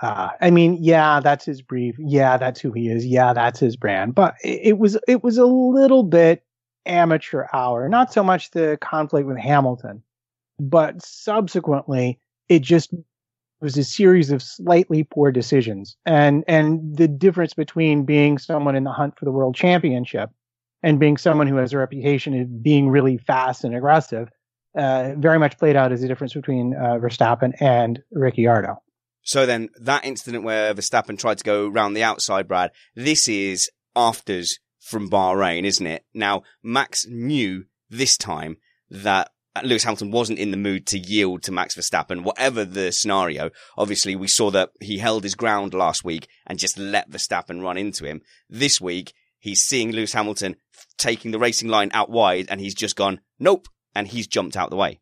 uh, 0.00 0.30
I 0.40 0.50
mean, 0.50 0.78
yeah, 0.80 1.20
that's 1.20 1.44
his 1.44 1.60
brief. 1.60 1.96
Yeah, 1.98 2.38
that's 2.38 2.60
who 2.60 2.72
he 2.72 2.88
is. 2.88 3.04
Yeah, 3.04 3.32
that's 3.32 3.60
his 3.60 3.76
brand. 3.76 4.14
But 4.14 4.34
it, 4.42 4.60
it 4.62 4.78
was, 4.78 4.98
it 5.06 5.22
was 5.22 5.36
a 5.38 5.46
little 5.46 6.02
bit 6.02 6.42
amateur 6.86 7.44
hour, 7.52 7.88
not 7.88 8.12
so 8.12 8.22
much 8.22 8.50
the 8.52 8.78
conflict 8.80 9.26
with 9.26 9.38
Hamilton, 9.38 10.02
but 10.58 11.02
subsequently 11.02 12.18
it 12.48 12.62
just 12.62 12.94
was 13.60 13.76
a 13.76 13.84
series 13.84 14.30
of 14.30 14.42
slightly 14.42 15.02
poor 15.02 15.32
decisions 15.32 15.96
and 16.06 16.44
and 16.46 16.96
the 16.96 17.08
difference 17.08 17.54
between 17.54 18.04
being 18.04 18.38
someone 18.38 18.76
in 18.76 18.84
the 18.84 18.92
hunt 18.92 19.18
for 19.18 19.24
the 19.24 19.32
world 19.32 19.54
championship 19.54 20.30
and 20.82 21.00
being 21.00 21.16
someone 21.16 21.46
who 21.46 21.56
has 21.56 21.72
a 21.72 21.78
reputation 21.78 22.40
of 22.40 22.62
being 22.62 22.88
really 22.88 23.18
fast 23.18 23.64
and 23.64 23.74
aggressive 23.74 24.28
uh, 24.76 25.14
very 25.16 25.38
much 25.38 25.58
played 25.58 25.76
out 25.76 25.92
as 25.92 26.00
the 26.00 26.08
difference 26.08 26.34
between 26.34 26.74
uh, 26.74 26.98
Verstappen 26.98 27.52
and 27.60 28.00
Ricciardo. 28.12 28.76
So 29.22 29.44
then 29.44 29.70
that 29.80 30.04
incident 30.04 30.44
where 30.44 30.72
Verstappen 30.74 31.18
tried 31.18 31.38
to 31.38 31.44
go 31.44 31.68
round 31.68 31.96
the 31.96 32.02
outside, 32.02 32.48
Brad, 32.48 32.70
this 32.94 33.28
is 33.28 33.70
afters 33.96 34.58
from 34.80 35.10
Bahrain, 35.10 35.64
isn't 35.64 35.86
it? 35.86 36.04
Now, 36.14 36.42
Max 36.62 37.06
knew 37.06 37.64
this 37.90 38.16
time 38.16 38.56
that 38.90 39.30
Lewis 39.64 39.84
Hamilton 39.84 40.10
wasn't 40.10 40.38
in 40.38 40.50
the 40.50 40.56
mood 40.56 40.86
to 40.86 40.98
yield 40.98 41.42
to 41.42 41.52
Max 41.52 41.74
Verstappen, 41.74 42.22
whatever 42.22 42.64
the 42.64 42.92
scenario. 42.92 43.50
Obviously, 43.76 44.14
we 44.14 44.28
saw 44.28 44.50
that 44.52 44.70
he 44.80 44.98
held 44.98 45.24
his 45.24 45.34
ground 45.34 45.74
last 45.74 46.04
week 46.04 46.28
and 46.46 46.58
just 46.58 46.78
let 46.78 47.10
Verstappen 47.10 47.62
run 47.62 47.76
into 47.76 48.04
him. 48.04 48.22
This 48.48 48.80
week, 48.80 49.12
he's 49.38 49.62
seeing 49.62 49.92
Lewis 49.92 50.12
Hamilton 50.12 50.56
taking 50.98 51.30
the 51.30 51.38
racing 51.38 51.68
line 51.68 51.90
out 51.94 52.10
wide 52.10 52.46
and 52.50 52.60
he's 52.60 52.74
just 52.74 52.96
gone, 52.96 53.20
nope, 53.38 53.68
and 53.94 54.06
he's 54.06 54.26
jumped 54.26 54.56
out 54.56 54.70
the 54.70 54.76
way. 54.76 55.00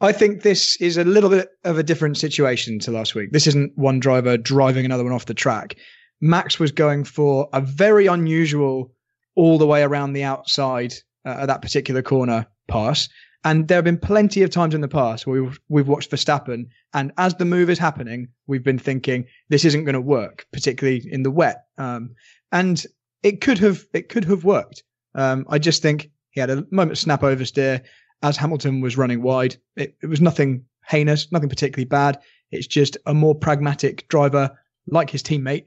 I 0.00 0.12
think 0.12 0.42
this 0.42 0.76
is 0.80 0.96
a 0.96 1.04
little 1.04 1.30
bit 1.30 1.48
of 1.64 1.78
a 1.78 1.82
different 1.82 2.18
situation 2.18 2.78
to 2.80 2.90
last 2.90 3.14
week. 3.14 3.30
This 3.30 3.46
isn't 3.46 3.76
one 3.76 4.00
driver 4.00 4.36
driving 4.36 4.84
another 4.84 5.04
one 5.04 5.12
off 5.12 5.26
the 5.26 5.34
track. 5.34 5.76
Max 6.20 6.58
was 6.58 6.72
going 6.72 7.04
for 7.04 7.48
a 7.52 7.60
very 7.60 8.06
unusual 8.06 8.92
all 9.36 9.58
the 9.58 9.66
way 9.66 9.82
around 9.82 10.12
the 10.12 10.24
outside 10.24 10.94
uh, 11.24 11.36
at 11.40 11.46
that 11.46 11.62
particular 11.62 12.02
corner 12.02 12.46
pass. 12.68 13.08
And 13.44 13.68
there 13.68 13.76
have 13.76 13.84
been 13.84 13.98
plenty 13.98 14.42
of 14.42 14.50
times 14.50 14.74
in 14.74 14.80
the 14.80 14.88
past 14.88 15.26
where 15.26 15.42
we've, 15.42 15.60
we've 15.68 15.88
watched 15.88 16.10
Verstappen, 16.10 16.68
and 16.94 17.12
as 17.18 17.34
the 17.34 17.44
move 17.44 17.68
is 17.68 17.78
happening, 17.78 18.28
we've 18.46 18.64
been 18.64 18.78
thinking 18.78 19.26
this 19.50 19.66
isn't 19.66 19.84
going 19.84 19.94
to 19.94 20.00
work, 20.00 20.46
particularly 20.50 21.02
in 21.10 21.22
the 21.22 21.30
wet. 21.30 21.64
Um, 21.76 22.14
and 22.52 22.84
it 23.22 23.42
could 23.42 23.58
have 23.58 23.84
it 23.92 24.08
could 24.08 24.24
have 24.24 24.44
worked. 24.44 24.82
Um, 25.14 25.46
I 25.48 25.58
just 25.58 25.82
think 25.82 26.10
he 26.30 26.40
had 26.40 26.50
a 26.50 26.66
moment 26.70 26.98
snap 26.98 27.22
oversteer 27.22 27.82
as 28.22 28.36
Hamilton 28.36 28.80
was 28.80 28.96
running 28.96 29.22
wide. 29.22 29.56
It, 29.76 29.96
it 30.02 30.06
was 30.06 30.20
nothing 30.20 30.64
heinous, 30.86 31.30
nothing 31.30 31.48
particularly 31.48 31.86
bad. 31.86 32.18
It's 32.50 32.66
just 32.66 32.96
a 33.06 33.14
more 33.14 33.34
pragmatic 33.34 34.08
driver, 34.08 34.50
like 34.86 35.10
his 35.10 35.22
teammate, 35.22 35.66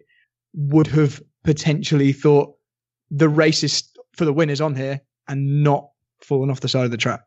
would 0.54 0.88
have 0.88 1.22
potentially 1.44 2.12
thought 2.12 2.54
the 3.10 3.30
race 3.30 3.64
is 3.64 3.84
for 4.14 4.26
the 4.26 4.34
winners 4.34 4.62
on 4.62 4.76
here 4.76 5.02
and 5.28 5.64
not 5.64 5.90
fallen 6.22 6.50
off 6.50 6.62
the 6.62 6.68
side 6.68 6.86
of 6.86 6.92
the 6.92 6.98
track. 6.98 7.22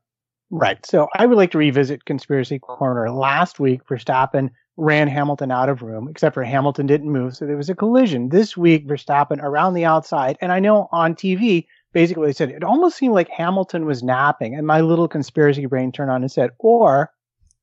Right. 0.51 0.85
So 0.85 1.09
I 1.14 1.27
would 1.27 1.37
like 1.37 1.53
to 1.53 1.59
revisit 1.59 2.05
Conspiracy 2.07 2.59
Corner. 2.59 3.11
Last 3.11 3.61
week, 3.61 3.87
Verstappen 3.87 4.51
ran 4.77 5.07
Hamilton 5.07 5.53
out 5.53 5.68
of 5.68 5.83
room, 5.83 6.09
except 6.09 6.35
for 6.35 6.43
Hamilton 6.43 6.87
didn't 6.87 7.12
move. 7.12 7.37
So 7.37 7.47
there 7.47 7.57
was 7.57 7.71
a 7.71 7.75
collision. 7.75 8.31
This 8.31 8.57
week, 8.57 8.89
Verstappen 8.89 9.41
around 9.41 9.75
the 9.75 9.85
outside. 9.85 10.37
And 10.41 10.51
I 10.51 10.59
know 10.59 10.89
on 10.91 11.14
TV, 11.14 11.66
basically 11.93 12.26
they 12.26 12.32
said 12.32 12.51
it 12.51 12.64
almost 12.64 12.97
seemed 12.97 13.14
like 13.14 13.28
Hamilton 13.28 13.84
was 13.86 14.03
napping. 14.03 14.55
And 14.55 14.66
my 14.66 14.80
little 14.80 15.09
conspiracy 15.09 15.66
brain 15.66 15.93
turned 15.93 16.11
on 16.11 16.22
and 16.22 16.30
said, 16.30 16.51
or 16.59 17.11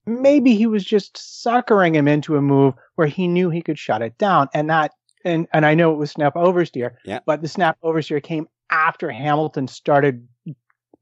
maybe 0.06 0.56
he 0.56 0.68
was 0.68 0.84
just 0.84 1.42
suckering 1.42 1.96
him 1.96 2.08
into 2.08 2.36
a 2.38 2.42
move 2.42 2.74
where 2.96 3.08
he 3.08 3.28
knew 3.28 3.50
he 3.50 3.62
could 3.62 3.80
shut 3.80 4.02
it 4.02 4.18
down. 4.18 4.48
And 4.54 4.70
that, 4.70 4.92
and, 5.26 5.48
and 5.54 5.66
I 5.66 5.74
know 5.74 5.92
it 5.92 5.98
was 5.98 6.12
snap 6.12 6.36
oversteer, 6.36 6.92
Yeah. 7.06 7.20
but 7.26 7.42
the 7.42 7.48
snap 7.48 7.78
oversteer 7.84 8.22
came 8.24 8.48
after 8.70 9.10
Hamilton 9.10 9.68
started 9.68 10.28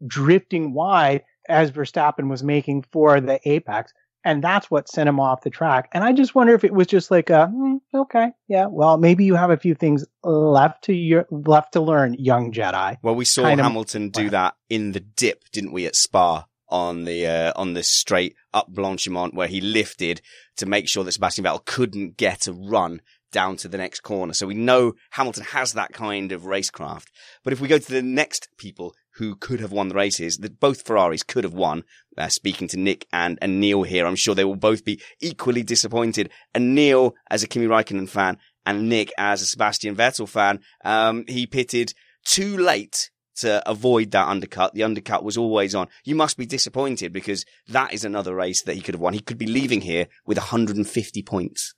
drifting 0.05 0.73
wide 0.73 1.23
as 1.47 1.71
Verstappen 1.71 2.29
was 2.29 2.43
making 2.43 2.83
for 2.91 3.21
the 3.21 3.39
apex. 3.47 3.93
And 4.25 4.43
that's 4.43 4.69
what 4.71 4.89
sent 4.89 5.07
him 5.07 5.19
off 5.19 5.41
the 5.43 5.51
track. 5.51 5.87
And 5.93 6.03
I 6.03 6.11
just 6.11 6.33
wonder 6.33 6.53
if 6.55 6.63
it 6.63 6.73
was 6.73 6.87
just 6.87 7.11
like 7.11 7.29
a, 7.29 7.51
mm, 7.53 7.79
okay, 7.93 8.31
yeah, 8.47 8.65
well, 8.65 8.97
maybe 8.97 9.23
you 9.23 9.35
have 9.35 9.51
a 9.51 9.57
few 9.57 9.75
things 9.75 10.03
left 10.23 10.85
to 10.85 10.93
your, 10.93 11.27
left 11.29 11.73
to 11.73 11.81
learn, 11.81 12.15
young 12.15 12.51
Jedi. 12.51 12.97
Well, 13.03 13.15
we 13.15 13.23
saw 13.23 13.43
Kind 13.43 13.59
of- 13.59 13.65
Hamilton 13.67 14.09
do 14.09 14.31
that 14.31 14.55
in 14.67 14.91
the 14.93 14.99
dip, 14.99 15.43
didn't 15.51 15.71
we, 15.71 15.85
at 15.85 15.95
Spa 15.95 16.45
on 16.67 17.05
the 17.05 17.27
uh, 17.27 17.53
on 17.55 17.75
the 17.75 17.83
straight 17.83 18.35
up 18.51 18.73
Blanchimont, 18.73 19.35
where 19.35 19.47
he 19.47 19.61
lifted 19.61 20.19
to 20.57 20.65
make 20.65 20.89
sure 20.89 21.03
that 21.03 21.11
Sebastian 21.11 21.45
Vettel 21.45 21.63
couldn't 21.63 22.17
get 22.17 22.47
a 22.47 22.53
run 22.53 23.01
down 23.31 23.57
to 23.57 23.67
the 23.67 23.77
next 23.77 23.99
corner. 23.99 24.33
So 24.33 24.47
we 24.47 24.55
know 24.55 24.93
Hamilton 25.11 25.43
has 25.43 25.73
that 25.73 25.93
kind 25.93 26.31
of 26.31 26.43
racecraft. 26.43 27.07
But 27.43 27.53
if 27.53 27.61
we 27.61 27.67
go 27.67 27.77
to 27.77 27.91
the 27.91 28.01
next 28.01 28.47
people 28.57 28.95
who 29.17 29.35
could 29.35 29.59
have 29.59 29.71
won 29.71 29.89
the 29.89 29.95
races, 29.95 30.37
that 30.37 30.59
both 30.59 30.85
Ferraris 30.85 31.23
could 31.23 31.43
have 31.43 31.53
won. 31.53 31.83
Uh, 32.17 32.27
speaking 32.29 32.67
to 32.69 32.77
Nick 32.77 33.05
and, 33.11 33.37
and 33.41 33.59
Neil 33.59 33.83
here, 33.83 34.05
I'm 34.05 34.15
sure 34.15 34.35
they 34.35 34.45
will 34.45 34.55
both 34.55 34.85
be 34.85 35.01
equally 35.21 35.63
disappointed. 35.63 36.29
And 36.53 36.75
Neil, 36.75 37.15
as 37.29 37.43
a 37.43 37.47
Kimi 37.47 37.67
Raikkonen 37.67 38.09
fan, 38.09 38.37
and 38.65 38.89
Nick, 38.89 39.11
as 39.17 39.41
a 39.41 39.45
Sebastian 39.45 39.95
Vettel 39.95 40.27
fan, 40.27 40.59
um, 40.83 41.25
he 41.27 41.45
pitted 41.45 41.93
too 42.25 42.57
late 42.57 43.11
to 43.37 43.67
avoid 43.69 44.11
that 44.11 44.27
undercut. 44.27 44.73
The 44.73 44.83
undercut 44.83 45.23
was 45.23 45.37
always 45.37 45.75
on. 45.75 45.87
You 46.03 46.15
must 46.15 46.37
be 46.37 46.45
disappointed 46.45 47.11
because 47.11 47.45
that 47.67 47.93
is 47.93 48.05
another 48.05 48.33
race 48.33 48.63
that 48.63 48.75
he 48.75 48.81
could 48.81 48.95
have 48.95 49.01
won. 49.01 49.13
He 49.13 49.19
could 49.19 49.37
be 49.37 49.47
leaving 49.47 49.81
here 49.81 50.07
with 50.25 50.37
150 50.37 51.21
points. 51.23 51.73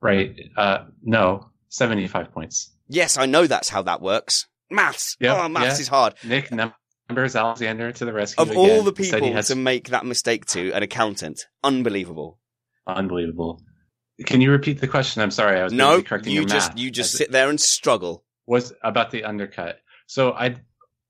Right. 0.00 0.36
Uh, 0.56 0.86
no, 1.02 1.50
75 1.68 2.32
points. 2.32 2.72
Yes, 2.88 3.16
I 3.16 3.26
know 3.26 3.46
that's 3.46 3.68
how 3.68 3.82
that 3.82 4.00
works. 4.00 4.46
Maths. 4.70 5.16
Yep, 5.20 5.36
oh, 5.38 5.48
maths 5.48 5.78
yeah. 5.78 5.82
is 5.82 5.88
hard. 5.88 6.14
Nick 6.24 6.50
numbers 6.50 7.36
Alexander 7.36 7.92
to 7.92 8.04
the 8.04 8.12
rescue. 8.12 8.42
Of 8.42 8.50
again. 8.50 8.58
all 8.70 8.82
the 8.82 8.92
people 8.92 9.32
has- 9.32 9.48
to 9.48 9.56
make 9.56 9.88
that 9.90 10.04
mistake 10.06 10.44
to, 10.46 10.72
an 10.72 10.82
accountant. 10.82 11.46
Unbelievable. 11.62 12.38
unbelievable. 12.86 13.62
Can 14.24 14.40
you 14.40 14.50
repeat 14.50 14.80
the 14.80 14.88
question? 14.88 15.20
I'm 15.22 15.30
sorry, 15.30 15.60
I 15.60 15.64
was 15.64 15.72
No, 15.72 16.02
correcting 16.02 16.32
you 16.32 16.40
your 16.40 16.48
just, 16.48 16.70
math. 16.70 16.78
you 16.78 16.90
just 16.90 17.12
As- 17.14 17.18
sit 17.18 17.30
there 17.32 17.50
and 17.50 17.60
struggle. 17.60 18.24
was 18.46 18.72
about 18.82 19.10
the 19.10 19.24
undercut. 19.24 19.80
So 20.06 20.32
I 20.32 20.56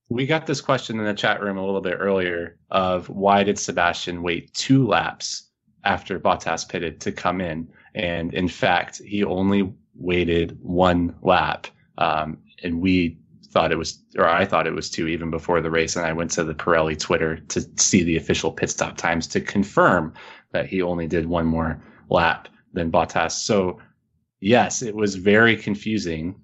we 0.08 0.26
got 0.26 0.46
this 0.46 0.60
question 0.60 0.98
in 1.00 1.04
the 1.04 1.14
chat 1.14 1.42
room 1.42 1.56
a 1.58 1.64
little 1.64 1.80
bit 1.80 1.96
earlier 1.98 2.58
of 2.70 3.08
why 3.08 3.42
did 3.42 3.58
Sebastian 3.58 4.22
wait 4.22 4.54
two 4.54 4.86
laps 4.86 5.50
after 5.84 6.18
Bottas 6.20 6.68
pitted 6.68 7.00
to 7.02 7.12
come 7.12 7.40
in? 7.40 7.68
And 7.94 8.32
in 8.32 8.46
fact, 8.48 8.98
he 9.04 9.24
only 9.24 9.72
waited 9.94 10.58
one 10.62 11.16
lap. 11.22 11.66
Um, 11.98 12.38
and 12.62 12.80
we 12.80 13.18
thought 13.56 13.72
it 13.72 13.78
was, 13.78 13.98
or 14.18 14.28
I 14.28 14.44
thought 14.44 14.66
it 14.66 14.74
was 14.74 14.90
two 14.90 15.08
even 15.08 15.30
before 15.30 15.62
the 15.62 15.70
race. 15.70 15.96
And 15.96 16.04
I 16.04 16.12
went 16.12 16.30
to 16.32 16.44
the 16.44 16.52
Pirelli 16.54 16.98
Twitter 16.98 17.38
to 17.38 17.66
see 17.76 18.02
the 18.02 18.18
official 18.18 18.52
pit 18.52 18.68
stop 18.68 18.98
times 18.98 19.26
to 19.28 19.40
confirm 19.40 20.12
that 20.52 20.66
he 20.66 20.82
only 20.82 21.06
did 21.06 21.24
one 21.24 21.46
more 21.46 21.82
lap 22.10 22.48
than 22.74 22.92
Bottas. 22.92 23.32
So 23.32 23.78
yes, 24.40 24.82
it 24.82 24.94
was 24.94 25.14
very 25.14 25.56
confusing 25.56 26.38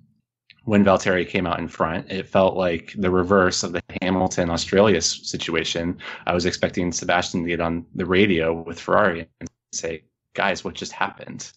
when 0.64 0.86
Valtteri 0.86 1.28
came 1.28 1.46
out 1.46 1.58
in 1.58 1.68
front. 1.68 2.10
It 2.10 2.28
felt 2.28 2.56
like 2.56 2.94
the 2.96 3.10
reverse 3.10 3.62
of 3.62 3.72
the 3.72 3.82
Hamilton 4.00 4.48
Australia 4.48 5.02
situation. 5.02 5.98
I 6.24 6.32
was 6.32 6.46
expecting 6.46 6.92
Sebastian 6.92 7.42
to 7.42 7.48
get 7.50 7.60
on 7.60 7.84
the 7.94 8.06
radio 8.06 8.54
with 8.54 8.80
Ferrari 8.80 9.28
and 9.38 9.50
say, 9.72 10.04
guys, 10.32 10.64
what 10.64 10.76
just 10.76 10.92
happened? 10.92 11.52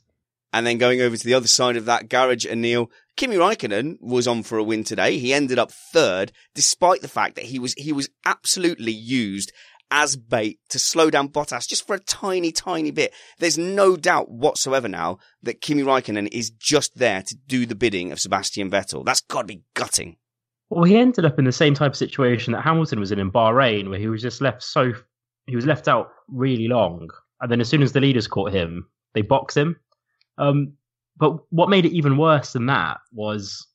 And 0.52 0.68
then 0.68 0.80
going 0.80 1.00
over 1.00 1.16
to 1.16 1.26
the 1.26 1.34
other 1.34 1.48
side 1.48 1.78
of 1.78 1.86
that 1.86 2.10
garage, 2.10 2.46
Anil, 2.46 2.90
Kimi 3.16 3.38
Raikkonen 3.38 3.98
was 4.02 4.28
on 4.28 4.44
for 4.44 4.58
a 4.58 4.64
win 4.64 4.84
today. 4.84 5.18
He 5.18 5.34
ended 5.34 5.58
up 5.58 5.72
third, 5.72 6.32
despite 6.54 7.02
the 7.02 7.08
fact 7.08 7.36
that 7.36 7.46
he 7.46 7.60
was, 7.60 7.74
he 7.74 7.94
was 7.94 8.10
absolutely 8.26 8.92
used 8.92 9.54
as 9.92 10.16
bait 10.16 10.60
to 10.70 10.80
slow 10.80 11.10
down 11.10 11.30
Bottas 11.30 11.68
just 11.68 11.86
for 11.86 11.96
a 11.96 12.00
tiny, 12.00 12.52
tiny 12.52 12.92
bit. 12.92 13.14
There's 13.40 13.58
no 13.58 13.96
doubt 13.96 14.30
whatsoever 14.30 14.90
now 14.90 15.20
that 15.44 15.62
Kimi 15.62 15.84
Raikkonen 15.84 16.28
is 16.32 16.50
just 16.50 16.98
there 16.98 17.22
to 17.22 17.36
do 17.48 17.66
the 17.66 17.76
bidding 17.76 18.12
of 18.12 18.20
Sebastian 18.20 18.70
Vettel. 18.70 19.06
That's 19.06 19.22
gotta 19.22 19.48
be 19.48 19.64
gutting. 19.76 20.18
Well, 20.70 20.84
he 20.84 20.98
ended 20.98 21.26
up 21.26 21.38
in 21.38 21.46
the 21.46 21.52
same 21.52 21.76
type 21.76 21.92
of 21.92 21.98
situation 21.98 22.54
that 22.54 22.64
Hamilton 22.64 23.00
was 23.00 23.12
in 23.12 23.20
in 23.20 23.32
Bahrain, 23.32 23.90
where 23.90 24.00
he 24.00 24.08
was 24.08 24.22
just 24.22 24.42
left 24.42 24.64
so 24.64 24.92
he 25.46 25.56
was 25.56 25.66
left 25.66 25.88
out 25.88 26.10
really 26.28 26.68
long, 26.68 27.10
and 27.40 27.52
then 27.52 27.62
as 27.62 27.70
soon 27.70 27.84
as 27.84 27.94
the 27.94 28.02
leaders 28.02 28.28
caught 28.28 28.52
him, 28.52 28.88
they 29.14 29.22
box 29.22 29.56
him. 29.56 29.76
Um, 30.38 30.74
but 31.18 31.40
what 31.52 31.70
made 31.70 31.86
it 31.86 31.94
even 31.94 32.18
worse 32.18 32.54
than 32.54 32.66
that 32.68 32.98
was 33.14 33.66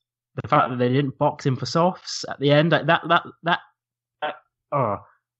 the 0.42 0.48
fact 0.48 0.70
that 0.70 0.78
they 0.78 0.88
didn't 0.92 1.18
box 1.18 1.44
him 1.46 1.56
for 1.56 1.66
softs 1.66 2.24
at 2.28 2.38
the 2.40 2.50
end. 2.50 2.70
Like 2.72 2.86
that, 2.86 3.02
that, 3.08 3.24
that, 3.44 3.58
that 4.22 4.34
uh, 4.72 4.96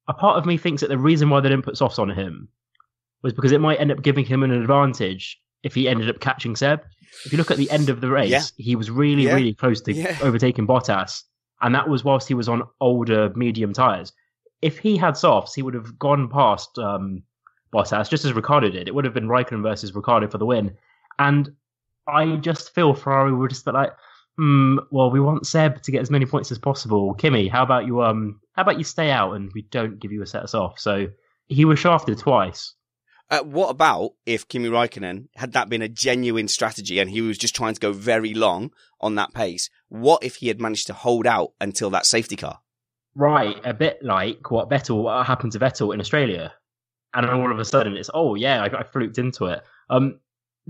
a 0.09 0.15
part 0.15 0.37
of 0.39 0.47
me 0.47 0.57
thinks 0.57 0.81
that 0.81 0.89
the 0.89 0.99
reason 0.99 1.31
why 1.31 1.41
they 1.41 1.49
didn't 1.49 1.65
put 1.65 1.77
softs 1.77 1.99
on 1.99 2.11
him 2.11 2.49
was 3.23 3.33
because 3.33 3.53
it 3.53 3.61
might 3.61 3.81
end 3.81 3.93
up 3.93 4.03
giving 4.03 4.25
him 4.25 4.43
an 4.43 4.51
advantage 4.51 5.39
if 5.63 5.75
he 5.75 5.89
ended 5.89 6.09
up 6.09 6.21
catching 6.21 6.57
Seb. 6.57 6.81
If 7.27 7.33
you 7.33 7.39
look 7.39 7.51
at 7.51 7.59
the 7.59 7.71
end 7.71 7.91
of 7.91 8.01
the 8.01 8.09
race, 8.09 8.31
Yeah. 8.31 8.43
he 8.57 8.77
was 8.77 8.91
really, 8.91 9.25
Yeah. 9.25 9.35
really 9.35 9.55
close 9.55 9.81
to 9.83 9.93
Yeah. 9.93 10.17
overtaking 10.23 10.67
Bottas, 10.67 11.23
and 11.61 11.75
that 11.75 11.89
was 11.89 12.03
whilst 12.03 12.29
he 12.29 12.35
was 12.35 12.49
on 12.49 12.63
older 12.81 13.31
medium 13.37 13.73
tires. 13.73 14.13
If 14.63 14.79
he 14.79 14.97
had 14.97 15.17
softs, 15.17 15.55
he 15.55 15.63
would 15.63 15.75
have 15.75 15.99
gone 15.99 16.29
past 16.29 16.79
um, 16.79 17.23
Bottas 17.73 18.09
just 18.11 18.25
as 18.25 18.33
Ricciardo 18.33 18.71
did. 18.71 18.89
It 18.89 18.95
would 18.95 19.05
have 19.05 19.15
been 19.15 19.29
Raikkonen 19.29 19.63
versus 19.63 19.95
Ricciardo 19.95 20.29
for 20.29 20.39
the 20.39 20.47
win. 20.47 20.77
And 21.19 21.51
I 22.11 22.37
just 22.37 22.75
feel 22.75 22.95
Ferrari 22.95 23.33
were 23.33 23.49
just 23.49 23.67
like, 23.67 23.93
hmm, 24.37 24.79
well, 24.91 25.11
we 25.11 25.21
want 25.21 25.47
Seb 25.47 25.83
to 25.83 25.93
get 25.93 26.03
as 26.03 26.11
many 26.11 26.27
points 26.27 26.51
as 26.51 26.59
possible. 26.59 27.15
Kimi, 27.15 27.49
how 27.49 27.63
about 27.63 27.87
you? 27.87 28.03
Um, 28.03 28.41
how 28.53 28.63
about 28.63 28.79
you 28.79 28.85
stay 28.85 29.11
out 29.11 29.35
and 29.35 29.51
we 29.55 29.63
don't 29.63 29.99
give 29.99 30.13
you 30.13 30.23
a 30.23 30.27
set 30.27 30.43
us 30.43 30.55
off? 30.55 30.79
So 30.79 31.09
he 31.49 31.65
was 31.65 31.79
shafted 31.79 32.19
twice. 32.19 32.75
Uh, 33.31 33.45
what 33.45 33.69
about 33.69 34.11
if 34.27 34.49
Kimi 34.49 34.69
Raikkonen 34.69 35.29
had 35.37 35.53
that 35.53 35.69
been 35.69 35.83
a 35.83 35.89
genuine 35.89 36.49
strategy 36.49 36.99
and 36.99 37.09
he 37.09 37.21
was 37.21 37.39
just 37.39 37.55
trying 37.55 37.75
to 37.75 37.81
go 37.81 37.93
very 37.93 38.35
long 38.35 38.73
on 39.01 39.15
that 39.15 39.33
pace? 39.33 39.71
What 39.89 40.25
if 40.25 40.37
he 40.37 40.49
had 40.49 40.61
managed 40.61 40.89
to 40.89 40.95
hold 40.95 41.29
out 41.29 41.53
until 41.61 41.91
that 41.91 42.07
safety 42.07 42.35
car? 42.35 42.59
Right, 43.15 43.57
a 43.65 43.75
bit 43.75 44.03
like 44.03 44.51
what 44.51 44.69
Vettel 44.69 45.03
what 45.05 45.27
happened 45.27 45.53
to 45.53 45.59
Vettel 45.59 45.95
in 45.95 46.01
Australia, 46.01 46.53
and 47.15 47.27
then 47.27 47.35
all 47.35 47.51
of 47.51 47.59
a 47.59 47.65
sudden 47.65 47.97
it's 47.97 48.11
oh 48.15 48.35
yeah, 48.35 48.63
I, 48.63 48.81
I 48.81 48.83
fluked 48.85 49.19
into 49.19 49.47
it. 49.47 49.63
Um, 49.89 50.21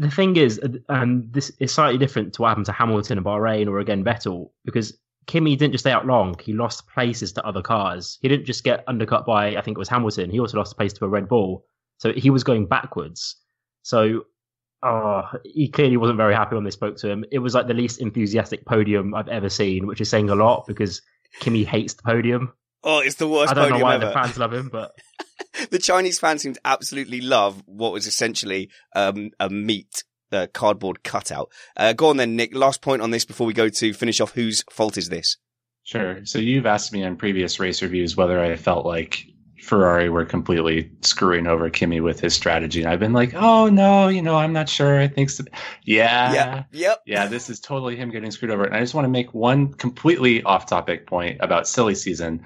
the 0.00 0.10
thing 0.10 0.36
is, 0.36 0.58
uh, 0.58 0.68
and 0.88 1.30
this 1.30 1.52
is 1.60 1.72
slightly 1.72 1.98
different 1.98 2.32
to 2.32 2.42
what 2.42 2.48
happened 2.48 2.64
to 2.66 2.72
Hamilton 2.72 3.18
and 3.18 3.26
Bahrain 3.26 3.68
or 3.68 3.80
again 3.80 4.02
Vettel 4.02 4.50
because 4.64 4.98
Kimi 5.26 5.56
didn't 5.56 5.72
just 5.72 5.82
stay 5.82 5.92
out 5.92 6.06
long; 6.06 6.34
he 6.40 6.54
lost 6.54 6.88
places 6.88 7.32
to 7.34 7.44
other 7.44 7.60
cars. 7.60 8.18
He 8.22 8.28
didn't 8.28 8.46
just 8.46 8.64
get 8.64 8.82
undercut 8.88 9.26
by 9.26 9.56
I 9.56 9.60
think 9.60 9.76
it 9.76 9.78
was 9.78 9.90
Hamilton. 9.90 10.30
He 10.30 10.40
also 10.40 10.56
lost 10.56 10.72
a 10.72 10.76
place 10.76 10.94
to 10.94 11.04
a 11.04 11.08
Red 11.08 11.28
Bull, 11.28 11.66
so 11.98 12.12
he 12.14 12.30
was 12.30 12.42
going 12.42 12.66
backwards. 12.66 13.36
So. 13.82 14.24
Oh, 14.82 15.24
he 15.44 15.68
clearly 15.68 15.98
wasn't 15.98 16.16
very 16.16 16.34
happy 16.34 16.54
when 16.54 16.64
they 16.64 16.70
spoke 16.70 16.96
to 16.96 17.10
him. 17.10 17.22
It 17.30 17.40
was 17.40 17.54
like 17.54 17.66
the 17.66 17.74
least 17.74 18.00
enthusiastic 18.00 18.64
podium 18.64 19.14
I've 19.14 19.28
ever 19.28 19.50
seen, 19.50 19.86
which 19.86 20.00
is 20.00 20.08
saying 20.08 20.30
a 20.30 20.34
lot 20.34 20.64
because 20.66 21.02
Kimi 21.40 21.64
hates 21.64 21.92
the 21.92 22.02
podium. 22.02 22.54
Oh, 22.82 23.00
it's 23.00 23.16
the 23.16 23.28
worst 23.28 23.50
I 23.50 23.54
don't 23.54 23.72
know 23.72 23.84
why 23.84 23.96
ever. 23.96 24.06
the 24.06 24.12
fans 24.12 24.38
love 24.38 24.54
him, 24.54 24.70
but 24.72 24.92
the 25.70 25.78
Chinese 25.78 26.18
fans 26.18 26.42
seemed 26.42 26.56
to 26.56 26.60
absolutely 26.64 27.20
love 27.20 27.62
what 27.66 27.92
was 27.92 28.06
essentially 28.06 28.70
um, 28.94 29.30
a 29.38 29.48
meat 29.50 30.04
uh, 30.32 30.46
cardboard 30.52 31.02
cutout. 31.02 31.50
Uh, 31.76 31.92
go 31.92 32.08
on 32.08 32.16
then, 32.16 32.36
Nick. 32.36 32.54
Last 32.54 32.82
point 32.82 33.02
on 33.02 33.10
this 33.10 33.24
before 33.24 33.46
we 33.46 33.52
go 33.52 33.68
to 33.68 33.92
finish 33.92 34.20
off. 34.20 34.32
Whose 34.32 34.64
fault 34.70 34.96
is 34.96 35.08
this? 35.08 35.36
Sure. 35.82 36.24
So 36.24 36.38
you've 36.38 36.66
asked 36.66 36.92
me 36.92 37.04
on 37.04 37.16
previous 37.16 37.58
race 37.58 37.82
reviews 37.82 38.16
whether 38.16 38.40
I 38.40 38.56
felt 38.56 38.86
like 38.86 39.24
Ferrari 39.60 40.08
were 40.08 40.24
completely 40.24 40.90
screwing 41.02 41.46
over 41.46 41.68
Kimi 41.68 42.00
with 42.00 42.20
his 42.20 42.34
strategy. 42.34 42.82
And 42.82 42.90
I've 42.90 43.00
been 43.00 43.12
like, 43.12 43.34
oh 43.34 43.68
no, 43.68 44.08
you 44.08 44.22
know, 44.22 44.36
I'm 44.36 44.52
not 44.52 44.68
sure. 44.68 45.00
I 45.00 45.08
think 45.08 45.30
so. 45.30 45.44
Yeah. 45.84 46.32
yeah. 46.32 46.62
Yep. 46.72 47.02
Yeah, 47.06 47.26
this 47.26 47.50
is 47.50 47.60
totally 47.60 47.96
him 47.96 48.10
getting 48.10 48.30
screwed 48.30 48.50
over. 48.50 48.64
And 48.64 48.74
I 48.74 48.80
just 48.80 48.94
want 48.94 49.04
to 49.04 49.10
make 49.10 49.34
one 49.34 49.74
completely 49.74 50.42
off 50.42 50.66
topic 50.66 51.06
point 51.06 51.38
about 51.40 51.68
silly 51.68 51.94
season. 51.94 52.44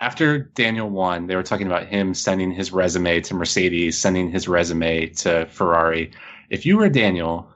After 0.00 0.38
Daniel 0.38 0.88
won, 0.88 1.26
they 1.26 1.34
were 1.36 1.42
talking 1.42 1.66
about 1.66 1.86
him 1.86 2.14
sending 2.14 2.52
his 2.52 2.72
resume 2.72 3.20
to 3.22 3.34
Mercedes, 3.34 3.98
sending 4.00 4.30
his 4.30 4.46
resume 4.48 5.06
to 5.08 5.46
Ferrari. 5.46 6.12
If 6.50 6.64
you 6.66 6.76
were 6.76 6.88
Daniel, 6.88 7.48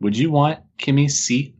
would 0.00 0.16
you 0.16 0.30
want 0.30 0.60
Kimi's 0.78 1.18
seat? 1.22 1.54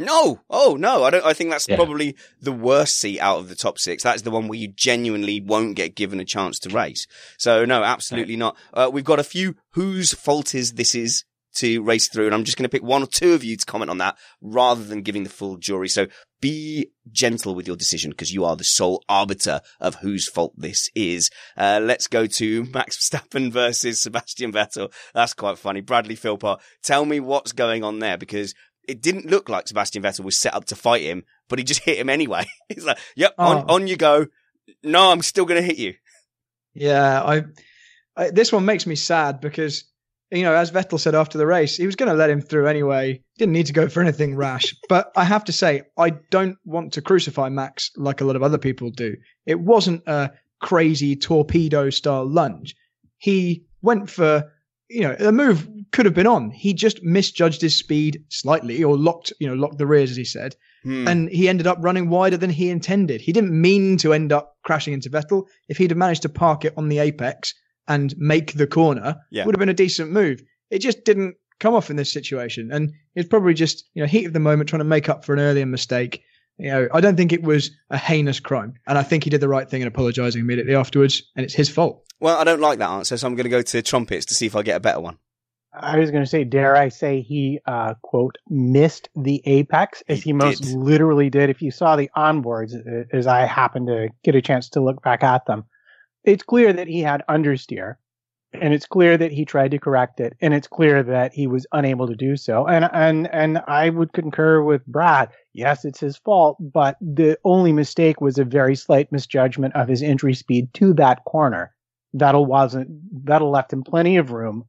No. 0.00 0.40
Oh 0.48 0.76
no. 0.78 1.04
I 1.04 1.10
don't. 1.10 1.24
I 1.24 1.32
think 1.32 1.50
that's 1.50 1.68
Yeah. 1.68 1.76
probably 1.76 2.16
the 2.40 2.52
worst 2.52 2.98
seat 2.98 3.18
out 3.20 3.38
of 3.38 3.48
the 3.48 3.56
top 3.56 3.78
six. 3.78 4.02
That's 4.02 4.22
the 4.22 4.30
one 4.30 4.46
where 4.48 4.58
you 4.58 4.68
genuinely 4.68 5.40
won't 5.40 5.74
get 5.76 5.96
given 5.96 6.20
a 6.20 6.24
chance 6.24 6.58
to 6.60 6.68
race. 6.70 7.06
So 7.36 7.64
no, 7.64 7.82
absolutely 7.82 8.36
not. 8.36 8.56
Uh, 8.72 8.90
we've 8.92 9.04
got 9.04 9.18
a 9.18 9.24
few 9.24 9.56
whose 9.72 10.12
fault 10.14 10.54
is 10.54 10.74
this 10.74 10.94
is 10.94 11.24
to 11.56 11.82
race 11.82 12.08
through, 12.08 12.26
and 12.26 12.34
I'm 12.34 12.44
just 12.44 12.56
going 12.56 12.64
to 12.64 12.68
pick 12.68 12.84
one 12.84 13.02
or 13.02 13.06
two 13.06 13.32
of 13.32 13.42
you 13.42 13.56
to 13.56 13.66
comment 13.66 13.90
on 13.90 13.98
that 13.98 14.16
rather 14.40 14.84
than 14.84 15.02
giving 15.02 15.24
the 15.24 15.30
full 15.30 15.56
jury. 15.56 15.88
So 15.88 16.06
be 16.40 16.90
gentle 17.10 17.54
with 17.54 17.66
your 17.66 17.76
decision 17.76 18.10
because 18.10 18.32
you 18.32 18.44
are 18.44 18.56
the 18.56 18.64
sole 18.64 19.02
arbiter 19.08 19.60
of 19.80 19.96
whose 19.96 20.28
fault 20.28 20.52
this 20.56 20.88
is. 20.94 21.30
Uh, 21.56 21.80
let's 21.82 22.06
go 22.06 22.26
to 22.26 22.64
Max 22.74 22.96
Verstappen 22.98 23.50
versus 23.52 24.02
Sebastian 24.02 24.52
Vettel. 24.52 24.92
That's 25.14 25.34
quite 25.34 25.58
funny. 25.58 25.80
Bradley 25.80 26.14
Philpott, 26.16 26.60
tell 26.82 27.04
me 27.04 27.20
what's 27.20 27.52
going 27.52 27.82
on 27.84 27.98
there 27.98 28.16
because 28.18 28.54
it 28.86 29.02
didn't 29.02 29.26
look 29.26 29.48
like 29.48 29.68
Sebastian 29.68 30.02
Vettel 30.02 30.24
was 30.24 30.38
set 30.38 30.54
up 30.54 30.64
to 30.66 30.76
fight 30.76 31.02
him, 31.02 31.24
but 31.48 31.58
he 31.58 31.64
just 31.64 31.80
hit 31.84 31.98
him 31.98 32.08
anyway. 32.08 32.46
He's 32.68 32.84
like, 32.84 32.98
yep, 33.16 33.34
on, 33.38 33.64
Oh. 33.68 33.74
on 33.74 33.86
you 33.86 33.96
go. 33.96 34.26
No, 34.82 35.10
I'm 35.10 35.22
still 35.22 35.44
going 35.46 35.60
to 35.60 35.66
hit 35.66 35.78
you. 35.78 35.94
Yeah, 36.74 37.22
I 37.22 37.42
uh, 38.16 38.30
this 38.32 38.52
one 38.52 38.64
makes 38.64 38.86
me 38.86 38.94
sad 38.96 39.40
because 39.40 39.84
you 40.30 40.42
know, 40.42 40.54
as 40.54 40.70
Vettel 40.70 41.00
said 41.00 41.14
after 41.14 41.38
the 41.38 41.46
race, 41.46 41.76
he 41.76 41.86
was 41.86 41.96
going 41.96 42.10
to 42.10 42.16
let 42.16 42.30
him 42.30 42.40
through 42.40 42.66
anyway. 42.66 43.22
Didn't 43.38 43.54
need 43.54 43.66
to 43.66 43.72
go 43.72 43.88
for 43.88 44.02
anything 44.02 44.36
rash. 44.36 44.74
but 44.88 45.10
I 45.16 45.24
have 45.24 45.44
to 45.44 45.52
say, 45.52 45.82
I 45.96 46.10
don't 46.30 46.58
want 46.64 46.92
to 46.94 47.02
crucify 47.02 47.48
Max 47.48 47.90
like 47.96 48.20
a 48.20 48.24
lot 48.24 48.36
of 48.36 48.42
other 48.42 48.58
people 48.58 48.90
do. 48.90 49.16
It 49.46 49.60
wasn't 49.60 50.02
a 50.06 50.30
crazy 50.60 51.16
torpedo 51.16 51.90
style 51.90 52.28
lunge. 52.28 52.76
He 53.16 53.64
went 53.80 54.10
for, 54.10 54.52
you 54.88 55.00
know, 55.00 55.14
the 55.14 55.32
move 55.32 55.68
could 55.92 56.04
have 56.04 56.14
been 56.14 56.26
on. 56.26 56.50
He 56.50 56.74
just 56.74 57.02
misjudged 57.02 57.62
his 57.62 57.76
speed 57.76 58.24
slightly 58.28 58.84
or 58.84 58.98
locked, 58.98 59.32
you 59.40 59.48
know, 59.48 59.54
locked 59.54 59.78
the 59.78 59.86
rears, 59.86 60.10
as 60.10 60.16
he 60.16 60.24
said. 60.24 60.56
Hmm. 60.82 61.08
And 61.08 61.28
he 61.30 61.48
ended 61.48 61.66
up 61.66 61.78
running 61.80 62.10
wider 62.10 62.36
than 62.36 62.50
he 62.50 62.68
intended. 62.68 63.22
He 63.22 63.32
didn't 63.32 63.58
mean 63.58 63.96
to 63.98 64.12
end 64.12 64.32
up 64.32 64.56
crashing 64.62 64.92
into 64.92 65.10
Vettel. 65.10 65.46
If 65.68 65.78
he'd 65.78 65.90
have 65.90 65.98
managed 65.98 66.22
to 66.22 66.28
park 66.28 66.64
it 66.64 66.74
on 66.76 66.88
the 66.88 66.98
apex, 66.98 67.54
and 67.88 68.14
make 68.18 68.52
the 68.52 68.66
corner 68.66 69.16
Yeah. 69.30 69.44
would 69.46 69.54
have 69.54 69.60
been 69.60 69.68
a 69.68 69.74
decent 69.74 70.12
move. 70.12 70.40
It 70.70 70.78
just 70.80 71.04
didn't 71.04 71.34
come 71.58 71.74
off 71.74 71.90
in 71.90 71.96
this 71.96 72.12
situation, 72.12 72.70
and 72.72 72.92
it's 73.16 73.28
probably 73.28 73.54
just 73.54 73.84
you 73.94 74.02
know 74.02 74.06
heat 74.06 74.26
of 74.26 74.32
the 74.32 74.40
moment 74.40 74.68
trying 74.68 74.78
to 74.80 74.84
make 74.84 75.08
up 75.08 75.24
for 75.24 75.32
an 75.32 75.40
earlier 75.40 75.66
mistake. 75.66 76.22
You 76.58 76.70
know, 76.70 76.88
I 76.92 77.00
don't 77.00 77.16
think 77.16 77.32
it 77.32 77.42
was 77.42 77.70
a 77.90 77.96
heinous 77.96 78.40
crime, 78.40 78.74
and 78.86 78.98
I 78.98 79.02
think 79.02 79.24
he 79.24 79.30
did 79.30 79.40
the 79.40 79.48
right 79.48 79.68
thing 79.68 79.80
in 79.82 79.88
apologising 79.88 80.40
immediately 80.40 80.74
afterwards, 80.74 81.22
and 81.36 81.44
it's 81.44 81.54
his 81.54 81.68
fault. 81.68 82.04
Well, 82.20 82.36
I 82.36 82.44
don't 82.44 82.60
like 82.60 82.80
that 82.80 82.90
answer, 82.90 83.16
so 83.16 83.26
I'm 83.28 83.36
going 83.36 83.44
to 83.44 83.50
go 83.50 83.62
to 83.62 83.82
trumpets 83.82 84.26
to 84.26 84.34
see 84.34 84.46
if 84.46 84.56
I 84.56 84.62
get 84.62 84.76
a 84.76 84.80
better 84.80 85.00
one. 85.00 85.18
I 85.72 85.98
was 85.98 86.10
going 86.10 86.24
to 86.24 86.28
say, 86.28 86.42
dare 86.42 86.74
I 86.74 86.88
say 86.88 87.20
he, 87.20 87.60
uh, 87.64 87.94
quote, 88.02 88.36
missed 88.48 89.08
the 89.14 89.40
apex 89.44 90.02
as 90.08 90.18
He 90.22 90.30
he, 90.30 90.32
most 90.32 90.62
did. 90.62 90.74
literally 90.74 91.30
did. 91.30 91.50
If 91.50 91.62
you 91.62 91.70
saw 91.70 91.94
the 91.94 92.10
onboards, 92.16 92.74
uh, 92.74 93.04
as 93.12 93.28
I 93.28 93.46
happened 93.46 93.86
to 93.86 94.08
get 94.24 94.34
a 94.34 94.42
chance 94.42 94.70
to 94.70 94.80
look 94.80 95.00
back 95.02 95.22
at 95.22 95.46
them, 95.46 95.64
it's 96.24 96.42
clear 96.42 96.72
that 96.72 96.88
he 96.88 97.00
had 97.00 97.22
understeer 97.28 97.96
and 98.52 98.72
it's 98.72 98.86
clear 98.86 99.16
that 99.16 99.30
he 99.30 99.44
tried 99.44 99.70
to 99.70 99.78
correct 99.78 100.20
it 100.20 100.36
and 100.40 100.54
it's 100.54 100.66
clear 100.66 101.02
that 101.02 101.32
he 101.32 101.46
was 101.46 101.66
unable 101.72 102.06
to 102.06 102.16
do 102.16 102.36
so. 102.36 102.66
And, 102.66 102.88
and, 102.92 103.28
and 103.32 103.62
I 103.66 103.90
would 103.90 104.12
concur 104.12 104.62
with 104.62 104.86
Brad. 104.86 105.30
Yes, 105.52 105.84
it's 105.84 106.00
his 106.00 106.16
fault, 106.16 106.56
but 106.58 106.96
the 107.00 107.38
only 107.44 107.72
mistake 107.72 108.20
was 108.20 108.38
a 108.38 108.44
very 108.44 108.74
slight 108.74 109.12
misjudgment 109.12 109.74
of 109.74 109.88
his 109.88 110.02
entry 110.02 110.34
speed 110.34 110.72
to 110.74 110.94
that 110.94 111.24
corner. 111.24 111.74
Vettel 112.16 112.46
wasn't, 112.46 112.90
Vettel 113.24 113.52
left 113.52 113.72
him 113.72 113.82
plenty 113.82 114.16
of 114.16 114.30
room 114.30 114.64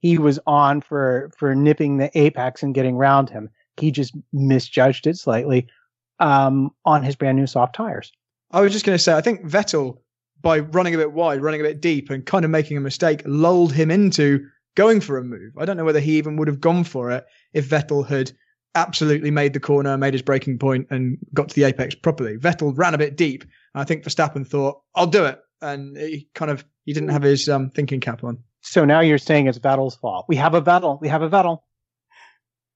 he 0.00 0.18
was 0.18 0.38
on 0.46 0.80
for 0.80 1.30
for 1.36 1.54
nipping 1.54 1.98
the 1.98 2.16
apex 2.18 2.62
and 2.62 2.74
getting 2.74 2.96
round 2.96 3.30
him. 3.30 3.50
He 3.76 3.90
just 3.90 4.14
misjudged 4.32 5.06
it 5.06 5.16
slightly 5.16 5.66
um, 6.20 6.70
on 6.84 7.02
his 7.02 7.16
brand 7.16 7.36
new 7.36 7.46
soft 7.46 7.74
tires. 7.74 8.12
I 8.50 8.60
was 8.60 8.72
just 8.72 8.84
going 8.84 8.96
to 8.96 9.02
say, 9.02 9.14
I 9.14 9.20
think 9.20 9.44
Vettel, 9.44 9.98
by 10.40 10.60
running 10.60 10.94
a 10.94 10.98
bit 10.98 11.12
wide, 11.12 11.42
running 11.42 11.60
a 11.60 11.64
bit 11.64 11.80
deep, 11.80 12.10
and 12.10 12.24
kind 12.24 12.44
of 12.44 12.50
making 12.50 12.76
a 12.76 12.80
mistake, 12.80 13.22
lulled 13.24 13.72
him 13.72 13.90
into 13.90 14.46
going 14.76 15.00
for 15.00 15.18
a 15.18 15.24
move. 15.24 15.52
I 15.58 15.64
don't 15.64 15.76
know 15.76 15.84
whether 15.84 16.00
he 16.00 16.18
even 16.18 16.36
would 16.36 16.48
have 16.48 16.60
gone 16.60 16.84
for 16.84 17.10
it 17.10 17.24
if 17.52 17.68
Vettel 17.68 18.06
had 18.06 18.32
absolutely 18.74 19.30
made 19.30 19.52
the 19.52 19.60
corner, 19.60 19.96
made 19.98 20.14
his 20.14 20.22
braking 20.22 20.58
point, 20.58 20.86
and 20.90 21.18
got 21.34 21.48
to 21.48 21.54
the 21.54 21.64
apex 21.64 21.94
properly. 21.94 22.36
Vettel 22.36 22.76
ran 22.76 22.94
a 22.94 22.98
bit 22.98 23.16
deep. 23.16 23.44
I 23.74 23.84
think 23.84 24.04
Verstappen 24.04 24.46
thought, 24.46 24.80
"I'll 24.94 25.06
do 25.06 25.24
it," 25.24 25.40
and 25.60 25.96
he 25.96 26.28
kind 26.34 26.50
of 26.50 26.64
he 26.84 26.92
didn't 26.92 27.10
have 27.10 27.22
his 27.22 27.48
um, 27.48 27.70
thinking 27.70 28.00
cap 28.00 28.22
on. 28.24 28.38
So 28.60 28.84
now 28.84 29.00
you're 29.00 29.18
saying 29.18 29.46
it's 29.46 29.58
Vettel's 29.58 29.96
fault. 29.96 30.26
We 30.28 30.36
have 30.36 30.54
a 30.54 30.62
Vettel. 30.62 31.00
We 31.00 31.08
have 31.08 31.22
a 31.22 31.30
Vettel. 31.30 31.58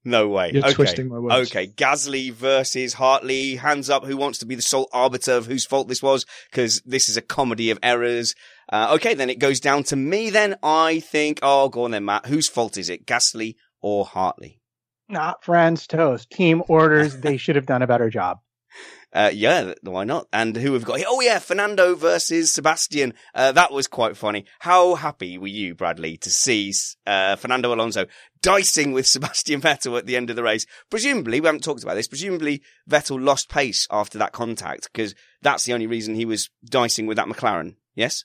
No 0.04 0.28
way. 0.28 0.50
You're 0.52 0.64
okay. 0.64 0.74
twisting 0.74 1.08
my 1.08 1.18
words. 1.18 1.50
Okay, 1.50 1.68
Gasly 1.68 2.32
versus 2.32 2.94
Hartley. 2.94 3.56
Hands 3.56 3.88
up. 3.88 4.04
Who 4.04 4.16
wants 4.16 4.38
to 4.40 4.46
be 4.46 4.56
the 4.56 4.62
sole 4.62 4.88
arbiter 4.92 5.32
of 5.32 5.46
whose 5.46 5.64
fault 5.64 5.88
this 5.88 6.02
was? 6.02 6.26
Because 6.50 6.82
this 6.84 7.08
is 7.08 7.16
a 7.16 7.22
comedy 7.22 7.70
of 7.70 7.78
errors. 7.82 8.34
Uh, 8.72 8.94
okay, 8.94 9.14
then 9.14 9.30
it 9.30 9.38
goes 9.38 9.60
down 9.60 9.84
to 9.84 9.96
me. 9.96 10.30
Then 10.30 10.56
I 10.62 11.00
think. 11.00 11.38
Oh, 11.42 11.68
go 11.68 11.84
on 11.84 11.92
then, 11.92 12.04
Matt. 12.04 12.26
Whose 12.26 12.48
fault 12.48 12.76
is 12.76 12.88
it, 12.88 13.06
Gasly 13.06 13.54
or 13.80 14.04
Hartley? 14.04 14.60
Not 15.08 15.44
Franz 15.44 15.86
Tost. 15.86 16.30
Team 16.30 16.62
orders. 16.68 17.18
they 17.18 17.36
should 17.36 17.56
have 17.56 17.66
done 17.66 17.82
a 17.82 17.86
better 17.86 18.10
job. 18.10 18.38
Uh, 19.14 19.30
yeah, 19.30 19.74
why 19.82 20.04
not? 20.04 20.26
And 20.32 20.56
who 20.56 20.72
have 20.72 20.86
got 20.86 20.96
here? 20.96 21.06
Oh 21.06 21.20
yeah, 21.20 21.38
Fernando 21.38 21.94
versus 21.94 22.50
Sebastian. 22.50 23.12
Uh, 23.34 23.52
that 23.52 23.70
was 23.70 23.86
quite 23.86 24.16
funny. 24.16 24.46
How 24.60 24.94
happy 24.94 25.36
were 25.36 25.48
you, 25.48 25.74
Bradley, 25.74 26.16
to 26.16 26.30
see, 26.30 26.72
uh, 27.06 27.36
Fernando 27.36 27.74
Alonso 27.74 28.06
dicing 28.42 28.92
with 28.92 29.06
Sebastian 29.06 29.60
Vettel 29.60 29.98
at 29.98 30.06
the 30.06 30.16
end 30.16 30.30
of 30.30 30.36
the 30.36 30.42
race? 30.42 30.66
Presumably, 30.90 31.40
we 31.40 31.46
haven't 31.46 31.64
talked 31.64 31.82
about 31.82 31.94
this, 31.94 32.08
presumably 32.08 32.62
Vettel 32.90 33.22
lost 33.22 33.48
pace 33.48 33.86
after 33.90 34.18
that 34.18 34.32
contact 34.32 34.90
because 34.92 35.14
that's 35.40 35.64
the 35.64 35.72
only 35.72 35.86
reason 35.86 36.14
he 36.14 36.24
was 36.24 36.50
dicing 36.64 37.06
with 37.06 37.16
that 37.16 37.28
McLaren. 37.28 37.76
Yes? 37.94 38.24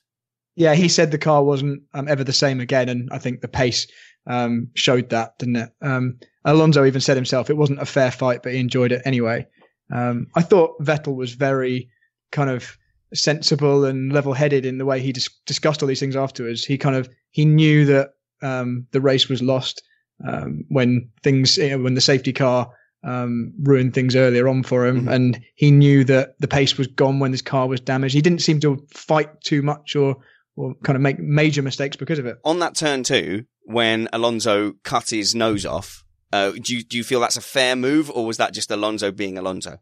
Yeah, 0.54 0.74
he 0.74 0.88
said 0.88 1.10
the 1.10 1.18
car 1.18 1.44
wasn't 1.44 1.84
um, 1.94 2.08
ever 2.08 2.24
the 2.24 2.32
same 2.32 2.58
again, 2.58 2.88
and 2.88 3.08
I 3.12 3.18
think 3.18 3.40
the 3.40 3.48
pace 3.48 3.86
um, 4.26 4.70
showed 4.74 5.10
that, 5.10 5.38
didn't 5.38 5.56
it? 5.56 5.70
Um, 5.80 6.18
Alonso 6.44 6.84
even 6.84 7.00
said 7.00 7.16
himself 7.16 7.48
it 7.48 7.56
wasn't 7.56 7.80
a 7.80 7.86
fair 7.86 8.10
fight, 8.10 8.42
but 8.42 8.52
he 8.52 8.58
enjoyed 8.58 8.92
it 8.92 9.02
anyway. 9.04 9.46
Um, 9.92 10.26
I 10.34 10.42
thought 10.42 10.82
Vettel 10.82 11.14
was 11.14 11.34
very 11.34 11.90
kind 12.32 12.50
of 12.50 12.76
sensible 13.14 13.84
and 13.84 14.12
level-headed 14.12 14.66
in 14.66 14.78
the 14.78 14.84
way 14.84 15.00
he 15.00 15.12
dis- 15.12 15.30
discussed 15.46 15.82
all 15.82 15.88
these 15.88 16.00
things 16.00 16.16
afterwards. 16.16 16.64
He 16.64 16.76
kind 16.76 16.96
of 16.96 17.08
he 17.30 17.44
knew 17.44 17.84
that 17.86 18.10
um, 18.42 18.86
the 18.90 19.00
race 19.00 19.28
was 19.28 19.42
lost 19.42 19.82
um, 20.26 20.64
when 20.68 21.10
things 21.22 21.56
you 21.58 21.70
know, 21.70 21.78
when 21.78 21.94
the 21.94 22.00
safety 22.00 22.32
car 22.32 22.70
um, 23.04 23.52
ruined 23.62 23.94
things 23.94 24.16
earlier 24.16 24.48
on 24.48 24.62
for 24.64 24.84
him, 24.86 25.04
Mhm. 25.06 25.12
and 25.12 25.40
he 25.54 25.70
knew 25.70 26.02
that 26.04 26.34
the 26.40 26.48
pace 26.48 26.76
was 26.76 26.88
gone 26.88 27.20
when 27.20 27.30
his 27.30 27.42
car 27.42 27.68
was 27.68 27.80
damaged. 27.80 28.14
He 28.14 28.20
didn't 28.20 28.42
seem 28.42 28.58
to 28.60 28.84
fight 28.92 29.40
too 29.42 29.62
much 29.62 29.94
or 29.96 30.16
or 30.56 30.74
kind 30.82 30.96
of 30.96 31.02
make 31.02 31.20
major 31.20 31.62
mistakes 31.62 31.96
because 31.96 32.18
of 32.18 32.26
it. 32.26 32.36
On 32.44 32.58
that 32.58 32.74
turn 32.74 33.04
two, 33.04 33.44
when 33.62 34.08
Alonso 34.12 34.72
cut 34.82 35.10
his 35.10 35.32
nose 35.32 35.64
off, 35.64 36.02
uh, 36.32 36.50
do 36.50 36.74
you, 36.76 36.82
do 36.82 36.96
you 36.96 37.04
feel 37.04 37.20
that's 37.20 37.36
a 37.36 37.40
fair 37.40 37.76
move 37.76 38.10
or 38.10 38.26
was 38.26 38.38
that 38.38 38.52
just 38.54 38.68
Alonso 38.72 39.12
being 39.12 39.38
Alonso? 39.38 39.78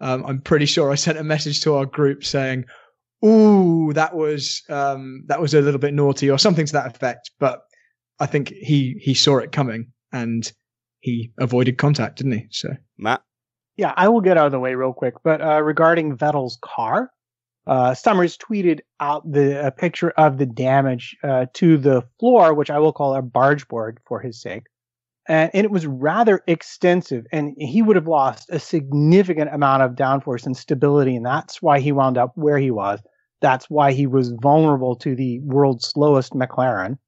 Um, 0.00 0.24
I'm 0.24 0.40
pretty 0.40 0.66
sure 0.66 0.92
I 0.92 0.94
sent 0.94 1.18
a 1.18 1.24
message 1.24 1.60
to 1.62 1.74
our 1.74 1.86
group 1.86 2.24
saying, 2.24 2.66
"Ooh, 3.24 3.92
that 3.94 4.14
was 4.14 4.62
um, 4.68 5.24
that 5.26 5.40
was 5.40 5.54
a 5.54 5.60
little 5.60 5.80
bit 5.80 5.92
naughty" 5.94 6.30
or 6.30 6.38
something 6.38 6.66
to 6.66 6.72
that 6.74 6.86
effect. 6.94 7.32
But 7.40 7.62
I 8.22 8.26
think 8.26 8.50
he 8.50 8.96
he 9.00 9.14
saw 9.14 9.38
it 9.38 9.50
coming 9.50 9.90
and 10.12 10.50
he 11.00 11.32
avoided 11.40 11.76
contact, 11.76 12.18
didn't 12.18 12.32
he? 12.32 12.46
So 12.50 12.68
Matt? 12.96 13.22
Yeah, 13.76 13.92
I 13.96 14.08
will 14.08 14.20
get 14.20 14.36
out 14.36 14.46
of 14.46 14.52
the 14.52 14.60
way 14.60 14.76
real 14.76 14.92
quick. 14.92 15.14
But 15.24 15.40
uh, 15.40 15.60
regarding 15.62 16.16
Vettel's 16.16 16.56
car, 16.62 17.10
uh, 17.66 17.94
Summers 17.94 18.38
tweeted 18.38 18.80
out 19.00 19.30
the 19.30 19.66
a 19.66 19.72
picture 19.72 20.10
of 20.10 20.38
the 20.38 20.46
damage 20.46 21.16
uh, 21.24 21.46
to 21.54 21.76
the 21.76 22.02
floor, 22.20 22.54
which 22.54 22.70
I 22.70 22.78
will 22.78 22.92
call 22.92 23.16
a 23.16 23.22
barge 23.22 23.66
board 23.66 23.98
for 24.06 24.20
his 24.20 24.40
sake. 24.40 24.64
And, 25.28 25.50
and 25.52 25.64
it 25.64 25.72
was 25.72 25.86
rather 25.86 26.42
extensive, 26.46 27.26
and 27.32 27.56
he 27.58 27.82
would 27.82 27.96
have 27.96 28.06
lost 28.06 28.50
a 28.50 28.60
significant 28.60 29.52
amount 29.52 29.82
of 29.82 29.92
downforce 29.92 30.46
and 30.46 30.56
stability, 30.56 31.16
and 31.16 31.26
that's 31.26 31.60
why 31.60 31.80
he 31.80 31.90
wound 31.90 32.18
up 32.18 32.32
where 32.36 32.58
he 32.58 32.70
was. 32.70 33.00
That's 33.40 33.68
why 33.68 33.92
he 33.92 34.06
was 34.06 34.30
vulnerable 34.30 34.94
to 34.96 35.16
the 35.16 35.40
world's 35.40 35.88
slowest 35.88 36.34
McLaren 36.34 36.98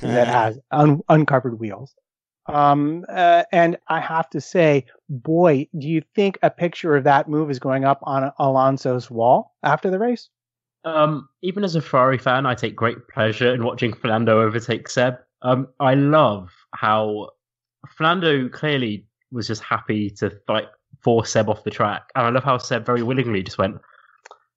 that 0.00 0.28
has 0.28 0.58
un- 0.70 1.00
uncovered 1.08 1.58
wheels. 1.58 1.94
Um, 2.46 3.04
uh, 3.08 3.44
and 3.52 3.78
I 3.88 4.00
have 4.00 4.28
to 4.30 4.40
say, 4.40 4.86
boy, 5.08 5.68
do 5.78 5.86
you 5.88 6.02
think 6.14 6.38
a 6.42 6.50
picture 6.50 6.96
of 6.96 7.04
that 7.04 7.28
move 7.28 7.50
is 7.50 7.58
going 7.58 7.84
up 7.84 8.00
on 8.02 8.32
Alonso's 8.38 9.10
wall 9.10 9.54
after 9.62 9.90
the 9.90 9.98
race? 9.98 10.28
Um, 10.84 11.28
even 11.42 11.62
as 11.62 11.76
a 11.76 11.82
Ferrari 11.82 12.18
fan, 12.18 12.46
I 12.46 12.54
take 12.54 12.74
great 12.74 12.96
pleasure 13.08 13.54
in 13.54 13.64
watching 13.64 13.92
Fernando 13.92 14.40
overtake 14.40 14.88
Seb. 14.88 15.16
Um, 15.42 15.68
I 15.78 15.94
love 15.94 16.50
how 16.74 17.30
Fernando 17.96 18.48
clearly 18.48 19.06
was 19.30 19.46
just 19.46 19.62
happy 19.62 20.10
to 20.10 20.32
like 20.48 20.66
force 21.02 21.30
Seb 21.30 21.48
off 21.48 21.64
the 21.64 21.70
track, 21.70 22.10
and 22.14 22.26
I 22.26 22.30
love 22.30 22.44
how 22.44 22.58
Seb 22.58 22.84
very 22.84 23.02
willingly 23.02 23.42
just 23.42 23.58
went, 23.58 23.76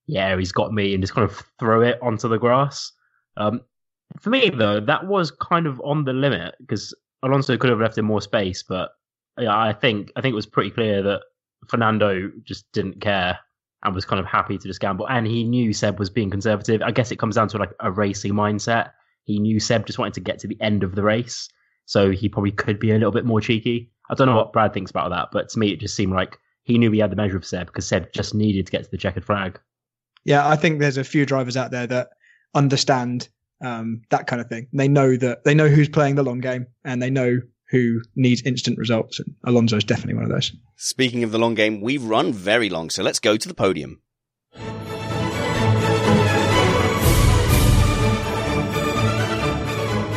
"Yeah, 0.08 0.36
he's 0.38 0.52
got 0.52 0.74
me," 0.74 0.94
and 0.94 1.04
just 1.04 1.14
kind 1.14 1.30
of 1.30 1.44
throw 1.60 1.82
it 1.82 2.00
onto 2.02 2.28
the 2.28 2.40
grass. 2.40 2.92
Um, 3.38 3.62
for 4.20 4.30
me, 4.30 4.50
though, 4.50 4.80
that 4.80 5.08
was 5.08 5.32
kind 5.32 5.68
of 5.68 5.82
on 5.82 6.06
the 6.06 6.14
limit 6.14 6.56
because 6.60 6.94
Alonso 7.24 7.58
could 7.58 7.70
have 7.70 7.80
left 7.80 7.98
him 7.98 8.06
more 8.06 8.22
space, 8.22 8.64
but 8.64 8.92
yeah, 9.40 9.58
I 9.58 9.74
think 9.74 10.12
I 10.16 10.22
think 10.22 10.34
it 10.34 10.36
was 10.36 10.46
pretty 10.46 10.70
clear 10.70 11.02
that 11.04 11.22
Fernando 11.68 12.32
just 12.44 12.72
didn't 12.72 13.02
care 13.02 13.40
and 13.84 13.96
was 13.96 14.06
kind 14.06 14.20
of 14.20 14.26
happy 14.26 14.58
to 14.58 14.68
just 14.68 14.80
gamble. 14.80 15.08
And 15.08 15.26
he 15.26 15.44
knew 15.44 15.74
Seb 15.74 16.00
was 16.00 16.10
being 16.10 16.30
conservative. 16.30 16.82
I 16.82 16.92
guess 16.92 17.12
it 17.12 17.20
comes 17.20 17.36
down 17.36 17.48
to 17.50 17.58
like 17.58 17.74
a 17.80 17.92
racing 17.92 18.34
mindset. 18.34 18.92
He 19.24 19.40
knew 19.40 19.60
Seb 19.60 19.86
just 19.86 20.00
wanted 20.00 20.14
to 20.16 20.22
get 20.22 20.40
to 20.40 20.48
the 20.48 20.62
end 20.62 20.84
of 20.84 20.96
the 20.96 21.04
race, 21.04 21.50
so 21.86 22.12
he 22.12 22.30
probably 22.30 22.52
could 22.52 22.80
be 22.80 22.92
a 22.92 22.96
little 22.96 23.12
bit 23.12 23.26
more 23.26 23.42
cheeky. 23.42 23.90
I 24.10 24.16
don't 24.16 24.28
know 24.28 24.36
what 24.36 24.54
Brad 24.54 24.74
thinks 24.74 24.92
about 24.92 25.10
that, 25.10 25.30
but 25.32 25.50
to 25.50 25.60
me, 25.60 25.72
it 25.72 25.80
just 25.80 25.96
seemed 25.96 26.14
like 26.14 26.38
he 26.64 26.78
knew 26.78 26.92
he 26.92 27.00
had 27.00 27.12
the 27.12 27.16
measure 27.16 27.38
of 27.38 27.46
Seb 27.46 27.68
because 27.68 27.88
Seb 27.88 28.12
just 28.14 28.36
needed 28.36 28.66
to 28.66 28.72
get 28.72 28.84
to 28.84 28.92
the 28.92 28.98
checkered 28.98 29.26
flag. 29.26 29.60
yeah, 30.26 30.48
I 30.48 30.56
think 30.56 30.80
there's 30.80 30.98
a 30.98 31.04
few 31.04 31.26
drivers 31.26 31.58
out 31.58 31.72
there 31.72 31.88
that 31.88 32.10
understand 32.54 33.30
um, 33.62 34.02
that 34.10 34.28
kind 34.28 34.42
of 34.42 34.48
thing. 34.48 34.68
They 34.74 34.88
know 34.88 35.16
that 35.18 35.44
they 35.44 35.54
know 35.54 35.68
who's 35.68 35.90
playing 35.90 36.16
the 36.16 36.24
long 36.24 36.40
game 36.40 36.68
and 36.84 37.02
they 37.02 37.10
know 37.10 37.40
who 37.70 38.02
needs 38.16 38.42
instant 38.44 38.78
results. 38.78 39.20
And 39.20 39.36
Alonso 39.46 39.78
is 39.78 39.84
definitely 39.84 40.16
one 40.16 40.26
of 40.26 40.30
those. 40.30 40.52
Speaking 40.76 41.24
of 41.24 41.32
the 41.32 41.40
long 41.40 41.56
game, 41.56 41.82
we've 41.82 42.04
run 42.04 42.32
very 42.32 42.70
long, 42.70 42.90
so 42.90 43.04
let's 43.04 43.20
go 43.20 43.36
to 43.38 43.48
the 43.48 43.54
podium. 43.54 44.02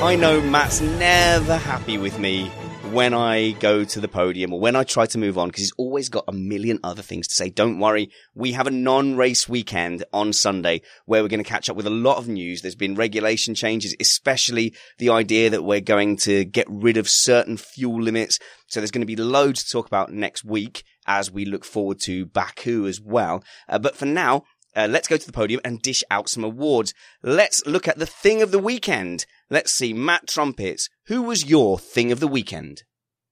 I 0.02 0.14
know 0.14 0.40
Matt's 0.40 0.80
never 0.80 1.56
happy 1.56 1.98
with 1.98 2.18
me 2.18 2.50
when 2.92 3.14
I 3.14 3.52
go 3.52 3.84
to 3.84 4.00
the 4.00 4.08
podium 4.08 4.52
or 4.52 4.60
when 4.60 4.76
I 4.76 4.84
try 4.84 5.06
to 5.06 5.18
move 5.18 5.38
on 5.38 5.48
because 5.48 5.62
he's 5.62 5.72
always 5.76 6.08
got 6.08 6.24
a 6.28 6.32
million 6.32 6.78
other 6.84 7.02
things 7.02 7.28
to 7.28 7.34
say. 7.34 7.50
Don't 7.50 7.80
worry. 7.80 8.10
We 8.34 8.52
have 8.52 8.66
a 8.66 8.70
non-race 8.70 9.48
weekend 9.48 10.04
on 10.12 10.32
Sunday 10.32 10.82
where 11.04 11.22
we're 11.22 11.28
going 11.28 11.42
to 11.42 11.48
catch 11.48 11.68
up 11.68 11.76
with 11.76 11.86
a 11.86 11.90
lot 11.90 12.18
of 12.18 12.28
news. 12.28 12.62
There's 12.62 12.74
been 12.74 12.94
regulation 12.94 13.54
changes, 13.54 13.94
especially 14.00 14.74
the 14.98 15.10
idea 15.10 15.50
that 15.50 15.64
we're 15.64 15.80
going 15.80 16.16
to 16.18 16.44
get 16.44 16.66
rid 16.68 16.96
of 16.96 17.08
certain 17.08 17.56
fuel 17.56 18.00
limits. 18.00 18.38
So 18.68 18.80
there's 18.80 18.90
going 18.90 19.06
to 19.06 19.06
be 19.06 19.16
loads 19.16 19.64
to 19.64 19.70
talk 19.70 19.86
about 19.86 20.12
next 20.12 20.44
week 20.44 20.84
as 21.06 21.30
we 21.30 21.44
look 21.44 21.64
forward 21.64 22.00
to 22.00 22.26
Baku 22.26 22.86
as 22.86 23.00
well. 23.00 23.42
Uh, 23.68 23.78
but 23.78 23.96
for 23.96 24.06
now, 24.06 24.44
uh, 24.76 24.86
let's 24.88 25.08
go 25.08 25.16
to 25.16 25.26
the 25.26 25.32
podium 25.32 25.60
and 25.64 25.80
dish 25.80 26.04
out 26.10 26.28
some 26.28 26.44
awards. 26.44 26.92
Let's 27.22 27.64
look 27.66 27.88
at 27.88 27.98
the 27.98 28.06
thing 28.06 28.42
of 28.42 28.50
the 28.50 28.58
weekend. 28.58 29.24
Let's 29.48 29.72
see, 29.72 29.92
Matt 29.92 30.26
Trumpets, 30.26 30.88
who 31.06 31.22
was 31.22 31.48
your 31.48 31.78
thing 31.78 32.10
of 32.10 32.18
the 32.18 32.26
weekend? 32.26 32.82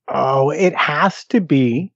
Oh, 0.06 0.50
it 0.50 0.74
has 0.74 1.24
to 1.26 1.40
be 1.40 1.92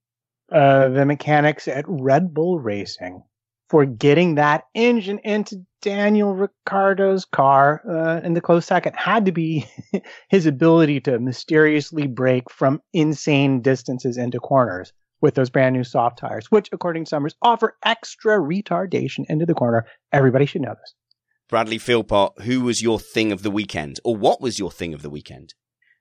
uh, 0.50 0.88
the 0.88 1.04
mechanics 1.04 1.68
at 1.68 1.84
Red 1.86 2.34
Bull 2.34 2.58
Racing 2.58 3.22
for 3.68 3.84
getting 3.84 4.36
that 4.36 4.64
engine 4.74 5.20
into 5.20 5.64
Daniel 5.82 6.34
Ricciardo's 6.34 7.26
car 7.26 7.82
uh, 7.88 8.20
in 8.24 8.34
the 8.34 8.40
close 8.40 8.66
second. 8.66 8.94
Had 8.96 9.26
to 9.26 9.32
be 9.32 9.66
his 10.28 10.46
ability 10.46 11.00
to 11.02 11.20
mysteriously 11.20 12.06
brake 12.06 12.50
from 12.50 12.80
insane 12.92 13.60
distances 13.60 14.16
into 14.16 14.40
corners 14.40 14.92
with 15.20 15.34
those 15.34 15.50
brand 15.50 15.74
new 15.74 15.84
soft 15.84 16.18
tires, 16.18 16.50
which, 16.50 16.68
according 16.72 17.04
to 17.04 17.08
Summers, 17.08 17.34
offer 17.42 17.76
extra 17.84 18.38
retardation 18.38 19.24
into 19.28 19.46
the 19.46 19.54
corner. 19.54 19.86
Everybody 20.12 20.46
should 20.46 20.62
know 20.62 20.74
this. 20.74 20.94
Bradley 21.48 21.78
Philpott, 21.78 22.42
who 22.42 22.60
was 22.60 22.82
your 22.82 23.00
thing 23.00 23.32
of 23.32 23.42
the 23.42 23.50
weekend? 23.50 24.00
Or 24.04 24.16
what 24.16 24.40
was 24.40 24.58
your 24.58 24.70
thing 24.70 24.92
of 24.92 25.02
the 25.02 25.10
weekend? 25.10 25.54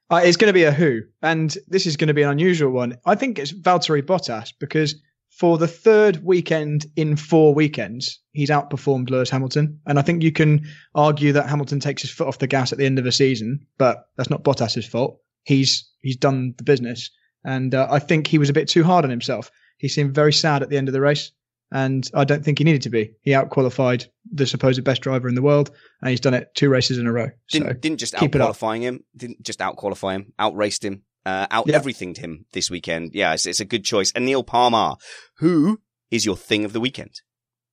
Uh, 0.09 0.21
it's 0.23 0.37
going 0.37 0.49
to 0.49 0.53
be 0.53 0.63
a 0.63 0.71
who, 0.71 1.01
and 1.21 1.57
this 1.67 1.85
is 1.85 1.97
going 1.97 2.07
to 2.07 2.13
be 2.13 2.21
an 2.21 2.29
unusual 2.29 2.71
one. 2.71 2.97
I 3.05 3.15
think 3.15 3.39
it's 3.39 3.51
Valtteri 3.51 4.01
Bottas 4.01 4.53
because 4.59 4.95
for 5.29 5.57
the 5.57 5.67
third 5.67 6.23
weekend 6.23 6.85
in 6.95 7.15
four 7.15 7.53
weekends, 7.53 8.19
he's 8.31 8.49
outperformed 8.49 9.09
Lewis 9.09 9.29
Hamilton. 9.29 9.79
And 9.85 9.99
I 9.99 10.01
think 10.01 10.23
you 10.23 10.31
can 10.31 10.65
argue 10.95 11.33
that 11.33 11.47
Hamilton 11.47 11.79
takes 11.79 12.01
his 12.01 12.11
foot 12.11 12.27
off 12.27 12.39
the 12.39 12.47
gas 12.47 12.71
at 12.71 12.77
the 12.77 12.85
end 12.85 12.99
of 12.99 13.05
a 13.05 13.11
season, 13.11 13.65
but 13.77 14.07
that's 14.15 14.29
not 14.29 14.43
Bottas's 14.43 14.87
fault. 14.87 15.19
He's 15.43 15.89
he's 16.01 16.17
done 16.17 16.55
the 16.57 16.63
business. 16.63 17.09
And 17.45 17.75
uh, 17.75 17.87
I 17.89 17.99
think 17.99 18.27
he 18.27 18.37
was 18.37 18.49
a 18.49 18.53
bit 18.53 18.67
too 18.67 18.83
hard 18.83 19.05
on 19.05 19.11
himself. 19.11 19.51
He 19.77 19.87
seemed 19.87 20.15
very 20.15 20.33
sad 20.33 20.63
at 20.63 20.69
the 20.69 20.77
end 20.77 20.89
of 20.89 20.93
the 20.93 21.01
race. 21.01 21.31
And 21.71 22.09
I 22.13 22.23
don't 22.23 22.45
think 22.45 22.59
he 22.59 22.63
needed 22.63 22.83
to 22.83 22.89
be. 22.89 23.11
He 23.21 23.31
outqualified 23.31 24.05
the 24.31 24.45
supposed 24.45 24.81
best 24.85 25.01
driver 25.01 25.27
in 25.27 25.35
the 25.35 25.41
world, 25.41 25.71
and 26.01 26.09
he's 26.11 26.21
done 26.21 26.33
it 26.33 26.49
two 26.55 26.69
races 26.69 26.97
in 26.97 27.07
a 27.07 27.11
row. 27.11 27.27
Didn't, 27.49 27.67
so 27.67 27.73
didn't 27.73 27.97
just 27.99 28.15
keep 28.15 28.35
it 28.35 28.41
up. 28.41 28.55
outqualifying 28.55 28.81
him, 28.81 29.03
didn't 29.15 29.43
just 29.43 29.59
outqualify 29.59 30.15
him, 30.15 30.33
outraced 30.39 30.85
him, 30.85 31.03
uh, 31.25 31.47
out 31.51 31.67
Yeah. 31.67 31.75
everythinged 31.75 32.17
him 32.19 32.45
this 32.53 32.71
weekend. 32.71 33.11
Yeah, 33.13 33.33
it's, 33.33 33.45
it's 33.45 33.59
a 33.59 33.65
good 33.65 33.83
choice. 33.83 34.13
And 34.13 34.25
Neil 34.25 34.45
Parmar, 34.45 34.95
who 35.39 35.81
is 36.09 36.25
your 36.25 36.37
thing 36.37 36.63
of 36.63 36.71
the 36.71 36.79
weekend? 36.79 37.21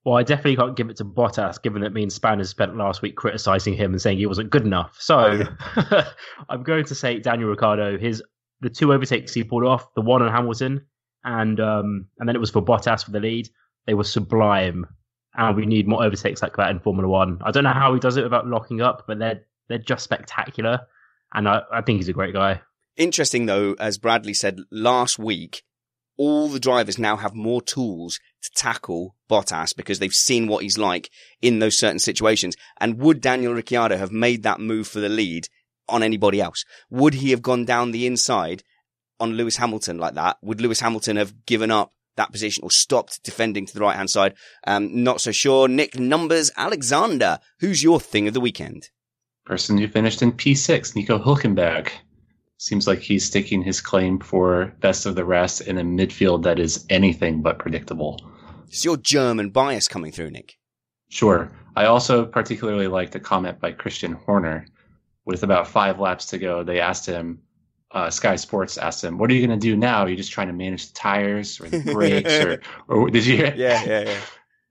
Well, 0.05 0.17
I 0.17 0.23
definitely 0.23 0.57
can't 0.57 0.77
give 0.77 0.91
it 0.91 0.97
to 0.99 1.05
Bottas, 1.05 1.63
given 1.63 1.83
that 1.83 1.93
me 1.95 2.03
and 2.03 2.13
Spanners 2.13 2.49
spent 2.51 2.77
last 2.77 3.01
week 3.01 3.17
criticizing 3.17 3.75
him 3.75 3.93
and 3.93 4.03
saying 4.03 4.19
he 4.19 4.27
wasn't 4.27 4.51
good 4.51 4.65
enough. 4.67 4.97
So 5.01 5.45
I'm 6.49 6.63
going 6.63 6.85
to 6.87 6.95
say 6.95 7.21
Daniel 7.21 7.49
Ricciardo. 7.49 7.97
His 7.99 8.23
the 8.61 8.71
two 8.71 8.93
overtakes 8.93 9.33
he 9.33 9.45
pulled 9.45 9.65
off, 9.65 9.93
the 9.95 10.01
one 10.03 10.21
on 10.23 10.31
Hamilton, 10.33 10.87
and 11.23 11.59
um, 11.61 12.07
and 12.19 12.29
then 12.29 12.37
it 12.37 12.39
was 12.41 12.51
for 12.51 12.63
Bottas 12.63 13.05
for 13.05 13.13
the 13.13 13.21
lead. 13.21 13.49
They 13.87 13.95
were 13.95 14.05
sublime, 14.05 14.87
and 15.35 15.57
we 15.57 15.67
need 15.67 15.89
more 15.89 16.05
overtakes 16.05 16.43
like 16.43 16.57
that 16.57 16.71
in 16.71 16.81
Formula 16.81 17.09
One. 17.09 17.39
I 17.45 17.51
don't 17.51 17.65
know 17.65 17.73
how 17.73 17.93
he 17.95 18.01
does 18.01 18.17
it 18.17 18.25
without 18.25 18.47
locking 18.47 18.81
up, 18.81 19.05
but 19.07 19.19
they're 19.19 19.43
they're 19.69 19.79
just 19.79 20.05
spectacular, 20.05 20.81
and 21.33 21.49
I, 21.49 21.63
I 21.73 21.81
think 21.83 21.99
he's 21.99 22.09
a 22.09 22.15
great 22.15 22.35
guy. 22.35 22.61
Interesting 22.97 23.47
though, 23.47 23.75
as 23.79 23.99
Bradley 23.99 24.35
said 24.35 24.61
last 24.71 25.19
week, 25.19 25.63
all 26.17 26.49
the 26.49 26.61
drivers 26.61 26.99
now 26.99 27.17
have 27.17 27.35
more 27.35 27.61
tools 27.61 28.21
to 28.43 28.51
tackle 28.55 29.17
Bottas 29.29 29.75
because 29.75 29.99
they've 29.99 30.13
seen 30.13 30.47
what 30.47 30.63
he's 30.63 30.79
like 30.79 31.11
in 31.43 31.59
those 31.59 31.79
certain 31.79 31.99
situations. 31.99 32.57
And 32.81 32.99
would 32.99 33.21
Daniel 33.21 33.55
Ricciardo 33.55 33.97
have 33.97 34.13
made 34.13 34.43
that 34.45 34.61
move 34.61 34.87
for 34.87 35.01
the 35.01 35.09
lead 35.09 35.49
on 35.89 36.03
anybody 36.03 36.41
else? 36.41 36.65
Would 36.91 37.15
he 37.15 37.31
have 37.31 37.43
gone 37.43 37.65
down 37.65 37.91
the 37.91 38.07
inside 38.07 38.63
on 39.19 39.33
Lewis 39.33 39.57
Hamilton 39.57 39.99
like 39.99 40.15
that? 40.15 40.37
Would 40.43 40.61
Lewis 40.61 40.81
Hamilton 40.81 41.17
have 41.17 41.47
given 41.47 41.71
up 41.71 41.93
that 42.17 42.33
position 42.33 42.63
or 42.63 42.71
stopped 42.71 43.23
defending 43.23 43.67
to 43.67 43.75
the 43.75 43.81
right 43.81 43.97
hand 43.97 44.11
side? 44.11 44.35
Um, 44.67 45.03
not 45.03 45.21
so 45.21 45.33
sure. 45.33 45.69
Nick 45.69 45.99
Numbers, 45.99 46.51
Alexander, 46.57 47.39
who's 47.61 47.83
your 47.83 48.01
thing 48.01 48.29
of 48.29 48.35
the 48.35 48.41
weekend? 48.41 48.91
Person 49.45 49.79
who 49.79 49.89
finished 49.89 50.23
in 50.23 50.33
P6, 50.33 50.97
Nico 50.97 51.19
Hulkenberg. 51.19 51.91
Seems 52.57 52.87
like 52.87 53.01
he's 53.01 53.27
staking 53.27 53.63
his 53.63 53.81
claim 53.81 54.19
for 54.19 54.73
best 54.81 55.07
of 55.07 55.17
the 55.17 55.25
rest 55.25 55.61
in 55.61 55.77
a 55.77 55.83
midfield 55.83 56.45
that 56.45 56.59
is 56.59 56.87
anything 56.89 57.43
but 57.43 57.59
predictable. 57.59 58.21
It's 58.69 58.85
your 58.85 58.97
German 58.97 59.51
bias 59.51 59.87
coming 59.87 60.13
through, 60.13 60.31
Nick. 60.31 60.57
Sure. 61.11 61.53
I 61.77 61.87
also 61.87 62.25
particularly 62.25 62.89
liked 62.89 63.15
a 63.15 63.21
comment 63.21 63.61
by 63.61 63.73
Christian 63.73 64.13
Horner. 64.13 64.67
With 65.25 65.43
about 65.43 65.69
five 65.69 66.01
laps 66.01 66.27
to 66.27 66.39
go, 66.39 66.63
they 66.63 66.81
asked 66.81 67.07
him, 67.07 67.41
uh, 67.95 68.11
Sky 68.11 68.37
Sports 68.37 68.77
asked 68.77 69.03
him, 69.03 69.19
"What 69.19 69.31
are 69.31 69.35
you 69.35 69.47
going 69.47 69.59
to 69.59 69.63
do 69.63 69.77
now? 69.77 70.03
Are 70.03 70.09
you 70.09 70.17
just 70.17 70.33
trying 70.33 70.49
to 70.49 70.53
manage 70.53 70.89
the 70.89 70.95
tires 70.95 71.61
or 71.61 71.69
the 71.69 71.81
brakes, 71.93 72.35
or, 72.35 72.61
or 72.89 73.09
did 73.09 73.25
you?" 73.25 73.37
Hear? 73.37 73.55
Yeah, 73.57 73.83
yeah, 73.85 74.01
yeah. 74.01 74.21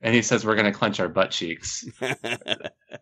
And 0.01 0.13
he 0.13 0.21
says, 0.21 0.45
"We're 0.45 0.55
going 0.55 0.71
to 0.71 0.77
clench 0.77 0.99
our 0.99 1.07
butt 1.07 1.31
cheeks." 1.31 1.85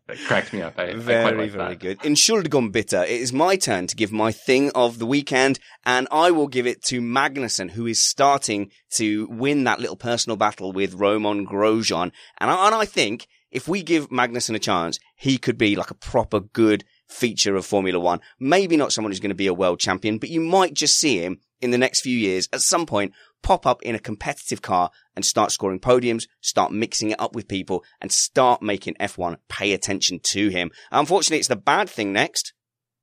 That 0.07 0.17
cracked 0.25 0.51
me 0.53 0.61
up. 0.61 0.73
I, 0.77 0.89
I 0.89 0.93
quite 0.93 0.97
very, 0.99 1.37
like 1.37 1.51
very 1.51 1.69
that. 1.69 1.79
good. 1.79 1.99
Entschuldigung 1.99 2.71
bitte. 2.71 2.93
It 2.93 3.21
is 3.21 3.31
my 3.33 3.55
turn 3.55 3.87
to 3.87 3.95
give 3.95 4.11
my 4.11 4.31
thing 4.31 4.71
of 4.73 4.99
the 4.99 5.05
weekend, 5.05 5.59
and 5.85 6.07
I 6.11 6.31
will 6.31 6.47
give 6.47 6.67
it 6.67 6.81
to 6.85 7.01
Magnussen, 7.01 7.71
who 7.71 7.85
is 7.85 8.03
starting 8.03 8.71
to 8.95 9.27
win 9.29 9.63
that 9.65 9.79
little 9.79 9.95
personal 9.95 10.37
battle 10.37 10.71
with 10.71 10.95
Romain 10.95 11.45
Grosjean. 11.45 12.11
And 12.39 12.51
I, 12.51 12.65
and 12.67 12.75
I 12.75 12.85
think 12.85 13.27
if 13.51 13.67
we 13.67 13.83
give 13.83 14.09
Magnussen 14.09 14.55
a 14.55 14.59
chance, 14.59 14.99
he 15.15 15.37
could 15.37 15.57
be 15.57 15.75
like 15.75 15.91
a 15.91 15.95
proper 15.95 16.39
good 16.39 16.83
feature 17.11 17.55
of 17.55 17.65
Formula 17.65 17.99
One. 17.99 18.21
Maybe 18.39 18.77
not 18.77 18.91
someone 18.93 19.11
who's 19.11 19.19
going 19.19 19.29
to 19.29 19.35
be 19.35 19.47
a 19.47 19.53
world 19.53 19.79
champion, 19.79 20.17
but 20.17 20.29
you 20.29 20.41
might 20.41 20.73
just 20.73 20.99
see 20.99 21.19
him 21.19 21.39
in 21.59 21.71
the 21.71 21.77
next 21.77 22.01
few 22.01 22.17
years 22.17 22.49
at 22.51 22.61
some 22.61 22.85
point 22.85 23.13
pop 23.43 23.65
up 23.65 23.81
in 23.83 23.95
a 23.95 23.99
competitive 23.99 24.61
car 24.61 24.91
and 25.15 25.25
start 25.25 25.51
scoring 25.51 25.79
podiums, 25.79 26.27
start 26.41 26.71
mixing 26.71 27.11
it 27.11 27.19
up 27.19 27.35
with 27.35 27.47
people 27.47 27.83
and 27.99 28.11
start 28.11 28.61
making 28.61 28.95
F1 28.95 29.37
pay 29.49 29.73
attention 29.73 30.19
to 30.19 30.49
him. 30.49 30.71
Unfortunately, 30.91 31.39
it's 31.39 31.47
the 31.47 31.55
bad 31.55 31.89
thing 31.89 32.13
next. 32.13 32.53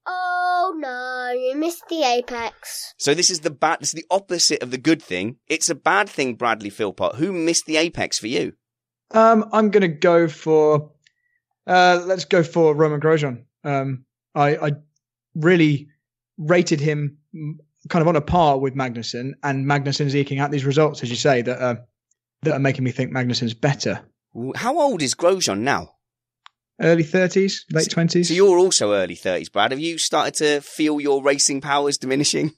Oh 0.07 0.75
no, 0.77 1.33
you 1.33 1.57
missed 1.57 1.85
the 1.89 2.03
apex. 2.03 2.95
So 2.99 3.15
this 3.15 3.31
is 3.31 3.41
the 3.41 3.51
bad, 3.51 3.81
this 3.81 3.91
is 3.91 3.95
the 3.95 4.07
opposite 4.11 4.63
of 4.63 4.71
the 4.71 4.79
good 4.79 5.03
thing. 5.03 5.37
It's 5.49 5.71
a 5.71 5.75
bad 5.75 6.09
thing, 6.09 6.35
Bradley 6.35 6.71
Philpott. 6.71 7.17
Who 7.17 7.33
missed 7.33 7.67
the 7.67 7.77
apex 7.77 8.19
for 8.19 8.29
you? 8.29 8.55
Um, 9.11 9.49
I'm 9.53 9.71
going 9.71 9.83
to 9.83 9.89
go 9.89 10.29
for. 10.29 10.93
Uh, 11.67 12.03
let's 12.07 12.25
go 12.25 12.43
for 12.43 12.75
Romain 12.75 13.01
Grosjean. 13.01 13.45
Um, 13.65 14.05
I, 14.35 14.57
I 14.57 14.73
really 15.35 15.89
rated 16.37 16.81
him 16.81 17.19
kind 17.89 18.03
of 18.03 18.09
on 18.09 18.17
a 18.17 18.21
par 18.21 18.59
with 18.59 18.75
Magnussen, 18.75 19.33
and 19.43 19.67
Magnussen's 19.67 20.15
eking 20.15 20.39
out 20.39 20.51
these 20.51 20.65
results, 20.65 21.03
as 21.03 21.11
you 21.11 21.17
say, 21.17 21.43
that 21.43 21.61
uh, 21.61 21.77
that 22.43 22.55
are 22.55 22.61
making 22.61 22.85
me 22.85 22.91
think 22.91 23.13
Magnussen's 23.13 23.55
better. 23.55 24.01
How 24.55 24.79
old 24.79 25.03
is 25.03 25.15
Grosjean 25.15 25.61
now? 25.61 25.95
Early 26.81 27.03
30s, 27.03 27.65
late 27.73 27.89
20s. 27.89 28.27
So 28.27 28.35
you're 28.35 28.59
also 28.59 28.93
early 28.93 29.17
30s, 29.17 29.51
Brad. 29.51 29.73
Have 29.73 29.81
you 29.81 29.99
started 29.99 30.35
to 30.35 30.61
feel 30.61 31.01
your 31.01 31.23
racing 31.23 31.61
powers 31.61 31.99
diminishing? 31.99 32.53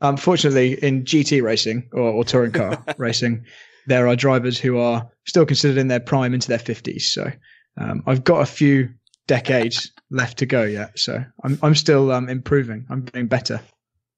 Unfortunately, 0.00 0.72
in 0.72 1.04
GT 1.04 1.42
racing 1.42 1.90
or, 1.92 2.02
or 2.02 2.24
touring 2.24 2.52
car 2.52 2.82
racing, 2.96 3.44
there 3.86 4.08
are 4.08 4.16
drivers 4.16 4.58
who 4.58 4.78
are 4.78 5.10
still 5.26 5.44
considered 5.44 5.76
in 5.76 5.88
their 5.88 6.00
prime 6.00 6.32
into 6.32 6.48
their 6.48 6.58
50s. 6.58 7.02
So 7.02 7.30
um, 7.78 8.04
I've 8.06 8.24
got 8.24 8.40
a 8.40 8.46
few 8.46 8.90
decades 9.28 9.92
left 10.10 10.38
to 10.38 10.46
go 10.46 10.64
yet. 10.64 10.98
So 10.98 11.24
I'm 11.44 11.58
I'm 11.62 11.76
still 11.76 12.10
um, 12.10 12.28
improving. 12.28 12.86
I'm 12.90 13.02
getting 13.04 13.28
better. 13.28 13.60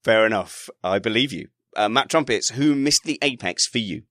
Fair 0.03 0.25
enough. 0.25 0.67
I 0.83 0.97
believe 0.97 1.31
you. 1.31 1.49
Uh, 1.75 1.87
Matt 1.87 2.09
Trumpets, 2.09 2.49
who 2.49 2.73
missed 2.73 3.03
the 3.03 3.19
apex 3.21 3.67
for 3.67 3.77
you? 3.77 4.01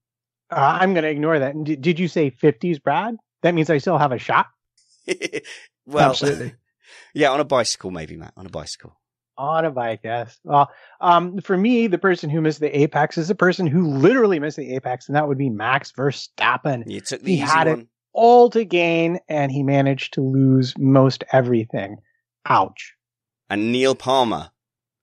Uh, 0.49 0.77
I'm 0.81 0.93
going 0.93 1.03
to 1.03 1.09
ignore 1.09 1.39
that. 1.39 1.53
Did, 1.63 1.81
did 1.81 1.99
you 1.99 2.07
say 2.07 2.31
50s, 2.31 2.81
Brad? 2.81 3.15
That 3.41 3.53
means 3.53 3.69
I 3.69 3.77
still 3.77 3.97
have 3.97 4.11
a 4.11 4.17
shot 4.17 4.47
well, 5.85 6.09
Absolutely. 6.11 6.53
yeah, 7.13 7.29
on 7.31 7.39
a 7.39 7.43
bicycle, 7.45 7.91
maybe, 7.91 8.15
Matt. 8.17 8.33
On 8.37 8.45
a 8.45 8.49
bicycle. 8.49 8.95
on 9.37 9.65
a 9.65 9.71
bike. 9.71 10.01
Yes. 10.03 10.37
Well, 10.43 10.69
um, 10.99 11.39
for 11.41 11.57
me, 11.57 11.87
the 11.87 11.97
person 11.97 12.29
who 12.29 12.41
missed 12.41 12.59
the 12.59 12.75
apex 12.79 13.17
is 13.17 13.27
the 13.27 13.35
person 13.35 13.67
who 13.67 13.87
literally 13.87 14.39
missed 14.39 14.57
the 14.57 14.75
apex, 14.75 15.07
and 15.07 15.15
that 15.15 15.27
would 15.27 15.37
be 15.37 15.49
Max 15.49 15.91
Verstappen. 15.91 16.83
You 16.85 17.01
took 17.01 17.21
the 17.21 17.35
He 17.35 17.41
easy 17.41 17.43
had 17.43 17.67
it. 17.67 17.87
One. 18.11 18.23
All 18.23 18.49
to 18.51 18.63
gain, 18.65 19.19
and 19.27 19.51
he 19.51 19.63
managed 19.63 20.13
to 20.13 20.21
lose 20.21 20.73
most 20.77 21.23
everything. 21.31 21.97
Ouch. 22.45 22.93
And 23.49 23.71
Neil 23.71 23.95
Parmar, 23.95 24.51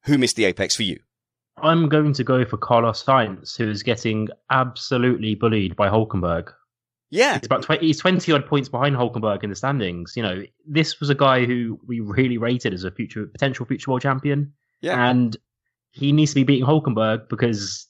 who 0.05 0.19
missed 0.19 0.37
the 0.37 0.45
apex 0.45 0.75
for 0.77 0.83
you? 0.83 1.01
I'm 1.63 1.89
going 1.89 2.13
to 2.15 2.25
go 2.25 2.45
for 2.45 2.57
Carlos 2.57 3.03
Sainz, 3.03 3.57
who 3.57 3.69
is 3.69 3.83
getting 3.83 4.29
absolutely 4.51 5.35
bullied 5.35 5.77
by 5.77 5.89
Hulkenberg. 5.89 6.53
Yeah. 7.11 7.39
He's 7.39 7.47
about 7.47 7.63
20, 7.63 7.87
he's 7.87 7.99
20 7.99 8.33
odd 8.33 8.47
points 8.47 8.69
behind 8.69 8.97
Hulkenberg 8.97 9.43
in 9.43 9.51
the 9.51 9.57
standings. 9.57 10.13
You 10.17 10.23
know, 10.23 10.43
this 10.67 11.01
was 11.01 11.11
a 11.11 11.15
guy 11.15 11.47
who 11.47 11.81
we 11.87 12.01
really 12.01 12.39
rated 12.39 12.75
as 12.75 12.85
a 12.85 12.91
future 12.91 13.27
potential 13.27 13.67
future 13.67 13.91
world 13.91 14.03
champion. 14.03 14.53
Yeah. 14.81 15.09
And 15.09 15.37
he 15.93 16.13
needs 16.13 16.33
to 16.33 16.37
be 16.37 16.45
beating 16.45 16.67
Hulkenberg 16.67 17.29
because 17.29 17.87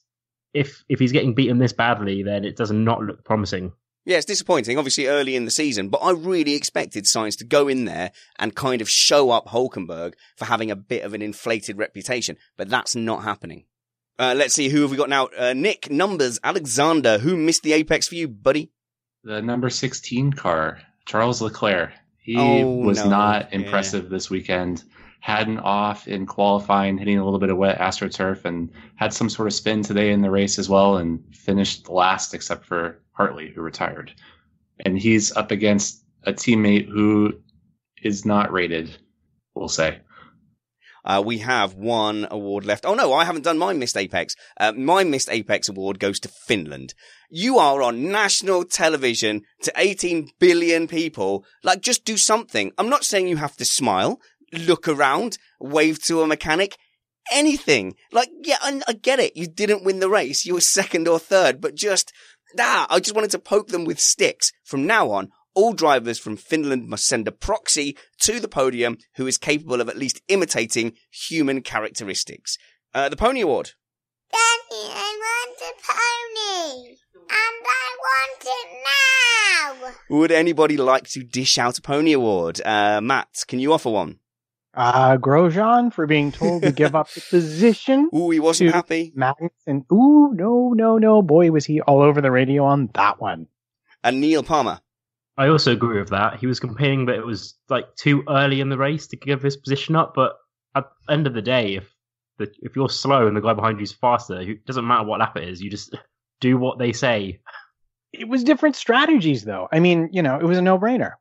if 0.53 0.83
if 0.89 0.99
he's 0.99 1.11
getting 1.11 1.35
beaten 1.35 1.59
this 1.59 1.73
badly, 1.73 2.23
then 2.23 2.45
it 2.45 2.55
does 2.55 2.71
not 2.71 3.01
look 3.01 3.23
promising. 3.23 3.73
Yeah, 4.09 4.17
it's 4.17 4.25
disappointing, 4.25 4.75
obviously 4.79 5.05
early 5.05 5.35
in 5.35 5.45
the 5.45 5.51
season, 5.51 5.89
but 5.89 5.99
I 5.99 6.09
really 6.09 6.55
expected 6.55 7.03
Sainz 7.03 7.37
to 7.37 7.45
go 7.45 7.67
in 7.67 7.85
there 7.85 8.11
and 8.39 8.55
kind 8.55 8.81
of 8.81 8.89
show 8.89 9.29
up 9.29 9.49
Hulkenberg 9.49 10.13
for 10.35 10.45
having 10.45 10.71
a 10.71 10.75
bit 10.75 11.03
of 11.03 11.13
an 11.13 11.21
inflated 11.21 11.77
reputation, 11.77 12.35
but 12.57 12.69
that's 12.69 12.95
not 12.95 13.21
happening. 13.23 13.65
Uh, 14.17 14.33
let's 14.35 14.55
see, 14.55 14.69
who 14.69 14.81
have 14.81 14.89
we 14.89 14.97
got 14.97 15.09
now? 15.09 15.27
Uh, 15.37 15.53
Nick, 15.53 15.91
numbers, 15.91 16.39
Alexander, 16.43 17.19
who 17.19 17.37
missed 17.37 17.61
the 17.61 17.73
apex 17.73 18.07
for 18.07 18.15
you, 18.15 18.27
buddy? 18.27 18.71
The 19.23 19.43
number 19.43 19.69
16 19.69 20.33
car, 20.33 20.79
Charles 21.05 21.39
Leclerc. 21.39 21.91
He 22.17 22.35
Oh, 22.35 22.77
was 22.77 22.97
no. 23.03 23.11
not 23.11 23.49
Yeah. 23.51 23.59
impressive 23.59 24.09
this 24.09 24.27
weekend. 24.27 24.83
Had 25.19 25.47
an 25.47 25.59
off 25.59 26.07
in 26.07 26.25
qualifying, 26.25 26.97
hitting 26.97 27.19
a 27.19 27.23
little 27.23 27.39
bit 27.39 27.51
of 27.51 27.57
wet 27.57 27.77
AstroTurf, 27.77 28.43
and 28.45 28.71
had 28.95 29.13
some 29.13 29.29
sort 29.29 29.47
of 29.47 29.53
spin 29.53 29.83
today 29.83 30.11
in 30.11 30.21
the 30.23 30.31
race 30.31 30.57
as 30.57 30.67
well, 30.67 30.97
and 30.97 31.23
finished 31.31 31.89
last 31.89 32.33
except 32.33 32.65
for 32.65 32.99
Hartley, 33.19 33.51
who 33.53 33.61
retired. 33.61 34.13
And 34.85 34.97
he's 34.97 35.35
up 35.35 35.51
against 35.51 36.01
a 36.23 36.31
teammate 36.31 36.87
who 36.87 37.33
is 38.01 38.25
not 38.25 38.49
rated, 38.49 38.95
we'll 39.53 39.67
say. 39.67 39.99
Uh, 41.03 41.21
we 41.25 41.39
have 41.39 41.73
one 41.73 42.27
award 42.31 42.63
left. 42.65 42.85
Oh 42.85 42.93
no, 42.93 43.11
I 43.11 43.25
haven't 43.25 43.43
done 43.43 43.57
my 43.57 43.73
missed 43.73 43.97
apex. 43.97 44.35
Uh, 44.57 44.71
my 44.71 45.03
missed 45.03 45.29
apex 45.29 45.67
award 45.67 45.99
goes 45.99 46.19
to 46.21 46.29
Finland. 46.29 46.93
You 47.29 47.57
are 47.57 47.81
on 47.81 48.09
national 48.09 48.63
television 48.63 49.41
to 49.63 49.73
18 49.75 50.29
billion 50.39 50.87
people. 50.87 51.43
Like, 51.61 51.81
just 51.81 52.05
do 52.05 52.15
something. 52.15 52.71
I'm 52.77 52.89
not 52.89 53.03
saying 53.03 53.27
you 53.27 53.37
have 53.37 53.57
to 53.57 53.65
smile, 53.65 54.19
look 54.53 54.87
around, 54.87 55.37
wave 55.59 56.01
to 56.03 56.21
a 56.21 56.27
mechanic, 56.27 56.77
anything. 57.31 57.95
Like, 58.13 58.29
yeah, 58.43 58.57
I, 58.61 58.81
I 58.87 58.93
get 58.93 59.19
it. 59.19 59.35
You 59.35 59.47
didn't 59.47 59.83
win 59.83 59.99
the 59.99 60.09
race. 60.09 60.45
You 60.45 60.53
were 60.53 60.61
second 60.61 61.07
or 61.07 61.19
third, 61.19 61.59
but 61.59 61.75
just, 61.75 62.13
ah, 62.57 62.87
I 62.89 62.99
just 62.99 63.15
wanted 63.15 63.31
to 63.31 63.39
poke 63.39 63.67
them 63.67 63.85
with 63.85 63.99
sticks. 63.99 64.51
From 64.63 64.87
now 64.87 65.11
on, 65.11 65.29
all 65.53 65.73
drivers 65.73 66.19
from 66.19 66.37
Finland 66.37 66.87
must 66.87 67.05
send 67.05 67.27
a 67.27 67.31
proxy 67.31 67.97
to 68.21 68.39
the 68.39 68.47
podium 68.47 68.97
who 69.15 69.27
is 69.27 69.37
capable 69.37 69.81
of 69.81 69.89
at 69.89 69.97
least 69.97 70.21
imitating 70.27 70.93
human 71.11 71.61
characteristics. 71.61 72.57
Uh, 72.93 73.09
the 73.09 73.17
Pony 73.17 73.41
Award. 73.41 73.71
Daddy, 74.31 74.91
I 74.93 75.17
want 75.25 75.59
a 75.59 75.73
pony. 75.85 76.95
And 77.31 77.65
I 77.67 77.95
want 78.05 78.43
it 78.45 79.89
now. 79.89 79.91
Would 80.09 80.31
anybody 80.31 80.77
like 80.77 81.07
to 81.09 81.23
dish 81.23 81.57
out 81.57 81.77
a 81.77 81.81
Pony 81.81 82.13
Award? 82.13 82.61
Uh, 82.65 83.01
Matt, 83.01 83.43
can 83.47 83.59
you 83.59 83.73
offer 83.73 83.89
one? 83.89 84.19
Uh, 84.79 85.17
Grosjean 85.17 85.91
for 85.91 86.07
being 86.07 86.31
told 86.31 86.63
to 86.63 86.71
give 86.71 86.95
up 86.95 87.11
the 87.11 87.19
position. 87.29 88.09
Ooh, 88.15 88.29
he 88.29 88.39
wasn't 88.39 88.69
to 88.69 88.75
happy. 88.77 89.11
Magnussen. 89.13 89.83
Ooh, 89.91 90.31
no, 90.33 90.71
no, 90.73 90.97
no. 90.97 91.21
Boy, 91.21 91.51
was 91.51 91.65
he 91.65 91.81
all 91.81 92.01
over 92.01 92.21
the 92.21 92.31
radio 92.31 92.63
on 92.63 92.89
that 92.93 93.19
one. 93.19 93.47
And 94.05 94.21
Neil 94.21 94.41
Parmar. 94.41 94.79
I 95.37 95.49
also 95.49 95.73
agree 95.73 95.99
with 95.99 96.11
that. 96.11 96.39
He 96.39 96.47
was 96.47 96.61
complaining 96.61 97.07
that 97.07 97.17
it 97.17 97.25
was 97.25 97.55
like 97.67 97.93
too 97.97 98.23
early 98.29 98.61
in 98.61 98.69
the 98.69 98.77
race 98.77 99.07
to 99.07 99.17
give 99.17 99.41
his 99.41 99.57
position 99.57 99.97
up, 99.97 100.13
but 100.15 100.37
at 100.73 100.85
the 101.07 101.13
end 101.13 101.27
of 101.27 101.33
the 101.33 101.41
day, 101.41 101.75
if 101.75 101.93
the, 102.37 102.49
if 102.61 102.77
you're 102.77 102.87
slow 102.87 103.27
and 103.27 103.35
the 103.35 103.41
guy 103.41 103.53
behind 103.53 103.79
you 103.79 103.83
is 103.83 103.91
faster, 103.91 104.39
it 104.39 104.65
doesn't 104.65 104.87
matter 104.87 105.03
what 105.03 105.19
lap 105.19 105.35
it 105.35 105.43
is. 105.43 105.61
You 105.61 105.69
just 105.69 105.93
do 106.39 106.57
what 106.57 106.79
they 106.79 106.93
say. 106.93 107.41
It 108.13 108.29
was 108.29 108.45
different 108.45 108.77
strategies, 108.77 109.43
though. 109.43 109.67
I 109.73 109.81
mean, 109.81 110.07
you 110.13 110.21
know, 110.21 110.39
it 110.39 110.45
was 110.45 110.57
a 110.57 110.61
no-brainer. 110.61 111.15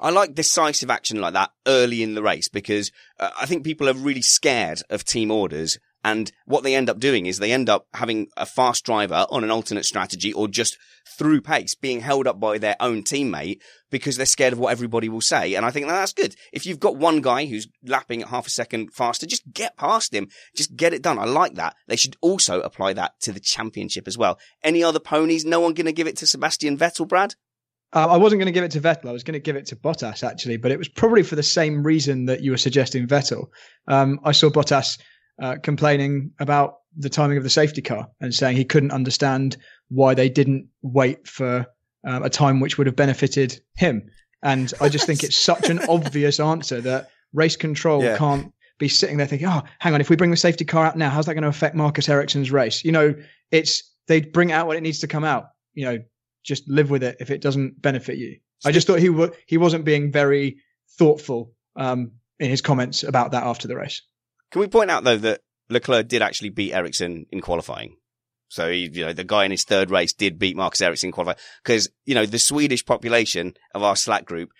I 0.00 0.10
like 0.10 0.34
decisive 0.34 0.90
action 0.90 1.20
like 1.20 1.34
that 1.34 1.50
early 1.66 2.02
in 2.02 2.14
the 2.14 2.22
race 2.22 2.48
because 2.48 2.90
uh, 3.18 3.30
I 3.40 3.46
think 3.46 3.64
people 3.64 3.88
are 3.88 3.94
really 3.94 4.22
scared 4.22 4.82
of 4.90 5.04
team 5.04 5.30
orders. 5.30 5.78
And 6.06 6.30
what 6.44 6.64
they 6.64 6.74
end 6.74 6.90
up 6.90 7.00
doing 7.00 7.24
is 7.24 7.38
they 7.38 7.52
end 7.52 7.70
up 7.70 7.86
having 7.94 8.28
a 8.36 8.44
fast 8.44 8.84
driver 8.84 9.26
on 9.30 9.42
an 9.42 9.50
alternate 9.50 9.86
strategy 9.86 10.34
or 10.34 10.48
just 10.48 10.76
through 11.16 11.40
pace 11.40 11.74
being 11.74 12.00
held 12.00 12.26
up 12.26 12.38
by 12.38 12.58
their 12.58 12.76
own 12.78 13.02
teammate 13.02 13.60
because 13.90 14.18
they're 14.18 14.26
scared 14.26 14.52
of 14.52 14.58
what 14.58 14.72
everybody 14.72 15.08
will 15.08 15.22
say. 15.22 15.54
And 15.54 15.64
I 15.64 15.70
think 15.70 15.86
that 15.86 15.92
that's 15.92 16.12
good. 16.12 16.36
If 16.52 16.66
you've 16.66 16.80
got 16.80 16.96
one 16.96 17.22
guy 17.22 17.46
who's 17.46 17.68
lapping 17.82 18.20
at 18.20 18.28
half 18.28 18.46
a 18.46 18.50
second 18.50 18.92
faster, 18.92 19.24
just 19.24 19.50
get 19.50 19.78
past 19.78 20.12
him. 20.12 20.28
Just 20.54 20.76
get 20.76 20.92
it 20.92 21.02
done. 21.02 21.18
I 21.18 21.24
like 21.24 21.54
that. 21.54 21.74
They 21.88 21.96
should 21.96 22.16
also 22.20 22.60
apply 22.60 22.92
that 22.94 23.12
to 23.22 23.32
the 23.32 23.40
championship 23.40 24.06
as 24.06 24.18
well. 24.18 24.38
Any 24.62 24.84
other 24.84 25.00
ponies? 25.00 25.46
No 25.46 25.60
one 25.60 25.72
going 25.72 25.86
to 25.86 25.92
give 25.92 26.06
it 26.06 26.18
to 26.18 26.26
Sebastian 26.26 26.76
Vettel, 26.76 27.08
Brad? 27.08 27.34
Uh, 27.94 28.08
I 28.08 28.16
wasn't 28.16 28.40
going 28.40 28.46
to 28.46 28.52
give 28.52 28.64
it 28.64 28.72
to 28.72 28.80
Vettel. 28.80 29.08
I 29.08 29.12
was 29.12 29.22
going 29.22 29.34
to 29.34 29.38
give 29.40 29.56
it 29.56 29.66
to 29.66 29.76
Bottas 29.76 30.24
actually, 30.28 30.56
but 30.56 30.72
it 30.72 30.78
was 30.78 30.88
probably 30.88 31.22
for 31.22 31.36
the 31.36 31.42
same 31.42 31.82
reason 31.84 32.26
that 32.26 32.42
you 32.42 32.50
were 32.50 32.56
suggesting 32.56 33.06
Vettel. 33.06 33.46
Um, 33.86 34.18
I 34.24 34.32
saw 34.32 34.50
Bottas 34.50 34.98
uh, 35.40 35.56
complaining 35.62 36.32
about 36.40 36.78
the 36.96 37.08
timing 37.08 37.38
of 37.38 37.44
the 37.44 37.50
safety 37.50 37.82
car 37.82 38.08
and 38.20 38.34
saying 38.34 38.56
he 38.56 38.64
couldn't 38.64 38.90
understand 38.90 39.56
why 39.88 40.14
they 40.14 40.28
didn't 40.28 40.66
wait 40.82 41.26
for 41.26 41.66
um, 42.06 42.22
a 42.22 42.30
time 42.30 42.60
which 42.60 42.78
would 42.78 42.86
have 42.86 42.96
benefited 42.96 43.60
him. 43.76 44.02
And 44.42 44.72
I 44.80 44.88
just 44.88 45.06
think 45.06 45.22
it's 45.24 45.36
such 45.36 45.70
an 45.70 45.78
obvious 45.88 46.38
answer 46.40 46.80
that 46.82 47.10
race 47.32 47.56
control 47.56 48.02
Yeah. 48.02 48.16
can't 48.16 48.52
be 48.78 48.88
sitting 48.88 49.16
there 49.16 49.26
thinking, 49.26 49.48
oh, 49.48 49.62
hang 49.78 49.94
on, 49.94 50.00
if 50.00 50.10
we 50.10 50.16
bring 50.16 50.30
the 50.30 50.36
safety 50.36 50.64
car 50.64 50.84
out 50.84 50.96
now, 50.98 51.10
how's 51.10 51.26
that 51.26 51.34
going 51.34 51.42
to 51.42 51.48
affect 51.48 51.76
Marcus 51.76 52.08
Ericsson's 52.08 52.50
race? 52.50 52.84
You 52.84 52.92
know, 52.92 53.14
it's 53.50 53.88
they 54.08 54.20
bring 54.20 54.52
out 54.52 54.66
when 54.66 54.76
it 54.76 54.82
needs 54.82 54.98
to 55.00 55.06
come 55.06 55.24
out. 55.24 55.46
You 55.74 55.84
know, 55.86 55.98
just 56.44 56.68
live 56.68 56.90
with 56.90 57.02
it 57.02 57.16
if 57.20 57.30
it 57.30 57.40
doesn't 57.40 57.80
benefit 57.80 58.18
you. 58.18 58.38
I 58.64 58.72
just 58.72 58.86
thought 58.86 59.00
he 59.00 59.08
wa 59.08 59.28
he 59.46 59.58
wasn't 59.58 59.84
being 59.84 60.12
very 60.12 60.58
thoughtful 60.98 61.52
um, 61.76 62.12
in 62.38 62.50
his 62.50 62.62
comments 62.62 63.02
about 63.02 63.32
that 63.32 63.44
after 63.44 63.68
the 63.68 63.76
race. 63.76 64.02
Can 64.50 64.60
we 64.60 64.68
point 64.68 64.90
out 64.90 65.04
though 65.04 65.16
that 65.18 65.40
Leclerc 65.68 66.08
did 66.08 66.22
actually 66.22 66.50
beat 66.50 66.72
Ericsson 66.72 67.26
in 67.30 67.40
qualifying? 67.40 67.96
So 68.48 68.70
he, 68.70 68.88
you 68.92 69.04
know, 69.04 69.12
the 69.12 69.24
guy 69.24 69.44
in 69.44 69.50
his 69.50 69.64
third 69.64 69.90
race 69.90 70.12
did 70.12 70.38
beat 70.38 70.56
Marcus 70.56 70.80
Ericsson 70.80 71.08
in 71.08 71.12
qualifying 71.12 71.38
because 71.62 71.88
you 72.04 72.14
know 72.14 72.26
the 72.26 72.38
Swedish 72.38 72.84
population 72.84 73.54
of 73.74 73.82
our 73.82 73.96
Slack 73.96 74.24
group, 74.24 74.50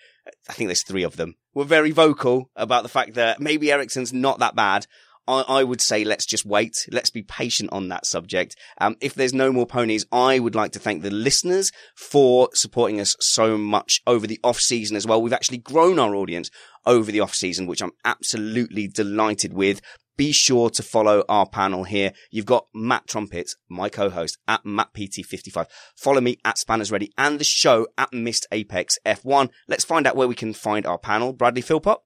I 0.49 0.53
think 0.53 0.67
there's 0.67 0.83
three 0.83 1.03
of 1.03 1.15
them, 1.15 1.35
were 1.53 1.63
very 1.63 1.91
vocal 1.91 2.51
about 2.55 2.83
the 2.83 2.89
fact 2.89 3.13
that 3.13 3.39
maybe 3.39 3.71
Ericsson's 3.71 4.11
not 4.11 4.39
that 4.39 4.55
bad. 4.55 4.87
I, 5.27 5.41
I 5.47 5.63
would 5.63 5.81
say 5.81 6.03
let's 6.03 6.25
just 6.25 6.45
wait. 6.45 6.87
Let's 6.91 7.09
be 7.09 7.23
patient 7.23 7.71
on 7.71 7.89
that 7.89 8.05
subject. 8.05 8.55
Um, 8.79 8.95
if 9.01 9.13
there's 9.13 9.33
no 9.33 9.51
more 9.51 9.65
ponies, 9.65 10.05
I 10.11 10.39
would 10.39 10.55
like 10.55 10.71
to 10.73 10.79
thank 10.79 11.01
the 11.01 11.11
listeners 11.11 11.71
for 11.95 12.49
supporting 12.53 12.99
us 12.99 13.15
so 13.19 13.57
much 13.57 14.01
over 14.05 14.27
the 14.27 14.39
off 14.43 14.59
season 14.59 14.95
as 14.95 15.07
well. 15.07 15.21
We've 15.21 15.33
actually 15.33 15.59
grown 15.59 15.99
our 15.99 16.15
audience 16.15 16.49
over 16.85 17.11
the 17.11 17.19
off 17.19 17.33
season, 17.33 17.67
which 17.67 17.81
I'm 17.81 17.93
absolutely 18.03 18.87
delighted 18.87 19.53
with. 19.53 19.81
Be 20.17 20.31
sure 20.31 20.69
to 20.69 20.81
follow 20.81 21.25
our 21.27 21.45
panel 21.45 21.83
here. 21.83 22.13
You've 22.31 22.45
got 22.45 22.67
Matt 22.73 23.05
Trumpets, 23.05 23.57
my 23.67 23.89
co-host 23.89 24.37
at 24.47 24.63
MattPT55. 24.63 25.67
Follow 25.97 26.21
me 26.21 26.37
at 26.45 26.57
Spanners 26.57 26.91
Ready 26.91 27.11
and 27.17 27.37
the 27.37 27.43
show 27.43 27.87
at 27.97 28.13
Missed 28.13 28.47
Apex 28.51 28.97
F1. 29.05 29.49
Let's 29.67 29.83
find 29.83 30.07
out 30.07 30.15
where 30.15 30.27
we 30.27 30.35
can 30.35 30.53
find 30.53 30.85
our 30.85 30.97
panel. 30.97 31.33
Bradley 31.33 31.61
Philpott. 31.61 31.97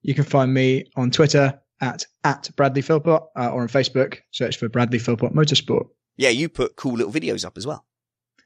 You 0.00 0.14
can 0.14 0.24
find 0.24 0.52
me 0.52 0.86
on 0.96 1.12
Twitter 1.12 1.61
at 1.82 2.06
at 2.24 2.48
Bradley 2.56 2.80
Philpott 2.80 3.24
uh, 3.36 3.50
or 3.50 3.62
on 3.62 3.68
Facebook. 3.68 4.20
Search 4.30 4.56
for 4.56 4.68
Bradley 4.68 4.98
Philpott 4.98 5.34
Motorsport. 5.34 5.88
Yeah, 6.16 6.30
you 6.30 6.48
put 6.48 6.76
cool 6.76 6.94
little 6.94 7.12
videos 7.12 7.44
up 7.44 7.58
as 7.58 7.66
well. 7.66 7.84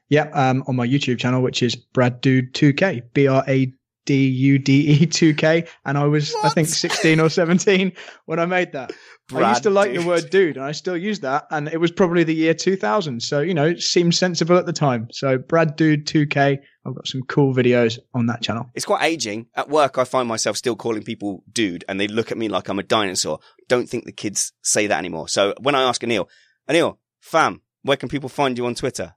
Yeah, 0.09 0.29
um, 0.33 0.63
on 0.67 0.75
my 0.75 0.87
YouTube 0.87 1.19
channel, 1.19 1.41
which 1.41 1.61
is 1.61 1.75
Brad 1.75 2.21
Dude 2.21 2.53
2K, 2.53 3.03
B 3.13 3.27
R 3.27 3.43
A 3.47 3.71
D 4.05 4.27
U 4.27 4.57
D 4.57 4.87
E 4.87 5.05
2K, 5.05 5.67
and 5.85 5.97
I 5.97 6.05
was 6.05 6.33
I 6.43 6.49
think 6.49 6.67
16 6.67 7.19
or 7.19 7.29
17 7.29 7.93
when 8.25 8.39
I 8.39 8.45
made 8.45 8.71
that. 8.73 8.91
I 9.33 9.49
used 9.49 9.63
to 9.63 9.69
like 9.69 9.91
Brad 9.91 10.03
the 10.03 10.07
word 10.07 10.29
dude, 10.29 10.55
and 10.55 10.65
I 10.65 10.71
still 10.71 10.95
use 10.95 11.19
that, 11.21 11.47
and 11.51 11.67
it 11.67 11.79
was 11.79 11.91
probably 11.91 12.23
the 12.23 12.33
year 12.33 12.53
2000, 12.53 13.21
so 13.21 13.41
you 13.41 13.53
know 13.53 13.65
it 13.65 13.81
seemed 13.81 14.15
sensible 14.15 14.57
at 14.57 14.65
the 14.65 14.73
time. 14.73 15.09
So 15.11 15.37
Brad 15.37 15.75
Dude 15.75 16.05
2K, 16.07 16.59
I've 16.87 16.95
got 16.95 17.07
some 17.07 17.23
cool 17.23 17.53
videos 17.53 17.99
on 18.13 18.27
that 18.27 18.41
channel. 18.41 18.69
It's 18.73 18.85
quite 18.85 19.03
aging. 19.03 19.47
At 19.55 19.69
work, 19.69 19.97
I 19.97 20.05
find 20.05 20.27
myself 20.27 20.55
still 20.55 20.77
calling 20.77 21.03
people 21.03 21.43
dude 21.51 21.83
and 21.89 21.99
they 21.99 22.07
look 22.07 22.31
at 22.31 22.37
me 22.37 22.47
like 22.47 22.69
I'm 22.69 22.79
a 22.79 22.83
dinosaur. 22.83 23.39
Don't 23.67 23.89
think 23.89 24.05
the 24.05 24.13
kids 24.13 24.53
say 24.61 24.87
that 24.87 24.97
anymore. 24.97 25.27
So 25.27 25.53
when 25.59 25.75
I 25.75 25.83
ask 25.83 26.01
Anil, 26.01 26.27
Anil, 26.69 26.97
fam, 27.19 27.61
where 27.83 27.97
can 27.97 28.07
people 28.07 28.29
find 28.29 28.57
you 28.57 28.65
on 28.65 28.75
Twitter? 28.75 29.15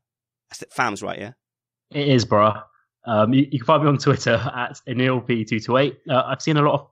That's 0.50 0.62
it, 0.62 0.72
fam's 0.72 1.02
right, 1.02 1.18
yeah? 1.18 1.32
It 1.92 2.08
is, 2.08 2.24
bruh. 2.24 2.60
Um, 3.06 3.32
you, 3.32 3.46
you 3.50 3.60
can 3.60 3.66
find 3.66 3.82
me 3.82 3.88
on 3.88 3.98
Twitter 3.98 4.34
at 4.34 4.80
AnilP228. 4.88 5.96
Uh, 6.08 6.22
I've 6.26 6.42
seen 6.42 6.56
a 6.56 6.62
lot 6.62 6.74
of 6.74 6.90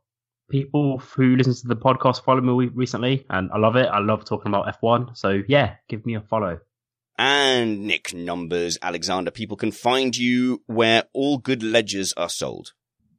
people 0.49 0.99
who 0.99 1.37
listen 1.37 1.55
to 1.55 1.69
the 1.69 1.77
podcast 1.77 2.25
follow 2.25 2.41
me 2.41 2.67
recently, 2.75 3.27
and 3.31 3.51
I 3.53 3.59
love 3.59 3.77
it. 3.77 3.87
I 3.87 3.99
love 4.01 4.25
talking 4.25 4.51
about 4.53 4.67
F1. 4.81 5.17
So, 5.17 5.43
yeah, 5.47 5.75
give 5.89 6.05
me 6.07 6.15
a 6.15 6.21
follow. 6.21 6.61
And 7.19 7.81
Nick 7.87 8.15
Numbers, 8.15 8.79
Alexander, 8.81 9.31
people 9.31 9.57
can 9.57 9.73
find 9.73 10.17
you 10.17 10.63
where 10.67 11.05
all 11.13 11.39
good 11.39 11.63
ledgers 11.63 12.13
are 12.17 12.29
sold. 12.29 12.73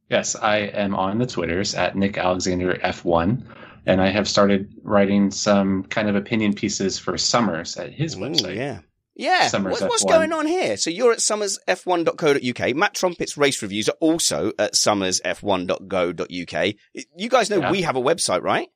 Yes, 0.10 0.36
I 0.36 0.58
am 0.58 0.96
on 0.96 1.20
the 1.20 1.26
Twitters 1.28 1.76
at 1.76 1.96
Nick 1.96 2.18
Alexander 2.18 2.76
F1, 2.76 3.46
and 3.86 4.02
I 4.02 4.10
have 4.10 4.28
started 4.28 4.74
writing 4.84 5.32
some 5.32 5.84
kind 5.84 6.10
of 6.10 6.16
opinion 6.16 6.54
pieces 6.54 6.98
for 6.98 7.18
Summers 7.18 7.78
at 7.78 7.92
his 7.92 8.16
Ooh, 8.16 8.20
website. 8.20 8.56
yeah. 8.56 8.80
Yeah, 9.16 9.48
Summers 9.50 9.82
what, 9.82 9.90
what's 9.90 10.06
F1. 10.06 10.10
going 10.10 10.34
on 10.34 10.48
here? 10.48 10.78
So 10.78 10.90
you're 10.90 11.12
at 11.12 11.20
summersf1.co.uk. 11.20 12.76
Matt 12.76 12.94
Trumpet's 12.94 13.38
race 13.38 13.62
reviews 13.62 13.90
are 13.90 13.96
also 14.00 14.54
at 14.58 14.74
summersf1.co.uk. 14.74 16.74
You 17.18 17.30
guys 17.30 17.50
know 17.50 17.60
Yeah. 17.60 17.72
we 17.72 17.82
have 17.82 17.96
a 17.96 18.02
website, 18.02 18.44
right? 18.44 18.70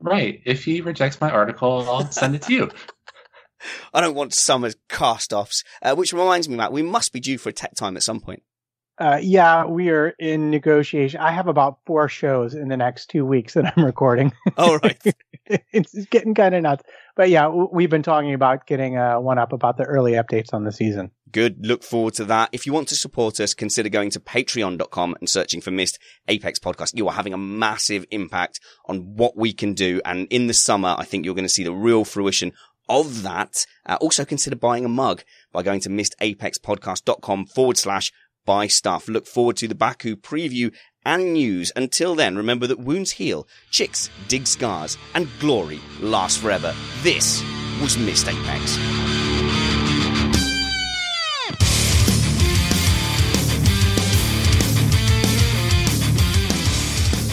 Right. 0.00 0.40
If 0.44 0.64
he 0.64 0.80
rejects 0.80 1.20
my 1.20 1.30
article, 1.30 1.88
I'll 1.88 2.10
send 2.10 2.34
it 2.34 2.42
to 2.42 2.52
you. 2.52 2.70
I 3.94 4.00
don't 4.00 4.14
want 4.14 4.34
summer's 4.34 4.76
cast-offs. 4.88 5.62
Uh, 5.80 5.94
which 5.94 6.12
reminds 6.12 6.48
me, 6.48 6.56
Matt, 6.56 6.72
we 6.72 6.82
must 6.82 7.12
be 7.12 7.20
due 7.20 7.38
for 7.38 7.48
a 7.48 7.52
tech 7.52 7.74
time 7.74 7.96
at 7.96 8.02
some 8.02 8.20
point. 8.20 8.42
Uh, 8.98 9.18
yeah, 9.22 9.64
we 9.64 9.88
are 9.90 10.08
in 10.18 10.50
negotiation. 10.50 11.20
I 11.20 11.32
have 11.32 11.48
about 11.48 11.78
four 11.86 12.08
shows 12.08 12.54
in 12.54 12.68
the 12.68 12.76
next 12.76 13.10
two 13.10 13.24
weeks 13.24 13.54
that 13.54 13.72
I'm 13.76 13.84
recording. 13.84 14.32
All 14.56 14.78
right. 14.78 15.00
it's, 15.46 15.94
it's 15.94 16.06
getting 16.06 16.34
kind 16.34 16.54
of 16.54 16.62
nuts. 16.62 16.84
But 17.16 17.30
yeah, 17.30 17.48
we've 17.48 17.90
been 17.90 18.02
talking 18.02 18.34
about 18.34 18.66
getting 18.66 18.96
uh, 18.96 19.20
one 19.20 19.38
up 19.38 19.52
about 19.52 19.76
the 19.76 19.84
early 19.84 20.12
updates 20.12 20.52
on 20.52 20.64
the 20.64 20.72
season. 20.72 21.12
Good. 21.30 21.66
Look 21.66 21.82
forward 21.82 22.14
to 22.14 22.24
that. 22.26 22.50
If 22.52 22.66
you 22.66 22.72
want 22.72 22.88
to 22.88 22.96
support 22.96 23.40
us, 23.40 23.54
consider 23.54 23.88
going 23.88 24.10
to 24.10 24.20
patreon.com 24.20 25.16
and 25.20 25.28
searching 25.28 25.60
for 25.60 25.70
Missed 25.70 25.98
Apex 26.28 26.58
Podcast. 26.58 26.96
You 26.96 27.08
are 27.08 27.14
having 27.14 27.32
a 27.32 27.38
massive 27.38 28.04
impact 28.10 28.60
on 28.86 29.16
what 29.16 29.36
we 29.36 29.52
can 29.52 29.74
do. 29.74 30.00
And 30.04 30.26
in 30.30 30.46
the 30.46 30.54
summer, 30.54 30.94
I 30.96 31.04
think 31.04 31.24
you're 31.24 31.34
going 31.34 31.44
to 31.44 31.48
see 31.48 31.64
the 31.64 31.72
real 31.72 32.04
fruition 32.04 32.52
of 32.88 33.22
that. 33.22 33.66
Uh, 33.86 33.96
also 34.00 34.24
consider 34.24 34.56
buying 34.56 34.84
a 34.84 34.88
mug 34.88 35.22
by 35.52 35.62
going 35.62 35.80
to 35.80 35.88
missedapexpodcast.com 35.88 37.46
forward 37.46 37.78
slash 37.78 38.12
buy 38.44 38.66
stuff. 38.66 39.08
Look 39.08 39.26
forward 39.26 39.56
to 39.58 39.68
the 39.68 39.74
Baku 39.74 40.16
preview 40.16 40.72
and 41.04 41.32
news. 41.32 41.72
Until 41.76 42.14
then, 42.14 42.36
remember 42.36 42.66
that 42.66 42.78
wounds 42.78 43.10
heal, 43.10 43.46
chicks 43.70 44.10
dig 44.28 44.46
scars, 44.46 44.98
and 45.14 45.28
glory 45.40 45.80
lasts 46.00 46.38
forever. 46.38 46.74
This 47.02 47.42
was 47.80 47.98
Missed 47.98 48.28
Apex. 48.28 48.78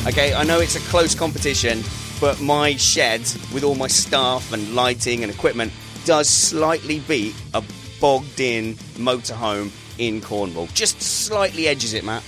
Okay, 0.07 0.33
I 0.33 0.43
know 0.43 0.59
it's 0.59 0.75
a 0.75 0.79
close 0.89 1.13
competition, 1.13 1.83
but 2.19 2.41
my 2.41 2.75
shed 2.75 3.21
with 3.53 3.63
all 3.63 3.75
my 3.75 3.87
staff 3.87 4.51
and 4.51 4.73
lighting 4.73 5.23
and 5.23 5.31
equipment 5.31 5.71
does 6.05 6.27
slightly 6.27 6.99
beat 7.01 7.35
a 7.53 7.63
bogged 7.99 8.39
in 8.39 8.73
motorhome 8.97 9.71
in 9.99 10.19
Cornwall. 10.19 10.67
Just 10.73 10.99
slightly 11.01 11.67
edges 11.67 11.93
it, 11.93 12.03
Matt. 12.03 12.23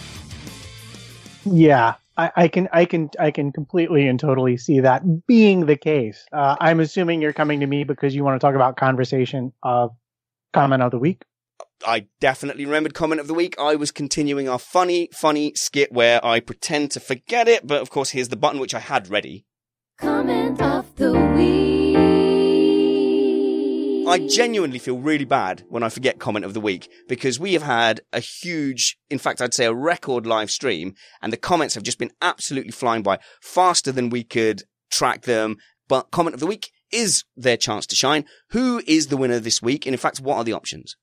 Yeah, 1.45 1.95
I, 2.17 2.31
I 2.35 2.47
can, 2.47 2.69
I 2.71 2.85
can, 2.85 3.09
I 3.19 3.31
can 3.31 3.51
completely 3.51 4.07
and 4.07 4.19
totally 4.19 4.57
see 4.57 4.81
that 4.81 5.25
being 5.27 5.65
the 5.65 5.77
case. 5.77 6.25
Uh, 6.31 6.55
I'm 6.59 6.79
assuming 6.79 7.21
you're 7.21 7.33
coming 7.33 7.59
to 7.61 7.67
me 7.67 7.83
because 7.83 8.15
you 8.15 8.23
want 8.23 8.39
to 8.39 8.45
talk 8.45 8.55
about 8.55 8.77
conversation 8.77 9.53
of 9.63 9.91
comment 10.53 10.83
of 10.83 10.91
the 10.91 10.99
week. 10.99 11.23
I 11.85 12.07
definitely 12.21 12.65
remembered 12.65 12.93
comment 12.93 13.19
of 13.19 13.27
the 13.27 13.33
week. 13.33 13.55
I 13.59 13.75
was 13.75 13.91
continuing 13.91 14.47
our 14.47 14.59
funny, 14.59 15.09
funny 15.11 15.53
skit 15.55 15.91
where 15.91 16.23
I 16.25 16.39
pretend 16.39 16.91
to 16.91 16.99
forget 16.99 17.47
it, 17.47 17.67
but 17.67 17.81
of 17.81 17.89
course 17.89 18.11
here's 18.11 18.29
the 18.29 18.37
button 18.37 18.59
which 18.59 18.73
I 18.73 18.79
had 18.79 19.09
ready. 19.09 19.45
Comment 19.99 20.61
of 20.61 20.95
the 20.95 21.11
week. 21.35 21.72
I 24.05 24.27
genuinely 24.27 24.79
feel 24.79 24.97
really 24.97 25.25
bad 25.25 25.63
when 25.69 25.81
I 25.81 25.89
forget 25.89 26.19
comment 26.19 26.43
of 26.43 26.53
the 26.53 26.59
week 26.59 26.89
because 27.07 27.39
we 27.39 27.53
have 27.53 27.63
had 27.63 28.01
a 28.11 28.19
huge, 28.19 28.97
in 29.09 29.17
fact, 29.17 29.41
I'd 29.41 29.53
say 29.53 29.65
a 29.65 29.73
record 29.73 30.25
live 30.25 30.51
stream 30.51 30.95
and 31.21 31.31
the 31.31 31.37
comments 31.37 31.75
have 31.75 31.83
just 31.83 31.99
been 31.99 32.11
absolutely 32.21 32.71
flying 32.71 33.01
by 33.01 33.19
faster 33.41 33.91
than 33.91 34.09
we 34.09 34.23
could 34.23 34.63
track 34.91 35.21
them. 35.21 35.57
But 35.87 36.11
comment 36.11 36.33
of 36.33 36.41
the 36.41 36.47
week 36.47 36.71
is 36.91 37.23
their 37.37 37.55
chance 37.55 37.85
to 37.87 37.95
shine. 37.95 38.25
Who 38.49 38.81
is 38.85 39.07
the 39.07 39.17
winner 39.17 39.39
this 39.39 39.61
week? 39.61 39.85
And 39.85 39.93
in 39.93 39.99
fact, 39.99 40.19
what 40.19 40.37
are 40.37 40.43
the 40.43 40.53
options? 40.53 40.97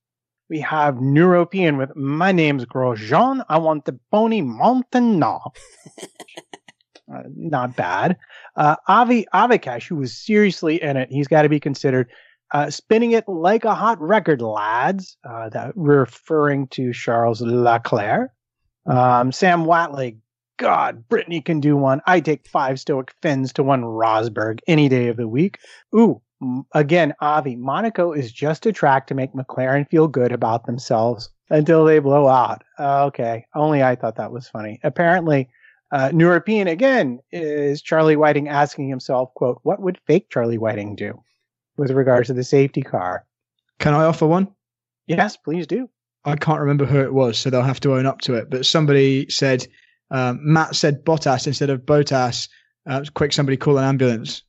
We 0.51 0.61
have 0.61 0.97
Neuropean 0.97 1.79
with 1.79 1.97
My 1.97 2.33
name's 2.33 2.67
Grosjean. 2.67 3.45
I 3.49 3.59
want 3.59 3.87
the 3.87 3.99
Pony 4.11 4.43
Montana. 4.43 5.39
uh, 5.99 7.23
not 7.35 7.77
bad. 7.77 8.19
Uh, 8.57 8.77
Avi 8.89 9.27
Avikash, 9.33 9.87
who 9.87 9.97
was 9.97 10.17
seriously 10.17 10.83
in 10.83 10.97
it, 10.97 11.09
he's 11.11 11.29
got 11.29 11.43
to 11.43 11.49
be 11.49 11.61
considered. 11.61 12.11
Uh, 12.53 12.69
spinning 12.69 13.13
it 13.13 13.29
like 13.29 13.65
a 13.65 13.75
hot 13.75 14.01
record, 14.01 14.43
lads. 14.43 15.17
Uh, 15.29 15.49
that 15.51 15.73
referring 15.77 16.67
to 16.69 16.93
Charles 16.93 17.41
Leclerc. 17.41 18.31
Um, 18.87 19.31
Sam 19.33 19.65
Watley. 19.65 20.19
God, 20.59 21.09
Brittany 21.09 21.41
can 21.41 21.61
do 21.61 21.77
one. 21.77 22.03
I 22.07 22.21
take 22.21 22.47
five 22.47 22.79
Stoic 22.79 23.15
Finns 23.23 23.53
to 23.55 23.63
one 23.63 23.83
Rosberg 23.83 24.61
any 24.67 24.91
day 24.91 25.09
of 25.09 25.17
the 25.17 25.29
week. 25.29 25.59
Ooh, 25.95 26.21
again, 26.75 27.15
Avi, 27.21 27.57
Monaco 27.57 28.13
is 28.13 28.31
just 28.31 28.67
a 28.67 28.73
track 28.73 29.07
to 29.07 29.15
make 29.15 29.33
McLaren 29.33 29.89
feel 29.89 30.07
good 30.07 30.33
about 30.33 30.67
themselves 30.67 31.31
until 31.49 31.87
they 31.87 31.99
blow 31.99 32.29
out. 32.29 32.63
Okay, 32.79 33.47
only 33.55 33.83
I 33.83 33.95
thought 33.95 34.17
that 34.17 34.33
was 34.33 34.49
funny. 34.49 34.81
Apparently, 34.83 35.49
uh, 35.93 36.13
European 36.15 36.69
again 36.69 37.21
is 37.33 37.81
Charlie 37.81 38.17
Whiting 38.17 38.49
asking 38.49 38.89
himself, 38.89 39.33
"quote 39.35 39.61
What 39.63 39.81
would 39.81 39.99
fake 40.07 40.29
Charlie 40.29 40.59
Whiting 40.59 40.95
do 40.95 41.23
with 41.77 41.91
regards 41.91 42.29
to 42.29 42.35
the 42.35 42.45
safety 42.45 42.83
car?" 42.83 43.25
Can 43.79 43.95
I 43.95 44.05
offer 44.05 44.27
one? 44.27 44.49
Yes, 45.07 45.37
please 45.37 45.67
do. 45.67 45.89
I 46.25 46.37
can't 46.37 46.61
remember 46.61 46.85
who 46.85 47.01
it 47.01 47.13
was, 47.15 47.39
so 47.39 47.49
they'll 47.51 47.63
have 47.63 47.81
to 47.81 47.95
own 47.95 48.05
up 48.07 48.21
to 48.23 48.35
it. 48.35 48.51
But 48.51 48.67
somebody 48.67 49.27
said, 49.31 49.67
um, 50.11 50.39
Matt 50.43 50.77
said 50.77 51.05
Bottas 51.05 51.47
instead 51.47 51.71
of 51.71 51.81
Botas. 51.87 52.49
Uh, 52.87 53.03
quick, 53.15 53.33
somebody 53.33 53.57
call 53.57 53.79
an 53.79 53.85
ambulance, 53.85 54.43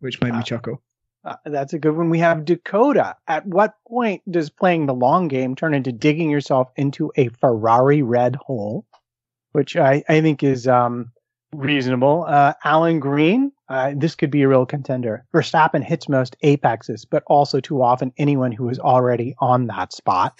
which 0.00 0.20
made 0.20 0.32
me 0.32 0.38
Ah. 0.40 0.42
chuckle. 0.42 0.82
Uh, 1.24 1.36
that's 1.46 1.72
a 1.72 1.78
good 1.78 1.96
one. 1.96 2.10
We 2.10 2.18
have 2.18 2.44
Dakota. 2.44 3.14
At 3.28 3.46
what 3.46 3.74
point 3.86 4.22
does 4.28 4.50
playing 4.50 4.86
the 4.86 4.94
long 4.94 5.28
game 5.28 5.54
turn 5.54 5.72
into 5.74 5.92
digging 5.92 6.28
yourself 6.28 6.72
into 6.76 7.12
a 7.16 7.28
Ferrari 7.28 8.02
red 8.02 8.34
hole? 8.34 8.84
Which 9.52 9.76
I, 9.76 10.02
I 10.08 10.20
think 10.20 10.42
is 10.42 10.66
um, 10.66 11.12
reasonable. 11.52 12.24
Uh, 12.26 12.54
Alan 12.64 12.98
Green, 12.98 13.52
uh, 13.72 13.94
this 13.96 14.14
could 14.14 14.30
be 14.30 14.42
a 14.42 14.48
real 14.48 14.66
contender. 14.66 15.24
Verstappen 15.34 15.82
hits 15.82 16.06
most 16.06 16.36
apexes, 16.42 17.06
but 17.06 17.22
also 17.26 17.58
too 17.58 17.80
often 17.80 18.12
anyone 18.18 18.52
who 18.52 18.68
is 18.68 18.78
already 18.78 19.34
on 19.38 19.66
that 19.68 19.94
spot. 19.94 20.38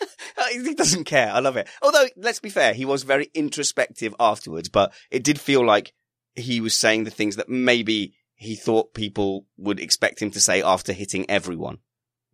he 0.52 0.74
doesn't 0.74 1.04
care. 1.04 1.32
I 1.32 1.38
love 1.38 1.56
it. 1.56 1.66
Although, 1.80 2.06
let's 2.16 2.40
be 2.40 2.50
fair, 2.50 2.74
he 2.74 2.84
was 2.84 3.02
very 3.02 3.30
introspective 3.32 4.14
afterwards, 4.20 4.68
but 4.68 4.92
it 5.10 5.24
did 5.24 5.40
feel 5.40 5.64
like 5.64 5.94
he 6.34 6.60
was 6.60 6.78
saying 6.78 7.04
the 7.04 7.10
things 7.10 7.36
that 7.36 7.48
maybe 7.48 8.14
he 8.34 8.54
thought 8.54 8.92
people 8.92 9.46
would 9.56 9.80
expect 9.80 10.20
him 10.20 10.30
to 10.32 10.40
say 10.40 10.62
after 10.62 10.92
hitting 10.92 11.28
everyone. 11.30 11.78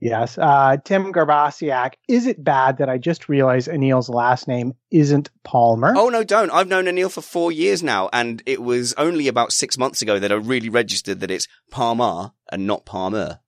Yes. 0.00 0.38
Uh, 0.38 0.78
Tim 0.82 1.12
Garbasiak, 1.12 1.94
is 2.08 2.26
it 2.26 2.42
bad 2.42 2.78
that 2.78 2.88
I 2.88 2.96
just 2.96 3.28
realized 3.28 3.68
Anil's 3.68 4.08
last 4.08 4.48
name 4.48 4.72
isn't 4.90 5.30
Palmer? 5.44 5.92
Oh 5.96 6.08
no, 6.08 6.24
don't. 6.24 6.50
I've 6.50 6.68
known 6.68 6.86
Anil 6.86 7.10
for 7.10 7.20
four 7.20 7.52
years 7.52 7.82
now, 7.82 8.08
and 8.12 8.42
it 8.46 8.62
was 8.62 8.94
only 8.94 9.28
about 9.28 9.52
six 9.52 9.76
months 9.76 10.00
ago 10.00 10.18
that 10.18 10.32
I 10.32 10.36
really 10.36 10.70
registered 10.70 11.20
that 11.20 11.30
it's 11.30 11.46
Parmar 11.70 12.32
and 12.50 12.66
not 12.66 12.86
Palmer. 12.86 13.40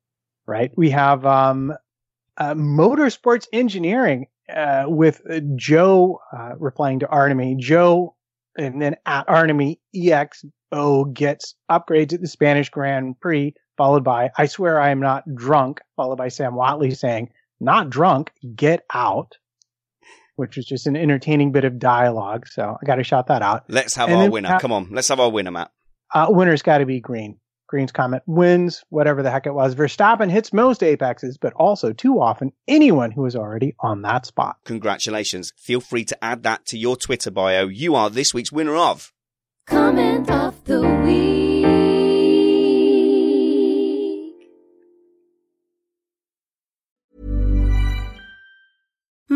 right? 0.46 0.70
We 0.76 0.90
have 0.90 1.24
um, 1.24 1.72
uh, 2.36 2.54
motorsports 2.54 3.46
engineering 3.52 4.26
uh, 4.54 4.84
with 4.86 5.22
Joe 5.56 6.20
uh, 6.36 6.52
replying 6.58 7.00
to 7.00 7.06
Artemy. 7.06 7.56
Joe, 7.58 8.14
and 8.56 8.80
then 8.80 8.96
at 9.06 9.26
Artemy 9.28 9.78
EXO 9.94 11.12
gets 11.12 11.54
upgrades 11.70 12.12
at 12.12 12.20
the 12.20 12.28
Spanish 12.28 12.70
Grand 12.70 13.18
Prix, 13.20 13.54
followed 13.76 14.04
by 14.04 14.30
I 14.36 14.46
swear 14.46 14.80
I 14.80 14.90
am 14.90 15.00
not 15.00 15.24
drunk, 15.34 15.80
followed 15.96 16.16
by 16.16 16.28
Sam 16.28 16.54
Watley 16.54 16.92
saying, 16.92 17.30
Not 17.60 17.90
drunk, 17.90 18.32
get 18.54 18.84
out. 18.92 19.36
Which 20.36 20.56
is 20.56 20.64
just 20.64 20.86
an 20.86 20.96
entertaining 20.96 21.52
bit 21.52 21.64
of 21.64 21.78
dialogue. 21.78 22.46
So 22.48 22.76
I 22.80 22.86
got 22.86 22.96
to 22.96 23.04
shout 23.04 23.26
that 23.26 23.42
out. 23.42 23.64
Let's 23.68 23.94
have 23.96 24.08
And 24.08 24.18
our 24.18 24.30
winner. 24.30 24.58
Come 24.60 24.72
on, 24.72 24.88
let's 24.90 25.08
have 25.08 25.20
our 25.20 25.30
winner, 25.30 25.50
Matt. 25.50 25.70
Uh, 26.12 26.26
winner's 26.30 26.62
got 26.62 26.78
to 26.78 26.86
be 26.86 27.00
Green. 27.00 27.38
Green's 27.72 27.90
comment 27.90 28.22
wins, 28.26 28.84
whatever 28.90 29.22
the 29.22 29.30
heck 29.30 29.46
it 29.46 29.54
was. 29.54 29.74
Verstappen 29.74 30.30
hits 30.30 30.52
most 30.52 30.82
apexes, 30.82 31.38
but 31.38 31.54
also 31.54 31.94
too 31.94 32.20
often 32.20 32.52
anyone 32.68 33.10
who 33.10 33.24
is 33.24 33.34
already 33.34 33.74
on 33.80 34.02
that 34.02 34.26
spot. 34.26 34.56
Congratulations. 34.66 35.54
Feel 35.56 35.80
free 35.80 36.04
to 36.04 36.22
add 36.22 36.42
that 36.42 36.66
to 36.66 36.76
your 36.76 36.96
Twitter 36.96 37.30
bio. 37.30 37.68
You 37.68 37.94
are 37.94 38.10
this 38.10 38.34
week's 38.34 38.52
winner 38.52 38.76
of. 38.76 39.14
Comment 39.66 40.30
of 40.30 40.62
the 40.64 40.82
week. 40.82 41.51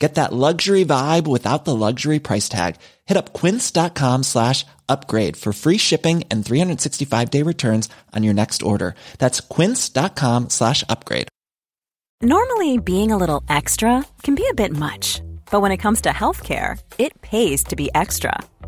Get 0.00 0.14
that 0.14 0.32
luxury 0.32 0.84
vibe 0.84 1.26
without 1.28 1.66
the 1.66 1.76
luxury 1.76 2.18
price 2.18 2.48
tag. 2.48 2.76
Hit 3.04 3.18
up 3.18 3.34
quince.com 3.34 4.22
slash 4.22 4.64
upgrade 4.88 5.36
for 5.36 5.52
free 5.52 5.76
shipping 5.76 6.24
and 6.30 6.44
365 6.44 7.30
day 7.30 7.42
returns 7.42 7.88
on 8.16 8.24
your 8.24 8.34
next 8.34 8.62
order. 8.62 8.94
That's 9.18 9.40
quince.com 9.40 10.48
slash 10.48 10.82
upgrade. 10.88 11.28
Normally, 12.22 12.78
being 12.78 13.12
a 13.12 13.16
little 13.16 13.42
extra 13.48 14.04
can 14.22 14.34
be 14.34 14.46
a 14.50 14.54
bit 14.54 14.72
much, 14.72 15.22
but 15.50 15.60
when 15.60 15.72
it 15.72 15.78
comes 15.78 16.00
to 16.02 16.10
healthcare, 16.10 16.78
it 16.98 17.20
pays 17.22 17.64
to 17.64 17.76
be 17.76 17.90
extra. 17.94 18.34